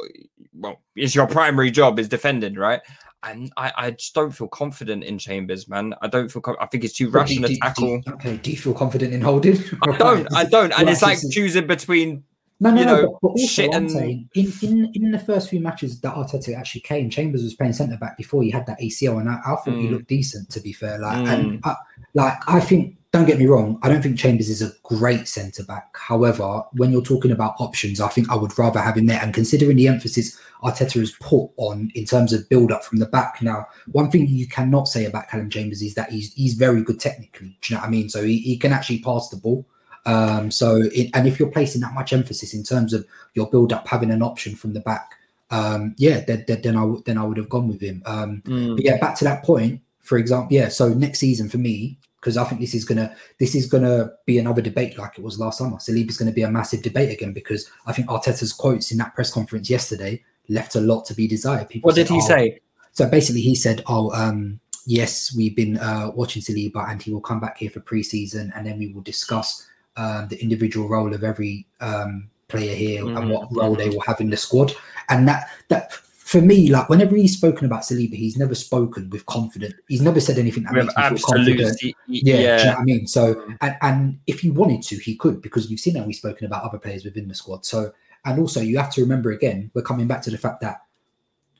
well, 0.54 0.82
is 0.96 1.16
your 1.16 1.28
primary 1.28 1.72
job 1.72 2.00
is 2.00 2.08
defending, 2.08 2.56
right? 2.56 2.82
And 3.24 3.52
I, 3.58 3.74
I 3.76 3.92
just 3.92 4.14
don't 4.14 4.32
feel 4.32 4.48
confident 4.48 5.04
in 5.04 5.18
Chambers, 5.18 5.68
man. 5.68 5.96
I 6.02 6.08
don't 6.08 6.32
feel. 6.32 6.44
Com- 6.44 6.58
I 6.60 6.68
think 6.68 6.84
it's 6.84 6.94
too 6.94 7.10
rash 7.10 7.34
to 7.34 7.42
the 7.42 7.48
do- 7.48 7.58
tackle. 7.58 8.02
okay, 8.08 8.38
do 8.38 8.52
you 8.52 8.58
feel 8.58 8.74
confident 8.74 9.14
in 9.14 9.22
holding? 9.22 9.58
I 9.84 9.98
don't. 9.98 10.34
I 10.34 10.46
don't. 10.46 10.72
And 10.78 10.88
it's 10.90 11.02
like 11.02 11.18
choosing 11.32 11.66
between 11.66 12.24
No, 12.62 12.72
no, 12.72 12.80
you 12.80 12.86
no. 12.86 13.02
but, 13.04 13.22
but 13.22 13.28
also, 13.30 13.48
shit 13.48 13.76
I'm 13.76 13.90
saying 13.90 14.30
in, 14.34 14.52
in 14.62 14.92
in 14.94 15.12
the 15.12 15.20
first 15.20 15.50
few 15.50 15.60
matches 15.60 16.00
that 16.02 16.16
Arteta 16.16 16.58
actually 16.58 16.82
came, 16.82 17.10
Chambers 17.10 17.44
was 17.44 17.54
playing 17.54 17.74
centre 17.74 17.98
back 17.98 18.16
before 18.18 18.44
he 18.44 18.50
had 18.50 18.66
that 18.68 18.80
ACL, 18.80 19.20
and 19.20 19.30
I, 19.30 19.40
I 19.46 19.56
thought 19.56 19.66
he 19.68 19.88
Mm. 19.88 19.92
looked 19.92 20.08
decent. 20.08 20.50
To 20.52 20.62
be 20.62 20.72
fair, 20.72 20.98
like 21.00 21.18
Mm. 21.18 21.28
and 21.34 21.60
I, 21.66 21.76
like 22.14 22.38
I 22.48 22.60
think. 22.60 22.98
Don't 23.12 23.26
get 23.28 23.40
me 23.40 23.46
wrong. 23.46 23.80
I 23.82 23.88
don't 23.88 24.02
think 24.02 24.20
Chambers 24.20 24.50
is 24.50 24.62
a 24.62 24.74
great 24.84 25.26
centre 25.30 25.64
back. 25.64 25.96
However, 25.96 26.64
when 26.74 26.92
you're 26.92 27.02
talking 27.02 27.32
about 27.32 27.56
options, 27.60 28.02
I 28.02 28.10
think 28.10 28.30
I 28.30 28.36
would 28.36 28.60
rather 28.60 28.82
have 28.82 28.98
him 28.98 29.06
there. 29.06 29.22
And 29.24 29.34
considering 29.34 29.78
the 29.78 29.88
emphasis 29.88 30.38
Arteta 30.64 31.00
has 31.00 31.12
put 31.22 31.50
on 31.56 31.92
in 31.96 32.04
terms 32.04 32.34
of 32.34 32.50
build 32.50 32.74
up 32.74 32.84
from 32.84 32.98
the 33.00 33.06
back, 33.06 33.42
now 33.42 33.68
one 33.94 34.12
thing 34.12 34.28
you 34.28 34.50
cannot 34.50 34.90
say 34.90 35.06
about 35.06 35.30
Callum 35.30 35.50
Chambers 35.50 35.82
is 35.82 35.94
that 35.94 36.12
he's 36.12 36.34
he's 36.34 36.56
very 36.56 36.84
good 36.84 37.00
technically. 37.00 37.58
Do 37.62 37.74
you 37.74 37.76
know 37.78 37.84
what 37.84 37.88
I 37.88 37.92
mean? 37.92 38.10
So 38.10 38.22
he, 38.22 38.40
he 38.40 38.58
can 38.58 38.74
actually 38.74 39.00
pass 39.00 39.30
the 39.30 39.38
ball. 39.38 39.66
Um, 40.06 40.52
so, 40.52 40.82
it, 40.94 41.10
and 41.14 41.28
if 41.28 41.40
you're 41.40 41.50
placing 41.52 41.82
that 41.82 41.94
much 41.94 42.14
emphasis 42.14 42.54
in 42.54 42.64
terms 42.64 42.94
of 42.94 43.06
your 43.34 43.50
build 43.50 43.74
up 43.74 43.88
having 43.88 44.12
an 44.12 44.22
option 44.22 44.56
from 44.56 44.74
the 44.74 44.80
back, 44.82 45.16
um, 45.52 45.96
yeah, 45.98 46.22
then, 46.22 46.46
then, 46.48 46.76
I 46.76 46.84
would 46.84 47.06
then 47.06 47.18
I 47.18 47.24
would 47.24 47.38
have 47.38 47.50
gone 47.50 47.68
with 47.68 47.82
him. 47.82 48.02
Um, 48.06 48.42
Mm. 48.46 48.76
but 48.76 48.86
yeah, 48.86 48.98
back 48.98 49.16
to 49.18 49.24
that 49.26 49.44
point. 49.44 49.82
For 50.02 50.18
example, 50.18 50.54
yeah. 50.56 50.70
So 50.70 50.90
next 50.90 51.20
season 51.20 51.50
for 51.50 51.58
me, 51.58 51.98
because 52.20 52.38
I 52.38 52.44
think 52.44 52.60
this 52.62 52.74
is 52.76 52.86
gonna 52.86 53.16
this 53.40 53.56
is 53.56 53.68
gonna 53.68 54.12
be 54.26 54.38
another 54.40 54.62
debate 54.62 54.98
like 54.98 55.18
it 55.18 55.24
was 55.24 55.40
last 55.40 55.58
summer. 55.60 55.78
Saliba's 55.78 56.18
going 56.18 56.30
to 56.30 56.36
be 56.36 56.42
a 56.44 56.50
massive 56.50 56.82
debate 56.84 57.12
again 57.12 57.34
because 57.34 57.70
I 57.88 57.94
think 57.94 58.08
Arteta's 58.08 58.54
quotes 58.54 58.92
in 58.92 58.98
that 59.00 59.14
press 59.16 59.32
conference 59.32 59.70
yesterday 59.70 60.24
left 60.50 60.76
a 60.76 60.82
lot 60.82 61.06
to 61.06 61.14
be 61.16 61.28
desired. 61.28 61.70
People 61.70 61.88
What 61.88 61.96
did 61.96 62.08
he 62.10 62.18
"Oh, 62.18 62.28
say? 62.28 62.60
so 62.92 63.08
basically, 63.08 63.42
he 63.42 63.56
said, 63.56 63.84
"Oh, 63.88 64.12
um, 64.12 64.60
yes, 64.88 65.36
we've 65.36 65.56
been 65.56 65.78
uh, 65.78 66.12
watching 66.16 66.42
Saliba, 66.42 66.88
and 66.90 67.02
he 67.02 67.12
will 67.12 67.22
come 67.22 67.40
back 67.40 67.58
here 67.58 67.70
for 67.72 67.80
preseason, 67.80 68.52
and 68.56 68.66
then 68.66 68.78
we 68.80 68.88
will 68.94 69.02
discuss 69.02 69.66
um, 69.98 70.28
the 70.28 70.42
individual 70.42 70.88
role 70.88 71.14
of 71.14 71.24
every 71.24 71.68
um, 71.82 72.30
player 72.48 72.76
here 72.76 73.02
and 73.06 73.18
Mhm, 73.18 73.30
what 73.30 73.56
role 73.56 73.76
they 73.76 73.90
will 73.90 74.02
have 74.02 74.22
in 74.22 74.30
the 74.30 74.38
squad." 74.38 74.74
And 75.10 75.28
that 75.28 75.50
that 75.70 75.94
for 76.26 76.42
me, 76.42 76.70
like 76.70 76.90
whenever 76.90 77.16
he's 77.16 77.38
spoken 77.38 77.66
about 77.66 77.84
Saliba, 77.84 78.16
he's 78.16 78.36
never 78.36 78.56
spoken 78.56 79.12
with 79.12 79.26
confidence. 79.28 79.76
He's 79.88 80.02
never 80.02 80.20
said 80.20 80.40
anything 80.40 80.64
that 80.64 80.74
With 80.74 80.86
makes 80.86 80.98
me 80.98 81.18
feel 81.18 81.28
confident. 81.28 81.82
Yeah, 81.82 81.92
do 82.08 82.32
you 82.32 82.38
know 82.40 82.72
what 82.72 82.80
I 82.80 82.84
mean? 82.84 83.06
So, 83.06 83.56
and, 83.62 83.78
and 83.82 84.20
if 84.26 84.40
he 84.40 84.50
wanted 84.50 84.82
to, 84.84 84.96
he 84.96 85.16
could 85.16 85.40
because 85.40 85.70
you've 85.70 85.80
seen 85.80 85.96
how 85.96 86.04
we've 86.04 86.16
spoken 86.16 86.48
about 86.48 86.64
other 86.64 86.80
players 86.80 87.06
within 87.06 87.28
the 87.28 87.36
squad. 87.36 87.64
So, 87.64 87.92
and 88.26 88.40
also 88.40 88.60
you 88.60 88.78
have 88.80 88.92
to 88.94 89.02
remember 89.02 89.32
again, 89.34 89.70
we're 89.76 89.84
coming 89.84 90.08
back 90.08 90.24
to 90.24 90.32
the 90.32 90.38
fact 90.40 90.62
that 90.62 90.82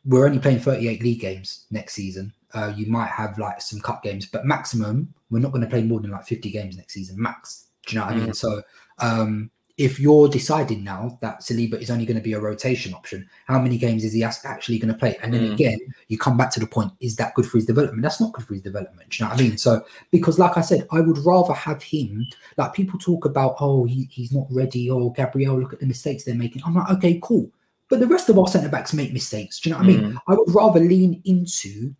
we're 0.04 0.26
only 0.26 0.40
playing 0.40 0.60
38 0.60 1.04
league 1.04 1.20
games 1.20 1.66
next 1.70 1.94
season. 1.94 2.34
Uh, 2.54 2.74
you 2.76 2.88
might 2.88 3.10
have 3.10 3.38
like 3.38 3.62
some 3.62 3.80
cup 3.82 4.02
games, 4.02 4.26
but 4.26 4.46
maximum, 4.46 5.14
we're 5.30 5.40
not 5.40 5.52
going 5.52 5.64
to 5.64 5.70
play 5.70 5.84
more 5.84 6.00
than 6.00 6.10
like 6.12 6.26
50 6.26 6.50
games 6.50 6.76
next 6.76 6.94
season, 6.94 7.22
max. 7.22 7.65
Do 7.86 7.96
you 7.96 8.00
know 8.00 8.08
what 8.08 8.16
I 8.16 8.20
mean? 8.20 8.34
So, 8.34 8.62
um, 9.00 9.52
if 9.78 10.00
you're 10.00 10.30
deciding 10.30 10.86
now 10.86 11.18
that 11.22 11.42
Saliba 11.42 11.74
is 11.82 11.92
only 11.92 12.06
going 12.06 12.16
to 12.16 12.24
be 12.24 12.32
a 12.32 12.40
rotation 12.40 12.94
option, 12.94 13.28
how 13.46 13.60
many 13.60 13.78
games 13.78 14.06
is 14.06 14.14
he 14.14 14.24
actually 14.24 14.80
going 14.80 14.94
to 14.94 14.98
play? 14.98 15.18
And 15.22 15.34
then 15.34 15.42
Mm. 15.42 15.54
again, 15.54 15.80
you 16.08 16.18
come 16.18 16.38
back 16.38 16.50
to 16.52 16.62
the 16.62 16.68
point: 16.68 16.94
is 17.02 17.18
that 17.18 17.34
good 17.36 17.46
for 17.46 17.58
his 17.58 17.66
development? 17.66 18.02
That's 18.02 18.22
not 18.22 18.32
good 18.32 18.46
for 18.46 18.54
his 18.54 18.64
development. 18.64 19.10
Do 19.10 19.18
you 19.18 19.26
know 19.26 19.32
what 19.34 19.42
I 19.42 19.44
mean? 19.44 19.58
So, 19.58 19.86
because 20.12 20.40
like 20.40 20.56
I 20.58 20.62
said, 20.62 20.88
I 20.92 21.02
would 21.02 21.18
rather 21.26 21.54
have 21.54 21.84
him. 21.84 22.26
Like 22.58 22.74
people 22.74 22.98
talk 22.98 23.26
about, 23.26 23.58
oh, 23.60 23.84
he, 23.84 24.08
he's 24.10 24.32
not 24.32 24.48
ready. 24.50 24.90
Oh, 24.90 25.10
Gabriel, 25.10 25.60
look 25.60 25.74
at 25.74 25.82
the 25.82 25.86
mistakes 25.86 26.24
they're 26.24 26.36
making. 26.36 26.62
I'm 26.66 26.76
like, 26.76 26.90
okay, 26.92 27.20
cool. 27.22 27.52
But 27.90 28.00
the 28.00 28.08
rest 28.08 28.30
of 28.30 28.40
our 28.40 28.48
centre 28.48 28.70
backs 28.70 28.94
make 28.94 29.12
mistakes. 29.12 29.60
Do 29.60 29.70
you 29.70 29.76
know 29.76 29.80
what 29.80 29.86
I 29.86 29.88
mean? 29.88 30.20
I 30.28 30.34
would 30.36 30.56
rather 30.56 30.80
lean 30.80 31.22
into 31.26 31.94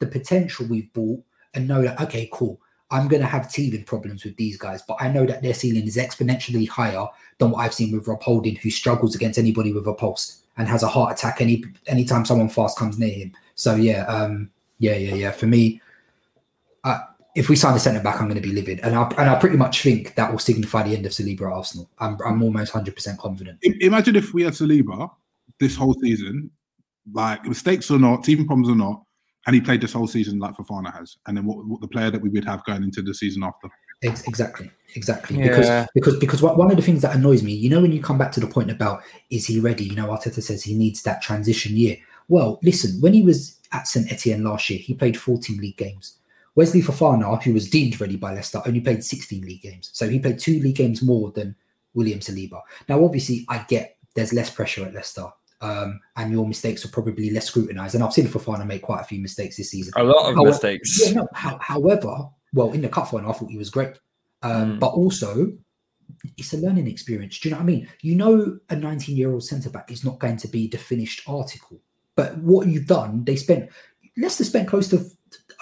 the 0.00 0.06
potential 0.06 0.66
we've 0.66 0.92
bought 0.92 1.22
and 1.54 1.68
know 1.68 1.82
that 1.82 2.00
okay, 2.00 2.28
cool. 2.32 2.60
I'm 2.90 3.08
going 3.08 3.22
to 3.22 3.28
have 3.28 3.52
teething 3.52 3.84
problems 3.84 4.24
with 4.24 4.36
these 4.36 4.56
guys, 4.56 4.82
but 4.82 4.96
I 5.00 5.08
know 5.08 5.24
that 5.26 5.42
their 5.42 5.54
ceiling 5.54 5.86
is 5.86 5.96
exponentially 5.96 6.68
higher 6.68 7.06
than 7.38 7.50
what 7.50 7.60
I've 7.60 7.74
seen 7.74 7.92
with 7.92 8.08
Rob 8.08 8.22
Holding, 8.22 8.56
who 8.56 8.70
struggles 8.70 9.14
against 9.14 9.38
anybody 9.38 9.72
with 9.72 9.86
a 9.86 9.94
pulse 9.94 10.42
and 10.56 10.68
has 10.68 10.82
a 10.82 10.88
heart 10.88 11.12
attack 11.12 11.40
any 11.40 11.64
anytime 11.86 12.24
someone 12.24 12.48
fast 12.48 12.78
comes 12.78 12.98
near 12.98 13.12
him. 13.12 13.32
So 13.54 13.76
yeah, 13.76 14.04
um, 14.06 14.50
yeah, 14.78 14.96
yeah, 14.96 15.14
yeah. 15.14 15.30
For 15.30 15.46
me, 15.46 15.80
uh, 16.84 16.98
if 17.34 17.48
we 17.48 17.56
sign 17.56 17.76
a 17.76 17.78
centre 17.78 18.02
back, 18.02 18.20
I'm 18.20 18.28
going 18.28 18.40
to 18.40 18.46
be 18.46 18.52
livid, 18.52 18.80
and 18.80 18.94
I 18.94 19.02
and 19.18 19.30
I 19.30 19.38
pretty 19.38 19.56
much 19.56 19.82
think 19.82 20.14
that 20.16 20.30
will 20.30 20.38
signify 20.38 20.82
the 20.82 20.96
end 20.96 21.06
of 21.06 21.12
Saliba 21.12 21.42
at 21.42 21.52
Arsenal. 21.52 21.88
I'm 21.98 22.18
I'm 22.24 22.42
almost 22.42 22.72
hundred 22.72 22.94
percent 22.96 23.18
confident. 23.18 23.58
Imagine 23.62 24.16
if 24.16 24.34
we 24.34 24.42
had 24.42 24.54
Saliba 24.54 25.10
this 25.60 25.76
whole 25.76 25.94
season, 25.94 26.50
like 27.12 27.44
mistakes 27.44 27.90
or 27.90 27.98
not, 27.98 28.24
teething 28.24 28.46
problems 28.46 28.68
or 28.68 28.76
not, 28.76 29.04
and 29.46 29.54
he 29.54 29.60
played 29.60 29.80
this 29.80 29.92
whole 29.92 30.06
season 30.06 30.38
like 30.38 30.54
Fofana 30.56 30.92
has, 30.92 31.16
and 31.26 31.36
then 31.36 31.44
what, 31.46 31.64
what 31.66 31.80
the 31.80 31.88
player 31.88 32.10
that 32.10 32.20
we 32.20 32.28
would 32.28 32.44
have 32.44 32.64
going 32.64 32.82
into 32.82 33.02
the 33.02 33.14
season 33.14 33.42
after. 33.42 33.68
Exactly, 34.02 34.70
exactly. 34.94 35.38
Yeah. 35.38 35.48
Because 35.48 35.88
because 35.94 36.16
because 36.18 36.42
what, 36.42 36.56
one 36.56 36.70
of 36.70 36.76
the 36.76 36.82
things 36.82 37.02
that 37.02 37.14
annoys 37.14 37.42
me, 37.42 37.52
you 37.52 37.68
know, 37.68 37.80
when 37.80 37.92
you 37.92 38.02
come 38.02 38.18
back 38.18 38.32
to 38.32 38.40
the 38.40 38.46
point 38.46 38.70
about 38.70 39.02
is 39.30 39.46
he 39.46 39.60
ready? 39.60 39.84
You 39.84 39.96
know, 39.96 40.08
Arteta 40.08 40.42
says 40.42 40.62
he 40.62 40.74
needs 40.74 41.02
that 41.02 41.22
transition 41.22 41.76
year. 41.76 41.96
Well, 42.28 42.60
listen, 42.62 43.00
when 43.00 43.12
he 43.12 43.22
was 43.22 43.58
at 43.72 43.86
St 43.86 44.10
Etienne 44.10 44.44
last 44.44 44.70
year, 44.70 44.78
he 44.78 44.94
played 44.94 45.18
14 45.18 45.58
league 45.58 45.76
games. 45.76 46.16
Wesley 46.54 46.82
Fofana, 46.82 47.42
who 47.42 47.52
was 47.52 47.70
deemed 47.70 48.00
ready 48.00 48.16
by 48.16 48.34
Leicester, 48.34 48.60
only 48.66 48.80
played 48.80 49.04
16 49.04 49.42
league 49.42 49.62
games. 49.62 49.90
So 49.92 50.08
he 50.08 50.18
played 50.18 50.38
two 50.38 50.60
league 50.60 50.76
games 50.76 51.02
more 51.02 51.30
than 51.30 51.54
William 51.94 52.20
Saliba. 52.20 52.60
Now, 52.88 53.04
obviously, 53.04 53.44
I 53.48 53.64
get 53.68 53.96
there's 54.14 54.32
less 54.32 54.50
pressure 54.50 54.84
at 54.84 54.94
Leicester. 54.94 55.26
Um, 55.62 56.00
and 56.16 56.32
your 56.32 56.46
mistakes 56.48 56.84
are 56.84 56.88
probably 56.88 57.30
less 57.30 57.46
scrutinized. 57.46 57.94
And 57.94 58.02
I've 58.02 58.12
seen 58.14 58.26
Fofana 58.26 58.66
make 58.66 58.82
quite 58.82 59.00
a 59.02 59.04
few 59.04 59.20
mistakes 59.20 59.56
this 59.58 59.70
season. 59.70 59.92
A 59.96 60.02
lot 60.02 60.28
of 60.30 60.34
However- 60.34 60.50
mistakes. 60.50 60.98
Yeah, 61.06 61.12
no. 61.12 61.28
How, 61.34 61.58
however, 61.60 62.28
well, 62.54 62.72
in 62.72 62.80
the 62.80 62.88
cup 62.88 63.08
final, 63.10 63.30
I 63.30 63.34
thought 63.34 63.50
he 63.50 63.58
was 63.58 63.70
great. 63.70 63.98
Um, 64.42 64.76
Mm. 64.76 64.78
But 64.80 64.88
also, 64.92 65.52
it's 66.38 66.54
a 66.54 66.56
learning 66.56 66.86
experience. 66.86 67.38
Do 67.38 67.48
you 67.48 67.54
know 67.54 67.58
what 67.58 67.64
I 67.64 67.66
mean? 67.66 67.88
You 68.00 68.16
know, 68.16 68.58
a 68.70 68.76
19 68.76 69.16
year 69.16 69.32
old 69.32 69.44
centre 69.44 69.70
back 69.70 69.90
is 69.92 70.02
not 70.04 70.18
going 70.18 70.38
to 70.38 70.48
be 70.48 70.66
the 70.66 70.78
finished 70.78 71.22
article. 71.28 71.78
But 72.16 72.38
what 72.38 72.66
you've 72.66 72.86
done, 72.86 73.24
they 73.24 73.36
spent 73.36 73.68
Leicester 74.16 74.44
spent 74.44 74.66
close 74.68 74.88
to 74.88 75.04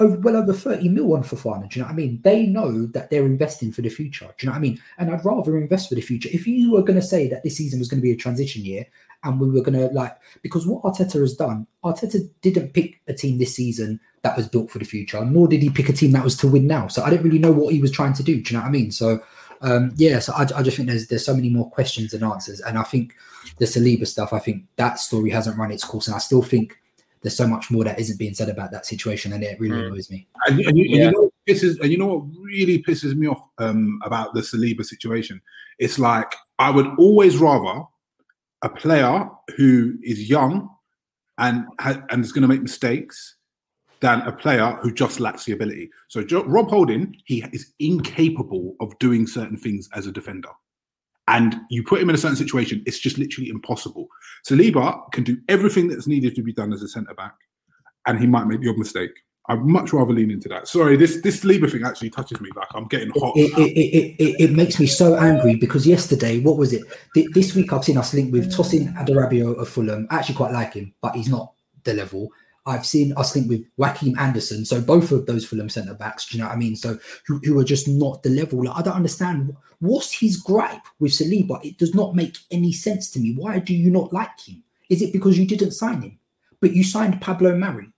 over, 0.00 0.16
well 0.18 0.36
over 0.36 0.52
30 0.52 0.88
mil 0.88 1.14
on 1.14 1.22
Fofana. 1.22 1.68
Do 1.68 1.78
you 1.78 1.82
know 1.82 1.88
what 1.88 1.92
I 1.92 1.96
mean? 1.96 2.20
They 2.22 2.46
know 2.46 2.86
that 2.86 3.10
they're 3.10 3.26
investing 3.26 3.72
for 3.72 3.82
the 3.82 3.88
future. 3.88 4.26
Do 4.26 4.32
you 4.40 4.46
know 4.46 4.52
what 4.52 4.58
I 4.58 4.62
mean? 4.62 4.80
And 4.98 5.10
I'd 5.10 5.24
rather 5.24 5.58
invest 5.58 5.88
for 5.88 5.94
the 5.94 6.00
future. 6.00 6.28
If 6.32 6.46
you 6.46 6.72
were 6.72 6.82
going 6.82 7.00
to 7.00 7.06
say 7.06 7.28
that 7.28 7.42
this 7.42 7.56
season 7.56 7.78
was 7.78 7.88
going 7.88 8.00
to 8.00 8.06
be 8.06 8.12
a 8.12 8.16
transition 8.16 8.64
year 8.64 8.86
and 9.24 9.40
we 9.40 9.50
were 9.50 9.62
going 9.62 9.78
to 9.78 9.92
like, 9.94 10.16
because 10.42 10.66
what 10.66 10.82
Arteta 10.82 11.20
has 11.20 11.34
done, 11.34 11.66
Arteta 11.84 12.28
didn't 12.42 12.72
pick 12.72 13.00
a 13.08 13.14
team 13.14 13.38
this 13.38 13.54
season 13.54 14.00
that 14.22 14.36
was 14.36 14.48
built 14.48 14.70
for 14.70 14.78
the 14.78 14.84
future, 14.84 15.24
nor 15.24 15.48
did 15.48 15.62
he 15.62 15.70
pick 15.70 15.88
a 15.88 15.92
team 15.92 16.12
that 16.12 16.24
was 16.24 16.36
to 16.36 16.48
win 16.48 16.66
now. 16.66 16.88
So 16.88 17.02
I 17.02 17.10
didn't 17.10 17.24
really 17.24 17.38
know 17.38 17.52
what 17.52 17.72
he 17.72 17.80
was 17.80 17.90
trying 17.90 18.14
to 18.14 18.22
do. 18.22 18.40
Do 18.40 18.52
you 18.52 18.58
know 18.58 18.62
what 18.62 18.68
I 18.68 18.72
mean? 18.72 18.90
So 18.90 19.22
um, 19.60 19.92
yeah, 19.96 20.18
so 20.20 20.32
I, 20.34 20.42
I 20.54 20.62
just 20.62 20.76
think 20.76 20.88
there's 20.88 21.08
there's 21.08 21.24
so 21.24 21.34
many 21.34 21.50
more 21.50 21.70
questions 21.70 22.12
than 22.12 22.22
answers, 22.22 22.60
and 22.60 22.78
I 22.78 22.82
think 22.82 23.14
the 23.58 23.64
Saliba 23.64 24.06
stuff, 24.06 24.32
I 24.32 24.38
think 24.38 24.64
that 24.76 24.98
story 24.98 25.30
hasn't 25.30 25.58
run 25.58 25.72
its 25.72 25.84
course, 25.84 26.06
and 26.06 26.14
I 26.14 26.18
still 26.18 26.42
think 26.42 26.78
there's 27.22 27.36
so 27.36 27.46
much 27.46 27.70
more 27.70 27.84
that 27.84 27.98
isn't 27.98 28.18
being 28.18 28.34
said 28.34 28.48
about 28.48 28.70
that 28.72 28.86
situation, 28.86 29.32
and 29.32 29.42
it 29.42 29.58
really 29.60 29.76
Mm. 29.80 29.86
annoys 29.86 30.10
me. 30.10 30.26
And, 30.46 30.60
and 30.60 30.78
you, 30.78 30.84
and 30.84 30.94
you 30.94 31.10
know 31.10 31.20
what 31.22 31.32
pisses, 31.48 31.80
and 31.80 31.90
you 31.90 31.98
know 31.98 32.06
what 32.06 32.24
really 32.42 32.82
pisses 32.82 33.14
me 33.16 33.26
off 33.26 33.42
um, 33.58 34.00
about 34.04 34.34
the 34.34 34.40
Saliba 34.40 34.84
situation? 34.84 35.40
It's 35.78 35.98
like 35.98 36.32
I 36.58 36.70
would 36.70 36.86
always 36.98 37.38
rather 37.38 37.82
a 38.62 38.68
player 38.68 39.28
who 39.56 39.98
is 40.02 40.28
young 40.28 40.68
and 41.38 41.64
ha- 41.80 42.02
and 42.10 42.24
is 42.24 42.32
going 42.32 42.42
to 42.42 42.48
make 42.48 42.62
mistakes 42.62 43.36
than 44.00 44.20
a 44.22 44.32
player 44.32 44.78
who 44.82 44.92
just 44.92 45.18
lacks 45.20 45.44
the 45.44 45.52
ability. 45.52 45.90
So 46.08 46.22
jo- 46.22 46.44
Rob 46.44 46.68
Holding, 46.68 47.16
he 47.24 47.44
is 47.52 47.72
incapable 47.80 48.76
of 48.80 48.96
doing 49.00 49.26
certain 49.26 49.56
things 49.56 49.88
as 49.94 50.06
a 50.06 50.12
defender. 50.12 50.50
And 51.28 51.60
you 51.68 51.84
put 51.84 52.00
him 52.00 52.08
in 52.08 52.14
a 52.14 52.18
certain 52.18 52.36
situation, 52.36 52.82
it's 52.86 52.98
just 52.98 53.18
literally 53.18 53.50
impossible. 53.50 54.08
Saliba 54.48 55.12
can 55.12 55.24
do 55.24 55.36
everything 55.48 55.86
that's 55.86 56.06
needed 56.06 56.34
to 56.34 56.42
be 56.42 56.54
done 56.54 56.72
as 56.72 56.82
a 56.82 56.88
centre 56.88 57.12
back, 57.14 57.34
and 58.06 58.18
he 58.18 58.26
might 58.26 58.46
make 58.46 58.62
the 58.62 58.70
odd 58.70 58.78
mistake. 58.78 59.10
I'd 59.50 59.60
much 59.60 59.92
rather 59.92 60.12
lean 60.12 60.30
into 60.30 60.48
that. 60.48 60.68
Sorry, 60.68 60.96
this 60.96 61.20
this 61.20 61.40
Saliba 61.44 61.70
thing 61.70 61.84
actually 61.84 62.08
touches 62.10 62.40
me. 62.40 62.48
Like 62.56 62.68
I'm 62.74 62.86
getting 62.86 63.10
hot. 63.10 63.34
It, 63.36 63.52
it, 63.58 64.16
it, 64.18 64.40
it, 64.40 64.52
makes 64.52 64.80
me 64.80 64.86
so 64.86 65.16
angry 65.16 65.56
because 65.56 65.86
yesterday, 65.86 66.40
what 66.40 66.56
was 66.56 66.72
it? 66.72 66.82
Th- 67.14 67.28
This 67.34 67.54
week, 67.54 67.74
I've 67.74 67.84
seen 67.84 67.98
us 67.98 68.14
linked 68.14 68.32
with 68.32 68.50
Tosin 68.50 68.94
Adarabioyo 68.96 69.58
of 69.58 69.68
Fulham. 69.68 70.06
I 70.10 70.16
actually 70.16 70.36
quite 70.36 70.52
like 70.52 70.74
him, 70.74 70.94
but 71.02 71.14
he's 71.14 71.28
not 71.28 71.52
the 71.84 71.92
level. 71.92 72.30
I've 72.68 72.86
seen 72.86 73.14
us 73.16 73.34
linked 73.34 73.48
with 73.48 73.64
Joachim 73.78 74.18
Andersen. 74.18 74.64
So 74.64 74.80
both 74.80 75.10
of 75.10 75.26
those 75.26 75.46
Fulham 75.46 75.68
centre 75.68 75.94
backs, 75.94 76.28
do 76.28 76.36
you 76.36 76.42
know 76.42 76.48
what 76.48 76.56
I 76.56 76.58
mean? 76.58 76.76
So 76.76 76.98
who, 77.26 77.40
who 77.44 77.58
are 77.58 77.64
just 77.64 77.88
not 77.88 78.22
the 78.22 78.30
level. 78.30 78.64
Like, 78.64 78.76
I 78.76 78.82
don't 78.82 78.94
understand 78.94 79.56
what's 79.80 80.12
his 80.12 80.36
gripe 80.36 80.82
with 81.00 81.12
Saliba. 81.12 81.64
It 81.64 81.78
does 81.78 81.94
not 81.94 82.14
make 82.14 82.36
any 82.50 82.72
sense 82.72 83.10
to 83.12 83.20
me. 83.20 83.34
Why 83.34 83.58
do 83.58 83.74
you 83.74 83.90
not 83.90 84.12
like 84.12 84.38
him? 84.46 84.62
Is 84.90 85.02
it 85.02 85.12
because 85.12 85.38
you 85.38 85.46
didn't 85.46 85.72
sign 85.72 86.02
him, 86.02 86.18
but 86.60 86.72
you 86.72 86.84
signed 86.84 87.20
Pablo 87.20 87.56
Mari? 87.56 87.90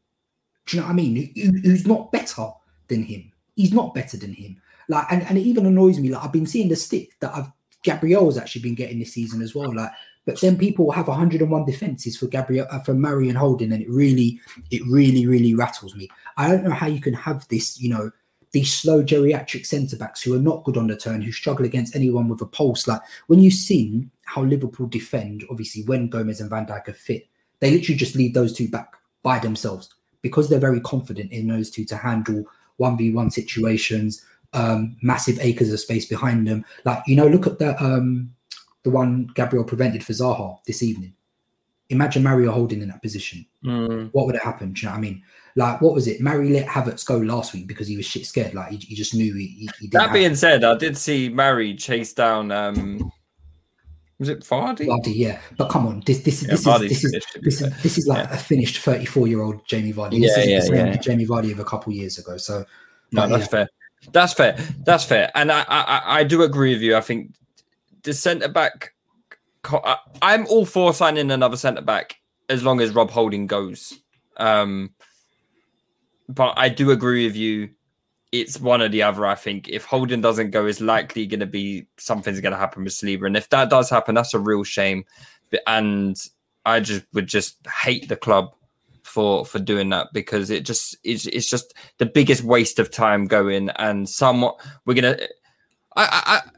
Do 0.67 0.77
you 0.77 0.81
know 0.81 0.87
what 0.87 0.93
I 0.93 0.97
mean? 0.97 1.33
Who- 1.35 1.61
who's 1.69 1.87
not 1.87 2.13
better 2.13 2.49
than 2.89 3.03
him? 3.03 3.33
He's 3.57 3.73
not 3.73 3.93
better 3.95 4.17
than 4.17 4.33
him. 4.33 4.57
Like, 4.89 5.07
and, 5.11 5.23
and 5.25 5.37
it 5.37 5.43
even 5.43 5.67
annoys 5.67 5.99
me. 5.99 6.11
Like, 6.11 6.25
I've 6.25 6.33
been 6.33 6.47
seeing 6.47 6.69
the 6.69 6.77
stick 6.77 7.19
that 7.21 7.35
I've 7.35 7.51
Gabriel's 7.83 8.37
actually 8.37 8.63
been 8.63 8.75
getting 8.75 8.99
this 8.99 9.15
season 9.15 9.41
as 9.41 9.55
well. 9.55 9.75
Like, 9.75 9.91
but 10.31 10.41
then 10.41 10.57
people 10.57 10.93
have 10.93 11.09
101 11.09 11.65
defenses 11.65 12.17
for 12.17 12.29
Gabriel 12.29 12.65
uh, 12.71 12.79
for 12.79 12.95
Mari 12.95 13.29
and 13.29 13.37
Holding, 13.37 13.73
and 13.73 13.83
it 13.83 13.91
really, 13.91 14.41
it 14.71 14.81
really, 14.89 15.27
really 15.27 15.57
rattles 15.57 15.97
me. 15.97 16.09
I 16.37 16.49
don't 16.49 16.63
know 16.63 16.71
how 16.71 16.87
you 16.87 17.01
can 17.01 17.15
have 17.15 17.49
this, 17.49 17.81
you 17.81 17.91
know, 17.91 18.13
these 18.53 18.73
slow 18.73 19.03
geriatric 19.03 19.67
centre 19.67 19.97
backs 19.97 20.23
who 20.23 20.33
are 20.37 20.41
not 20.41 20.63
good 20.63 20.77
on 20.77 20.87
the 20.87 20.97
turn, 20.97 21.21
who 21.21 21.33
struggle 21.33 21.65
against 21.65 21.97
anyone 21.97 22.29
with 22.29 22.41
a 22.43 22.47
pulse. 22.47 22.87
Like 22.87 23.01
when 23.27 23.41
you've 23.41 23.55
seen 23.55 24.09
how 24.25 24.45
Liverpool 24.45 24.87
defend, 24.87 25.45
obviously 25.51 25.83
when 25.83 26.09
Gomez 26.09 26.41
and 26.41 26.49
Van 26.49 26.65
Dijk 26.65 26.87
are 26.87 26.93
fit, 26.93 27.27
they 27.59 27.73
literally 27.73 27.99
just 27.99 28.15
leave 28.15 28.33
those 28.33 28.53
two 28.53 28.69
back 28.69 28.95
by 29.25 29.41
themselves 29.41 29.93
because 30.23 30.49
they're 30.49 30.61
very 30.61 30.81
confident 30.81 31.33
in 31.33 31.49
those 31.49 31.71
two 31.71 31.85
to 31.87 31.97
handle 31.97 32.45
1v1 32.79 33.33
situations, 33.33 34.25
um, 34.53 34.97
massive 35.03 35.41
acres 35.41 35.73
of 35.73 35.81
space 35.81 36.07
behind 36.07 36.47
them. 36.47 36.65
Like, 36.85 37.03
you 37.09 37.17
know, 37.17 37.27
look 37.27 37.49
at 37.49 37.59
the 37.59 37.83
um 37.83 38.33
the 38.83 38.91
one 38.91 39.29
Gabriel 39.35 39.65
prevented 39.65 40.05
for 40.05 40.13
Zaha 40.13 40.59
this 40.67 40.83
evening. 40.83 41.15
Imagine 41.91 42.23
Mario 42.23 42.53
holding 42.53 42.83
in 42.83 42.89
that 42.89 43.03
position. 43.03 43.45
Mm. 43.65 44.11
What 44.13 44.27
would 44.27 44.37
have 44.37 44.45
happened? 44.45 44.77
Do 44.77 44.83
you 44.83 44.87
know 44.87 44.93
what 44.93 44.99
I 44.99 45.01
mean? 45.01 45.23
Like, 45.57 45.81
what 45.81 45.93
was 45.93 46.07
it? 46.07 46.21
Mari 46.21 46.49
let 46.51 46.67
Havertz 46.67 47.05
go 47.05 47.19
last 47.19 47.53
week 47.53 47.67
because 47.67 47.89
he 47.89 47.97
was 47.97 48.07
shit 48.07 48.25
scared. 48.25 48.55
Like, 48.55 48.71
he, 48.71 48.77
he 48.77 48.95
just 48.95 49.13
knew 49.15 49.35
he, 49.35 49.69
he, 49.81 49.89
That 49.89 50.13
being 50.13 50.37
said, 50.37 50.63
I 50.63 50.77
did 50.77 50.97
see 50.97 51.29
Mari 51.29 51.75
chase 51.75 52.13
down. 52.13 52.53
um 52.53 53.11
Was 54.21 54.29
it 54.29 54.41
Vardy? 54.45 54.87
Vardy, 54.87 55.13
yeah. 55.17 55.41
But 55.57 55.69
come 55.69 55.89
on, 55.89 56.03
this 56.07 56.21
this, 56.21 56.43
Yeah, 56.45 56.51
this, 56.51 56.65
is, 56.65 56.81
this 56.89 57.05
is 57.05 57.25
this 57.43 57.61
is 57.61 57.83
this 57.83 57.99
is 57.99 58.07
like 58.07 58.29
Yeah. 58.29 58.35
a 58.35 58.37
finished 58.37 58.79
34 58.83 59.27
year 59.27 59.43
old 59.43 59.67
Jamie 59.67 59.93
Vardy. 59.93 60.21
Yeah, 60.21 60.29
this 60.29 60.39
is 60.39 60.47
yeah, 60.47 60.61
the 60.61 60.67
same 60.67 60.87
yeah. 60.87 60.97
Jamie 60.97 61.27
Vardy 61.27 61.51
of 61.51 61.59
a 61.59 61.65
couple 61.65 61.93
years 61.93 62.19
ago. 62.19 62.37
So 62.37 62.65
No, 63.11 63.27
that's 63.27 63.43
yeah. 63.43 63.47
fair. 63.49 63.69
That's 64.13 64.33
fair. 64.33 64.57
That's 64.85 65.05
fair. 65.05 65.31
And 65.35 65.51
I, 65.51 65.65
I- 65.69 66.21
I 66.21 66.25
do 66.25 66.43
agree 66.45 66.73
with 66.75 66.83
you. 66.83 66.97
I 66.97 67.01
think 67.01 67.33
the 68.03 68.15
centre 68.15 68.49
back. 68.49 68.95
I'm 70.23 70.47
all 70.47 70.65
for 70.65 70.95
signing 70.95 71.31
another 71.31 71.57
centre 71.57 71.83
back 71.83 72.17
as 72.49 72.63
long 72.65 72.81
as 72.81 72.95
Rob 72.95 73.11
Holding 73.11 73.47
goes. 73.47 73.99
Um, 74.37 74.91
but 76.29 76.55
I 76.57 76.69
do 76.69 76.91
agree 76.91 77.27
with 77.27 77.37
you. 77.37 77.71
It's 78.33 78.61
one 78.61 78.81
or 78.81 78.89
the 78.89 79.03
other. 79.03 79.27
I 79.27 79.35
think 79.35 79.69
if 79.69 79.85
Holding 79.85 80.21
doesn't 80.21 80.51
go, 80.51 80.67
it's 80.67 80.81
likely 80.81 81.27
going 81.27 81.41
to 81.41 81.47
be 81.47 81.87
something's 81.99 82.41
going 82.41 82.53
to 82.53 82.59
happen 82.59 82.85
with 82.85 82.93
Saliba, 82.93 83.27
and 83.27 83.37
if 83.37 83.49
that 83.51 83.71
does 83.71 83.91
happen, 83.91 84.15
that's 84.15 84.35
a 84.35 84.39
real 84.39 84.63
shame. 84.63 85.05
And 85.67 86.17
I 86.65 86.81
just 86.81 87.05
would 87.13 87.27
just 87.27 87.57
hate 87.67 88.09
the 88.09 88.17
club 88.17 88.55
for 89.03 89.45
for 89.45 89.59
doing 89.59 89.89
that 89.89 90.09
because 90.13 90.51
it 90.51 90.65
just 90.65 90.97
it's, 91.03 91.27
it's 91.27 91.51
just 91.51 91.75
the 91.99 92.07
biggest 92.07 92.45
waste 92.45 92.79
of 92.79 92.91
time 92.91 93.27
going 93.27 93.69
and 93.71 94.09
somewhat 94.09 94.61
we're 94.87 94.95
gonna 94.95 95.17
I, 95.97 96.43
I 96.47 96.51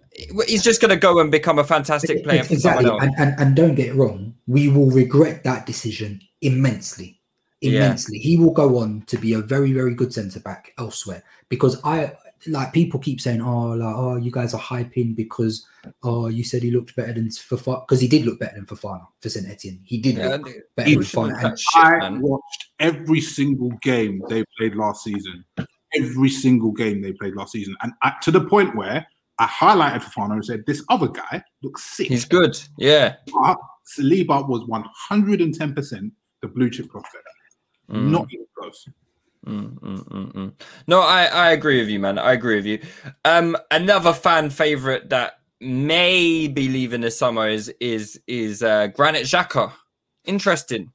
he's 0.46 0.62
just 0.62 0.80
gonna 0.80 0.96
go 0.96 1.18
and 1.20 1.30
become 1.30 1.58
a 1.58 1.64
fantastic 1.64 2.24
player 2.24 2.44
for 2.44 2.54
exactly. 2.54 2.84
someone 2.84 3.04
else. 3.04 3.14
And, 3.18 3.30
and 3.30 3.40
and 3.40 3.56
don't 3.56 3.74
get 3.74 3.88
it 3.88 3.94
wrong, 3.94 4.34
we 4.46 4.68
will 4.68 4.90
regret 4.90 5.44
that 5.44 5.66
decision 5.66 6.20
immensely. 6.40 7.18
Yeah. 7.60 7.78
Immensely. 7.78 8.18
He 8.18 8.36
will 8.36 8.52
go 8.52 8.78
on 8.78 9.02
to 9.06 9.16
be 9.16 9.34
a 9.34 9.40
very, 9.40 9.72
very 9.72 9.94
good 9.94 10.12
centre 10.12 10.40
back 10.40 10.72
elsewhere. 10.78 11.22
Because 11.48 11.80
I 11.84 12.12
like 12.48 12.72
people 12.72 12.98
keep 12.98 13.20
saying, 13.20 13.40
Oh, 13.40 13.68
like, 13.68 13.94
oh, 13.94 14.16
you 14.16 14.32
guys 14.32 14.52
are 14.52 14.60
hyping 14.60 15.14
because 15.14 15.64
oh 16.02 16.28
you 16.28 16.42
said 16.42 16.62
he 16.62 16.70
looked 16.72 16.96
better 16.96 17.12
than 17.12 17.28
Fofana 17.28 17.86
because 17.86 18.00
he 18.00 18.08
did 18.08 18.24
look 18.26 18.40
better 18.40 18.56
than 18.56 18.66
Fofana 18.66 19.06
for 19.20 19.28
St 19.28 19.48
Etienne. 19.48 19.80
He 19.84 19.98
did 19.98 20.16
Yeah, 20.16 20.28
look 20.28 20.46
and- 20.46 20.62
better 20.76 20.90
than 20.90 20.98
Push 20.98 21.14
Fofana. 21.14 21.44
And 21.44 21.58
shit, 21.58 21.84
I 21.84 21.98
man. 21.98 22.20
watched 22.20 22.66
every 22.80 23.20
single 23.20 23.70
game 23.82 24.22
they 24.28 24.44
played 24.58 24.74
last 24.74 25.04
season. 25.04 25.44
Every 25.94 26.30
single 26.30 26.72
game 26.72 27.02
they 27.02 27.12
played 27.12 27.34
last 27.36 27.52
season, 27.52 27.76
and 27.82 27.92
I, 28.02 28.14
to 28.22 28.30
the 28.30 28.40
point 28.40 28.74
where 28.74 29.06
I 29.38 29.46
highlighted 29.46 30.02
Fofana 30.02 30.32
and 30.34 30.44
said, 30.44 30.64
"This 30.66 30.84
other 30.88 31.08
guy 31.08 31.42
looks 31.62 31.82
sick." 31.82 32.08
He's 32.08 32.24
good. 32.24 32.56
Yeah. 32.78 33.16
But 33.32 33.58
Saliba 33.96 34.48
was 34.48 34.64
one 34.66 34.84
hundred 34.94 35.40
and 35.40 35.54
ten 35.54 35.74
percent 35.74 36.12
the 36.40 36.48
blue 36.48 36.70
chip 36.70 36.88
prospect. 36.88 37.24
Mm. 37.90 38.10
Not 38.10 38.26
even 38.32 38.46
close. 38.56 38.88
Mm, 39.46 39.78
mm, 39.80 40.04
mm, 40.04 40.32
mm. 40.32 40.52
No, 40.86 41.00
I, 41.00 41.24
I 41.24 41.50
agree 41.50 41.80
with 41.80 41.88
you, 41.88 41.98
man. 41.98 42.18
I 42.18 42.32
agree 42.32 42.56
with 42.56 42.66
you. 42.66 42.80
Um, 43.24 43.56
another 43.72 44.12
fan 44.12 44.50
favorite 44.50 45.08
that 45.08 45.40
may 45.60 46.46
be 46.46 46.68
leaving 46.68 47.00
this 47.00 47.18
summer 47.18 47.48
is 47.48 47.72
is 47.80 48.20
is 48.26 48.62
uh, 48.62 48.88
Granit 48.88 49.24
Xhaka. 49.24 49.72
Interesting, 50.24 50.92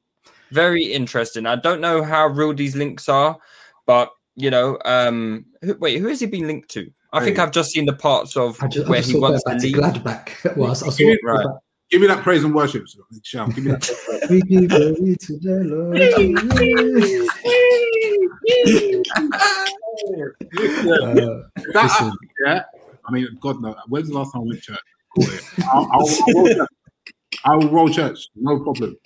very 0.52 0.84
interesting. 0.84 1.46
I 1.46 1.58
don't 1.58 1.82
know 1.82 2.04
how 2.04 2.28
real 2.28 2.54
these 2.54 2.76
links 2.76 3.10
are, 3.10 3.38
but 3.86 4.12
you 4.36 4.50
know, 4.50 4.78
um, 4.86 5.46
who, 5.62 5.76
wait, 5.76 6.00
who 6.00 6.08
has 6.08 6.22
he 6.22 6.28
been 6.28 6.48
linked 6.48 6.70
to? 6.70 6.90
I 7.14 7.24
think 7.24 7.40
I've 7.40 7.52
just 7.52 7.72
seen 7.72 7.86
the 7.86 7.94
parts 7.94 8.36
of 8.36 8.62
I 8.62 8.68
just, 8.68 8.86
I 8.86 8.90
where 8.90 9.00
just 9.00 9.12
he 9.12 9.20
wants 9.20 9.44
that 9.46 9.60
to 9.60 9.80
back 9.82 10.04
leave. 10.04 10.04
Gladbach. 10.04 10.58
Well, 10.58 10.68
I, 10.70 10.72
I 10.72 10.74
saw 10.74 11.16
Right. 11.24 11.46
Give 11.90 12.02
me 12.02 12.08
that 12.08 12.22
praise 12.22 12.44
and 12.44 12.54
worship, 12.54 12.86
Sham. 13.24 13.50
Give 13.52 13.64
me 13.64 13.72
that. 13.72 14.28
We 14.30 14.42
give 14.42 14.70
glory 14.70 15.16
to 15.16 15.40
the 15.40 15.64
Lord. 15.64 16.02
Uh, 20.58 21.44
That- 21.74 22.14
yeah. 22.46 22.64
I 23.08 23.12
mean, 23.12 23.28
God 23.42 23.62
knows. 23.62 23.76
When's 23.88 24.10
the 24.10 24.16
last 24.16 24.34
time 24.34 24.42
I 24.42 24.46
went 24.46 24.64
to 24.64 24.72
church? 24.74 25.42
I'll, 25.74 25.90
I'll, 25.92 26.10
I'll 26.10 26.34
roll 26.34 26.48
church. 26.48 26.68
I 27.46 27.56
will 27.56 27.70
roll 27.70 27.90
church. 27.90 28.28
No 28.36 28.60
problem. 28.60 28.98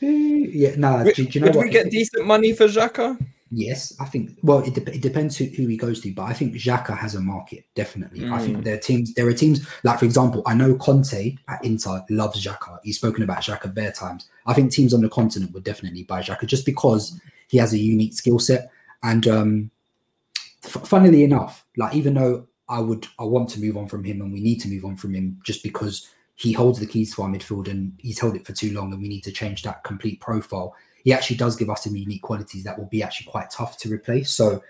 yeah, 0.00 0.74
nah, 0.76 1.02
Would, 1.04 1.14
do, 1.14 1.24
do 1.26 1.38
you 1.38 1.40
know 1.40 1.46
would 1.48 1.56
what? 1.56 1.64
we 1.64 1.70
get 1.70 1.90
decent 1.90 2.26
money 2.26 2.52
for 2.52 2.66
Xhaka? 2.66 3.18
Yes, 3.50 3.94
I 4.00 4.06
think. 4.06 4.38
Well, 4.42 4.60
it, 4.60 4.74
dep 4.74 4.88
it 4.88 5.00
depends 5.02 5.36
who, 5.36 5.44
who 5.44 5.66
he 5.68 5.76
goes 5.76 6.00
to, 6.00 6.12
but 6.12 6.22
I 6.24 6.32
think 6.32 6.54
Xhaka 6.54 6.96
has 6.96 7.14
a 7.14 7.20
market 7.20 7.64
definitely. 7.74 8.24
I 8.24 8.28
Mm. 8.40 8.44
think 8.44 8.64
there 8.64 8.74
are 8.74 8.78
teams. 8.78 9.14
There 9.14 9.28
are 9.28 9.32
teams 9.32 9.66
like, 9.84 9.98
for 9.98 10.06
example, 10.06 10.42
I 10.46 10.54
know 10.54 10.74
Conte 10.76 11.36
at 11.48 11.64
Inter 11.64 12.04
loves 12.10 12.44
Xhaka. 12.44 12.78
He's 12.82 12.96
spoken 12.96 13.22
about 13.22 13.42
Xhaka 13.42 13.72
bare 13.72 13.92
times. 13.92 14.26
I 14.46 14.54
think 14.54 14.72
teams 14.72 14.92
on 14.94 15.02
the 15.02 15.08
continent 15.08 15.52
would 15.52 15.62
definitely 15.64 16.02
buy 16.04 16.20
Xhaka 16.22 16.46
just 16.46 16.66
because 16.66 17.20
he 17.48 17.58
has 17.58 17.72
a 17.72 17.78
unique 17.78 18.14
skill 18.14 18.38
set. 18.38 18.70
And 19.02 19.28
um, 19.28 19.70
f- 20.64 20.86
funnily 20.88 21.22
enough, 21.22 21.64
like 21.76 21.94
even 21.94 22.14
though 22.14 22.46
I 22.68 22.80
would 22.80 23.06
I 23.18 23.24
want 23.24 23.50
to 23.50 23.60
move 23.60 23.76
on 23.76 23.86
from 23.88 24.02
him, 24.04 24.20
and 24.22 24.32
we 24.32 24.40
need 24.40 24.60
to 24.62 24.68
move 24.68 24.84
on 24.84 24.96
from 24.96 25.14
him 25.14 25.38
just 25.44 25.62
because 25.62 26.10
he 26.34 26.52
holds 26.52 26.80
the 26.80 26.86
keys 26.86 27.14
to 27.14 27.22
our 27.22 27.28
midfield 27.28 27.68
and 27.68 27.92
he's 27.98 28.18
held 28.18 28.34
it 28.34 28.46
for 28.46 28.52
too 28.54 28.72
long, 28.72 28.92
and 28.92 29.00
we 29.02 29.06
need 29.08 29.22
to 29.24 29.30
change 29.32 29.62
that 29.62 29.84
complete 29.84 30.18
profile. 30.20 30.74
He 31.04 31.12
actually 31.12 31.36
does 31.36 31.54
give 31.54 31.70
us 31.70 31.84
some 31.84 31.94
unique 31.94 32.22
qualities 32.22 32.64
that 32.64 32.78
will 32.78 32.86
be 32.86 33.02
actually 33.02 33.30
quite 33.30 33.50
tough 33.50 33.78
to 33.78 33.92
replace. 33.92 34.30
So 34.30 34.62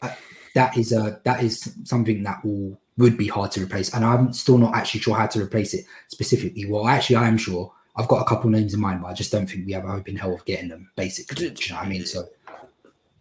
uh, 0.00 0.14
that 0.54 0.76
is 0.76 0.92
a 0.92 1.20
that 1.24 1.42
is 1.42 1.74
something 1.84 2.22
that 2.22 2.44
will 2.44 2.78
would 2.98 3.18
be 3.18 3.26
hard 3.26 3.50
to 3.52 3.62
replace, 3.62 3.92
and 3.92 4.04
I'm 4.04 4.32
still 4.32 4.58
not 4.58 4.74
actually 4.74 5.00
sure 5.00 5.16
how 5.16 5.26
to 5.26 5.42
replace 5.42 5.74
it 5.74 5.84
specifically. 6.08 6.66
Well, 6.66 6.86
actually, 6.86 7.16
I 7.16 7.28
am 7.28 7.36
sure. 7.36 7.72
I've 7.96 8.08
got 8.08 8.22
a 8.22 8.24
couple 8.24 8.48
names 8.48 8.72
in 8.72 8.80
mind, 8.80 9.02
but 9.02 9.08
I 9.08 9.12
just 9.12 9.30
don't 9.30 9.46
think 9.46 9.66
we 9.66 9.72
have 9.72 9.84
a 9.84 9.90
hope 9.90 10.08
in 10.08 10.16
hell 10.16 10.34
of 10.34 10.44
getting 10.46 10.68
them. 10.68 10.90
Basically, 10.96 11.50
Do 11.50 11.54
you 11.62 11.70
know 11.70 11.76
what 11.76 11.86
I 11.86 11.88
mean? 11.88 12.06
So 12.06 12.26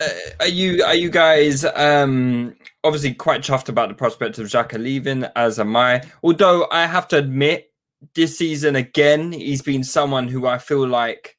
uh, 0.02 0.10
are 0.40 0.48
you 0.48 0.84
are 0.84 0.96
you 0.96 1.10
guys 1.10 1.64
um 1.64 2.56
obviously 2.84 3.14
quite 3.14 3.42
chuffed 3.42 3.70
about 3.70 3.90
the 3.90 3.96
prospect 3.96 4.40
of 4.40 4.48
Xhaka 4.48 4.82
leaving 4.82 5.26
as 5.36 5.60
am 5.60 5.76
I 5.76 6.04
although 6.24 6.68
I 6.72 6.88
have 6.88 7.08
to 7.10 7.18
admit 7.18 7.72
this 8.16 8.38
season 8.38 8.76
again 8.76 9.32
he's 9.32 9.62
been 9.62 9.84
someone 9.84 10.28
who 10.28 10.48
I 10.48 10.58
feel 10.58 10.88
like 10.88 11.38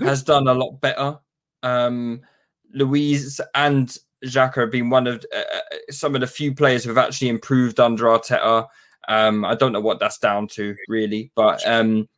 has 0.00 0.22
done 0.22 0.48
a 0.48 0.54
lot 0.54 0.80
better. 0.80 1.18
Um 1.62 2.20
Luiz 2.74 3.40
and 3.54 3.96
Xhaka 4.24 4.62
have 4.62 4.70
been 4.70 4.88
one 4.88 5.06
of 5.06 5.24
uh, 5.34 5.38
uh, 5.38 5.76
some 5.90 6.14
of 6.14 6.20
the 6.20 6.26
few 6.26 6.54
players 6.54 6.84
who 6.84 6.90
have 6.90 6.98
actually 6.98 7.28
improved 7.28 7.80
under 7.80 8.04
Arteta. 8.04 8.66
Um 9.08 9.44
I 9.44 9.54
don't 9.54 9.72
know 9.72 9.80
what 9.80 9.98
that's 9.98 10.18
down 10.18 10.48
to 10.48 10.74
really 10.88 11.30
but 11.34 11.66
um 11.66 12.08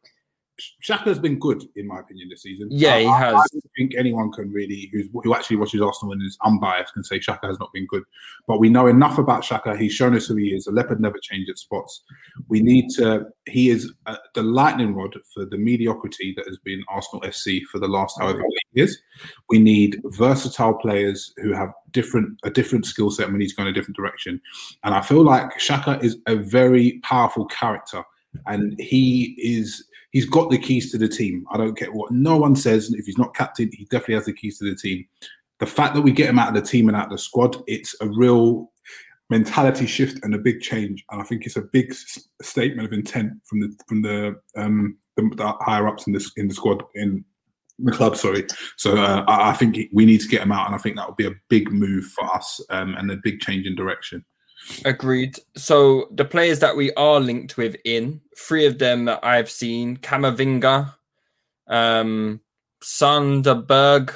Xhaka's 0.89 1.19
been 1.19 1.39
good 1.39 1.65
in 1.75 1.87
my 1.87 1.99
opinion 1.99 2.29
this 2.29 2.43
season. 2.43 2.69
Yeah, 2.71 2.99
he 2.99 3.07
I, 3.07 3.19
has. 3.19 3.35
I, 3.35 3.45
don't 3.53 3.71
think 3.77 3.95
anyone 3.97 4.31
can 4.31 4.53
really 4.53 4.89
who's 4.93 5.09
who 5.13 5.35
actually 5.35 5.57
watches 5.57 5.81
Arsenal 5.81 6.13
and 6.13 6.23
is 6.23 6.39
unbiased 6.45 6.95
can 6.95 7.03
say 7.03 7.19
Xhaka 7.19 7.45
has 7.45 7.59
not 7.59 7.73
been 7.73 7.87
good. 7.87 8.05
But 8.47 8.61
we 8.61 8.69
know 8.69 8.87
enough 8.87 9.19
about 9.19 9.43
Xhaka. 9.43 9.77
He's 9.77 9.93
shown 9.93 10.15
us 10.15 10.27
who 10.27 10.37
he 10.37 10.55
is. 10.55 10.67
A 10.67 10.71
leopard 10.71 11.01
never 11.01 11.17
changes 11.21 11.61
spots. 11.61 12.03
We 12.49 12.61
need 12.61 12.89
to. 12.91 13.27
He 13.47 13.71
is 13.71 13.93
uh, 14.07 14.17
the 14.35 14.43
lightning 14.43 14.95
rod 14.95 15.17
for 15.33 15.45
the 15.45 15.59
mediocrity 15.59 16.35
that 16.37 16.47
has 16.47 16.59
been 16.59 16.83
Arsenal 16.89 17.23
FC 17.23 17.63
for 17.65 17.81
the 17.81 17.89
last 17.89 18.17
however 18.21 18.39
many 18.39 18.55
years. 18.75 18.97
We 19.49 19.59
need 19.59 20.01
versatile 20.05 20.75
players 20.75 21.33
who 21.39 21.53
have 21.53 21.73
different 21.91 22.39
a 22.45 22.51
different 22.51 22.87
skill 22.87 23.11
set 23.11 23.31
when 23.31 23.41
he's 23.41 23.55
going 23.55 23.67
in 23.67 23.73
a 23.73 23.75
different 23.75 23.97
direction. 23.97 24.41
And 24.85 24.95
I 24.95 25.01
feel 25.01 25.23
like 25.23 25.59
Xhaka 25.59 26.03
is 26.05 26.19
a 26.29 26.37
very 26.37 27.01
powerful 27.03 27.47
character, 27.47 28.05
and 28.47 28.79
he 28.79 29.35
is 29.39 29.85
he's 30.15 30.25
got 30.25 30.49
the 30.49 30.57
keys 30.57 30.91
to 30.93 30.97
the 30.97 31.09
team. 31.09 31.45
I 31.51 31.59
don't 31.59 31.77
care 31.77 31.93
what 31.93 32.13
no 32.13 32.37
one 32.39 32.57
says. 32.57 32.91
If 32.95 33.05
he's 33.05 33.19
not 33.19 33.35
captain, 33.35 33.69
he 33.73 33.85
definitely 33.87 34.15
has 34.15 34.25
the 34.25 34.33
keys 34.33 34.59
to 34.59 34.65
the 34.65 34.77
team. 34.77 35.05
The 35.59 35.67
fact 35.67 35.95
that 35.95 36.03
we 36.03 36.13
get 36.13 36.31
him 36.31 36.39
out 36.39 36.49
of 36.49 36.55
the 36.55 36.69
team 36.71 36.89
and 36.89 36.97
out 36.97 37.07
of 37.07 37.11
the 37.11 37.19
squad, 37.19 37.63
it's 37.67 37.95
a 38.01 38.09
real 38.09 38.71
mentality 39.29 39.87
shift 39.87 40.25
and 40.25 40.35
a 40.35 40.39
big 40.39 40.61
change. 40.61 41.05
And 41.11 41.21
I 41.21 41.25
think 41.25 41.45
it's 41.45 41.57
a 41.57 41.63
big 41.63 41.95
statement 42.41 42.87
of 42.87 42.93
intent 42.93 43.33
from 43.45 43.61
the 43.61 43.77
from 43.89 44.03
the 44.03 44.37
um 44.57 44.97
the, 45.17 45.31
the 45.37 45.53
higher 45.61 45.89
ups 45.89 46.07
in 46.07 46.13
this 46.13 46.31
in 46.37 46.49
the 46.49 46.55
squad 46.55 46.83
in 46.95 47.25
the 47.81 47.93
club. 47.93 48.17
Sorry. 48.17 48.47
So 48.77 48.97
uh, 48.97 49.25
I, 49.27 49.51
I 49.51 49.53
think 49.55 49.79
we 49.93 50.07
need 50.07 50.21
to 50.21 50.29
get 50.29 50.43
him 50.43 50.53
out, 50.53 50.67
and 50.67 50.77
I 50.77 50.79
think 50.79 50.97
that 50.97 51.09
would 51.09 51.17
be 51.17 51.27
a 51.27 51.35
big 51.49 51.73
move 51.73 52.05
for 52.07 52.25
us 52.33 52.61
um, 52.71 52.95
and 52.95 53.11
a 53.11 53.17
big 53.23 53.41
change 53.41 53.67
in 53.67 53.75
direction. 53.75 54.25
Agreed. 54.85 55.39
So 55.57 56.09
the 56.13 56.25
players 56.25 56.59
that 56.61 56.77
we 56.77 56.93
are 56.95 57.21
linked 57.21 57.57
with 57.57 57.77
in 57.85 58.21
three 58.39 58.67
of 58.67 58.79
them 58.79 59.05
that 59.07 59.21
I've 59.23 59.51
seen: 59.51 59.97
Camavinga, 59.99 60.95
um, 61.69 62.41
Sanderberg. 62.83 64.15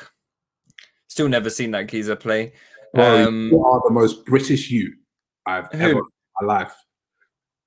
Still 1.08 1.28
never 1.28 1.50
seen 1.50 1.70
that 1.72 1.88
geezer 1.88 2.16
play. 2.16 2.52
Bro, 2.94 3.26
Um, 3.28 3.48
you 3.52 3.64
are 3.64 3.82
the 3.84 3.92
most 3.92 4.24
British 4.24 4.70
you 4.70 4.94
I've 5.46 5.70
Who? 5.72 5.78
ever 5.78 5.98
in 5.98 6.04
my 6.40 6.54
life. 6.54 6.74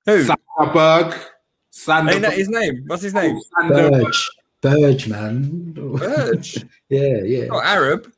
who? 0.06 0.24
Sanderberg. 0.24 1.18
Ain't 1.88 2.22
that 2.22 2.34
his 2.34 2.48
name? 2.48 2.84
What's 2.86 3.02
his 3.02 3.14
name? 3.14 3.40
Sanderberg. 3.60 4.02
Burge, 4.02 4.30
Burge, 4.60 5.08
man. 5.08 5.72
Burge. 5.72 6.64
yeah, 6.88 7.18
yeah. 7.24 7.46
Not 7.46 7.64
Arab. 7.64 8.12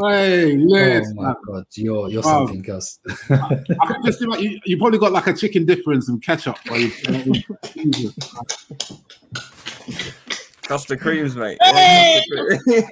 Hey, 0.00 0.56
Oh 0.56 1.02
my 1.14 1.34
god, 1.46 1.64
you're 1.74 2.08
you're 2.10 2.22
Oh. 2.24 2.46
something 2.46 2.68
else. 2.70 2.98
I 3.30 3.62
can 3.86 4.04
just 4.04 4.20
like 4.22 4.40
you, 4.40 4.58
you 4.64 4.78
probably 4.78 4.98
got 4.98 5.12
like 5.12 5.26
a 5.26 5.34
chicken 5.34 5.64
dipper 5.66 5.92
and 5.92 6.02
some 6.02 6.20
ketchup. 6.20 6.56
While. 6.68 6.88
Custard 10.62 11.00
creams, 11.00 11.34
mate. 11.36 11.58
Hey! 11.62 12.22
you 12.66 12.82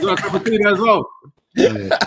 got 0.00 0.18
a 0.18 0.22
cup 0.22 0.34
of 0.34 0.44
tea 0.44 0.58
there 0.58 0.68
as 0.72 0.80
well. 0.80 1.08
Yeah. 1.54 1.98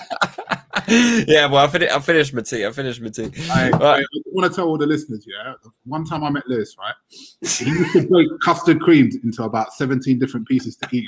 yeah, 0.87 1.47
well, 1.47 1.65
I 1.65 1.67
finished. 1.67 1.91
I 1.91 1.99
finished 1.99 2.33
my 2.33 2.41
tea. 2.41 2.65
I 2.65 2.71
finished 2.71 3.01
my 3.01 3.09
tea. 3.09 3.31
I. 3.49 3.71
I 3.73 4.03
want 4.27 4.51
to 4.51 4.55
tell 4.55 4.67
all 4.67 4.77
the 4.77 4.85
listeners, 4.85 5.25
yeah. 5.27 5.53
One 5.85 6.05
time 6.05 6.23
I 6.23 6.29
met 6.29 6.47
Lewis, 6.47 6.75
right? 6.77 6.93
He 7.41 7.65
used 7.65 7.93
to 7.93 8.07
break 8.07 8.27
custard 8.43 8.79
creams 8.79 9.15
into 9.23 9.43
about 9.43 9.73
17 9.73 10.19
different 10.19 10.47
pieces 10.47 10.75
to 10.77 10.87
eat. 10.91 11.07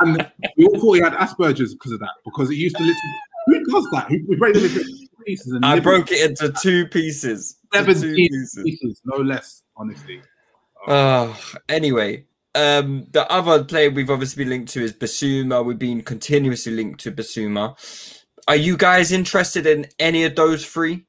And 0.00 0.30
we 0.56 0.66
all 0.66 0.80
thought 0.80 0.92
he 0.94 1.00
had 1.00 1.12
Asperger's 1.12 1.74
because 1.74 1.92
of 1.92 2.00
that, 2.00 2.12
because 2.24 2.50
it 2.50 2.54
used 2.54 2.76
to 2.76 2.82
literally. 2.82 3.14
Who 3.46 3.64
does 3.64 3.88
that? 3.92 4.08
Who 4.08 4.18
we 4.28 4.36
break 4.36 4.54
them 4.54 4.64
into 4.64 5.08
pieces 5.28 5.52
and 5.52 5.64
I 5.64 5.80
broke 5.80 6.10
it 6.10 6.30
into 6.30 6.52
two 6.60 6.86
pieces. 6.86 7.56
To 7.72 7.84
two 7.84 7.94
17 7.94 8.14
pieces. 8.14 8.62
pieces, 8.64 9.00
no 9.04 9.16
less, 9.18 9.62
honestly. 9.76 10.22
Oh, 10.86 11.38
anyway, 11.68 12.24
um, 12.54 13.06
the 13.10 13.30
other 13.30 13.64
player 13.64 13.90
we've 13.90 14.10
obviously 14.10 14.44
been 14.44 14.50
linked 14.50 14.72
to 14.72 14.82
is 14.82 14.92
Bissouma. 14.92 15.64
We've 15.64 15.78
been 15.78 16.02
continuously 16.02 16.72
linked 16.72 17.00
to 17.00 17.12
Bissouma. 17.12 17.76
Are 18.48 18.56
you 18.56 18.78
guys 18.78 19.12
interested 19.12 19.66
in 19.66 19.86
any 19.98 20.24
of 20.24 20.34
those 20.34 20.64
three? 20.66 21.04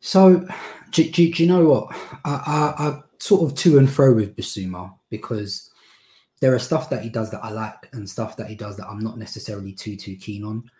So, 0.00 0.46
do, 0.90 1.10
do, 1.10 1.32
do 1.32 1.42
you 1.42 1.48
know 1.48 1.64
what? 1.64 1.96
I, 2.26 2.30
I, 2.46 2.88
I 2.88 3.00
sort 3.18 3.50
of 3.50 3.56
to 3.58 3.78
and 3.78 3.90
fro 3.90 4.12
with 4.12 4.36
Bissouma 4.36 4.92
because 5.08 5.70
there 6.40 6.54
are 6.54 6.58
stuff 6.58 6.90
that 6.90 7.02
he 7.02 7.08
does 7.08 7.30
that 7.30 7.42
I 7.42 7.50
like 7.50 7.88
and 7.92 8.08
stuff 8.08 8.36
that 8.36 8.48
he 8.48 8.54
does 8.54 8.76
that 8.76 8.88
I'm 8.88 8.98
not 8.98 9.16
necessarily 9.16 9.72
too 9.72 9.96
too 9.96 10.16
keen 10.16 10.44
on. 10.44 10.70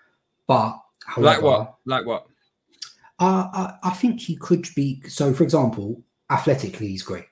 But 0.47 0.79
however, 1.07 1.27
Like 1.27 1.43
what? 1.43 1.75
Like 1.87 2.05
what? 2.05 2.27
Uh, 3.19 3.49
I, 3.53 3.75
I 3.85 3.91
think 3.91 4.21
he 4.21 4.37
could 4.37 4.67
be. 4.77 5.03
So, 5.09 5.33
for 5.33 5.45
example, 5.45 6.03
athletically, 6.29 6.89
he's 6.89 7.03
great. 7.03 7.27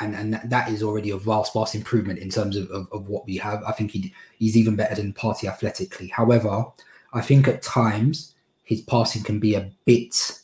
And, 0.00 0.14
and 0.14 0.40
that, 0.50 0.70
is 0.70 0.82
already 0.82 1.10
a 1.10 1.18
vast, 1.18 1.52
vast 1.52 1.74
improvement 1.74 2.18
in 2.18 2.30
terms 2.30 2.56
of, 2.56 2.70
of, 2.70 2.88
of 2.92 3.08
what 3.08 3.26
we 3.26 3.36
have. 3.36 3.62
I 3.64 3.72
think 3.72 3.90
he, 3.90 4.12
he's 4.38 4.56
even 4.56 4.74
better 4.74 4.94
than 4.94 5.12
Partey 5.12 5.48
athletically. 5.48 6.08
However, 6.08 6.64
I 7.12 7.20
think 7.20 7.46
at 7.46 7.62
times 7.62 8.34
his 8.64 8.80
passing 8.80 9.22
can 9.22 9.38
be 9.38 9.54
a 9.54 9.70
bit 9.84 10.40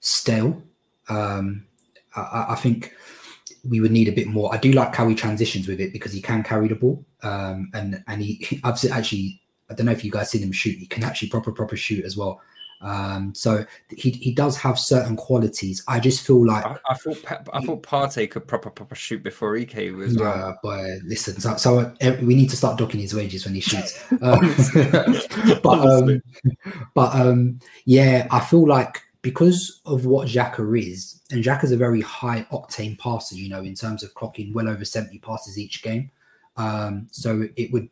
stale. 0.00 0.62
Um, 1.08 1.66
I- 2.14 2.20
I, 2.20 2.52
I 2.52 2.54
think 2.56 2.94
we 3.68 3.80
would 3.80 3.90
need 3.92 4.08
a 4.08 4.12
bit 4.12 4.28
more. 4.28 4.54
I 4.54 4.58
do 4.58 4.72
like 4.72 4.94
how 4.94 5.08
he 5.08 5.14
transitions 5.14 5.66
with 5.66 5.80
it 5.80 5.92
because 5.92 6.12
he 6.12 6.20
can 6.22 6.42
carry 6.42 6.68
the 6.68 6.74
ball. 6.74 7.04
Um, 7.22 7.70
and 7.74 8.02
and 8.06 8.22
he, 8.22 8.60
I've 8.64 8.82
actually, 8.90 9.40
I 9.70 9.74
don't 9.74 9.86
know 9.86 9.92
if 9.92 10.04
you 10.04 10.10
guys 10.10 10.30
seen 10.30 10.42
him 10.42 10.52
shoot. 10.52 10.78
He 10.78 10.86
can 10.86 11.04
actually 11.04 11.28
proper 11.28 11.52
proper 11.52 11.76
shoot 11.76 12.04
as 12.04 12.16
well. 12.16 12.40
Um, 12.80 13.34
so 13.34 13.64
he 13.88 14.10
he 14.10 14.32
does 14.32 14.56
have 14.58 14.78
certain 14.78 15.16
qualities. 15.16 15.82
I 15.88 15.98
just 15.98 16.26
feel 16.26 16.46
like 16.46 16.64
I, 16.64 16.76
I 16.88 16.94
thought 16.94 17.22
Pep, 17.22 17.48
I 17.52 17.60
thought 17.60 17.82
Partey 17.82 18.30
could 18.30 18.46
proper 18.46 18.70
proper 18.70 18.94
shoot 18.94 19.22
before 19.22 19.56
he 19.56 19.64
came 19.64 19.98
well. 19.98 20.22
uh, 20.22 20.52
but 20.62 20.84
listen, 21.04 21.40
so, 21.40 21.56
so 21.56 21.78
uh, 21.78 22.16
we 22.22 22.34
need 22.34 22.50
to 22.50 22.56
start 22.56 22.78
docking 22.78 23.00
his 23.00 23.14
wages 23.14 23.44
when 23.44 23.54
he 23.54 23.60
shoots. 23.60 24.02
Uh, 24.20 24.38
but 25.62 25.78
um, 25.80 26.22
but 26.94 27.14
um, 27.14 27.58
yeah, 27.86 28.26
I 28.30 28.40
feel 28.40 28.66
like 28.66 29.02
because 29.22 29.80
of 29.86 30.06
what 30.06 30.28
Xhaka 30.28 30.78
is, 30.78 31.20
and 31.30 31.42
Xhaka's 31.42 31.72
a 31.72 31.76
very 31.76 32.02
high 32.02 32.46
octane 32.52 32.98
passer, 32.98 33.36
you 33.36 33.48
know, 33.48 33.62
in 33.62 33.74
terms 33.74 34.02
of 34.02 34.14
clocking 34.14 34.52
well 34.52 34.68
over 34.68 34.84
seventy 34.84 35.18
passes 35.18 35.58
each 35.58 35.82
game. 35.82 36.10
Um, 36.58 37.08
so 37.10 37.48
it 37.56 37.72
would 37.72 37.88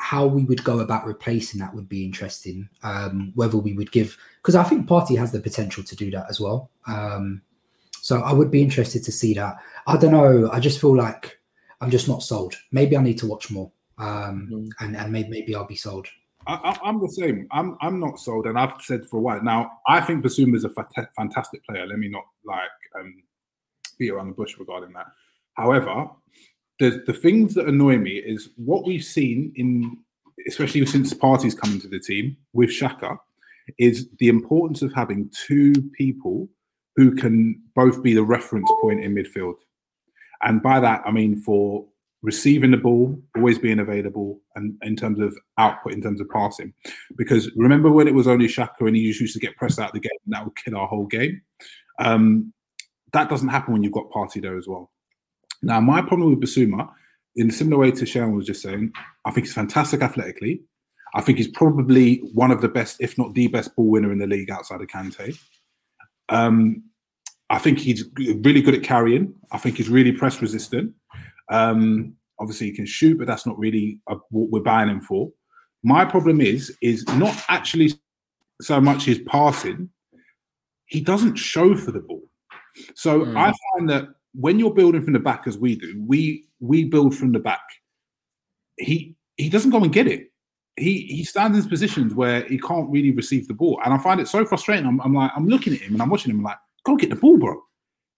how 0.00 0.24
we 0.26 0.44
would 0.44 0.62
go 0.62 0.78
about 0.78 1.04
replacing 1.04 1.58
that 1.58 1.74
would 1.74 1.88
be 1.88 2.04
interesting. 2.04 2.68
Um, 2.84 3.32
whether 3.34 3.58
we 3.58 3.72
would 3.74 3.90
give 3.90 4.16
because 4.36 4.54
I 4.54 4.62
think 4.62 4.86
Partey 4.86 5.18
has 5.18 5.32
the 5.32 5.40
potential 5.40 5.82
to 5.82 5.96
do 5.96 6.08
that 6.12 6.26
as 6.30 6.40
well. 6.40 6.70
Um, 6.86 7.42
so 8.00 8.20
I 8.20 8.32
would 8.32 8.50
be 8.50 8.62
interested 8.62 9.02
to 9.04 9.12
see 9.12 9.34
that. 9.34 9.56
I 9.88 9.96
don't 9.96 10.12
know. 10.12 10.48
I 10.52 10.60
just 10.60 10.80
feel 10.80 10.94
like 10.96 11.38
I'm 11.80 11.90
just 11.90 12.06
not 12.08 12.22
sold. 12.22 12.54
Maybe 12.70 12.96
I 12.96 13.02
need 13.02 13.18
to 13.18 13.26
watch 13.26 13.50
more, 13.50 13.70
um, 13.98 14.48
Mm. 14.52 14.70
and 14.80 14.96
and 14.96 15.12
maybe, 15.12 15.28
maybe 15.28 15.54
I'll 15.54 15.66
be 15.66 15.74
sold. 15.76 16.06
I, 16.46 16.54
I, 16.54 16.88
I'm 16.88 17.00
the 17.00 17.08
same. 17.08 17.48
I'm 17.50 17.76
I'm 17.80 17.98
not 17.98 18.20
sold, 18.20 18.46
and 18.46 18.56
I've 18.58 18.80
said 18.80 19.04
for 19.06 19.16
a 19.18 19.20
while 19.20 19.42
now. 19.42 19.72
I 19.88 20.00
think 20.00 20.24
Bissouma 20.24 20.54
is 20.56 20.64
a 20.64 20.70
fat- 20.70 21.10
fantastic 21.16 21.64
player. 21.66 21.86
Let 21.86 21.98
me 21.98 22.08
not 22.08 22.24
like 22.44 22.70
um, 22.98 23.22
beat 23.98 24.10
around 24.10 24.28
the 24.28 24.34
bush 24.34 24.56
regarding 24.58 24.92
that. 24.94 25.06
However, 25.54 26.08
the 26.78 27.02
the 27.06 27.12
things 27.12 27.54
that 27.54 27.68
annoy 27.68 27.98
me 27.98 28.12
is 28.12 28.50
what 28.56 28.86
we've 28.86 29.04
seen 29.04 29.52
in, 29.56 29.98
especially 30.46 30.84
since 30.86 31.12
Partey's 31.12 31.54
coming 31.54 31.80
to 31.80 31.88
the 31.88 31.98
team 32.00 32.36
with 32.52 32.70
Xhaka, 32.70 33.18
is 33.78 34.08
the 34.18 34.28
importance 34.28 34.82
of 34.82 34.92
having 34.92 35.30
two 35.30 35.72
people 35.96 36.48
who 36.96 37.14
can 37.14 37.60
both 37.74 38.02
be 38.02 38.14
the 38.14 38.22
reference 38.22 38.70
point 38.80 39.04
in 39.04 39.14
midfield. 39.14 39.54
And 40.42 40.62
by 40.62 40.80
that, 40.80 41.02
I 41.04 41.10
mean 41.10 41.40
for 41.40 41.86
receiving 42.22 42.72
the 42.72 42.76
ball, 42.76 43.20
always 43.36 43.58
being 43.58 43.78
available, 43.78 44.40
and 44.56 44.76
in 44.82 44.96
terms 44.96 45.20
of 45.20 45.36
output, 45.56 45.92
in 45.92 46.02
terms 46.02 46.20
of 46.20 46.28
passing. 46.28 46.72
Because 47.16 47.50
remember 47.56 47.90
when 47.90 48.08
it 48.08 48.14
was 48.14 48.26
only 48.26 48.46
Xhaka 48.46 48.80
and 48.80 48.96
he 48.96 49.02
used 49.02 49.32
to 49.34 49.40
get 49.40 49.56
pressed 49.56 49.78
out 49.78 49.90
of 49.90 49.94
the 49.94 50.00
game, 50.00 50.18
and 50.24 50.34
that 50.34 50.44
would 50.44 50.56
kill 50.56 50.76
our 50.76 50.88
whole 50.88 51.06
game. 51.06 51.40
Um, 51.98 52.52
that 53.12 53.28
doesn't 53.28 53.48
happen 53.48 53.72
when 53.72 53.82
you've 53.82 53.92
got 53.92 54.10
Partey 54.10 54.42
there 54.42 54.58
as 54.58 54.68
well. 54.68 54.90
Now, 55.62 55.80
my 55.80 56.02
problem 56.02 56.30
with 56.30 56.40
Bissouma, 56.40 56.90
in 57.36 57.50
a 57.50 57.52
similar 57.52 57.78
way 57.78 57.90
to 57.92 58.06
Sharon 58.06 58.34
was 58.34 58.46
just 58.46 58.62
saying, 58.62 58.92
I 59.24 59.30
think 59.30 59.46
he's 59.46 59.54
fantastic 59.54 60.02
athletically. 60.02 60.60
I 61.14 61.22
think 61.22 61.38
he's 61.38 61.48
probably 61.48 62.16
one 62.34 62.50
of 62.50 62.60
the 62.60 62.68
best, 62.68 62.96
if 63.00 63.16
not 63.16 63.34
the 63.34 63.46
best, 63.48 63.74
ball 63.74 63.88
winner 63.90 64.12
in 64.12 64.18
the 64.18 64.26
league 64.26 64.50
outside 64.50 64.80
of 64.80 64.88
Kante. 64.88 65.38
Um, 66.28 66.82
I 67.50 67.58
think 67.58 67.78
he's 67.78 68.04
really 68.16 68.60
good 68.60 68.74
at 68.74 68.82
carrying. 68.82 69.34
I 69.52 69.58
think 69.58 69.76
he's 69.76 69.88
really 69.88 70.12
press 70.12 70.42
resistant. 70.42 70.92
Um, 71.50 72.14
obviously, 72.38 72.66
he 72.66 72.76
can 72.76 72.86
shoot, 72.86 73.18
but 73.18 73.26
that's 73.26 73.46
not 73.46 73.58
really 73.58 74.00
a, 74.08 74.16
what 74.30 74.50
we're 74.50 74.60
buying 74.60 74.90
him 74.90 75.00
for. 75.00 75.30
My 75.82 76.04
problem 76.04 76.40
is 76.40 76.76
is 76.82 77.06
not 77.14 77.34
actually 77.48 77.92
so 78.60 78.80
much 78.80 79.04
his 79.04 79.20
passing. 79.20 79.88
He 80.86 81.00
doesn't 81.00 81.36
show 81.36 81.74
for 81.76 81.92
the 81.92 82.00
ball. 82.00 82.28
So 82.94 83.24
Hmm. 83.24 83.36
I 83.36 83.52
find 83.72 83.88
that 83.88 84.08
when 84.40 84.58
you're 84.58 84.72
building 84.74 85.02
from 85.02 85.12
the 85.14 85.18
back, 85.18 85.46
as 85.46 85.58
we 85.58 85.74
do, 85.76 86.00
we 86.06 86.46
we 86.60 86.84
build 86.84 87.16
from 87.16 87.32
the 87.32 87.38
back. 87.40 87.62
He 88.76 89.16
he 89.36 89.48
doesn't 89.48 89.70
go 89.70 89.82
and 89.82 89.92
get 89.92 90.06
it. 90.06 90.30
He 90.76 91.02
he 91.06 91.24
stands 91.24 91.58
in 91.58 91.68
positions 91.68 92.14
where 92.14 92.42
he 92.44 92.58
can't 92.58 92.88
really 92.90 93.10
receive 93.10 93.48
the 93.48 93.54
ball, 93.54 93.80
and 93.84 93.92
I 93.92 93.98
find 93.98 94.20
it 94.20 94.28
so 94.28 94.44
frustrating. 94.44 94.86
I'm, 94.86 95.00
I'm 95.00 95.14
like 95.14 95.32
I'm 95.34 95.48
looking 95.48 95.72
at 95.74 95.80
him 95.80 95.94
and 95.94 96.02
I'm 96.02 96.08
watching 96.10 96.30
him 96.30 96.38
I'm 96.38 96.44
like, 96.44 96.58
go 96.84 96.96
get 96.96 97.10
the 97.10 97.16
ball, 97.16 97.36
bro. 97.38 97.60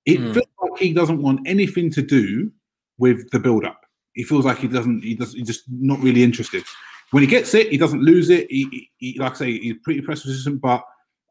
It 0.07 0.19
Hmm. 0.19 0.33
feels 0.33 0.47
like 0.63 0.81
he 0.81 0.93
doesn't 0.93 1.23
want 1.23 1.41
anything 1.47 1.91
to 1.93 2.03
do 2.03 2.51
with 2.99 3.31
the 3.31 3.39
build 3.39 3.65
up. 3.65 3.81
He 4.15 4.25
feels 4.25 4.45
like 4.45 4.59
he 4.59 4.69
doesn't. 4.69 5.03
He 5.03 5.15
does. 5.15 5.33
He's 5.35 5.47
just 5.47 5.65
not 5.71 6.01
really 6.01 6.23
interested. 6.23 6.65
When 7.13 7.23
he 7.23 7.27
gets 7.27 7.55
it, 7.55 7.71
he 7.71 7.77
doesn't 7.79 8.03
lose 8.03 8.29
it. 8.31 8.47
He, 8.51 8.69
he, 8.71 8.91
he- 8.99 9.19
like 9.19 9.33
I 9.33 9.37
say, 9.37 9.59
he's 9.59 9.77
pretty 9.83 10.01
press 10.03 10.25
resistant. 10.27 10.61
But 10.61 10.83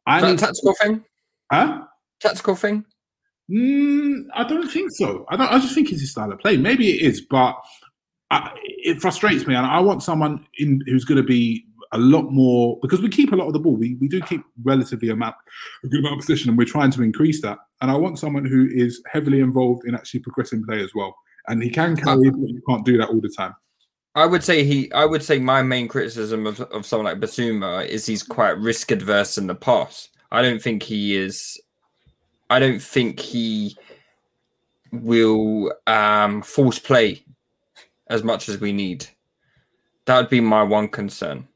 I 0.08 0.18
Is 0.18 0.42
that 0.42 0.48
tactical 0.48 0.74
thing? 0.82 1.04
huh? 1.52 1.84
Tactical 2.20 2.56
thing? 2.56 2.86
Mm, 3.50 4.26
I 4.34 4.44
don't 4.44 4.70
think 4.70 4.92
so. 4.92 5.26
I 5.30 5.36
don't. 5.36 5.52
I 5.52 5.60
just 5.60 5.74
think 5.74 5.92
it's 5.92 6.02
his 6.02 6.12
style 6.12 6.32
of 6.32 6.40
play. 6.40 6.58
Maybe 6.58 6.90
it 6.92 7.02
is, 7.02 7.22
but 7.22 7.56
I, 8.30 8.52
it 8.64 9.02
frustrates 9.02 9.48
me. 9.48 9.56
And 9.56 9.66
I 9.66 9.80
want 9.80 10.04
someone 10.04 10.46
in 10.58 10.84
who's 10.86 11.06
going 11.06 11.18
to 11.18 11.24
be 11.24 11.66
a 11.92 11.98
lot 11.98 12.32
more 12.32 12.78
because 12.82 13.02
we 13.02 13.10
keep 13.10 13.32
a 13.32 13.36
lot 13.36 13.48
of 13.48 13.54
the 13.54 13.60
ball. 13.60 13.76
We 13.76 13.96
we 13.96 14.08
do 14.08 14.22
keep 14.22 14.44
relatively 14.64 15.10
amount 15.10 15.36
a 15.84 15.88
good 15.88 16.00
amount 16.00 16.14
of 16.14 16.20
position, 16.20 16.50
and 16.50 16.58
we're 16.58 16.66
trying 16.66 16.92
to 16.92 17.02
increase 17.02 17.42
that. 17.42 17.58
And 17.82 17.90
I 17.90 17.96
want 17.96 18.20
someone 18.20 18.46
who 18.46 18.68
is 18.72 19.02
heavily 19.12 19.40
involved 19.40 19.86
in 19.86 19.96
actually 19.96 20.20
progressing 20.20 20.64
play 20.66 20.84
as 20.84 20.92
well. 20.94 21.16
And 21.48 21.64
he 21.64 21.70
can 21.72 21.96
carry, 21.96 22.30
but 22.30 22.50
you 22.50 22.62
can't 22.68 22.86
do 22.86 22.98
that 22.98 23.10
all 23.10 23.22
the 23.22 23.34
time. 23.36 23.56
I 24.14 24.26
would 24.26 24.44
say 24.44 24.64
he. 24.64 24.92
I 24.92 25.06
would 25.06 25.24
say 25.24 25.40
my 25.40 25.64
main 25.64 25.88
criticism 25.88 26.46
of, 26.46 26.62
of 26.62 26.86
someone 26.86 27.06
like 27.06 27.20
Bissouma 27.20 27.88
is 27.88 28.06
he's 28.06 28.22
quite 28.22 28.58
risk 28.60 28.92
adverse 28.92 29.38
in 29.38 29.48
the 29.48 29.56
pass. 29.56 30.10
I 30.32 30.42
don't 30.42 30.62
think 30.62 30.84
he 30.84 31.16
is. 31.16 31.60
I 32.50 32.60
don't 32.60 32.82
think 32.82 33.20
he 33.20 33.78
will 34.92 35.72
um, 35.88 36.42
force 36.42 36.80
play 36.80 37.24
as 38.08 38.24
much 38.24 38.50
as 38.50 38.60
we 38.60 38.72
need. 38.74 39.06
That 40.06 40.18
would 40.18 40.30
be 40.30 40.42
my 40.42 40.64
one 40.64 40.88
concern. 40.88 41.48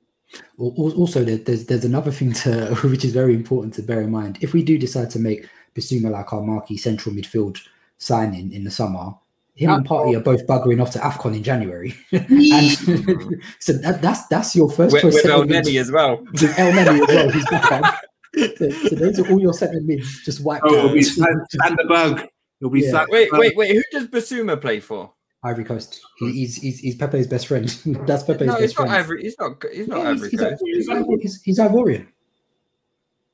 Al- 0.60 0.74
al- 0.78 0.94
Also, 0.94 1.24
there's 1.24 1.66
there's 1.66 1.86
another 1.86 2.12
thing 2.12 2.34
to 2.34 2.76
which 2.84 3.06
is 3.06 3.14
very 3.14 3.34
important 3.34 3.74
to 3.76 3.82
bear 3.82 4.02
in 4.02 4.12
mind. 4.12 4.38
If 4.42 4.54
we 4.54 4.64
do 4.64 4.78
decide 4.78 5.10
to 5.12 5.20
make 5.20 5.48
Bissouma 5.76 6.12
like 6.12 6.32
our 6.34 6.42
marquee 6.42 6.78
central 6.78 7.16
midfield 7.16 7.60
signing 7.98 8.52
in 8.54 8.64
the 8.64 8.72
summer, 8.72 9.14
him 9.56 9.72
and 9.72 9.88
Partey 9.88 10.16
are 10.16 10.20
both 10.20 10.46
buggering 10.46 10.82
off 10.82 10.92
to 10.92 11.00
Afcon 11.00 11.36
in 11.36 11.44
January, 11.44 11.96
and 12.12 12.70
so 13.60 13.74
that, 13.74 14.00
that's 14.02 14.28
that's 14.28 14.56
your 14.56 14.70
first 14.70 14.94
With, 14.94 15.02
choice. 15.02 15.14
with 15.16 15.26
El 15.26 15.48
centre 15.48 15.80
as 15.80 15.92
well. 15.92 16.18
with 16.32 16.60
El 16.60 16.80
as 16.80 17.08
well. 17.08 17.30
Who's 17.30 17.46
back. 17.46 18.04
So, 18.36 18.70
so 18.70 18.96
those 18.96 19.20
are 19.20 19.30
all 19.32 19.40
your 19.40 19.54
centre 19.54 19.80
mids 19.82 20.24
just 20.24 20.42
wiped 20.44 20.66
Oh, 20.68 20.74
it'll 20.74 20.90
out. 20.90 20.94
be 20.96 21.02
Sanderberg. 21.02 22.28
It'll 22.60 22.72
be 22.72 22.82
Yeah. 22.82 23.06
Wait, 23.10 23.30
Sanderberg. 23.32 23.40
wait, 23.40 23.56
wait. 23.58 23.76
Who 23.76 23.84
does 23.92 24.08
Bissouma 24.08 24.60
play 24.60 24.80
for? 24.80 25.14
Ivory 25.44 25.66
Coast. 25.66 26.00
He, 26.20 26.32
he's, 26.32 26.56
he's 26.56 26.80
he's 26.80 26.96
Pepe's 26.96 27.28
best 27.28 27.48
friend. 27.48 27.68
that's 28.08 28.24
Pepe's 28.24 28.42
No, 28.42 28.54
best 28.54 28.62
he's 28.62 28.70
not 28.78 28.88
friend. 28.88 28.92
Ivory. 28.94 29.22
He's 29.24 29.36
not. 29.40 29.64
He's 29.72 29.88
not 29.88 29.98
Yeah, 30.00 30.12
he's, 30.14 30.18
Ivory 30.24 30.30
he's, 30.30 30.40
Coast. 30.40 30.64
he's, 30.66 31.22
he's, 31.22 31.42
he's 31.44 31.60
Ivorian. 31.60 32.08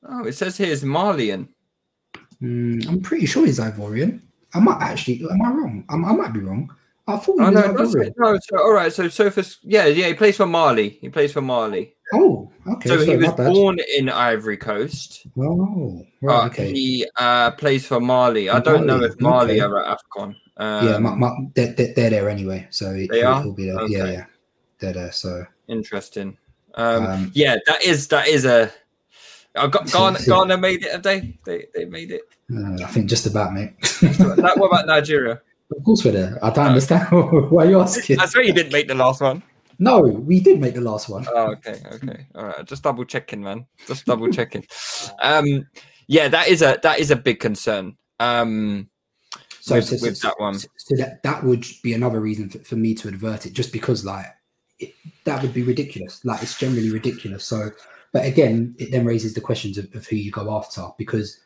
Oh, 0.08 0.24
it 0.26 0.32
says 0.32 0.56
here 0.56 0.68
is 0.68 0.82
Malian. 0.84 1.48
Mm, 2.42 2.86
I'm 2.88 3.00
pretty 3.00 3.26
sure 3.26 3.44
he's 3.46 3.60
Ivorian. 3.60 4.20
I 4.54 4.60
might 4.60 4.80
actually. 4.82 5.22
Am 5.30 5.40
I 5.42 5.50
wrong? 5.50 5.84
I, 5.88 5.94
I 5.94 6.12
might 6.12 6.32
be 6.32 6.40
wrong. 6.40 6.74
I 7.06 7.16
thought 7.16 7.38
he 7.38 7.44
Oh 7.44 7.50
was 7.72 7.94
no, 7.94 8.00
Ivorian. 8.00 8.12
no. 8.16 8.38
So 8.42 8.58
all 8.58 8.72
right. 8.72 8.92
So 8.92 9.08
Sophus, 9.08 9.58
yeah, 9.62 9.86
yeah. 9.86 10.08
He 10.08 10.14
plays 10.14 10.36
for 10.36 10.46
Mali. 10.46 10.88
He 11.00 11.08
plays 11.10 11.32
for 11.32 11.40
Mali. 11.42 11.94
Oh, 12.12 12.50
okay. 12.66 12.88
so 12.88 12.98
he 13.04 13.16
was 13.16 13.32
born 13.32 13.78
in 13.96 14.08
Ivory 14.08 14.56
Coast. 14.56 15.26
Oh, 15.38 16.04
right. 16.20 16.42
But 16.42 16.46
Okay. 16.52 16.72
he 16.72 17.06
uh, 17.16 17.52
plays 17.52 17.86
for 17.86 18.00
Mali. 18.00 18.50
I 18.50 18.60
don't 18.60 18.86
know 18.86 19.02
if 19.02 19.20
Mali 19.20 19.60
okay. 19.60 19.60
are 19.60 19.84
at 19.86 19.98
Afcon. 19.98 20.34
Um, 20.56 20.86
yeah, 20.88 20.98
my, 20.98 21.14
my, 21.14 21.30
they're, 21.54 21.72
they're, 21.72 21.94
they're 21.94 22.10
there 22.10 22.28
anyway. 22.28 22.66
So 22.70 22.90
it, 22.90 23.10
They 23.10 23.18
he'll, 23.20 23.28
are? 23.28 23.42
he'll 23.42 23.52
be 23.54 23.66
there. 23.66 23.74
Yeah, 23.88 24.02
Okay. 24.02 24.12
yeah. 24.12 24.24
They're 24.80 24.92
there. 24.92 25.12
So 25.12 25.44
interesting. 25.68 26.36
Um, 26.74 27.06
um, 27.06 27.30
yeah, 27.34 27.56
that 27.66 27.82
is 27.82 28.08
that 28.08 28.28
is 28.28 28.44
a. 28.44 28.72
I 29.56 29.66
got 29.68 29.86
Ghana, 29.92 30.18
Ghana 30.26 30.56
made 30.58 30.84
it. 30.84 30.92
Have 30.92 31.02
they? 31.02 31.38
They 31.44 31.66
they 31.74 31.84
made 31.84 32.10
it. 32.10 32.22
uh, 32.54 32.74
I 32.82 32.86
think 32.86 33.08
just 33.08 33.26
about, 33.26 33.52
mate. 33.52 33.80
That, 34.00 34.54
what 34.56 34.66
about 34.68 34.86
Nigeria? 34.94 35.40
of 35.76 35.84
course 35.84 36.04
we're 36.04 36.10
there. 36.12 36.38
I 36.44 36.50
don't 36.50 36.66
understand 36.66 37.06
why 37.50 37.64
you're 37.64 37.82
asking. 37.82 38.18
I 38.20 38.26
swear 38.26 38.42
you 38.44 38.52
didn't 38.52 38.72
make 38.72 38.88
the 38.88 38.94
last 38.94 39.20
one. 39.20 39.42
No, 39.80 40.00
we 40.02 40.38
did 40.40 40.60
make 40.60 40.74
the 40.74 40.80
last 40.82 41.08
one. 41.08 41.26
Oh, 41.34 41.52
okay, 41.52 41.80
okay, 41.94 42.26
all 42.34 42.44
right. 42.44 42.64
Just 42.66 42.82
double 42.82 43.04
checking, 43.04 43.42
man. 43.42 43.66
Just 43.86 44.04
double 44.06 44.30
checking. 44.30 44.64
Um, 45.22 45.66
yeah, 46.06 46.28
that 46.28 46.48
is 46.48 46.60
a 46.62 46.78
that 46.82 46.98
is 47.00 47.10
a 47.10 47.16
big 47.16 47.40
concern. 47.40 47.96
Um, 48.20 48.88
So, 49.60 49.74
with- 49.76 49.84
so, 49.86 49.96
so- 49.96 50.28
that 50.28 50.34
one. 50.38 50.58
so 50.58 50.96
that 50.96 51.22
that 51.22 51.42
would 51.44 51.64
be 51.82 51.94
another 51.94 52.20
reason 52.20 52.48
for, 52.50 52.58
for 52.60 52.76
me 52.76 52.94
to 52.96 53.08
advert 53.08 53.46
it, 53.46 53.52
just 53.54 53.72
because 53.72 54.04
like 54.04 54.26
it, 54.78 54.94
that 55.24 55.40
would 55.42 55.54
be 55.54 55.62
ridiculous. 55.62 56.24
Like 56.24 56.42
it's 56.42 56.58
generally 56.58 56.90
ridiculous. 56.90 57.44
So, 57.44 57.70
but 58.12 58.24
again, 58.26 58.74
it 58.78 58.90
then 58.90 59.04
raises 59.06 59.34
the 59.34 59.40
questions 59.40 59.78
of, 59.78 59.94
of 59.94 60.06
who 60.06 60.16
you 60.16 60.30
go 60.30 60.54
after 60.56 60.88
because 60.98 61.40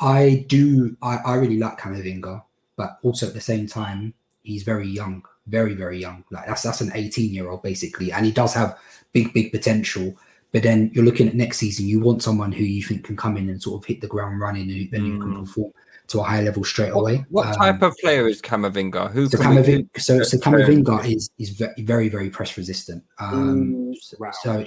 I- 0.00 0.44
do 0.48 0.96
I, 1.02 1.16
I 1.18 1.34
really 1.34 1.58
like 1.58 1.78
Camavinga, 1.78 2.42
but 2.76 2.98
also 3.02 3.26
at 3.26 3.34
the 3.34 3.40
same 3.40 3.66
time 3.66 4.14
he's 4.42 4.62
very 4.62 4.88
young, 4.88 5.24
very 5.48 5.74
very 5.74 5.98
young. 6.00 6.24
Like 6.30 6.46
that's 6.46 6.62
that's 6.62 6.80
an 6.80 6.92
18 6.94 7.32
year 7.32 7.48
old 7.48 7.62
basically, 7.62 8.12
and 8.12 8.24
he 8.26 8.32
does 8.32 8.54
have 8.54 8.78
big 9.12 9.32
big 9.32 9.52
potential. 9.52 10.14
But 10.52 10.62
then 10.62 10.90
you're 10.94 11.04
looking 11.04 11.28
at 11.28 11.34
next 11.34 11.58
season, 11.58 11.86
you 11.86 12.00
want 12.00 12.22
someone 12.22 12.50
who 12.52 12.64
you 12.64 12.82
think 12.82 13.04
can 13.04 13.16
come 13.16 13.36
in 13.36 13.48
and 13.50 13.60
sort 13.62 13.82
of 13.82 13.86
hit 13.86 14.00
the 14.00 14.06
ground 14.06 14.40
running 14.40 14.70
and, 14.70 14.92
and 14.94 15.06
who 15.06 15.18
can 15.20 15.34
Mm. 15.34 15.40
perform 15.44 15.72
to 16.08 16.20
a 16.20 16.22
high 16.22 16.40
level 16.40 16.62
straight 16.64 16.90
away. 16.92 17.24
what 17.30 17.48
Um, 17.48 17.54
type 17.54 17.82
of 17.82 17.94
player 18.00 18.28
is 18.28 18.40
Camavinga? 18.40 19.10
Who 19.10 19.28
so 19.28 19.38
can 19.38 19.56
we- 19.56 19.88
so, 19.98 20.22
so 20.22 20.38
Camavinga 20.38 21.04
is 21.14 21.28
is 21.38 21.50
very 21.78 22.08
very 22.08 22.30
press 22.30 22.56
resistant. 22.56 23.02
Um, 23.18 23.92
so, 24.00 24.16
wow. 24.20 24.30
so 24.42 24.64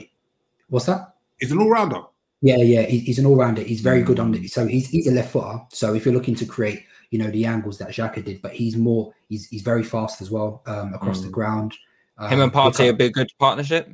what's 0.69 0.85
that? 0.85 1.15
He's 1.39 1.51
an 1.51 1.59
all 1.59 1.69
rounder. 1.69 2.01
Yeah, 2.41 2.57
yeah, 2.57 2.81
he- 2.83 2.99
he's 2.99 3.17
an 3.19 3.25
all 3.25 3.37
rounder. 3.37 3.61
He's 3.61 3.81
very 3.81 4.01
good 4.01 4.19
on 4.19 4.33
it. 4.35 4.51
So 4.51 4.67
he's 4.67 4.89
he's 4.89 5.07
a 5.07 5.11
left 5.11 5.31
footer. 5.31 5.61
So 5.71 5.93
if 5.95 6.05
you're 6.05 6.13
looking 6.13 6.35
to 6.35 6.45
create, 6.45 6.83
you 7.11 7.19
know, 7.19 7.29
the 7.31 7.45
angles 7.45 7.77
that 7.79 7.89
Xhaka 7.89 8.23
did, 8.23 8.41
but 8.41 8.51
he's 8.53 8.75
more 8.77 9.13
he's 9.29 9.47
he's 9.47 9.61
very 9.61 9.83
fast 9.83 10.21
as 10.21 10.29
well 10.31 10.61
um, 10.67 10.93
across 10.93 11.21
the 11.21 11.27
Mm. 11.29 11.31
ground. 11.31 11.73
Um, 12.17 12.29
him 12.29 12.41
and 12.41 12.53
look 12.53 12.73
Partey 12.73 12.81
up- 12.81 12.85
would 12.87 12.97
be 12.97 13.05
a 13.05 13.11
good 13.11 13.29
partnership. 13.39 13.89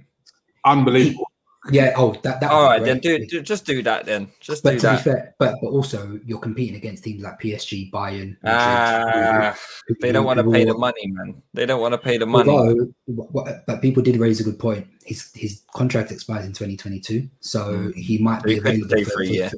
Unbelievable. 0.66 1.30
Yeah. 1.72 1.94
Oh, 1.98 2.14
that 2.24 2.40
that. 2.42 2.52
All 2.52 2.62
would 2.62 2.68
right, 2.68 2.80
be 2.80 2.86
then 2.86 3.00
do, 3.00 3.26
do 3.26 3.42
just 3.42 3.66
do 3.66 3.82
that 3.84 4.06
then. 4.06 4.28
Just 4.40 4.62
But 4.64 4.72
do 4.74 4.80
to 4.80 4.88
be 4.90 4.96
that. 4.96 5.04
fair, 5.04 5.36
but 5.40 5.56
but 5.62 5.70
also 5.70 6.20
you're 6.26 6.40
competing 6.40 6.76
against 6.76 7.04
teams 7.04 7.24
like 7.24 7.40
PSG, 7.40 7.90
Bayern. 7.92 8.36
Madrid, 8.44 8.46
Ah, 8.46 9.58
who- 9.88 9.96
they 10.02 10.12
don't 10.12 10.26
want 10.26 10.38
to 10.38 10.44
pay 10.44 10.64
will- 10.66 10.74
the 10.74 10.80
money, 10.80 11.08
man. 11.08 11.42
They 11.56 11.66
don't 11.66 11.82
want 11.82 11.94
to 11.94 11.98
pay 11.98 12.18
the 12.20 12.26
money. 12.28 12.52
Although, 12.52 12.88
wh- 13.08 13.32
wh- 13.36 13.52
but 13.66 13.82
people 13.82 14.04
did 14.04 14.18
raise 14.18 14.40
a 14.40 14.44
good 14.44 14.60
point. 14.60 14.86
His 15.06 15.32
his 15.34 15.62
contract 15.74 16.12
expires 16.12 16.46
in 16.46 16.54
2022, 16.54 17.28
so 17.40 17.74
Mm. 17.74 17.96
he 17.96 18.18
might 18.20 18.42
So 18.42 18.46
be 18.48 18.54
he 18.54 18.58
available 18.60 18.88
stay 18.90 19.04
for, 19.04 19.10
for 19.12 19.22
a 19.24 19.26
for- 19.28 19.34
year. 19.34 19.50
for- 19.50 19.58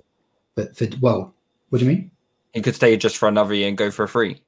But 0.55 0.77
for 0.77 0.87
well, 1.01 1.33
what 1.69 1.79
do 1.79 1.85
you 1.85 1.91
mean? 1.91 2.11
He 2.57 2.61
could 2.63 2.75
stay 2.75 2.97
just 2.97 3.17
for 3.17 3.27
another 3.27 3.53
year 3.53 3.67
and 3.67 3.77
go 3.77 3.91
for 3.91 4.03
a 4.03 4.07
free. 4.07 4.41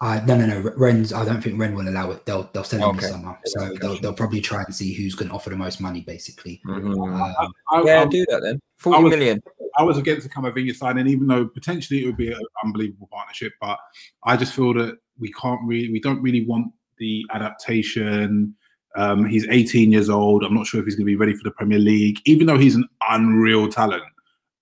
Uh, 0.00 0.20
no, 0.26 0.36
no, 0.36 0.46
no. 0.46 0.70
Rennes. 0.76 1.12
I 1.12 1.24
don't 1.24 1.42
think 1.42 1.58
Ren 1.58 1.74
will 1.74 1.88
allow 1.88 2.12
it. 2.12 2.24
They'll 2.24 2.48
they'll 2.52 2.62
sell 2.62 2.78
him 2.90 2.96
Okay. 2.96 3.00
this 3.00 3.10
summer, 3.10 3.36
so 3.46 3.74
they'll, 3.80 3.98
they'll 4.00 4.12
probably 4.12 4.40
try 4.40 4.62
and 4.62 4.72
see 4.72 4.94
who's 4.94 5.16
going 5.16 5.28
to 5.28 5.34
offer 5.34 5.50
the 5.50 5.56
most 5.56 5.80
money, 5.80 6.02
basically. 6.02 6.60
Mhm. 6.64 6.94
Um, 6.94 7.52
I, 7.72 7.82
Yeah, 7.82 8.02
I, 8.02 8.04
do 8.06 8.24
that 8.28 8.42
then. 8.42 8.60
Forty 8.78 9.02
was- 9.02 9.10
million. 9.10 9.42
I 9.76 9.82
was 9.82 9.98
against 9.98 10.22
the 10.22 10.32
Camavinga 10.32 10.74
signing, 10.76 11.08
even 11.08 11.26
though 11.26 11.46
potentially 11.46 12.02
it 12.04 12.06
would 12.06 12.16
be 12.16 12.30
an 12.30 12.40
unbelievable 12.64 13.08
partnership. 13.12 13.52
But 13.60 13.78
I 14.24 14.36
just 14.36 14.52
feel 14.54 14.72
that 14.74 14.98
we 15.18 15.32
can't 15.32 15.60
really, 15.64 15.90
we 15.90 15.98
don't 16.00 16.22
really 16.22 16.44
want 16.46 16.72
the 16.98 17.24
adaptation. 17.32 18.54
Um, 18.96 19.24
he's 19.26 19.46
18 19.48 19.90
years 19.92 20.08
old. 20.10 20.44
I'm 20.44 20.54
not 20.54 20.66
sure 20.66 20.78
if 20.80 20.86
he's 20.86 20.94
going 20.94 21.06
to 21.06 21.12
be 21.12 21.16
ready 21.16 21.34
for 21.34 21.42
the 21.44 21.50
Premier 21.52 21.78
League, 21.78 22.20
even 22.24 22.46
though 22.46 22.58
he's 22.58 22.74
an 22.76 22.88
unreal 23.08 23.68
talent. 23.68 24.02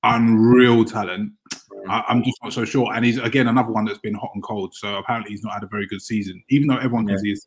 Unreal 0.03 0.85
talent. 0.85 1.33
I, 1.89 2.05
I'm 2.09 2.23
just 2.23 2.39
not 2.43 2.53
so 2.53 2.65
sure. 2.65 2.93
And 2.95 3.05
he's 3.05 3.19
again 3.19 3.49
another 3.49 3.71
one 3.71 3.85
that's 3.85 3.99
been 3.99 4.15
hot 4.15 4.31
and 4.35 4.43
cold. 4.43 4.75
So 4.75 4.97
apparently 4.97 5.31
he's 5.33 5.43
not 5.45 5.55
had 5.55 5.63
a 5.63 5.67
very 5.69 5.87
good 5.87 6.03
season, 6.03 6.43
even 6.49 6.69
though 6.69 6.77
everyone 6.77 7.09
Yeah. 7.09 7.17
see 7.19 7.31
his 7.31 7.47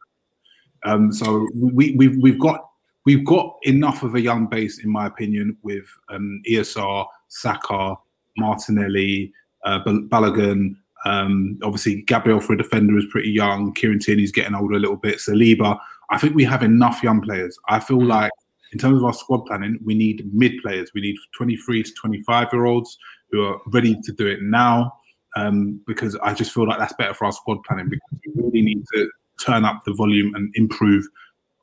Um, 0.85 1.11
so 1.11 1.47
we, 1.55 1.95
we 1.95 2.07
we've 2.19 2.39
got 2.39 2.69
we've 3.05 3.25
got 3.25 3.57
enough 3.63 4.03
of 4.03 4.15
a 4.15 4.21
young 4.21 4.47
base, 4.47 4.83
in 4.83 4.89
my 4.89 5.07
opinion, 5.07 5.57
with 5.63 5.85
um, 6.09 6.41
ESR, 6.49 7.05
Saka, 7.27 7.95
Martinelli, 8.37 9.33
uh, 9.65 9.83
Balogun. 9.83 10.75
Um, 11.05 11.57
obviously, 11.63 12.01
Gabriel 12.03 12.39
for 12.39 12.53
a 12.53 12.57
defender 12.57 12.97
is 12.97 13.05
pretty 13.09 13.29
young. 13.31 13.73
Kieran 13.73 13.99
Tierney's 13.99 14.31
getting 14.31 14.55
older 14.55 14.75
a 14.75 14.79
little 14.79 14.97
bit. 14.97 15.17
Saliba. 15.17 15.79
I 16.11 16.17
think 16.17 16.35
we 16.35 16.43
have 16.45 16.63
enough 16.63 17.03
young 17.03 17.21
players. 17.21 17.57
I 17.67 17.79
feel 17.79 18.03
like 18.03 18.31
in 18.71 18.79
terms 18.79 18.97
of 18.97 19.03
our 19.05 19.13
squad 19.13 19.45
planning, 19.45 19.79
we 19.83 19.95
need 19.95 20.29
mid 20.33 20.53
players. 20.61 20.91
We 20.93 21.01
need 21.01 21.15
23 21.35 21.83
to 21.83 21.93
25 21.93 22.47
year 22.53 22.65
olds 22.65 22.97
who 23.31 23.45
are 23.45 23.59
ready 23.67 23.97
to 24.03 24.11
do 24.11 24.27
it 24.27 24.41
now. 24.41 24.93
Um, 25.35 25.79
because 25.85 26.15
I 26.23 26.33
just 26.33 26.51
feel 26.51 26.67
like 26.67 26.79
that's 26.79 26.93
better 26.93 27.13
for 27.13 27.25
our 27.25 27.31
squad 27.31 27.63
planning 27.63 27.87
because 27.87 28.19
we 28.25 28.43
really 28.43 28.61
need 28.61 28.83
to 28.95 29.09
turn 29.39 29.63
up 29.63 29.83
the 29.85 29.93
volume 29.93 30.33
and 30.33 30.51
improve 30.55 31.05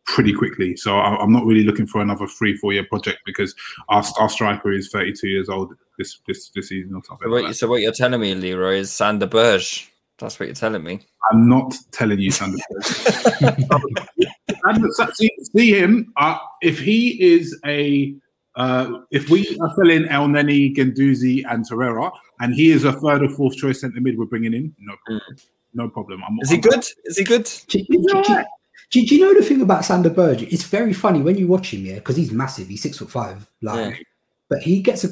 pretty 0.06 0.32
quickly. 0.32 0.76
So 0.76 0.96
I, 0.96 1.22
am 1.22 1.32
not 1.32 1.44
really 1.44 1.64
looking 1.64 1.86
for 1.86 2.00
another 2.00 2.26
three, 2.26 2.56
four 2.56 2.72
year 2.72 2.84
project 2.84 3.18
because 3.26 3.54
our, 3.88 4.04
our 4.18 4.28
striker 4.28 4.72
is 4.72 4.88
32 4.90 5.28
years 5.28 5.48
old 5.48 5.74
this 5.98 6.20
this 6.26 6.50
this 6.50 6.68
season 6.68 6.94
or 6.94 7.02
something. 7.04 7.26
So 7.26 7.30
what, 7.30 7.44
like 7.44 7.54
so 7.54 7.68
what 7.68 7.82
you're 7.82 7.92
telling 7.92 8.20
me, 8.20 8.34
Leroy, 8.34 8.76
is 8.76 8.92
Sander 8.92 9.26
Berge. 9.26 9.92
That's 10.18 10.40
what 10.40 10.46
you're 10.46 10.54
telling 10.54 10.82
me. 10.82 11.00
I'm 11.30 11.48
not 11.48 11.74
telling 11.92 12.20
you, 12.20 12.30
Sander 12.30 12.56
see, 15.14 15.30
see 15.54 15.78
him. 15.78 16.12
Uh, 16.16 16.38
if 16.62 16.78
he 16.78 17.22
is 17.22 17.58
a 17.66 18.14
uh, 18.56 19.00
if 19.10 19.28
we 19.28 19.58
are 19.60 19.70
selling 19.76 20.04
Elneny, 20.04 20.74
Guendouzi, 20.74 21.44
and 21.48 21.68
Torreira, 21.68 22.10
and 22.40 22.54
he 22.54 22.70
is 22.70 22.84
a 22.84 22.92
third 22.92 23.22
or 23.22 23.28
fourth 23.28 23.56
choice 23.56 23.82
centre 23.82 24.00
mid, 24.00 24.18
we're 24.18 24.24
bringing 24.24 24.54
in. 24.54 24.74
No, 24.78 24.94
problem. 25.04 25.36
No 25.74 25.88
problem. 25.90 26.22
I'm, 26.26 26.38
is 26.40 26.50
he 26.50 26.56
I'm, 26.56 26.62
good? 26.62 26.86
Is 27.04 27.18
he 27.18 27.24
good? 27.24 27.44
Do, 27.68 27.78
do, 27.78 28.22
do, 28.24 28.44
do, 28.90 29.00
you 29.00 29.20
know 29.20 29.38
the 29.38 29.44
thing 29.44 29.60
about 29.60 29.84
Sander 29.84 30.10
Berge? 30.10 30.42
It's 30.44 30.64
very 30.64 30.94
funny 30.94 31.20
when 31.20 31.36
you 31.36 31.46
watch 31.46 31.74
him, 31.74 31.84
yeah, 31.84 31.96
because 31.96 32.16
he's 32.16 32.32
massive. 32.32 32.68
He's 32.68 32.82
six 32.82 32.96
foot 32.96 33.10
five, 33.10 33.46
like, 33.60 33.96
yeah. 33.96 34.02
but 34.48 34.62
he 34.62 34.80
gets 34.80 35.04
a, 35.04 35.08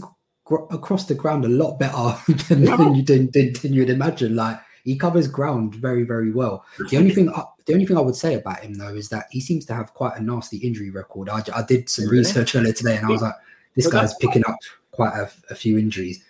across 0.70 1.04
the 1.04 1.14
ground 1.14 1.44
a 1.44 1.48
lot 1.48 1.78
better 1.78 2.16
than, 2.48 2.62
yeah. 2.62 2.76
than 2.76 2.94
you 2.94 3.02
than, 3.02 3.30
than, 3.32 3.52
than 3.60 3.74
you'd 3.74 3.90
imagine. 3.90 4.36
Like, 4.36 4.58
he 4.84 4.96
covers 4.96 5.28
ground 5.28 5.74
very, 5.74 6.04
very 6.04 6.32
well. 6.32 6.64
The 6.90 6.96
only 6.96 7.10
thing, 7.10 7.28
I, 7.30 7.42
the 7.66 7.72
only 7.72 7.86
thing 7.86 7.96
I 7.96 8.00
would 8.00 8.16
say 8.16 8.34
about 8.34 8.60
him 8.60 8.74
though 8.74 8.94
is 8.94 9.08
that 9.08 9.26
he 9.30 9.40
seems 9.40 9.64
to 9.66 9.74
have 9.74 9.94
quite 9.94 10.16
a 10.16 10.22
nasty 10.22 10.58
injury 10.58 10.90
record. 10.90 11.28
I, 11.28 11.42
I 11.54 11.62
did 11.62 11.88
some 11.88 12.06
really? 12.06 12.18
research 12.18 12.54
earlier 12.54 12.72
today, 12.72 12.96
and 12.96 13.06
I 13.06 13.10
was 13.10 13.22
like, 13.22 13.34
this 13.74 13.86
guy's 13.86 14.14
picking 14.16 14.44
up 14.46 14.56
quite 14.90 15.14
a, 15.14 15.30
a 15.50 15.54
few 15.54 15.78
injuries. 15.78 16.22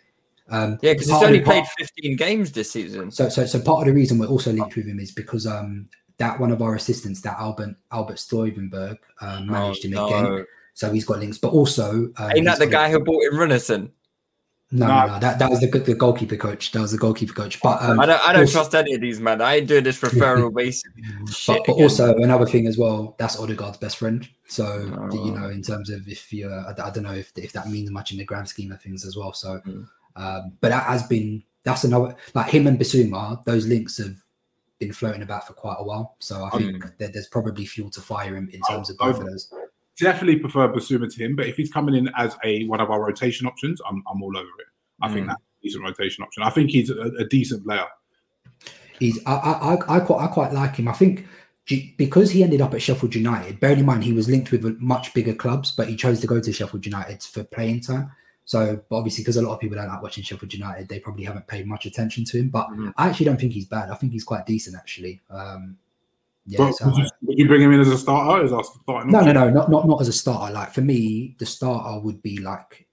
Um, 0.50 0.78
yeah, 0.82 0.92
because 0.92 1.08
he's 1.08 1.22
only 1.22 1.40
played 1.40 1.64
15 1.78 2.16
games 2.16 2.52
this 2.52 2.70
season. 2.70 3.10
So, 3.10 3.28
so, 3.28 3.46
so 3.46 3.60
part 3.60 3.80
of 3.80 3.86
the 3.86 3.94
reason 3.94 4.18
we're 4.18 4.26
also 4.26 4.52
linked 4.52 4.76
with 4.76 4.86
him 4.86 5.00
is 5.00 5.10
because 5.10 5.46
um, 5.46 5.88
that 6.18 6.38
one 6.38 6.50
of 6.52 6.62
our 6.62 6.74
assistants, 6.74 7.20
that 7.22 7.38
Albert 7.38 7.76
Albert 7.90 8.16
Stuivenberg, 8.16 8.98
um, 9.20 9.46
managed 9.46 9.86
oh, 9.86 9.88
him 9.88 10.28
again. 10.28 10.46
So 10.74 10.92
he's 10.92 11.04
got 11.04 11.20
links, 11.20 11.38
but 11.38 11.52
also 11.52 12.10
um, 12.16 12.32
ain't 12.34 12.44
that 12.46 12.58
the 12.58 12.66
guy 12.66 12.90
who 12.90 12.98
bought 12.98 13.22
in 13.22 13.32
Runarsson? 13.32 13.90
No, 14.74 14.88
no, 14.88 15.06
no, 15.06 15.18
that, 15.20 15.38
that 15.38 15.50
was 15.50 15.60
the 15.60 15.68
the 15.68 15.94
goalkeeper 15.94 16.36
coach. 16.36 16.72
That 16.72 16.80
was 16.80 16.90
the 16.90 16.98
goalkeeper 16.98 17.32
coach. 17.32 17.60
But 17.62 17.80
um, 17.80 18.00
I 18.00 18.06
don't, 18.06 18.20
I 18.28 18.32
don't 18.32 18.42
also, 18.42 18.54
trust 18.54 18.74
any 18.74 18.92
of 18.94 19.00
these 19.00 19.20
men. 19.20 19.40
I 19.40 19.56
ain't 19.56 19.68
doing 19.68 19.84
this 19.84 20.00
referral 20.00 20.52
based. 20.52 20.84
but, 21.46 21.62
but 21.64 21.72
also 21.74 22.16
another 22.16 22.44
thing 22.44 22.66
as 22.66 22.76
well. 22.76 23.14
That's 23.16 23.38
Odegaard's 23.38 23.78
best 23.78 23.98
friend. 23.98 24.28
So 24.48 24.64
oh. 24.98 25.24
you 25.24 25.30
know, 25.30 25.48
in 25.48 25.62
terms 25.62 25.90
of 25.90 26.08
if 26.08 26.32
you, 26.32 26.48
uh, 26.48 26.74
I, 26.76 26.88
I, 26.88 26.90
don't 26.90 27.04
know 27.04 27.12
if 27.12 27.30
if 27.36 27.52
that 27.52 27.68
means 27.68 27.92
much 27.92 28.10
in 28.10 28.18
the 28.18 28.24
grand 28.24 28.48
scheme 28.48 28.72
of 28.72 28.82
things 28.82 29.04
as 29.06 29.16
well. 29.16 29.32
So, 29.32 29.60
mm. 29.64 29.86
um, 30.16 30.52
but 30.60 30.70
that 30.70 30.82
has 30.84 31.04
been 31.04 31.44
that's 31.62 31.84
another 31.84 32.16
like 32.34 32.50
him 32.50 32.66
and 32.66 32.76
Bissouma. 32.76 33.44
Those 33.44 33.68
links 33.68 33.98
have 33.98 34.16
been 34.80 34.92
floating 34.92 35.22
about 35.22 35.46
for 35.46 35.52
quite 35.52 35.76
a 35.78 35.84
while. 35.84 36.16
So 36.18 36.42
I 36.44 36.50
think 36.58 36.84
um, 36.84 36.92
that 36.98 37.12
there's 37.12 37.28
probably 37.28 37.64
fuel 37.64 37.90
to 37.90 38.00
fire 38.00 38.36
him 38.36 38.50
in 38.52 38.60
terms 38.68 38.90
of 38.90 38.98
both 38.98 39.20
of 39.20 39.26
those 39.26 39.52
definitely 39.98 40.36
prefer 40.36 40.68
Bissouma 40.68 41.12
to 41.12 41.24
him, 41.24 41.36
but 41.36 41.46
if 41.46 41.56
he's 41.56 41.70
coming 41.70 41.94
in 41.94 42.10
as 42.16 42.36
a 42.44 42.64
one 42.66 42.80
of 42.80 42.90
our 42.90 43.04
rotation 43.04 43.46
options, 43.46 43.80
I'm, 43.88 44.02
I'm 44.10 44.22
all 44.22 44.36
over 44.36 44.48
it. 44.58 44.66
I 45.02 45.08
mm. 45.08 45.12
think 45.12 45.26
that's 45.26 45.40
a 45.40 45.62
decent 45.62 45.84
rotation 45.84 46.24
option. 46.24 46.42
I 46.42 46.50
think 46.50 46.70
he's 46.70 46.90
a, 46.90 47.10
a 47.18 47.24
decent 47.26 47.64
player. 47.64 47.86
He's 48.98 49.18
I, 49.26 49.34
I 49.34 49.96
I 49.96 50.00
quite 50.00 50.24
I 50.24 50.26
quite 50.28 50.52
like 50.52 50.76
him. 50.76 50.88
I 50.88 50.92
think 50.92 51.26
because 51.96 52.30
he 52.30 52.42
ended 52.42 52.60
up 52.60 52.74
at 52.74 52.82
Sheffield 52.82 53.14
United. 53.14 53.58
Bearing 53.58 53.80
in 53.80 53.86
mind 53.86 54.04
he 54.04 54.12
was 54.12 54.28
linked 54.28 54.52
with 54.52 54.64
much 54.80 55.14
bigger 55.14 55.34
clubs, 55.34 55.72
but 55.72 55.88
he 55.88 55.96
chose 55.96 56.20
to 56.20 56.26
go 56.26 56.40
to 56.40 56.52
Sheffield 56.52 56.84
United 56.84 57.22
for 57.22 57.42
playing 57.44 57.80
time. 57.80 58.12
So, 58.44 58.78
but 58.90 58.96
obviously, 58.96 59.24
because 59.24 59.38
a 59.38 59.42
lot 59.42 59.54
of 59.54 59.60
people 59.60 59.76
don't 59.76 59.88
like 59.88 60.02
watching 60.02 60.22
Sheffield 60.22 60.52
United, 60.52 60.88
they 60.88 61.00
probably 61.00 61.24
haven't 61.24 61.46
paid 61.46 61.66
much 61.66 61.86
attention 61.86 62.24
to 62.26 62.38
him. 62.38 62.50
But 62.50 62.68
mm. 62.68 62.92
I 62.98 63.08
actually 63.08 63.26
don't 63.26 63.40
think 63.40 63.54
he's 63.54 63.64
bad. 63.64 63.90
I 63.90 63.94
think 63.94 64.12
he's 64.12 64.24
quite 64.24 64.44
decent, 64.44 64.76
actually. 64.76 65.22
Um, 65.30 65.78
yeah, 66.46 66.70
so 66.72 66.86
would, 66.86 66.96
you, 66.96 67.06
would, 67.22 67.38
you, 67.38 67.48
bring 67.48 67.62
him 67.62 67.72
in 67.72 67.80
as 67.80 67.88
a 67.88 67.96
starter? 67.96 68.44
As 68.44 68.50
starting 68.82 69.10
no, 69.10 69.20
no, 69.20 69.32
no, 69.32 69.50
not, 69.50 69.70
not 69.70 69.88
not 69.88 70.00
as 70.00 70.08
a 70.08 70.12
starter. 70.12 70.52
Like 70.52 70.72
for 70.72 70.82
me, 70.82 71.36
the 71.38 71.46
starter 71.46 72.00
would 72.00 72.22
be 72.22 72.38
like 72.38 72.86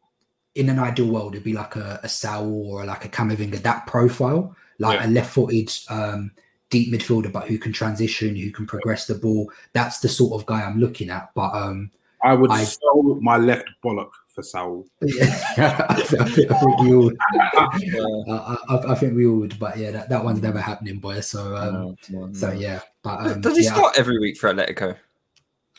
in 0.56 0.69
an 0.69 0.80
ideal 0.80 1.07
world, 1.07 1.34
it'd 1.34 1.44
be 1.44 1.53
like 1.53 1.76
a, 1.76 1.99
a 2.03 2.10
Saul 2.10 2.68
or 2.69 2.86
like 2.86 3.06
a 3.06 3.10
Camavinga, 3.10 3.61
that 3.61 3.88
profile, 3.88 4.56
like 4.80 4.99
yeah. 4.99 5.07
a 5.07 5.10
left-footed 5.10 5.72
um, 5.90 6.32
deep 6.69 6.94
midfielder, 6.94 7.32
but 7.32 7.48
who 7.48 7.57
can 7.57 7.72
transition, 7.72 8.36
who 8.36 8.52
can 8.52 8.65
progress 8.65 9.07
the 9.07 9.15
ball. 9.15 9.52
That's 9.73 9.99
the 9.99 10.10
sort 10.10 10.40
of 10.40 10.45
guy 10.45 10.61
I'm 10.61 10.80
looking 10.80 11.10
at. 11.10 11.30
But 11.36 11.53
um, 11.53 11.91
I 12.23 12.34
would 12.34 12.52
I, 12.52 12.64
sell 12.64 13.18
my 13.22 13.38
left 13.38 13.69
bollock 13.84 14.11
for 14.41 14.47
Saul. 14.47 14.85
Yeah, 15.01 15.85
I, 15.89 16.01
think, 16.01 16.51
I, 16.51 16.59
think, 16.59 16.80
we 16.80 16.95
would. 16.95 17.18
I, 17.53 18.80
I, 18.89 18.95
think 18.95 19.15
we 19.15 19.27
would, 19.27 19.57
but 19.59 19.77
yeah, 19.77 19.91
that, 19.91 20.09
that 20.09 20.23
one's 20.23 20.41
never 20.41 20.59
happening, 20.59 20.99
boy. 20.99 21.19
So, 21.22 21.55
um, 21.55 21.73
no, 21.73 21.95
no, 22.09 22.26
no. 22.27 22.34
so 22.34 22.51
yeah. 22.51 22.81
But 23.03 23.19
um, 23.19 23.41
does 23.41 23.57
he 23.57 23.63
yeah, 23.63 23.73
start 23.73 23.97
every 23.97 24.19
week 24.19 24.38
for 24.38 24.53
Atletico? 24.53 24.97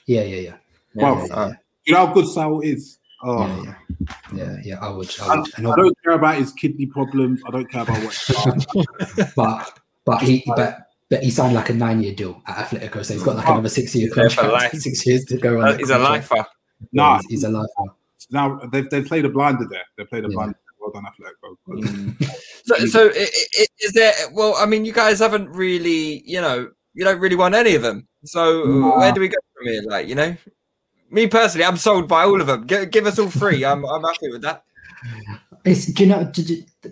Yeah, 0.07 0.23
yeah, 0.23 0.37
yeah. 0.37 0.55
Well, 0.95 1.17
yeah, 1.17 1.27
yeah, 1.27 1.47
yeah. 1.47 1.53
you 1.85 1.95
know 1.95 2.07
how 2.07 2.13
good 2.13 2.27
Saul 2.27 2.61
is. 2.61 2.99
Oh. 3.23 3.47
Yeah, 3.47 3.63
yeah, 3.63 3.75
yeah, 4.35 4.57
yeah. 4.65 4.79
I 4.81 4.91
would. 4.91 5.15
I, 5.21 5.37
would. 5.37 5.55
I, 5.59 5.71
I 5.71 5.77
don't 5.77 6.03
care 6.03 6.15
about 6.15 6.37
his 6.37 6.53
kidney 6.53 6.87
problems. 6.87 7.41
I 7.47 7.51
don't 7.51 7.71
care 7.71 7.83
about 7.83 8.03
what. 8.03 9.35
but 9.37 9.79
but 10.05 10.23
he 10.23 10.43
but 10.47 10.89
but 11.09 11.23
he 11.23 11.31
signed 11.31 11.55
like 11.55 11.69
a 11.71 11.75
nine-year 11.75 12.15
deal 12.15 12.43
at 12.47 12.69
Atletico, 12.69 13.05
so 13.05 13.15
he's 13.15 13.23
got 13.23 13.37
like 13.37 13.47
another 13.47 13.69
six-year 13.69 14.11
contract, 14.11 14.77
six 14.79 15.07
years 15.07 15.25
to 15.27 15.37
go. 15.37 15.61
On 15.61 15.79
he's 15.79 15.91
a 15.91 15.99
lifer. 15.99 16.45
No, 16.91 17.15
he's, 17.17 17.27
he's, 17.29 17.45
a 17.45 17.49
lifer. 17.51 17.95
Now 18.33 18.61
they've 18.73 18.89
they 18.89 19.03
played 19.03 19.25
a 19.25 19.29
blinder 19.29 19.67
there. 19.71 19.85
They 19.97 20.05
played 20.05 20.25
a 20.25 20.29
yeah. 20.29 20.35
blinder. 20.35 20.59
Well 20.81 20.91
done, 20.91 21.05
Atletico. 21.05 21.57
Mm. 21.69 22.25
so, 22.65 22.87
so 22.87 23.11
is 23.15 23.93
there? 23.93 24.13
Well, 24.33 24.57
I 24.59 24.67
mean, 24.67 24.85
you 24.85 24.93
guys 24.93 25.21
haven't 25.21 25.49
really, 25.51 26.23
you 26.27 26.41
know, 26.41 26.71
you 26.95 27.05
don't 27.05 27.21
really 27.21 27.37
want 27.37 27.55
any 27.55 27.75
of 27.75 27.83
them. 27.83 28.09
So 28.25 28.65
nah. 28.65 28.99
where 28.99 29.13
do 29.13 29.21
we 29.21 29.29
go 29.29 29.37
from 29.57 29.69
here? 29.69 29.83
Like, 29.83 30.09
you 30.09 30.17
know, 30.17 30.37
me 31.11 31.27
personally, 31.27 31.65
I'm 31.65 31.77
sold 31.77 32.09
by 32.09 32.25
all 32.25 32.41
of 32.41 32.47
them. 32.47 32.67
Give, 32.67 32.91
give 32.91 33.07
us 33.07 33.19
all 33.19 33.29
three. 33.31 33.65
I'm, 33.65 33.85
I'm 33.85 34.03
happy 34.03 34.31
with 34.31 34.43
that. 34.43 34.65
It's, 35.65 35.87
do 35.87 36.05
you 36.05 36.09
know, 36.09 36.33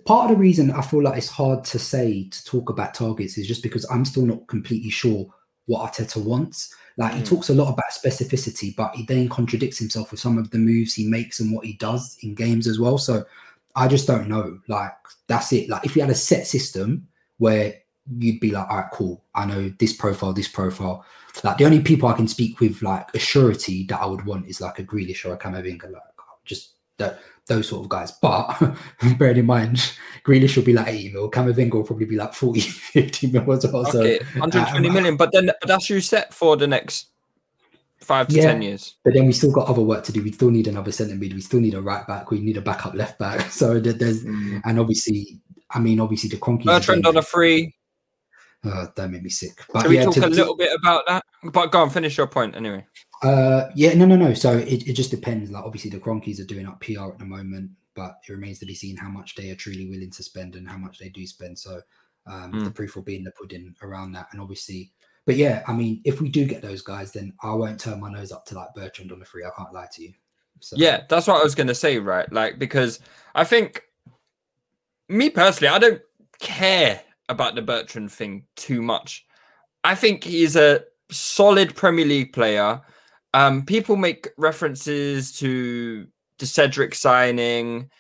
part 0.04 0.30
of 0.30 0.36
the 0.36 0.40
reason 0.40 0.70
I 0.70 0.82
feel 0.82 1.02
like 1.02 1.18
it's 1.18 1.28
hard 1.28 1.64
to 1.64 1.78
say 1.78 2.28
to 2.28 2.44
talk 2.44 2.70
about 2.70 2.94
targets 2.94 3.38
is 3.38 3.48
just 3.48 3.62
because 3.62 3.84
I'm 3.90 4.04
still 4.04 4.26
not 4.26 4.46
completely 4.46 4.90
sure 4.90 5.26
what 5.66 5.92
Arteta 5.92 6.22
wants. 6.22 6.74
Like 7.00 7.14
he 7.14 7.22
mm. 7.22 7.26
talks 7.26 7.48
a 7.48 7.54
lot 7.54 7.72
about 7.72 7.90
specificity, 7.92 8.76
but 8.76 8.94
he 8.94 9.04
then 9.04 9.26
contradicts 9.30 9.78
himself 9.78 10.10
with 10.10 10.20
some 10.20 10.36
of 10.36 10.50
the 10.50 10.58
moves 10.58 10.92
he 10.92 11.06
makes 11.06 11.40
and 11.40 11.50
what 11.50 11.64
he 11.64 11.72
does 11.72 12.18
in 12.20 12.34
games 12.34 12.66
as 12.66 12.78
well. 12.78 12.98
So 12.98 13.24
I 13.74 13.88
just 13.88 14.06
don't 14.06 14.28
know. 14.28 14.60
Like 14.68 14.92
that's 15.26 15.50
it. 15.54 15.70
Like 15.70 15.86
if 15.86 15.96
you 15.96 16.02
had 16.02 16.10
a 16.10 16.14
set 16.14 16.46
system 16.46 17.08
where 17.38 17.74
you'd 18.18 18.38
be 18.38 18.50
like, 18.50 18.68
all 18.68 18.76
right, 18.76 18.90
cool. 18.92 19.24
I 19.34 19.46
know 19.46 19.72
this 19.78 19.94
profile, 19.94 20.34
this 20.34 20.46
profile. 20.48 21.06
Like 21.42 21.56
the 21.56 21.64
only 21.64 21.80
people 21.80 22.06
I 22.06 22.12
can 22.12 22.28
speak 22.28 22.60
with 22.60 22.82
like 22.82 23.08
a 23.14 23.18
surety 23.18 23.84
that 23.84 24.02
I 24.02 24.04
would 24.04 24.26
want 24.26 24.46
is 24.46 24.60
like 24.60 24.78
a 24.78 24.84
Grealish 24.84 25.24
or 25.24 25.32
a 25.32 25.38
Camavinga, 25.38 25.90
like 25.90 26.02
just 26.44 26.72
that 26.98 27.20
those 27.50 27.68
sort 27.68 27.82
of 27.82 27.90
guys. 27.90 28.12
But 28.12 28.56
bearing 29.18 29.38
in 29.38 29.46
mind, 29.46 29.76
Grealish 30.24 30.56
will 30.56 30.64
be 30.64 30.72
like 30.72 30.88
80 30.88 31.12
mil, 31.12 31.30
Camavinga 31.30 31.74
will 31.74 31.84
probably 31.84 32.06
be 32.06 32.16
like 32.16 32.32
40, 32.32 32.60
50 32.60 33.26
mil 33.26 33.52
as 33.52 33.66
well. 33.66 33.86
Okay, 33.86 34.18
so, 34.18 34.24
120 34.40 34.88
um, 34.88 34.94
million. 34.94 35.16
But 35.16 35.32
then 35.32 35.50
that's 35.66 35.90
you 35.90 36.00
set 36.00 36.32
for 36.32 36.56
the 36.56 36.66
next 36.66 37.08
five 38.00 38.28
to 38.28 38.36
yeah, 38.36 38.52
10 38.52 38.62
years. 38.62 38.96
But 39.04 39.14
then 39.14 39.26
we 39.26 39.32
still 39.32 39.52
got 39.52 39.68
other 39.68 39.82
work 39.82 40.04
to 40.04 40.12
do. 40.12 40.22
We 40.22 40.32
still 40.32 40.50
need 40.50 40.68
another 40.68 40.92
centre 40.92 41.14
mid. 41.14 41.34
We 41.34 41.40
still 41.42 41.60
need 41.60 41.74
a 41.74 41.82
right 41.82 42.06
back. 42.06 42.30
We 42.30 42.40
need 42.40 42.56
a 42.56 42.62
backup 42.62 42.94
left 42.94 43.18
back. 43.18 43.50
So 43.60 43.78
there's, 43.78 44.24
mm. 44.24 44.62
and 44.64 44.80
obviously, 44.80 45.40
I 45.70 45.80
mean, 45.80 46.00
obviously 46.00 46.30
the 46.30 46.36
Kroenke. 46.36 46.64
Bertrand 46.64 47.06
on 47.06 47.16
a 47.16 47.22
free. 47.22 47.74
Uh, 48.64 48.86
that 48.94 49.10
made 49.10 49.22
me 49.22 49.30
sick. 49.30 49.64
But 49.72 49.84
Can 49.84 49.92
yeah, 49.92 49.98
we 50.00 50.04
talk 50.04 50.14
to, 50.14 50.26
a 50.26 50.28
little 50.28 50.56
bit 50.56 50.72
about 50.74 51.04
that? 51.06 51.24
But 51.44 51.72
go 51.72 51.80
on, 51.80 51.90
finish 51.90 52.16
your 52.16 52.26
point 52.26 52.54
anyway. 52.56 52.86
Uh, 53.22 53.68
yeah, 53.74 53.94
no, 53.94 54.06
no, 54.06 54.16
no. 54.16 54.34
So 54.34 54.56
it, 54.56 54.88
it 54.88 54.94
just 54.94 55.10
depends. 55.10 55.50
Like 55.50 55.64
obviously 55.64 55.90
the 55.90 55.98
Kroenkes 55.98 56.40
are 56.40 56.44
doing 56.44 56.66
up 56.66 56.80
PR 56.80 57.08
at 57.08 57.18
the 57.18 57.24
moment, 57.24 57.70
but 57.94 58.16
it 58.26 58.32
remains 58.32 58.58
to 58.60 58.66
be 58.66 58.74
seen 58.74 58.96
how 58.96 59.08
much 59.08 59.34
they 59.34 59.50
are 59.50 59.56
truly 59.56 59.88
willing 59.88 60.10
to 60.10 60.22
spend 60.22 60.56
and 60.56 60.68
how 60.68 60.78
much 60.78 60.98
they 60.98 61.08
do 61.08 61.26
spend. 61.26 61.58
So 61.58 61.80
um, 62.26 62.52
mm. 62.52 62.64
the 62.64 62.70
proof 62.70 62.96
will 62.96 63.02
be 63.02 63.16
in 63.16 63.24
the 63.24 63.32
pudding 63.32 63.74
around 63.82 64.12
that. 64.12 64.28
And 64.32 64.40
obviously, 64.40 64.92
but 65.26 65.36
yeah, 65.36 65.62
I 65.68 65.72
mean, 65.74 66.00
if 66.04 66.20
we 66.20 66.28
do 66.28 66.46
get 66.46 66.62
those 66.62 66.82
guys, 66.82 67.12
then 67.12 67.32
I 67.42 67.52
won't 67.52 67.78
turn 67.78 68.00
my 68.00 68.10
nose 68.10 68.32
up 68.32 68.46
to 68.46 68.54
like 68.54 68.74
Bertrand 68.74 69.12
on 69.12 69.18
the 69.18 69.24
free. 69.24 69.44
I 69.44 69.50
can't 69.56 69.72
lie 69.72 69.88
to 69.92 70.02
you. 70.02 70.12
So. 70.60 70.76
Yeah, 70.78 71.02
that's 71.08 71.26
what 71.26 71.40
I 71.40 71.42
was 71.42 71.54
gonna 71.54 71.74
say, 71.74 71.98
right? 71.98 72.30
Like 72.32 72.58
because 72.58 73.00
I 73.34 73.44
think 73.44 73.82
me 75.08 75.30
personally, 75.30 75.74
I 75.74 75.78
don't 75.78 76.02
care 76.38 77.02
about 77.28 77.54
the 77.54 77.62
Bertrand 77.62 78.12
thing 78.12 78.44
too 78.56 78.82
much. 78.82 79.26
I 79.84 79.94
think 79.94 80.24
he's 80.24 80.56
a 80.56 80.84
solid 81.10 81.74
Premier 81.74 82.04
League 82.04 82.32
player. 82.32 82.80
Um, 83.34 83.64
people 83.64 83.96
make 83.96 84.28
references 84.36 85.32
to 85.38 86.06
the 86.38 86.46
Cedric 86.46 86.94
signing. 86.94 87.90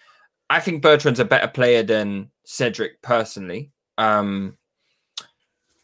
I 0.48 0.60
think 0.60 0.82
Bertrand's 0.82 1.20
a 1.20 1.24
better 1.24 1.48
player 1.48 1.82
than 1.82 2.30
Cedric 2.44 3.00
personally. 3.02 3.70
Um, 3.98 4.56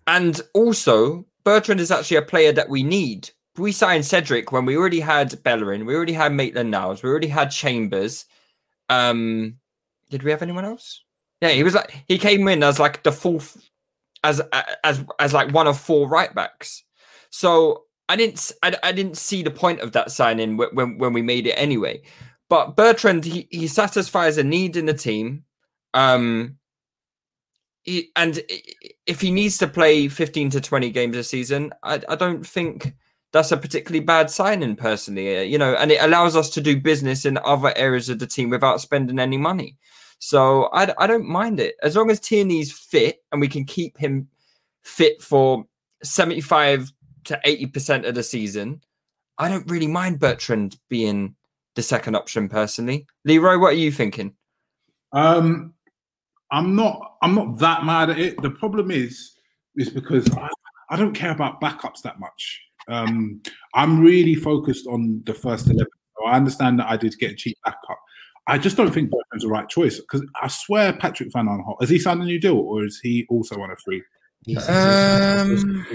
and 0.06 0.40
also, 0.54 1.26
Bertrand 1.44 1.80
is 1.80 1.90
actually 1.90 2.16
a 2.16 2.22
player 2.22 2.52
that 2.52 2.68
we 2.68 2.82
need. 2.82 3.30
We 3.56 3.72
signed 3.72 4.04
Cedric 4.04 4.52
when 4.52 4.64
we 4.64 4.76
already 4.76 5.00
had 5.00 5.42
Bellerin, 5.42 5.86
we 5.86 5.94
already 5.94 6.12
had 6.12 6.32
Maitland 6.32 6.70
Niles, 6.70 7.02
we 7.02 7.08
already 7.08 7.28
had 7.28 7.50
Chambers. 7.50 8.26
Um, 8.88 9.56
did 10.10 10.22
we 10.22 10.30
have 10.30 10.42
anyone 10.42 10.64
else? 10.64 11.02
Yeah, 11.40 11.50
he 11.50 11.62
was 11.62 11.74
like 11.74 12.04
he 12.08 12.18
came 12.18 12.46
in 12.48 12.62
as 12.62 12.78
like 12.78 13.02
the 13.02 13.12
fourth, 13.12 13.68
as 14.24 14.40
as 14.84 15.04
as 15.18 15.32
like 15.32 15.52
one 15.52 15.66
of 15.66 15.78
four 15.78 16.08
right 16.08 16.34
backs. 16.34 16.84
So 17.30 17.85
I 18.08 18.16
didn't 18.16 18.52
I, 18.62 18.76
I 18.82 18.92
didn't 18.92 19.16
see 19.16 19.42
the 19.42 19.50
point 19.50 19.80
of 19.80 19.92
that 19.92 20.10
signing 20.10 20.56
when 20.56 20.98
when 20.98 21.12
we 21.12 21.22
made 21.22 21.46
it 21.46 21.52
anyway. 21.52 22.02
But 22.48 22.76
Bertrand 22.76 23.24
he, 23.24 23.48
he 23.50 23.66
satisfies 23.66 24.38
a 24.38 24.44
need 24.44 24.76
in 24.76 24.86
the 24.86 24.94
team. 24.94 25.44
Um, 25.94 26.58
he, 27.82 28.10
and 28.16 28.40
if 29.06 29.20
he 29.20 29.30
needs 29.30 29.58
to 29.58 29.68
play 29.68 30.08
15 30.08 30.50
to 30.50 30.60
20 30.60 30.90
games 30.90 31.16
a 31.16 31.24
season, 31.24 31.72
I, 31.82 32.02
I 32.08 32.16
don't 32.16 32.44
think 32.44 32.94
that's 33.32 33.52
a 33.52 33.56
particularly 33.56 34.04
bad 34.04 34.30
signing 34.30 34.76
personally, 34.76 35.38
uh, 35.38 35.42
you 35.42 35.56
know, 35.58 35.74
and 35.74 35.92
it 35.92 36.02
allows 36.02 36.36
us 36.36 36.50
to 36.50 36.60
do 36.60 36.80
business 36.80 37.24
in 37.24 37.38
other 37.38 37.72
areas 37.76 38.08
of 38.08 38.18
the 38.18 38.26
team 38.26 38.50
without 38.50 38.80
spending 38.80 39.18
any 39.18 39.36
money. 39.36 39.76
So 40.18 40.64
I, 40.72 40.92
I 40.98 41.06
don't 41.06 41.26
mind 41.26 41.60
it 41.60 41.76
as 41.82 41.96
long 41.96 42.10
as 42.10 42.20
Tierney's 42.20 42.72
fit 42.72 43.22
and 43.30 43.40
we 43.40 43.48
can 43.48 43.64
keep 43.64 43.96
him 43.98 44.28
fit 44.82 45.22
for 45.22 45.64
75 46.02 46.92
to 47.26 47.40
80% 47.44 48.08
of 48.08 48.14
the 48.14 48.22
season. 48.22 48.82
I 49.38 49.48
don't 49.48 49.70
really 49.70 49.86
mind 49.86 50.18
Bertrand 50.18 50.78
being 50.88 51.34
the 51.74 51.82
second 51.82 52.16
option 52.16 52.48
personally. 52.48 53.06
Leroy, 53.24 53.58
what 53.58 53.74
are 53.74 53.78
you 53.78 53.92
thinking? 53.92 54.34
Um, 55.12 55.74
I'm 56.50 56.74
not. 56.74 57.16
I'm 57.22 57.34
not 57.34 57.58
that 57.58 57.84
mad 57.84 58.10
at 58.10 58.18
it. 58.18 58.40
The 58.40 58.50
problem 58.50 58.90
is, 58.90 59.34
is 59.76 59.90
because 59.90 60.28
I, 60.36 60.48
I 60.90 60.96
don't 60.96 61.14
care 61.14 61.30
about 61.30 61.60
backups 61.60 62.02
that 62.02 62.18
much. 62.18 62.62
Um, 62.88 63.42
I'm 63.74 64.00
really 64.00 64.34
focused 64.34 64.86
on 64.86 65.22
the 65.26 65.34
first 65.34 65.66
eleven. 65.66 65.86
So 66.18 66.26
I 66.26 66.36
understand 66.36 66.78
that 66.80 66.88
I 66.88 66.96
did 66.96 67.18
get 67.18 67.32
a 67.32 67.34
cheap 67.34 67.58
backup. 67.64 68.00
I 68.48 68.58
just 68.58 68.76
don't 68.76 68.92
think 68.92 69.10
Bertrand's 69.10 69.42
the 69.42 69.48
right 69.48 69.68
choice 69.68 69.98
because 69.98 70.24
I 70.40 70.46
swear 70.46 70.92
Patrick 70.92 71.32
Van 71.32 71.46
Aanholt 71.46 71.80
has 71.80 71.90
he 71.90 71.98
signed 71.98 72.22
a 72.22 72.24
new 72.24 72.38
deal 72.38 72.56
or 72.56 72.84
is 72.84 73.00
he 73.00 73.26
also 73.28 73.60
on 73.60 73.70
a 73.72 73.76
free? 73.76 74.02
Um, 74.54 75.86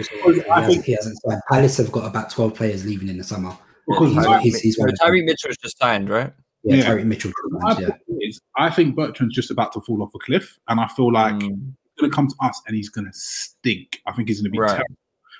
I 0.51 0.67
think 0.67 0.83
he 0.83 0.91
hasn't 0.91 1.17
signed. 1.21 1.41
Palace 1.49 1.77
have 1.77 1.91
got 1.91 2.05
about 2.05 2.29
twelve 2.29 2.53
players 2.53 2.85
leaving 2.85 3.07
in 3.07 3.17
the 3.17 3.23
summer. 3.23 3.57
Because 3.87 4.13
he's, 4.43 4.59
he's, 4.59 4.77
he's 4.77 4.79
Tyrick 5.01 5.25
Mitchell's 5.25 5.57
just 5.57 5.77
signed, 5.77 6.09
right? 6.09 6.33
Yeah, 6.63 6.75
yeah. 6.75 6.85
Tyrick 6.85 7.05
Mitchell. 7.05 7.31
Yeah. 7.79 7.89
Is, 8.19 8.39
I 8.57 8.69
think 8.69 8.95
Bertrand's 8.95 9.35
just 9.35 9.51
about 9.51 9.73
to 9.73 9.81
fall 9.81 10.03
off 10.03 10.11
a 10.15 10.19
cliff, 10.19 10.59
and 10.67 10.79
I 10.79 10.87
feel 10.87 11.11
like 11.11 11.35
mm. 11.35 11.41
he's 11.41 11.99
going 11.99 12.11
to 12.11 12.15
come 12.15 12.27
to 12.27 12.35
us 12.41 12.61
and 12.67 12.75
he's 12.75 12.89
going 12.89 13.05
to 13.05 13.13
stink. 13.13 14.01
I 14.05 14.11
think 14.11 14.27
he's 14.27 14.39
going 14.41 14.51
to 14.51 14.51
be 14.51 14.59
right. 14.59 14.69
terrible. 14.69 14.95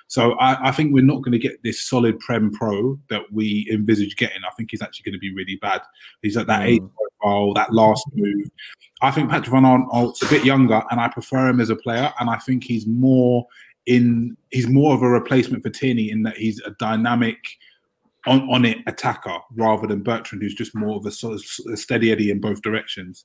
So 0.08 0.32
I, 0.32 0.68
I, 0.68 0.72
think 0.72 0.92
we're 0.92 1.04
not 1.04 1.22
going 1.22 1.32
to 1.32 1.38
get 1.38 1.62
this 1.62 1.80
solid 1.88 2.18
Prem 2.20 2.50
Pro 2.52 2.98
that 3.08 3.22
we 3.32 3.66
envisage 3.72 4.16
getting. 4.16 4.42
I 4.46 4.52
think 4.56 4.70
he's 4.70 4.82
actually 4.82 5.04
going 5.04 5.14
to 5.14 5.18
be 5.18 5.34
really 5.34 5.56
bad. 5.56 5.80
He's 6.20 6.36
at 6.36 6.46
that 6.48 6.62
mm. 6.62 6.66
age 6.66 6.82
profile, 7.22 7.54
that 7.54 7.72
last 7.72 8.04
move. 8.14 8.48
I 9.00 9.10
think 9.10 9.30
Patrick 9.30 9.52
Van 9.52 9.64
Aanholt's 9.64 10.22
a 10.22 10.28
bit 10.28 10.44
younger, 10.44 10.82
and 10.90 11.00
I 11.00 11.08
prefer 11.08 11.48
him 11.48 11.60
as 11.60 11.70
a 11.70 11.76
player. 11.76 12.12
And 12.20 12.30
I 12.30 12.36
think 12.38 12.64
he's 12.64 12.86
more 12.86 13.46
in. 13.86 14.36
He's 14.50 14.68
more 14.68 14.94
of 14.94 15.02
a 15.02 15.08
replacement 15.08 15.62
for 15.62 15.70
Tierney 15.70 16.10
in 16.10 16.22
that 16.22 16.36
he's 16.36 16.60
a 16.60 16.70
dynamic 16.78 17.38
on, 18.26 18.48
on 18.50 18.64
it 18.64 18.78
attacker 18.86 19.36
rather 19.56 19.86
than 19.86 20.02
Bertrand, 20.02 20.42
who's 20.42 20.54
just 20.54 20.74
more 20.74 20.96
of 20.96 21.06
a 21.06 21.10
sort 21.10 21.34
of 21.34 21.78
steady 21.78 22.12
Eddie 22.12 22.30
in 22.30 22.40
both 22.40 22.62
directions. 22.62 23.24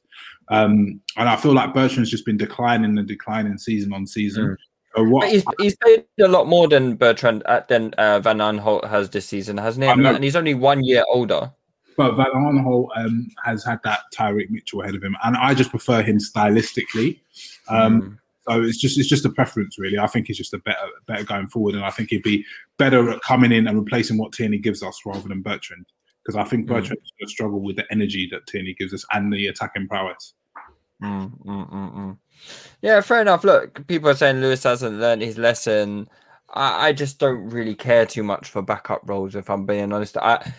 Um, 0.49 0.99
and 1.17 1.29
I 1.29 1.35
feel 1.35 1.53
like 1.53 1.73
Bertrand's 1.73 2.09
just 2.09 2.25
been 2.25 2.37
declining 2.37 2.97
and 2.97 3.07
declining 3.07 3.57
season 3.57 3.93
on 3.93 4.07
season. 4.07 4.45
Mm. 4.45 4.55
So 4.95 5.03
what, 5.03 5.29
he's, 5.29 5.43
he's 5.59 5.75
paid 5.75 6.05
a 6.19 6.27
lot 6.27 6.47
more 6.47 6.67
than 6.67 6.95
Bertrand 6.95 7.43
uh, 7.45 7.61
than 7.67 7.93
uh, 7.95 8.19
Van 8.19 8.39
Aanholt 8.39 8.87
has 8.89 9.11
this 9.11 9.27
season, 9.27 9.57
hasn't 9.57 9.83
he? 9.83 9.89
And 9.89 10.23
he's 10.23 10.35
only 10.35 10.55
one 10.55 10.83
year 10.83 11.03
older. 11.07 11.51
But 11.97 12.15
Van 12.15 12.31
um, 12.95 13.27
has 13.43 13.65
had 13.65 13.79
that 13.83 14.01
Tyrick 14.13 14.51
Mitchell 14.51 14.81
ahead 14.81 14.95
of 14.95 15.03
him, 15.03 15.17
and 15.23 15.35
I 15.35 15.53
just 15.53 15.71
prefer 15.71 16.03
him 16.03 16.19
stylistically. 16.19 17.19
Um, 17.67 18.01
mm. 18.01 18.17
So 18.47 18.61
it's 18.61 18.77
just 18.77 18.97
it's 18.97 19.09
just 19.09 19.25
a 19.25 19.29
preference, 19.29 19.77
really. 19.77 19.97
I 19.97 20.07
think 20.07 20.27
he's 20.27 20.37
just 20.37 20.53
a 20.53 20.59
better 20.59 20.87
better 21.07 21.23
going 21.23 21.47
forward, 21.47 21.75
and 21.75 21.83
I 21.83 21.89
think 21.89 22.11
he'd 22.11 22.23
be 22.23 22.45
better 22.77 23.09
at 23.09 23.21
coming 23.21 23.51
in 23.51 23.67
and 23.67 23.77
replacing 23.77 24.17
what 24.17 24.31
Tierney 24.31 24.59
gives 24.59 24.83
us 24.83 25.01
rather 25.05 25.27
than 25.27 25.41
Bertrand, 25.41 25.87
because 26.23 26.37
I 26.37 26.43
think 26.43 26.65
mm. 26.65 26.69
Bertrand 26.69 26.99
mm. 26.99 27.19
going 27.19 27.27
to 27.27 27.27
struggle 27.27 27.61
with 27.61 27.75
the 27.75 27.85
energy 27.91 28.29
that 28.31 28.45
Tierney 28.47 28.73
gives 28.73 28.93
us 28.93 29.03
and 29.11 29.33
the 29.33 29.47
attacking 29.47 29.87
prowess. 29.87 30.33
Mm, 31.01 31.45
mm, 31.45 32.17
yeah, 32.81 33.01
fair 33.01 33.21
enough. 33.21 33.43
Look, 33.43 33.85
people 33.87 34.09
are 34.09 34.15
saying 34.15 34.41
Lewis 34.41 34.63
hasn't 34.63 34.99
learned 34.99 35.21
his 35.21 35.37
lesson. 35.37 36.07
I, 36.53 36.87
I 36.87 36.93
just 36.93 37.19
don't 37.19 37.49
really 37.49 37.75
care 37.75 38.05
too 38.05 38.23
much 38.23 38.49
for 38.49 38.61
backup 38.61 39.01
roles, 39.05 39.35
if 39.35 39.49
I'm 39.49 39.65
being 39.65 39.91
honest. 39.91 40.17
I 40.17 40.53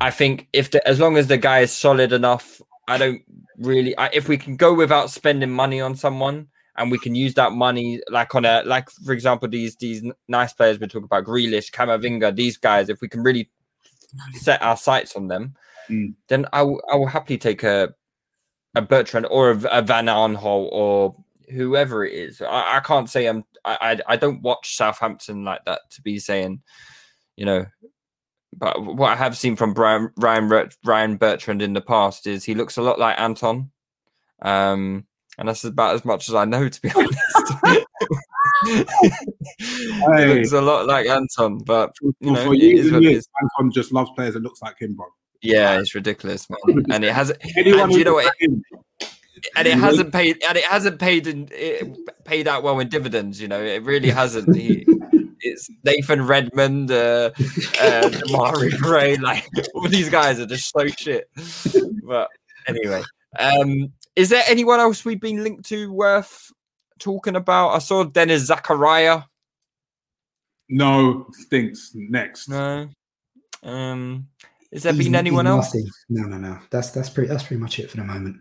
I 0.00 0.10
think 0.10 0.48
if 0.52 0.70
the, 0.70 0.86
as 0.86 1.00
long 1.00 1.16
as 1.16 1.26
the 1.26 1.36
guy 1.36 1.60
is 1.60 1.72
solid 1.72 2.12
enough, 2.12 2.60
I 2.86 2.98
don't 2.98 3.22
really. 3.58 3.96
I, 3.98 4.10
if 4.12 4.28
we 4.28 4.38
can 4.38 4.56
go 4.56 4.72
without 4.74 5.10
spending 5.10 5.50
money 5.50 5.80
on 5.80 5.96
someone, 5.96 6.48
and 6.78 6.90
we 6.90 6.98
can 6.98 7.14
use 7.14 7.34
that 7.34 7.52
money 7.52 8.00
like 8.08 8.34
on 8.34 8.44
a 8.44 8.62
like 8.64 8.88
for 8.90 9.12
example 9.12 9.48
these 9.48 9.76
these 9.76 10.02
nice 10.28 10.52
players 10.52 10.78
we 10.78 10.86
talk 10.86 11.04
about 11.04 11.24
Grealish, 11.24 11.70
Camavinga, 11.70 12.34
these 12.34 12.56
guys. 12.56 12.88
If 12.88 13.00
we 13.00 13.08
can 13.08 13.22
really 13.22 13.50
set 14.34 14.62
our 14.62 14.76
sights 14.76 15.16
on 15.16 15.26
them, 15.26 15.54
mm. 15.90 16.14
then 16.28 16.46
I 16.52 16.62
will 16.62 16.80
I 16.90 16.96
will 16.96 17.06
happily 17.06 17.36
take 17.36 17.64
a 17.64 17.92
a 18.74 18.82
Bertrand 18.82 19.26
or 19.30 19.50
a, 19.50 19.60
a 19.78 19.82
Van 19.82 20.06
Aanholt 20.06 20.68
or 20.70 21.16
whoever 21.50 22.04
it 22.04 22.14
is. 22.14 22.40
I, 22.40 22.76
I 22.76 22.80
can't 22.80 23.10
say 23.10 23.26
I'm 23.26 23.44
I, 23.64 23.98
I 24.08 24.14
I 24.14 24.16
don't 24.16 24.42
watch 24.42 24.76
Southampton 24.76 25.44
like 25.44 25.64
that 25.64 25.80
to 25.90 26.02
be 26.02 26.18
saying, 26.18 26.62
you 27.36 27.44
know. 27.44 27.66
But 28.56 28.82
what 28.82 29.12
I 29.12 29.16
have 29.16 29.36
seen 29.36 29.56
from 29.56 29.74
Brian 29.74 30.10
Ryan 30.16 30.70
Ryan 30.84 31.16
Bertrand 31.16 31.62
in 31.62 31.74
the 31.74 31.80
past 31.80 32.26
is 32.26 32.44
he 32.44 32.54
looks 32.54 32.76
a 32.76 32.82
lot 32.82 32.98
like 32.98 33.18
Anton. 33.18 33.70
Um, 34.42 35.04
and 35.38 35.48
that's 35.48 35.64
about 35.64 35.94
as 35.94 36.04
much 36.04 36.28
as 36.28 36.34
I 36.34 36.44
know, 36.44 36.68
to 36.68 36.80
be 36.80 36.90
honest. 36.96 37.16
hey. 39.58 40.34
looks 40.34 40.52
a 40.52 40.60
lot 40.60 40.86
like 40.86 41.06
Anton, 41.06 41.58
but 41.58 41.94
you 42.00 42.32
know, 42.32 42.44
for 42.44 42.54
years 42.54 42.86
and 42.90 43.02
years, 43.04 43.28
Anton 43.40 43.70
just 43.72 43.92
loves 43.92 44.10
players 44.16 44.34
that 44.34 44.42
looks 44.42 44.60
like 44.60 44.80
him, 44.80 44.94
bro. 44.94 45.06
Yeah, 45.40 45.78
it's 45.78 45.94
ridiculous, 45.94 46.48
man. 46.50 46.84
And 46.90 47.04
it 47.04 47.12
has. 47.12 47.32
Anyone 47.56 47.92
you 47.92 48.04
know 48.04 48.14
what? 48.14 48.34
and 49.54 49.68
it 49.68 49.78
hasn't 49.78 50.12
paid, 50.12 50.42
and 50.48 50.58
it 50.58 50.64
hasn't 50.64 50.98
paid 50.98 51.28
in, 51.28 51.48
it 51.52 52.24
paid 52.24 52.48
out 52.48 52.64
well 52.64 52.80
in 52.80 52.88
dividends. 52.88 53.40
You 53.40 53.46
know, 53.46 53.62
it 53.62 53.84
really 53.84 54.10
hasn't. 54.10 54.56
He, 54.56 54.84
it's 55.40 55.70
Nathan 55.84 56.26
Redmond, 56.26 56.90
uh, 56.90 57.30
uh, 57.80 58.10
Mari 58.30 58.70
Ray, 58.80 59.16
like 59.16 59.46
all 59.74 59.88
these 59.88 60.08
guys 60.08 60.40
are 60.40 60.46
just 60.46 60.70
so 60.70 60.86
shit. 60.86 61.28
But 62.04 62.28
anyway, 62.66 63.02
um, 63.38 63.92
is 64.16 64.28
there 64.30 64.44
anyone 64.48 64.80
else 64.80 65.04
we've 65.04 65.20
been 65.20 65.42
linked 65.42 65.66
to 65.66 65.92
worth 65.92 66.50
talking 66.98 67.36
about? 67.36 67.70
I 67.70 67.78
saw 67.78 68.04
Denis 68.04 68.50
Zakaria. 68.50 69.24
No, 70.68 71.26
stinks. 71.32 71.92
Next. 71.94 72.48
No. 72.48 72.88
Um, 73.62 74.28
has 74.72 74.82
there 74.82 74.92
he's, 74.92 75.04
been 75.04 75.14
anyone 75.14 75.46
else? 75.46 75.74
No, 76.08 76.24
no, 76.24 76.36
no. 76.36 76.58
That's 76.70 76.90
that's 76.90 77.08
pretty 77.08 77.28
that's 77.28 77.44
pretty 77.44 77.60
much 77.60 77.78
it 77.78 77.90
for 77.90 77.96
the 77.96 78.04
moment. 78.04 78.36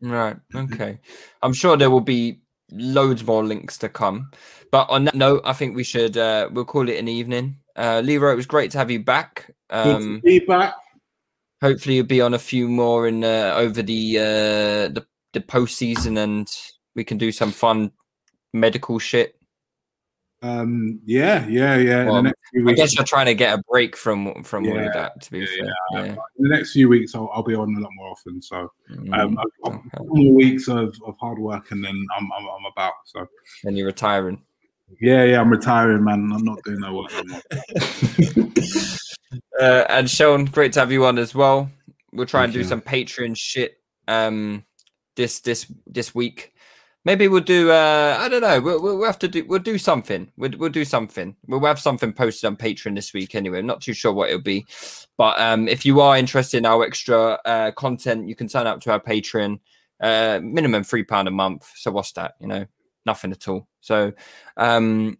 Right. 0.00 0.36
Okay. 0.54 1.00
I'm 1.42 1.52
sure 1.52 1.76
there 1.76 1.90
will 1.90 2.00
be 2.00 2.40
loads 2.74 3.24
more 3.24 3.44
links 3.44 3.78
to 3.78 3.88
come. 3.88 4.30
But 4.70 4.90
on 4.90 5.04
that 5.04 5.14
note, 5.14 5.42
I 5.44 5.52
think 5.52 5.76
we 5.76 5.84
should 5.84 6.16
uh 6.16 6.48
we'll 6.52 6.64
call 6.64 6.88
it 6.88 6.98
an 6.98 7.08
evening. 7.08 7.56
Uh 7.76 8.02
Leroy, 8.04 8.32
it 8.32 8.36
was 8.36 8.46
great 8.46 8.70
to 8.72 8.78
have 8.78 8.90
you 8.90 9.02
back. 9.02 9.50
Um 9.70 10.20
be 10.20 10.40
back. 10.40 10.74
Hopefully 11.62 11.96
you'll 11.96 12.06
be 12.06 12.20
on 12.20 12.34
a 12.34 12.38
few 12.38 12.68
more 12.68 13.06
in 13.08 13.24
uh, 13.24 13.54
over 13.56 13.82
the 13.82 14.18
uh 14.18 14.88
the 14.92 15.06
the 15.32 15.40
postseason 15.40 16.18
and 16.18 16.48
we 16.94 17.04
can 17.04 17.18
do 17.18 17.32
some 17.32 17.50
fun 17.50 17.90
medical 18.52 18.98
shit. 18.98 19.36
Um, 20.44 21.00
yeah, 21.06 21.46
yeah, 21.46 21.76
yeah. 21.76 22.04
Well, 22.04 22.26
I 22.26 22.72
guess 22.74 22.94
you're 22.94 23.04
trying 23.06 23.24
to 23.26 23.34
get 23.34 23.58
a 23.58 23.62
break 23.70 23.96
from 23.96 24.44
from 24.44 24.66
yeah, 24.66 24.72
all 24.72 24.86
of 24.86 24.92
that. 24.92 25.22
To 25.22 25.30
be 25.30 25.38
yeah, 25.38 25.46
fair, 25.46 26.06
yeah. 26.06 26.16
in 26.36 26.44
the 26.44 26.50
next 26.50 26.72
few 26.72 26.86
weeks, 26.86 27.14
I'll, 27.14 27.30
I'll, 27.32 27.42
be 27.42 27.54
on 27.54 27.74
a 27.74 27.80
lot 27.80 27.90
more 27.94 28.10
often. 28.10 28.42
So, 28.42 28.70
mm, 28.90 29.18
um, 29.18 29.38
okay. 29.64 29.78
more 30.00 30.34
weeks 30.34 30.68
of, 30.68 30.94
of 31.06 31.16
hard 31.18 31.38
work, 31.38 31.70
and 31.70 31.82
then 31.82 32.04
I'm, 32.14 32.30
I'm, 32.36 32.44
I'm 32.44 32.66
about. 32.70 32.92
So, 33.06 33.26
and 33.64 33.78
you're 33.78 33.86
retiring. 33.86 34.42
Yeah, 35.00 35.24
yeah, 35.24 35.40
I'm 35.40 35.48
retiring, 35.48 36.04
man. 36.04 36.30
I'm 36.30 36.44
not 36.44 36.62
doing 36.62 36.80
no 36.80 36.92
work 36.94 37.10
uh, 39.58 39.84
and 39.88 40.10
Sean, 40.10 40.44
great 40.44 40.74
to 40.74 40.80
have 40.80 40.92
you 40.92 41.06
on 41.06 41.16
as 41.16 41.34
well. 41.34 41.70
We'll 42.12 42.26
try 42.26 42.42
Thank 42.42 42.48
and 42.48 42.52
do 42.52 42.58
you. 42.58 42.66
some 42.66 42.82
Patreon 42.82 43.34
shit. 43.34 43.78
Um, 44.08 44.66
this 45.16 45.40
this 45.40 45.72
this 45.86 46.14
week. 46.14 46.52
Maybe 47.04 47.28
we'll 47.28 47.42
do. 47.42 47.70
Uh, 47.70 48.16
I 48.18 48.28
don't 48.28 48.40
know. 48.40 48.60
We'll, 48.60 48.80
we'll 48.80 49.04
have 49.04 49.18
to 49.18 49.28
do. 49.28 49.44
We'll 49.44 49.58
do 49.58 49.76
something. 49.76 50.32
We'll, 50.36 50.52
we'll 50.56 50.70
do 50.70 50.86
something. 50.86 51.36
We'll 51.46 51.60
have 51.66 51.78
something 51.78 52.14
posted 52.14 52.46
on 52.46 52.56
Patreon 52.56 52.94
this 52.94 53.12
week. 53.12 53.34
Anyway, 53.34 53.58
I'm 53.58 53.66
not 53.66 53.82
too 53.82 53.92
sure 53.92 54.12
what 54.12 54.30
it'll 54.30 54.40
be, 54.40 54.66
but 55.18 55.38
um, 55.38 55.68
if 55.68 55.84
you 55.84 56.00
are 56.00 56.16
interested 56.16 56.58
in 56.58 56.66
our 56.66 56.82
extra 56.82 57.38
uh, 57.44 57.72
content, 57.72 58.26
you 58.26 58.34
can 58.34 58.48
sign 58.48 58.66
up 58.66 58.80
to 58.80 58.92
our 58.92 59.00
Patreon. 59.00 59.60
Uh, 60.00 60.40
minimum 60.42 60.82
three 60.82 61.04
pound 61.04 61.28
a 61.28 61.30
month. 61.30 61.70
So 61.76 61.90
what's 61.90 62.12
that? 62.12 62.34
You 62.40 62.48
know, 62.48 62.66
nothing 63.06 63.32
at 63.32 63.48
all. 63.48 63.68
So, 63.80 64.12
um, 64.56 65.18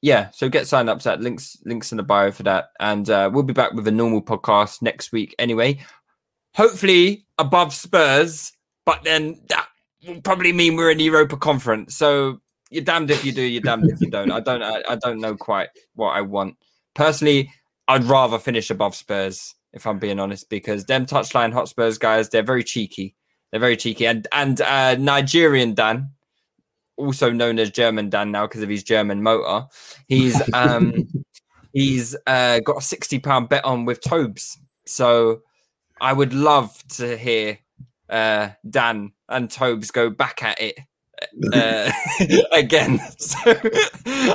yeah. 0.00 0.30
So 0.30 0.48
get 0.48 0.66
signed 0.66 0.88
up 0.88 0.98
to 1.00 1.04
that. 1.04 1.20
Links 1.20 1.58
links 1.66 1.92
in 1.92 1.96
the 1.96 2.02
bio 2.02 2.32
for 2.32 2.44
that, 2.44 2.70
and 2.80 3.08
uh, 3.10 3.30
we'll 3.32 3.42
be 3.42 3.52
back 3.52 3.72
with 3.72 3.86
a 3.86 3.92
normal 3.92 4.22
podcast 4.22 4.80
next 4.80 5.12
week. 5.12 5.34
Anyway, 5.38 5.80
hopefully 6.54 7.26
above 7.38 7.74
Spurs, 7.74 8.52
but 8.86 9.04
then 9.04 9.40
that 9.48 9.68
will 10.06 10.20
probably 10.20 10.52
mean 10.52 10.76
we're 10.76 10.90
in 10.90 11.00
Europa 11.00 11.36
Conference. 11.36 11.96
So 11.96 12.40
you're 12.70 12.84
damned 12.84 13.10
if 13.10 13.24
you 13.24 13.32
do, 13.32 13.42
you're 13.42 13.62
damned 13.62 13.90
if 13.90 14.00
you 14.00 14.10
don't. 14.10 14.30
I 14.30 14.40
don't, 14.40 14.62
I, 14.62 14.82
I 14.88 14.96
don't 14.96 15.20
know 15.20 15.36
quite 15.36 15.68
what 15.94 16.10
I 16.10 16.20
want 16.20 16.56
personally. 16.94 17.50
I'd 17.88 18.04
rather 18.04 18.38
finish 18.38 18.70
above 18.70 18.94
Spurs 18.94 19.54
if 19.76 19.86
I'm 19.86 19.98
being 19.98 20.18
honest, 20.18 20.48
because 20.48 20.86
them 20.86 21.04
touchline 21.04 21.52
Hotspurs 21.52 21.98
guys, 21.98 22.30
they're 22.30 22.42
very 22.42 22.64
cheeky. 22.64 23.14
They're 23.50 23.60
very 23.60 23.76
cheeky, 23.76 24.06
and 24.06 24.26
and 24.32 24.60
uh, 24.60 24.96
Nigerian 24.96 25.74
Dan, 25.74 26.10
also 26.96 27.30
known 27.30 27.58
as 27.58 27.70
German 27.70 28.08
Dan 28.08 28.32
now 28.32 28.46
because 28.46 28.62
of 28.62 28.70
his 28.70 28.82
German 28.82 29.22
motor, 29.22 29.66
he's 30.08 30.42
um 30.54 31.06
he's 31.72 32.16
uh, 32.26 32.60
got 32.60 32.78
a 32.78 32.80
sixty 32.80 33.18
pound 33.18 33.50
bet 33.50 33.64
on 33.64 33.84
with 33.84 34.00
Tobes. 34.00 34.58
So 34.86 35.42
I 36.00 36.12
would 36.12 36.32
love 36.32 36.82
to 36.96 37.16
hear 37.16 37.58
uh, 38.08 38.50
Dan 38.68 39.12
and 39.28 39.50
Tobes 39.50 39.90
go 39.90 40.10
back 40.10 40.42
at 40.42 40.60
it 40.60 40.78
uh, 41.52 41.90
again. 42.52 43.00
So 43.18 43.38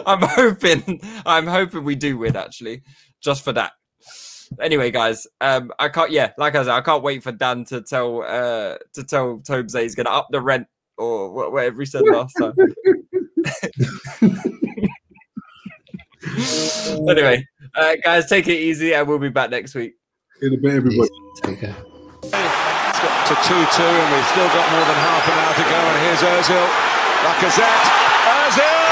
I'm 0.06 0.22
hoping, 0.22 0.99
I'm 1.26 1.48
hoping 1.48 1.84
we 1.84 1.95
do 1.95 2.18
win 2.18 2.35
actually, 2.35 2.84
just 3.22 3.43
for 3.43 3.53
that. 3.53 3.72
Anyway, 4.60 4.91
guys, 4.91 5.27
um, 5.39 5.72
I 5.80 5.88
can't. 5.88 6.11
Yeah, 6.11 6.31
like 6.38 6.56
I 6.56 6.64
said, 6.64 6.73
I 6.73 6.81
can't 6.81 7.03
wait 7.03 7.23
for 7.23 7.31
Dan 7.31 7.64
to 7.65 7.81
tell 7.81 8.22
uh, 8.23 8.77
to 8.93 9.03
tell 9.03 9.39
Tobes 9.39 9.73
that 9.73 9.84
he's 9.84 9.95
going 9.95 10.07
to 10.07 10.11
up 10.11 10.27
the 10.30 10.41
rent 10.41 10.68
or 10.98 11.31
whatever 11.49 11.81
he 11.81 11.85
said 11.85 12.03
last 12.06 12.34
time. 12.34 12.53
anyway, 17.10 17.48
uh, 17.76 17.95
guys, 18.03 18.27
take 18.27 18.48
it 18.48 18.60
easy, 18.60 18.93
and 18.93 19.07
we'll 19.07 19.19
be 19.19 19.30
back 19.30 19.52
next 19.52 19.73
week. 19.73 19.93
In 20.41 20.53
a 20.53 20.57
bit, 20.57 20.73
everybody. 20.73 21.10
Take 21.43 21.60
care. 21.61 22.68
To 23.32 23.38
2 23.38 23.48
2, 23.48 23.56
and 23.56 24.12
we've 24.12 24.28
still 24.36 24.52
got 24.52 24.68
more 24.76 24.84
than 24.84 24.99
half 25.08 25.24
an 25.24 25.40
hour 25.40 25.56
to 25.56 25.64
go. 25.64 25.80
And 25.80 26.03
here's 26.03 26.20
Özil. 26.20 26.68
Lacazette. 27.24 27.88
Özil! 28.28 28.91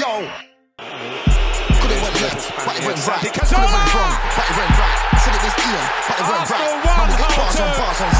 Yo. 0.00 0.12
Could 1.76 1.92
it 1.92 2.00
went 2.00 2.16
left, 2.24 2.56
but 2.64 2.72
it 2.72 2.84
went 2.88 3.04
right. 3.04 3.20
Could 3.20 3.44
it 3.44 3.52
went 3.52 3.92
wrong, 3.92 4.16
but 4.32 4.48
it 4.48 4.56
went 4.56 4.72
right. 4.80 4.96
Said 5.20 5.36
it 5.36 5.44
was 5.44 5.52
Ian, 5.60 5.84
but 6.08 6.16
it 6.16 6.24
went 6.24 6.48
right. 6.48 6.72
We 7.04 7.20
get 7.20 7.36
bars 7.36 7.60
on 7.60 7.68
bars 7.68 8.00
on. 8.00 8.16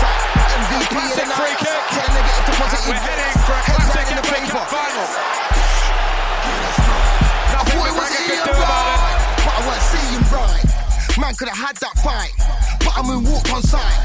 MVP 0.61 0.93
of 0.93 1.17
the. 1.17 1.25
Tell 1.25 2.05
a 2.05 2.21
negative 2.21 2.53
positive. 2.61 2.85
We're 2.85 3.01
heading 3.01 3.34
Man 11.15 11.33
could 11.39 11.47
have 11.49 11.59
had 11.71 11.77
that 11.79 11.95
fight, 12.03 12.35
but 12.83 12.91
I 12.99 13.01
moonwalked 13.07 13.47
on 13.55 13.63
sight. 13.63 14.03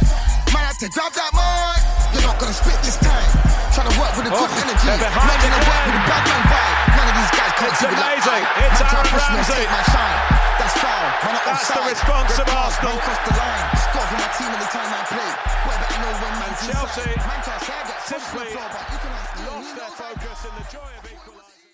Man 0.54 0.62
had 0.62 0.78
to 0.78 0.88
grab 0.94 1.10
that 1.18 1.32
mic. 1.34 1.82
You're 2.14 2.26
not 2.26 2.38
gonna 2.38 2.54
spit 2.54 2.78
this 2.86 2.98
time. 3.02 3.30
Trying 3.74 3.90
to 3.90 3.96
work 3.98 4.14
with 4.18 4.30
a 4.30 4.34
good 4.34 4.50
Oh, 4.50 4.62
energy. 4.62 4.86
they're 4.94 5.10
Man 5.10 5.14
behind 5.18 5.42
gonna 5.42 5.62
work 5.66 5.84
with 5.90 5.98
a 6.00 6.04
bad 6.06 6.24
man 6.30 6.44
vibe. 6.54 6.78
None 6.94 7.10
of 7.10 7.16
these 7.18 7.34
guys 7.34 7.52
can't 7.58 7.70
It's 7.74 7.82
do 7.82 7.88
it 7.90 7.98
like 7.98 8.14
amazing. 8.14 8.44
It's 8.46 8.80
Man 8.80 8.90
try 8.90 9.00
Aaron 9.00 9.10
push 9.10 9.28
me 9.30 9.40
Ramsey. 9.42 9.66
my 9.74 9.84
shine. 9.90 10.20
That's 10.60 10.76
foul. 10.80 11.06
Man 11.10 11.34
are 11.34 11.46
That's 11.50 11.66
the 11.70 11.82
response 11.90 12.30
Red 12.30 12.40
of 12.40 12.48
card, 12.50 12.62
Arsenal. 12.70 12.94
Man 12.94 13.00
crossed 13.04 13.26
the 13.26 13.34
line. 13.40 13.66
Score 13.90 14.06
for 14.10 14.18
my 14.22 14.30
team 14.38 14.52
anytime 14.54 14.90
I 14.90 15.02
play. 15.10 15.32
Boy, 15.66 15.76
better 15.82 16.00
know 16.00 16.14
when 16.22 16.34
man's 16.40 16.62
Chelsea 16.62 17.10
inside. 17.10 17.26
Man 17.26 17.40
can't 17.42 17.62
say 17.66 17.74
I 17.74 17.84
get 17.90 18.00
pushed 18.00 18.10
simply 18.10 18.46
the 18.46 18.54
floor, 18.54 18.70
but 18.70 18.84
you 18.94 18.98
can 19.02 19.12
ask 19.18 19.34
Lost 19.50 19.72
their 19.82 19.92
focus 19.98 20.40
in 20.46 20.54
the 20.62 20.66
joy 20.70 20.92
of 20.94 21.04
equalising. 21.10 21.74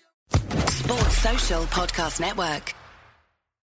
Sports 0.80 1.16
Social 1.20 1.62
Podcast 1.76 2.16
Network. 2.24 2.66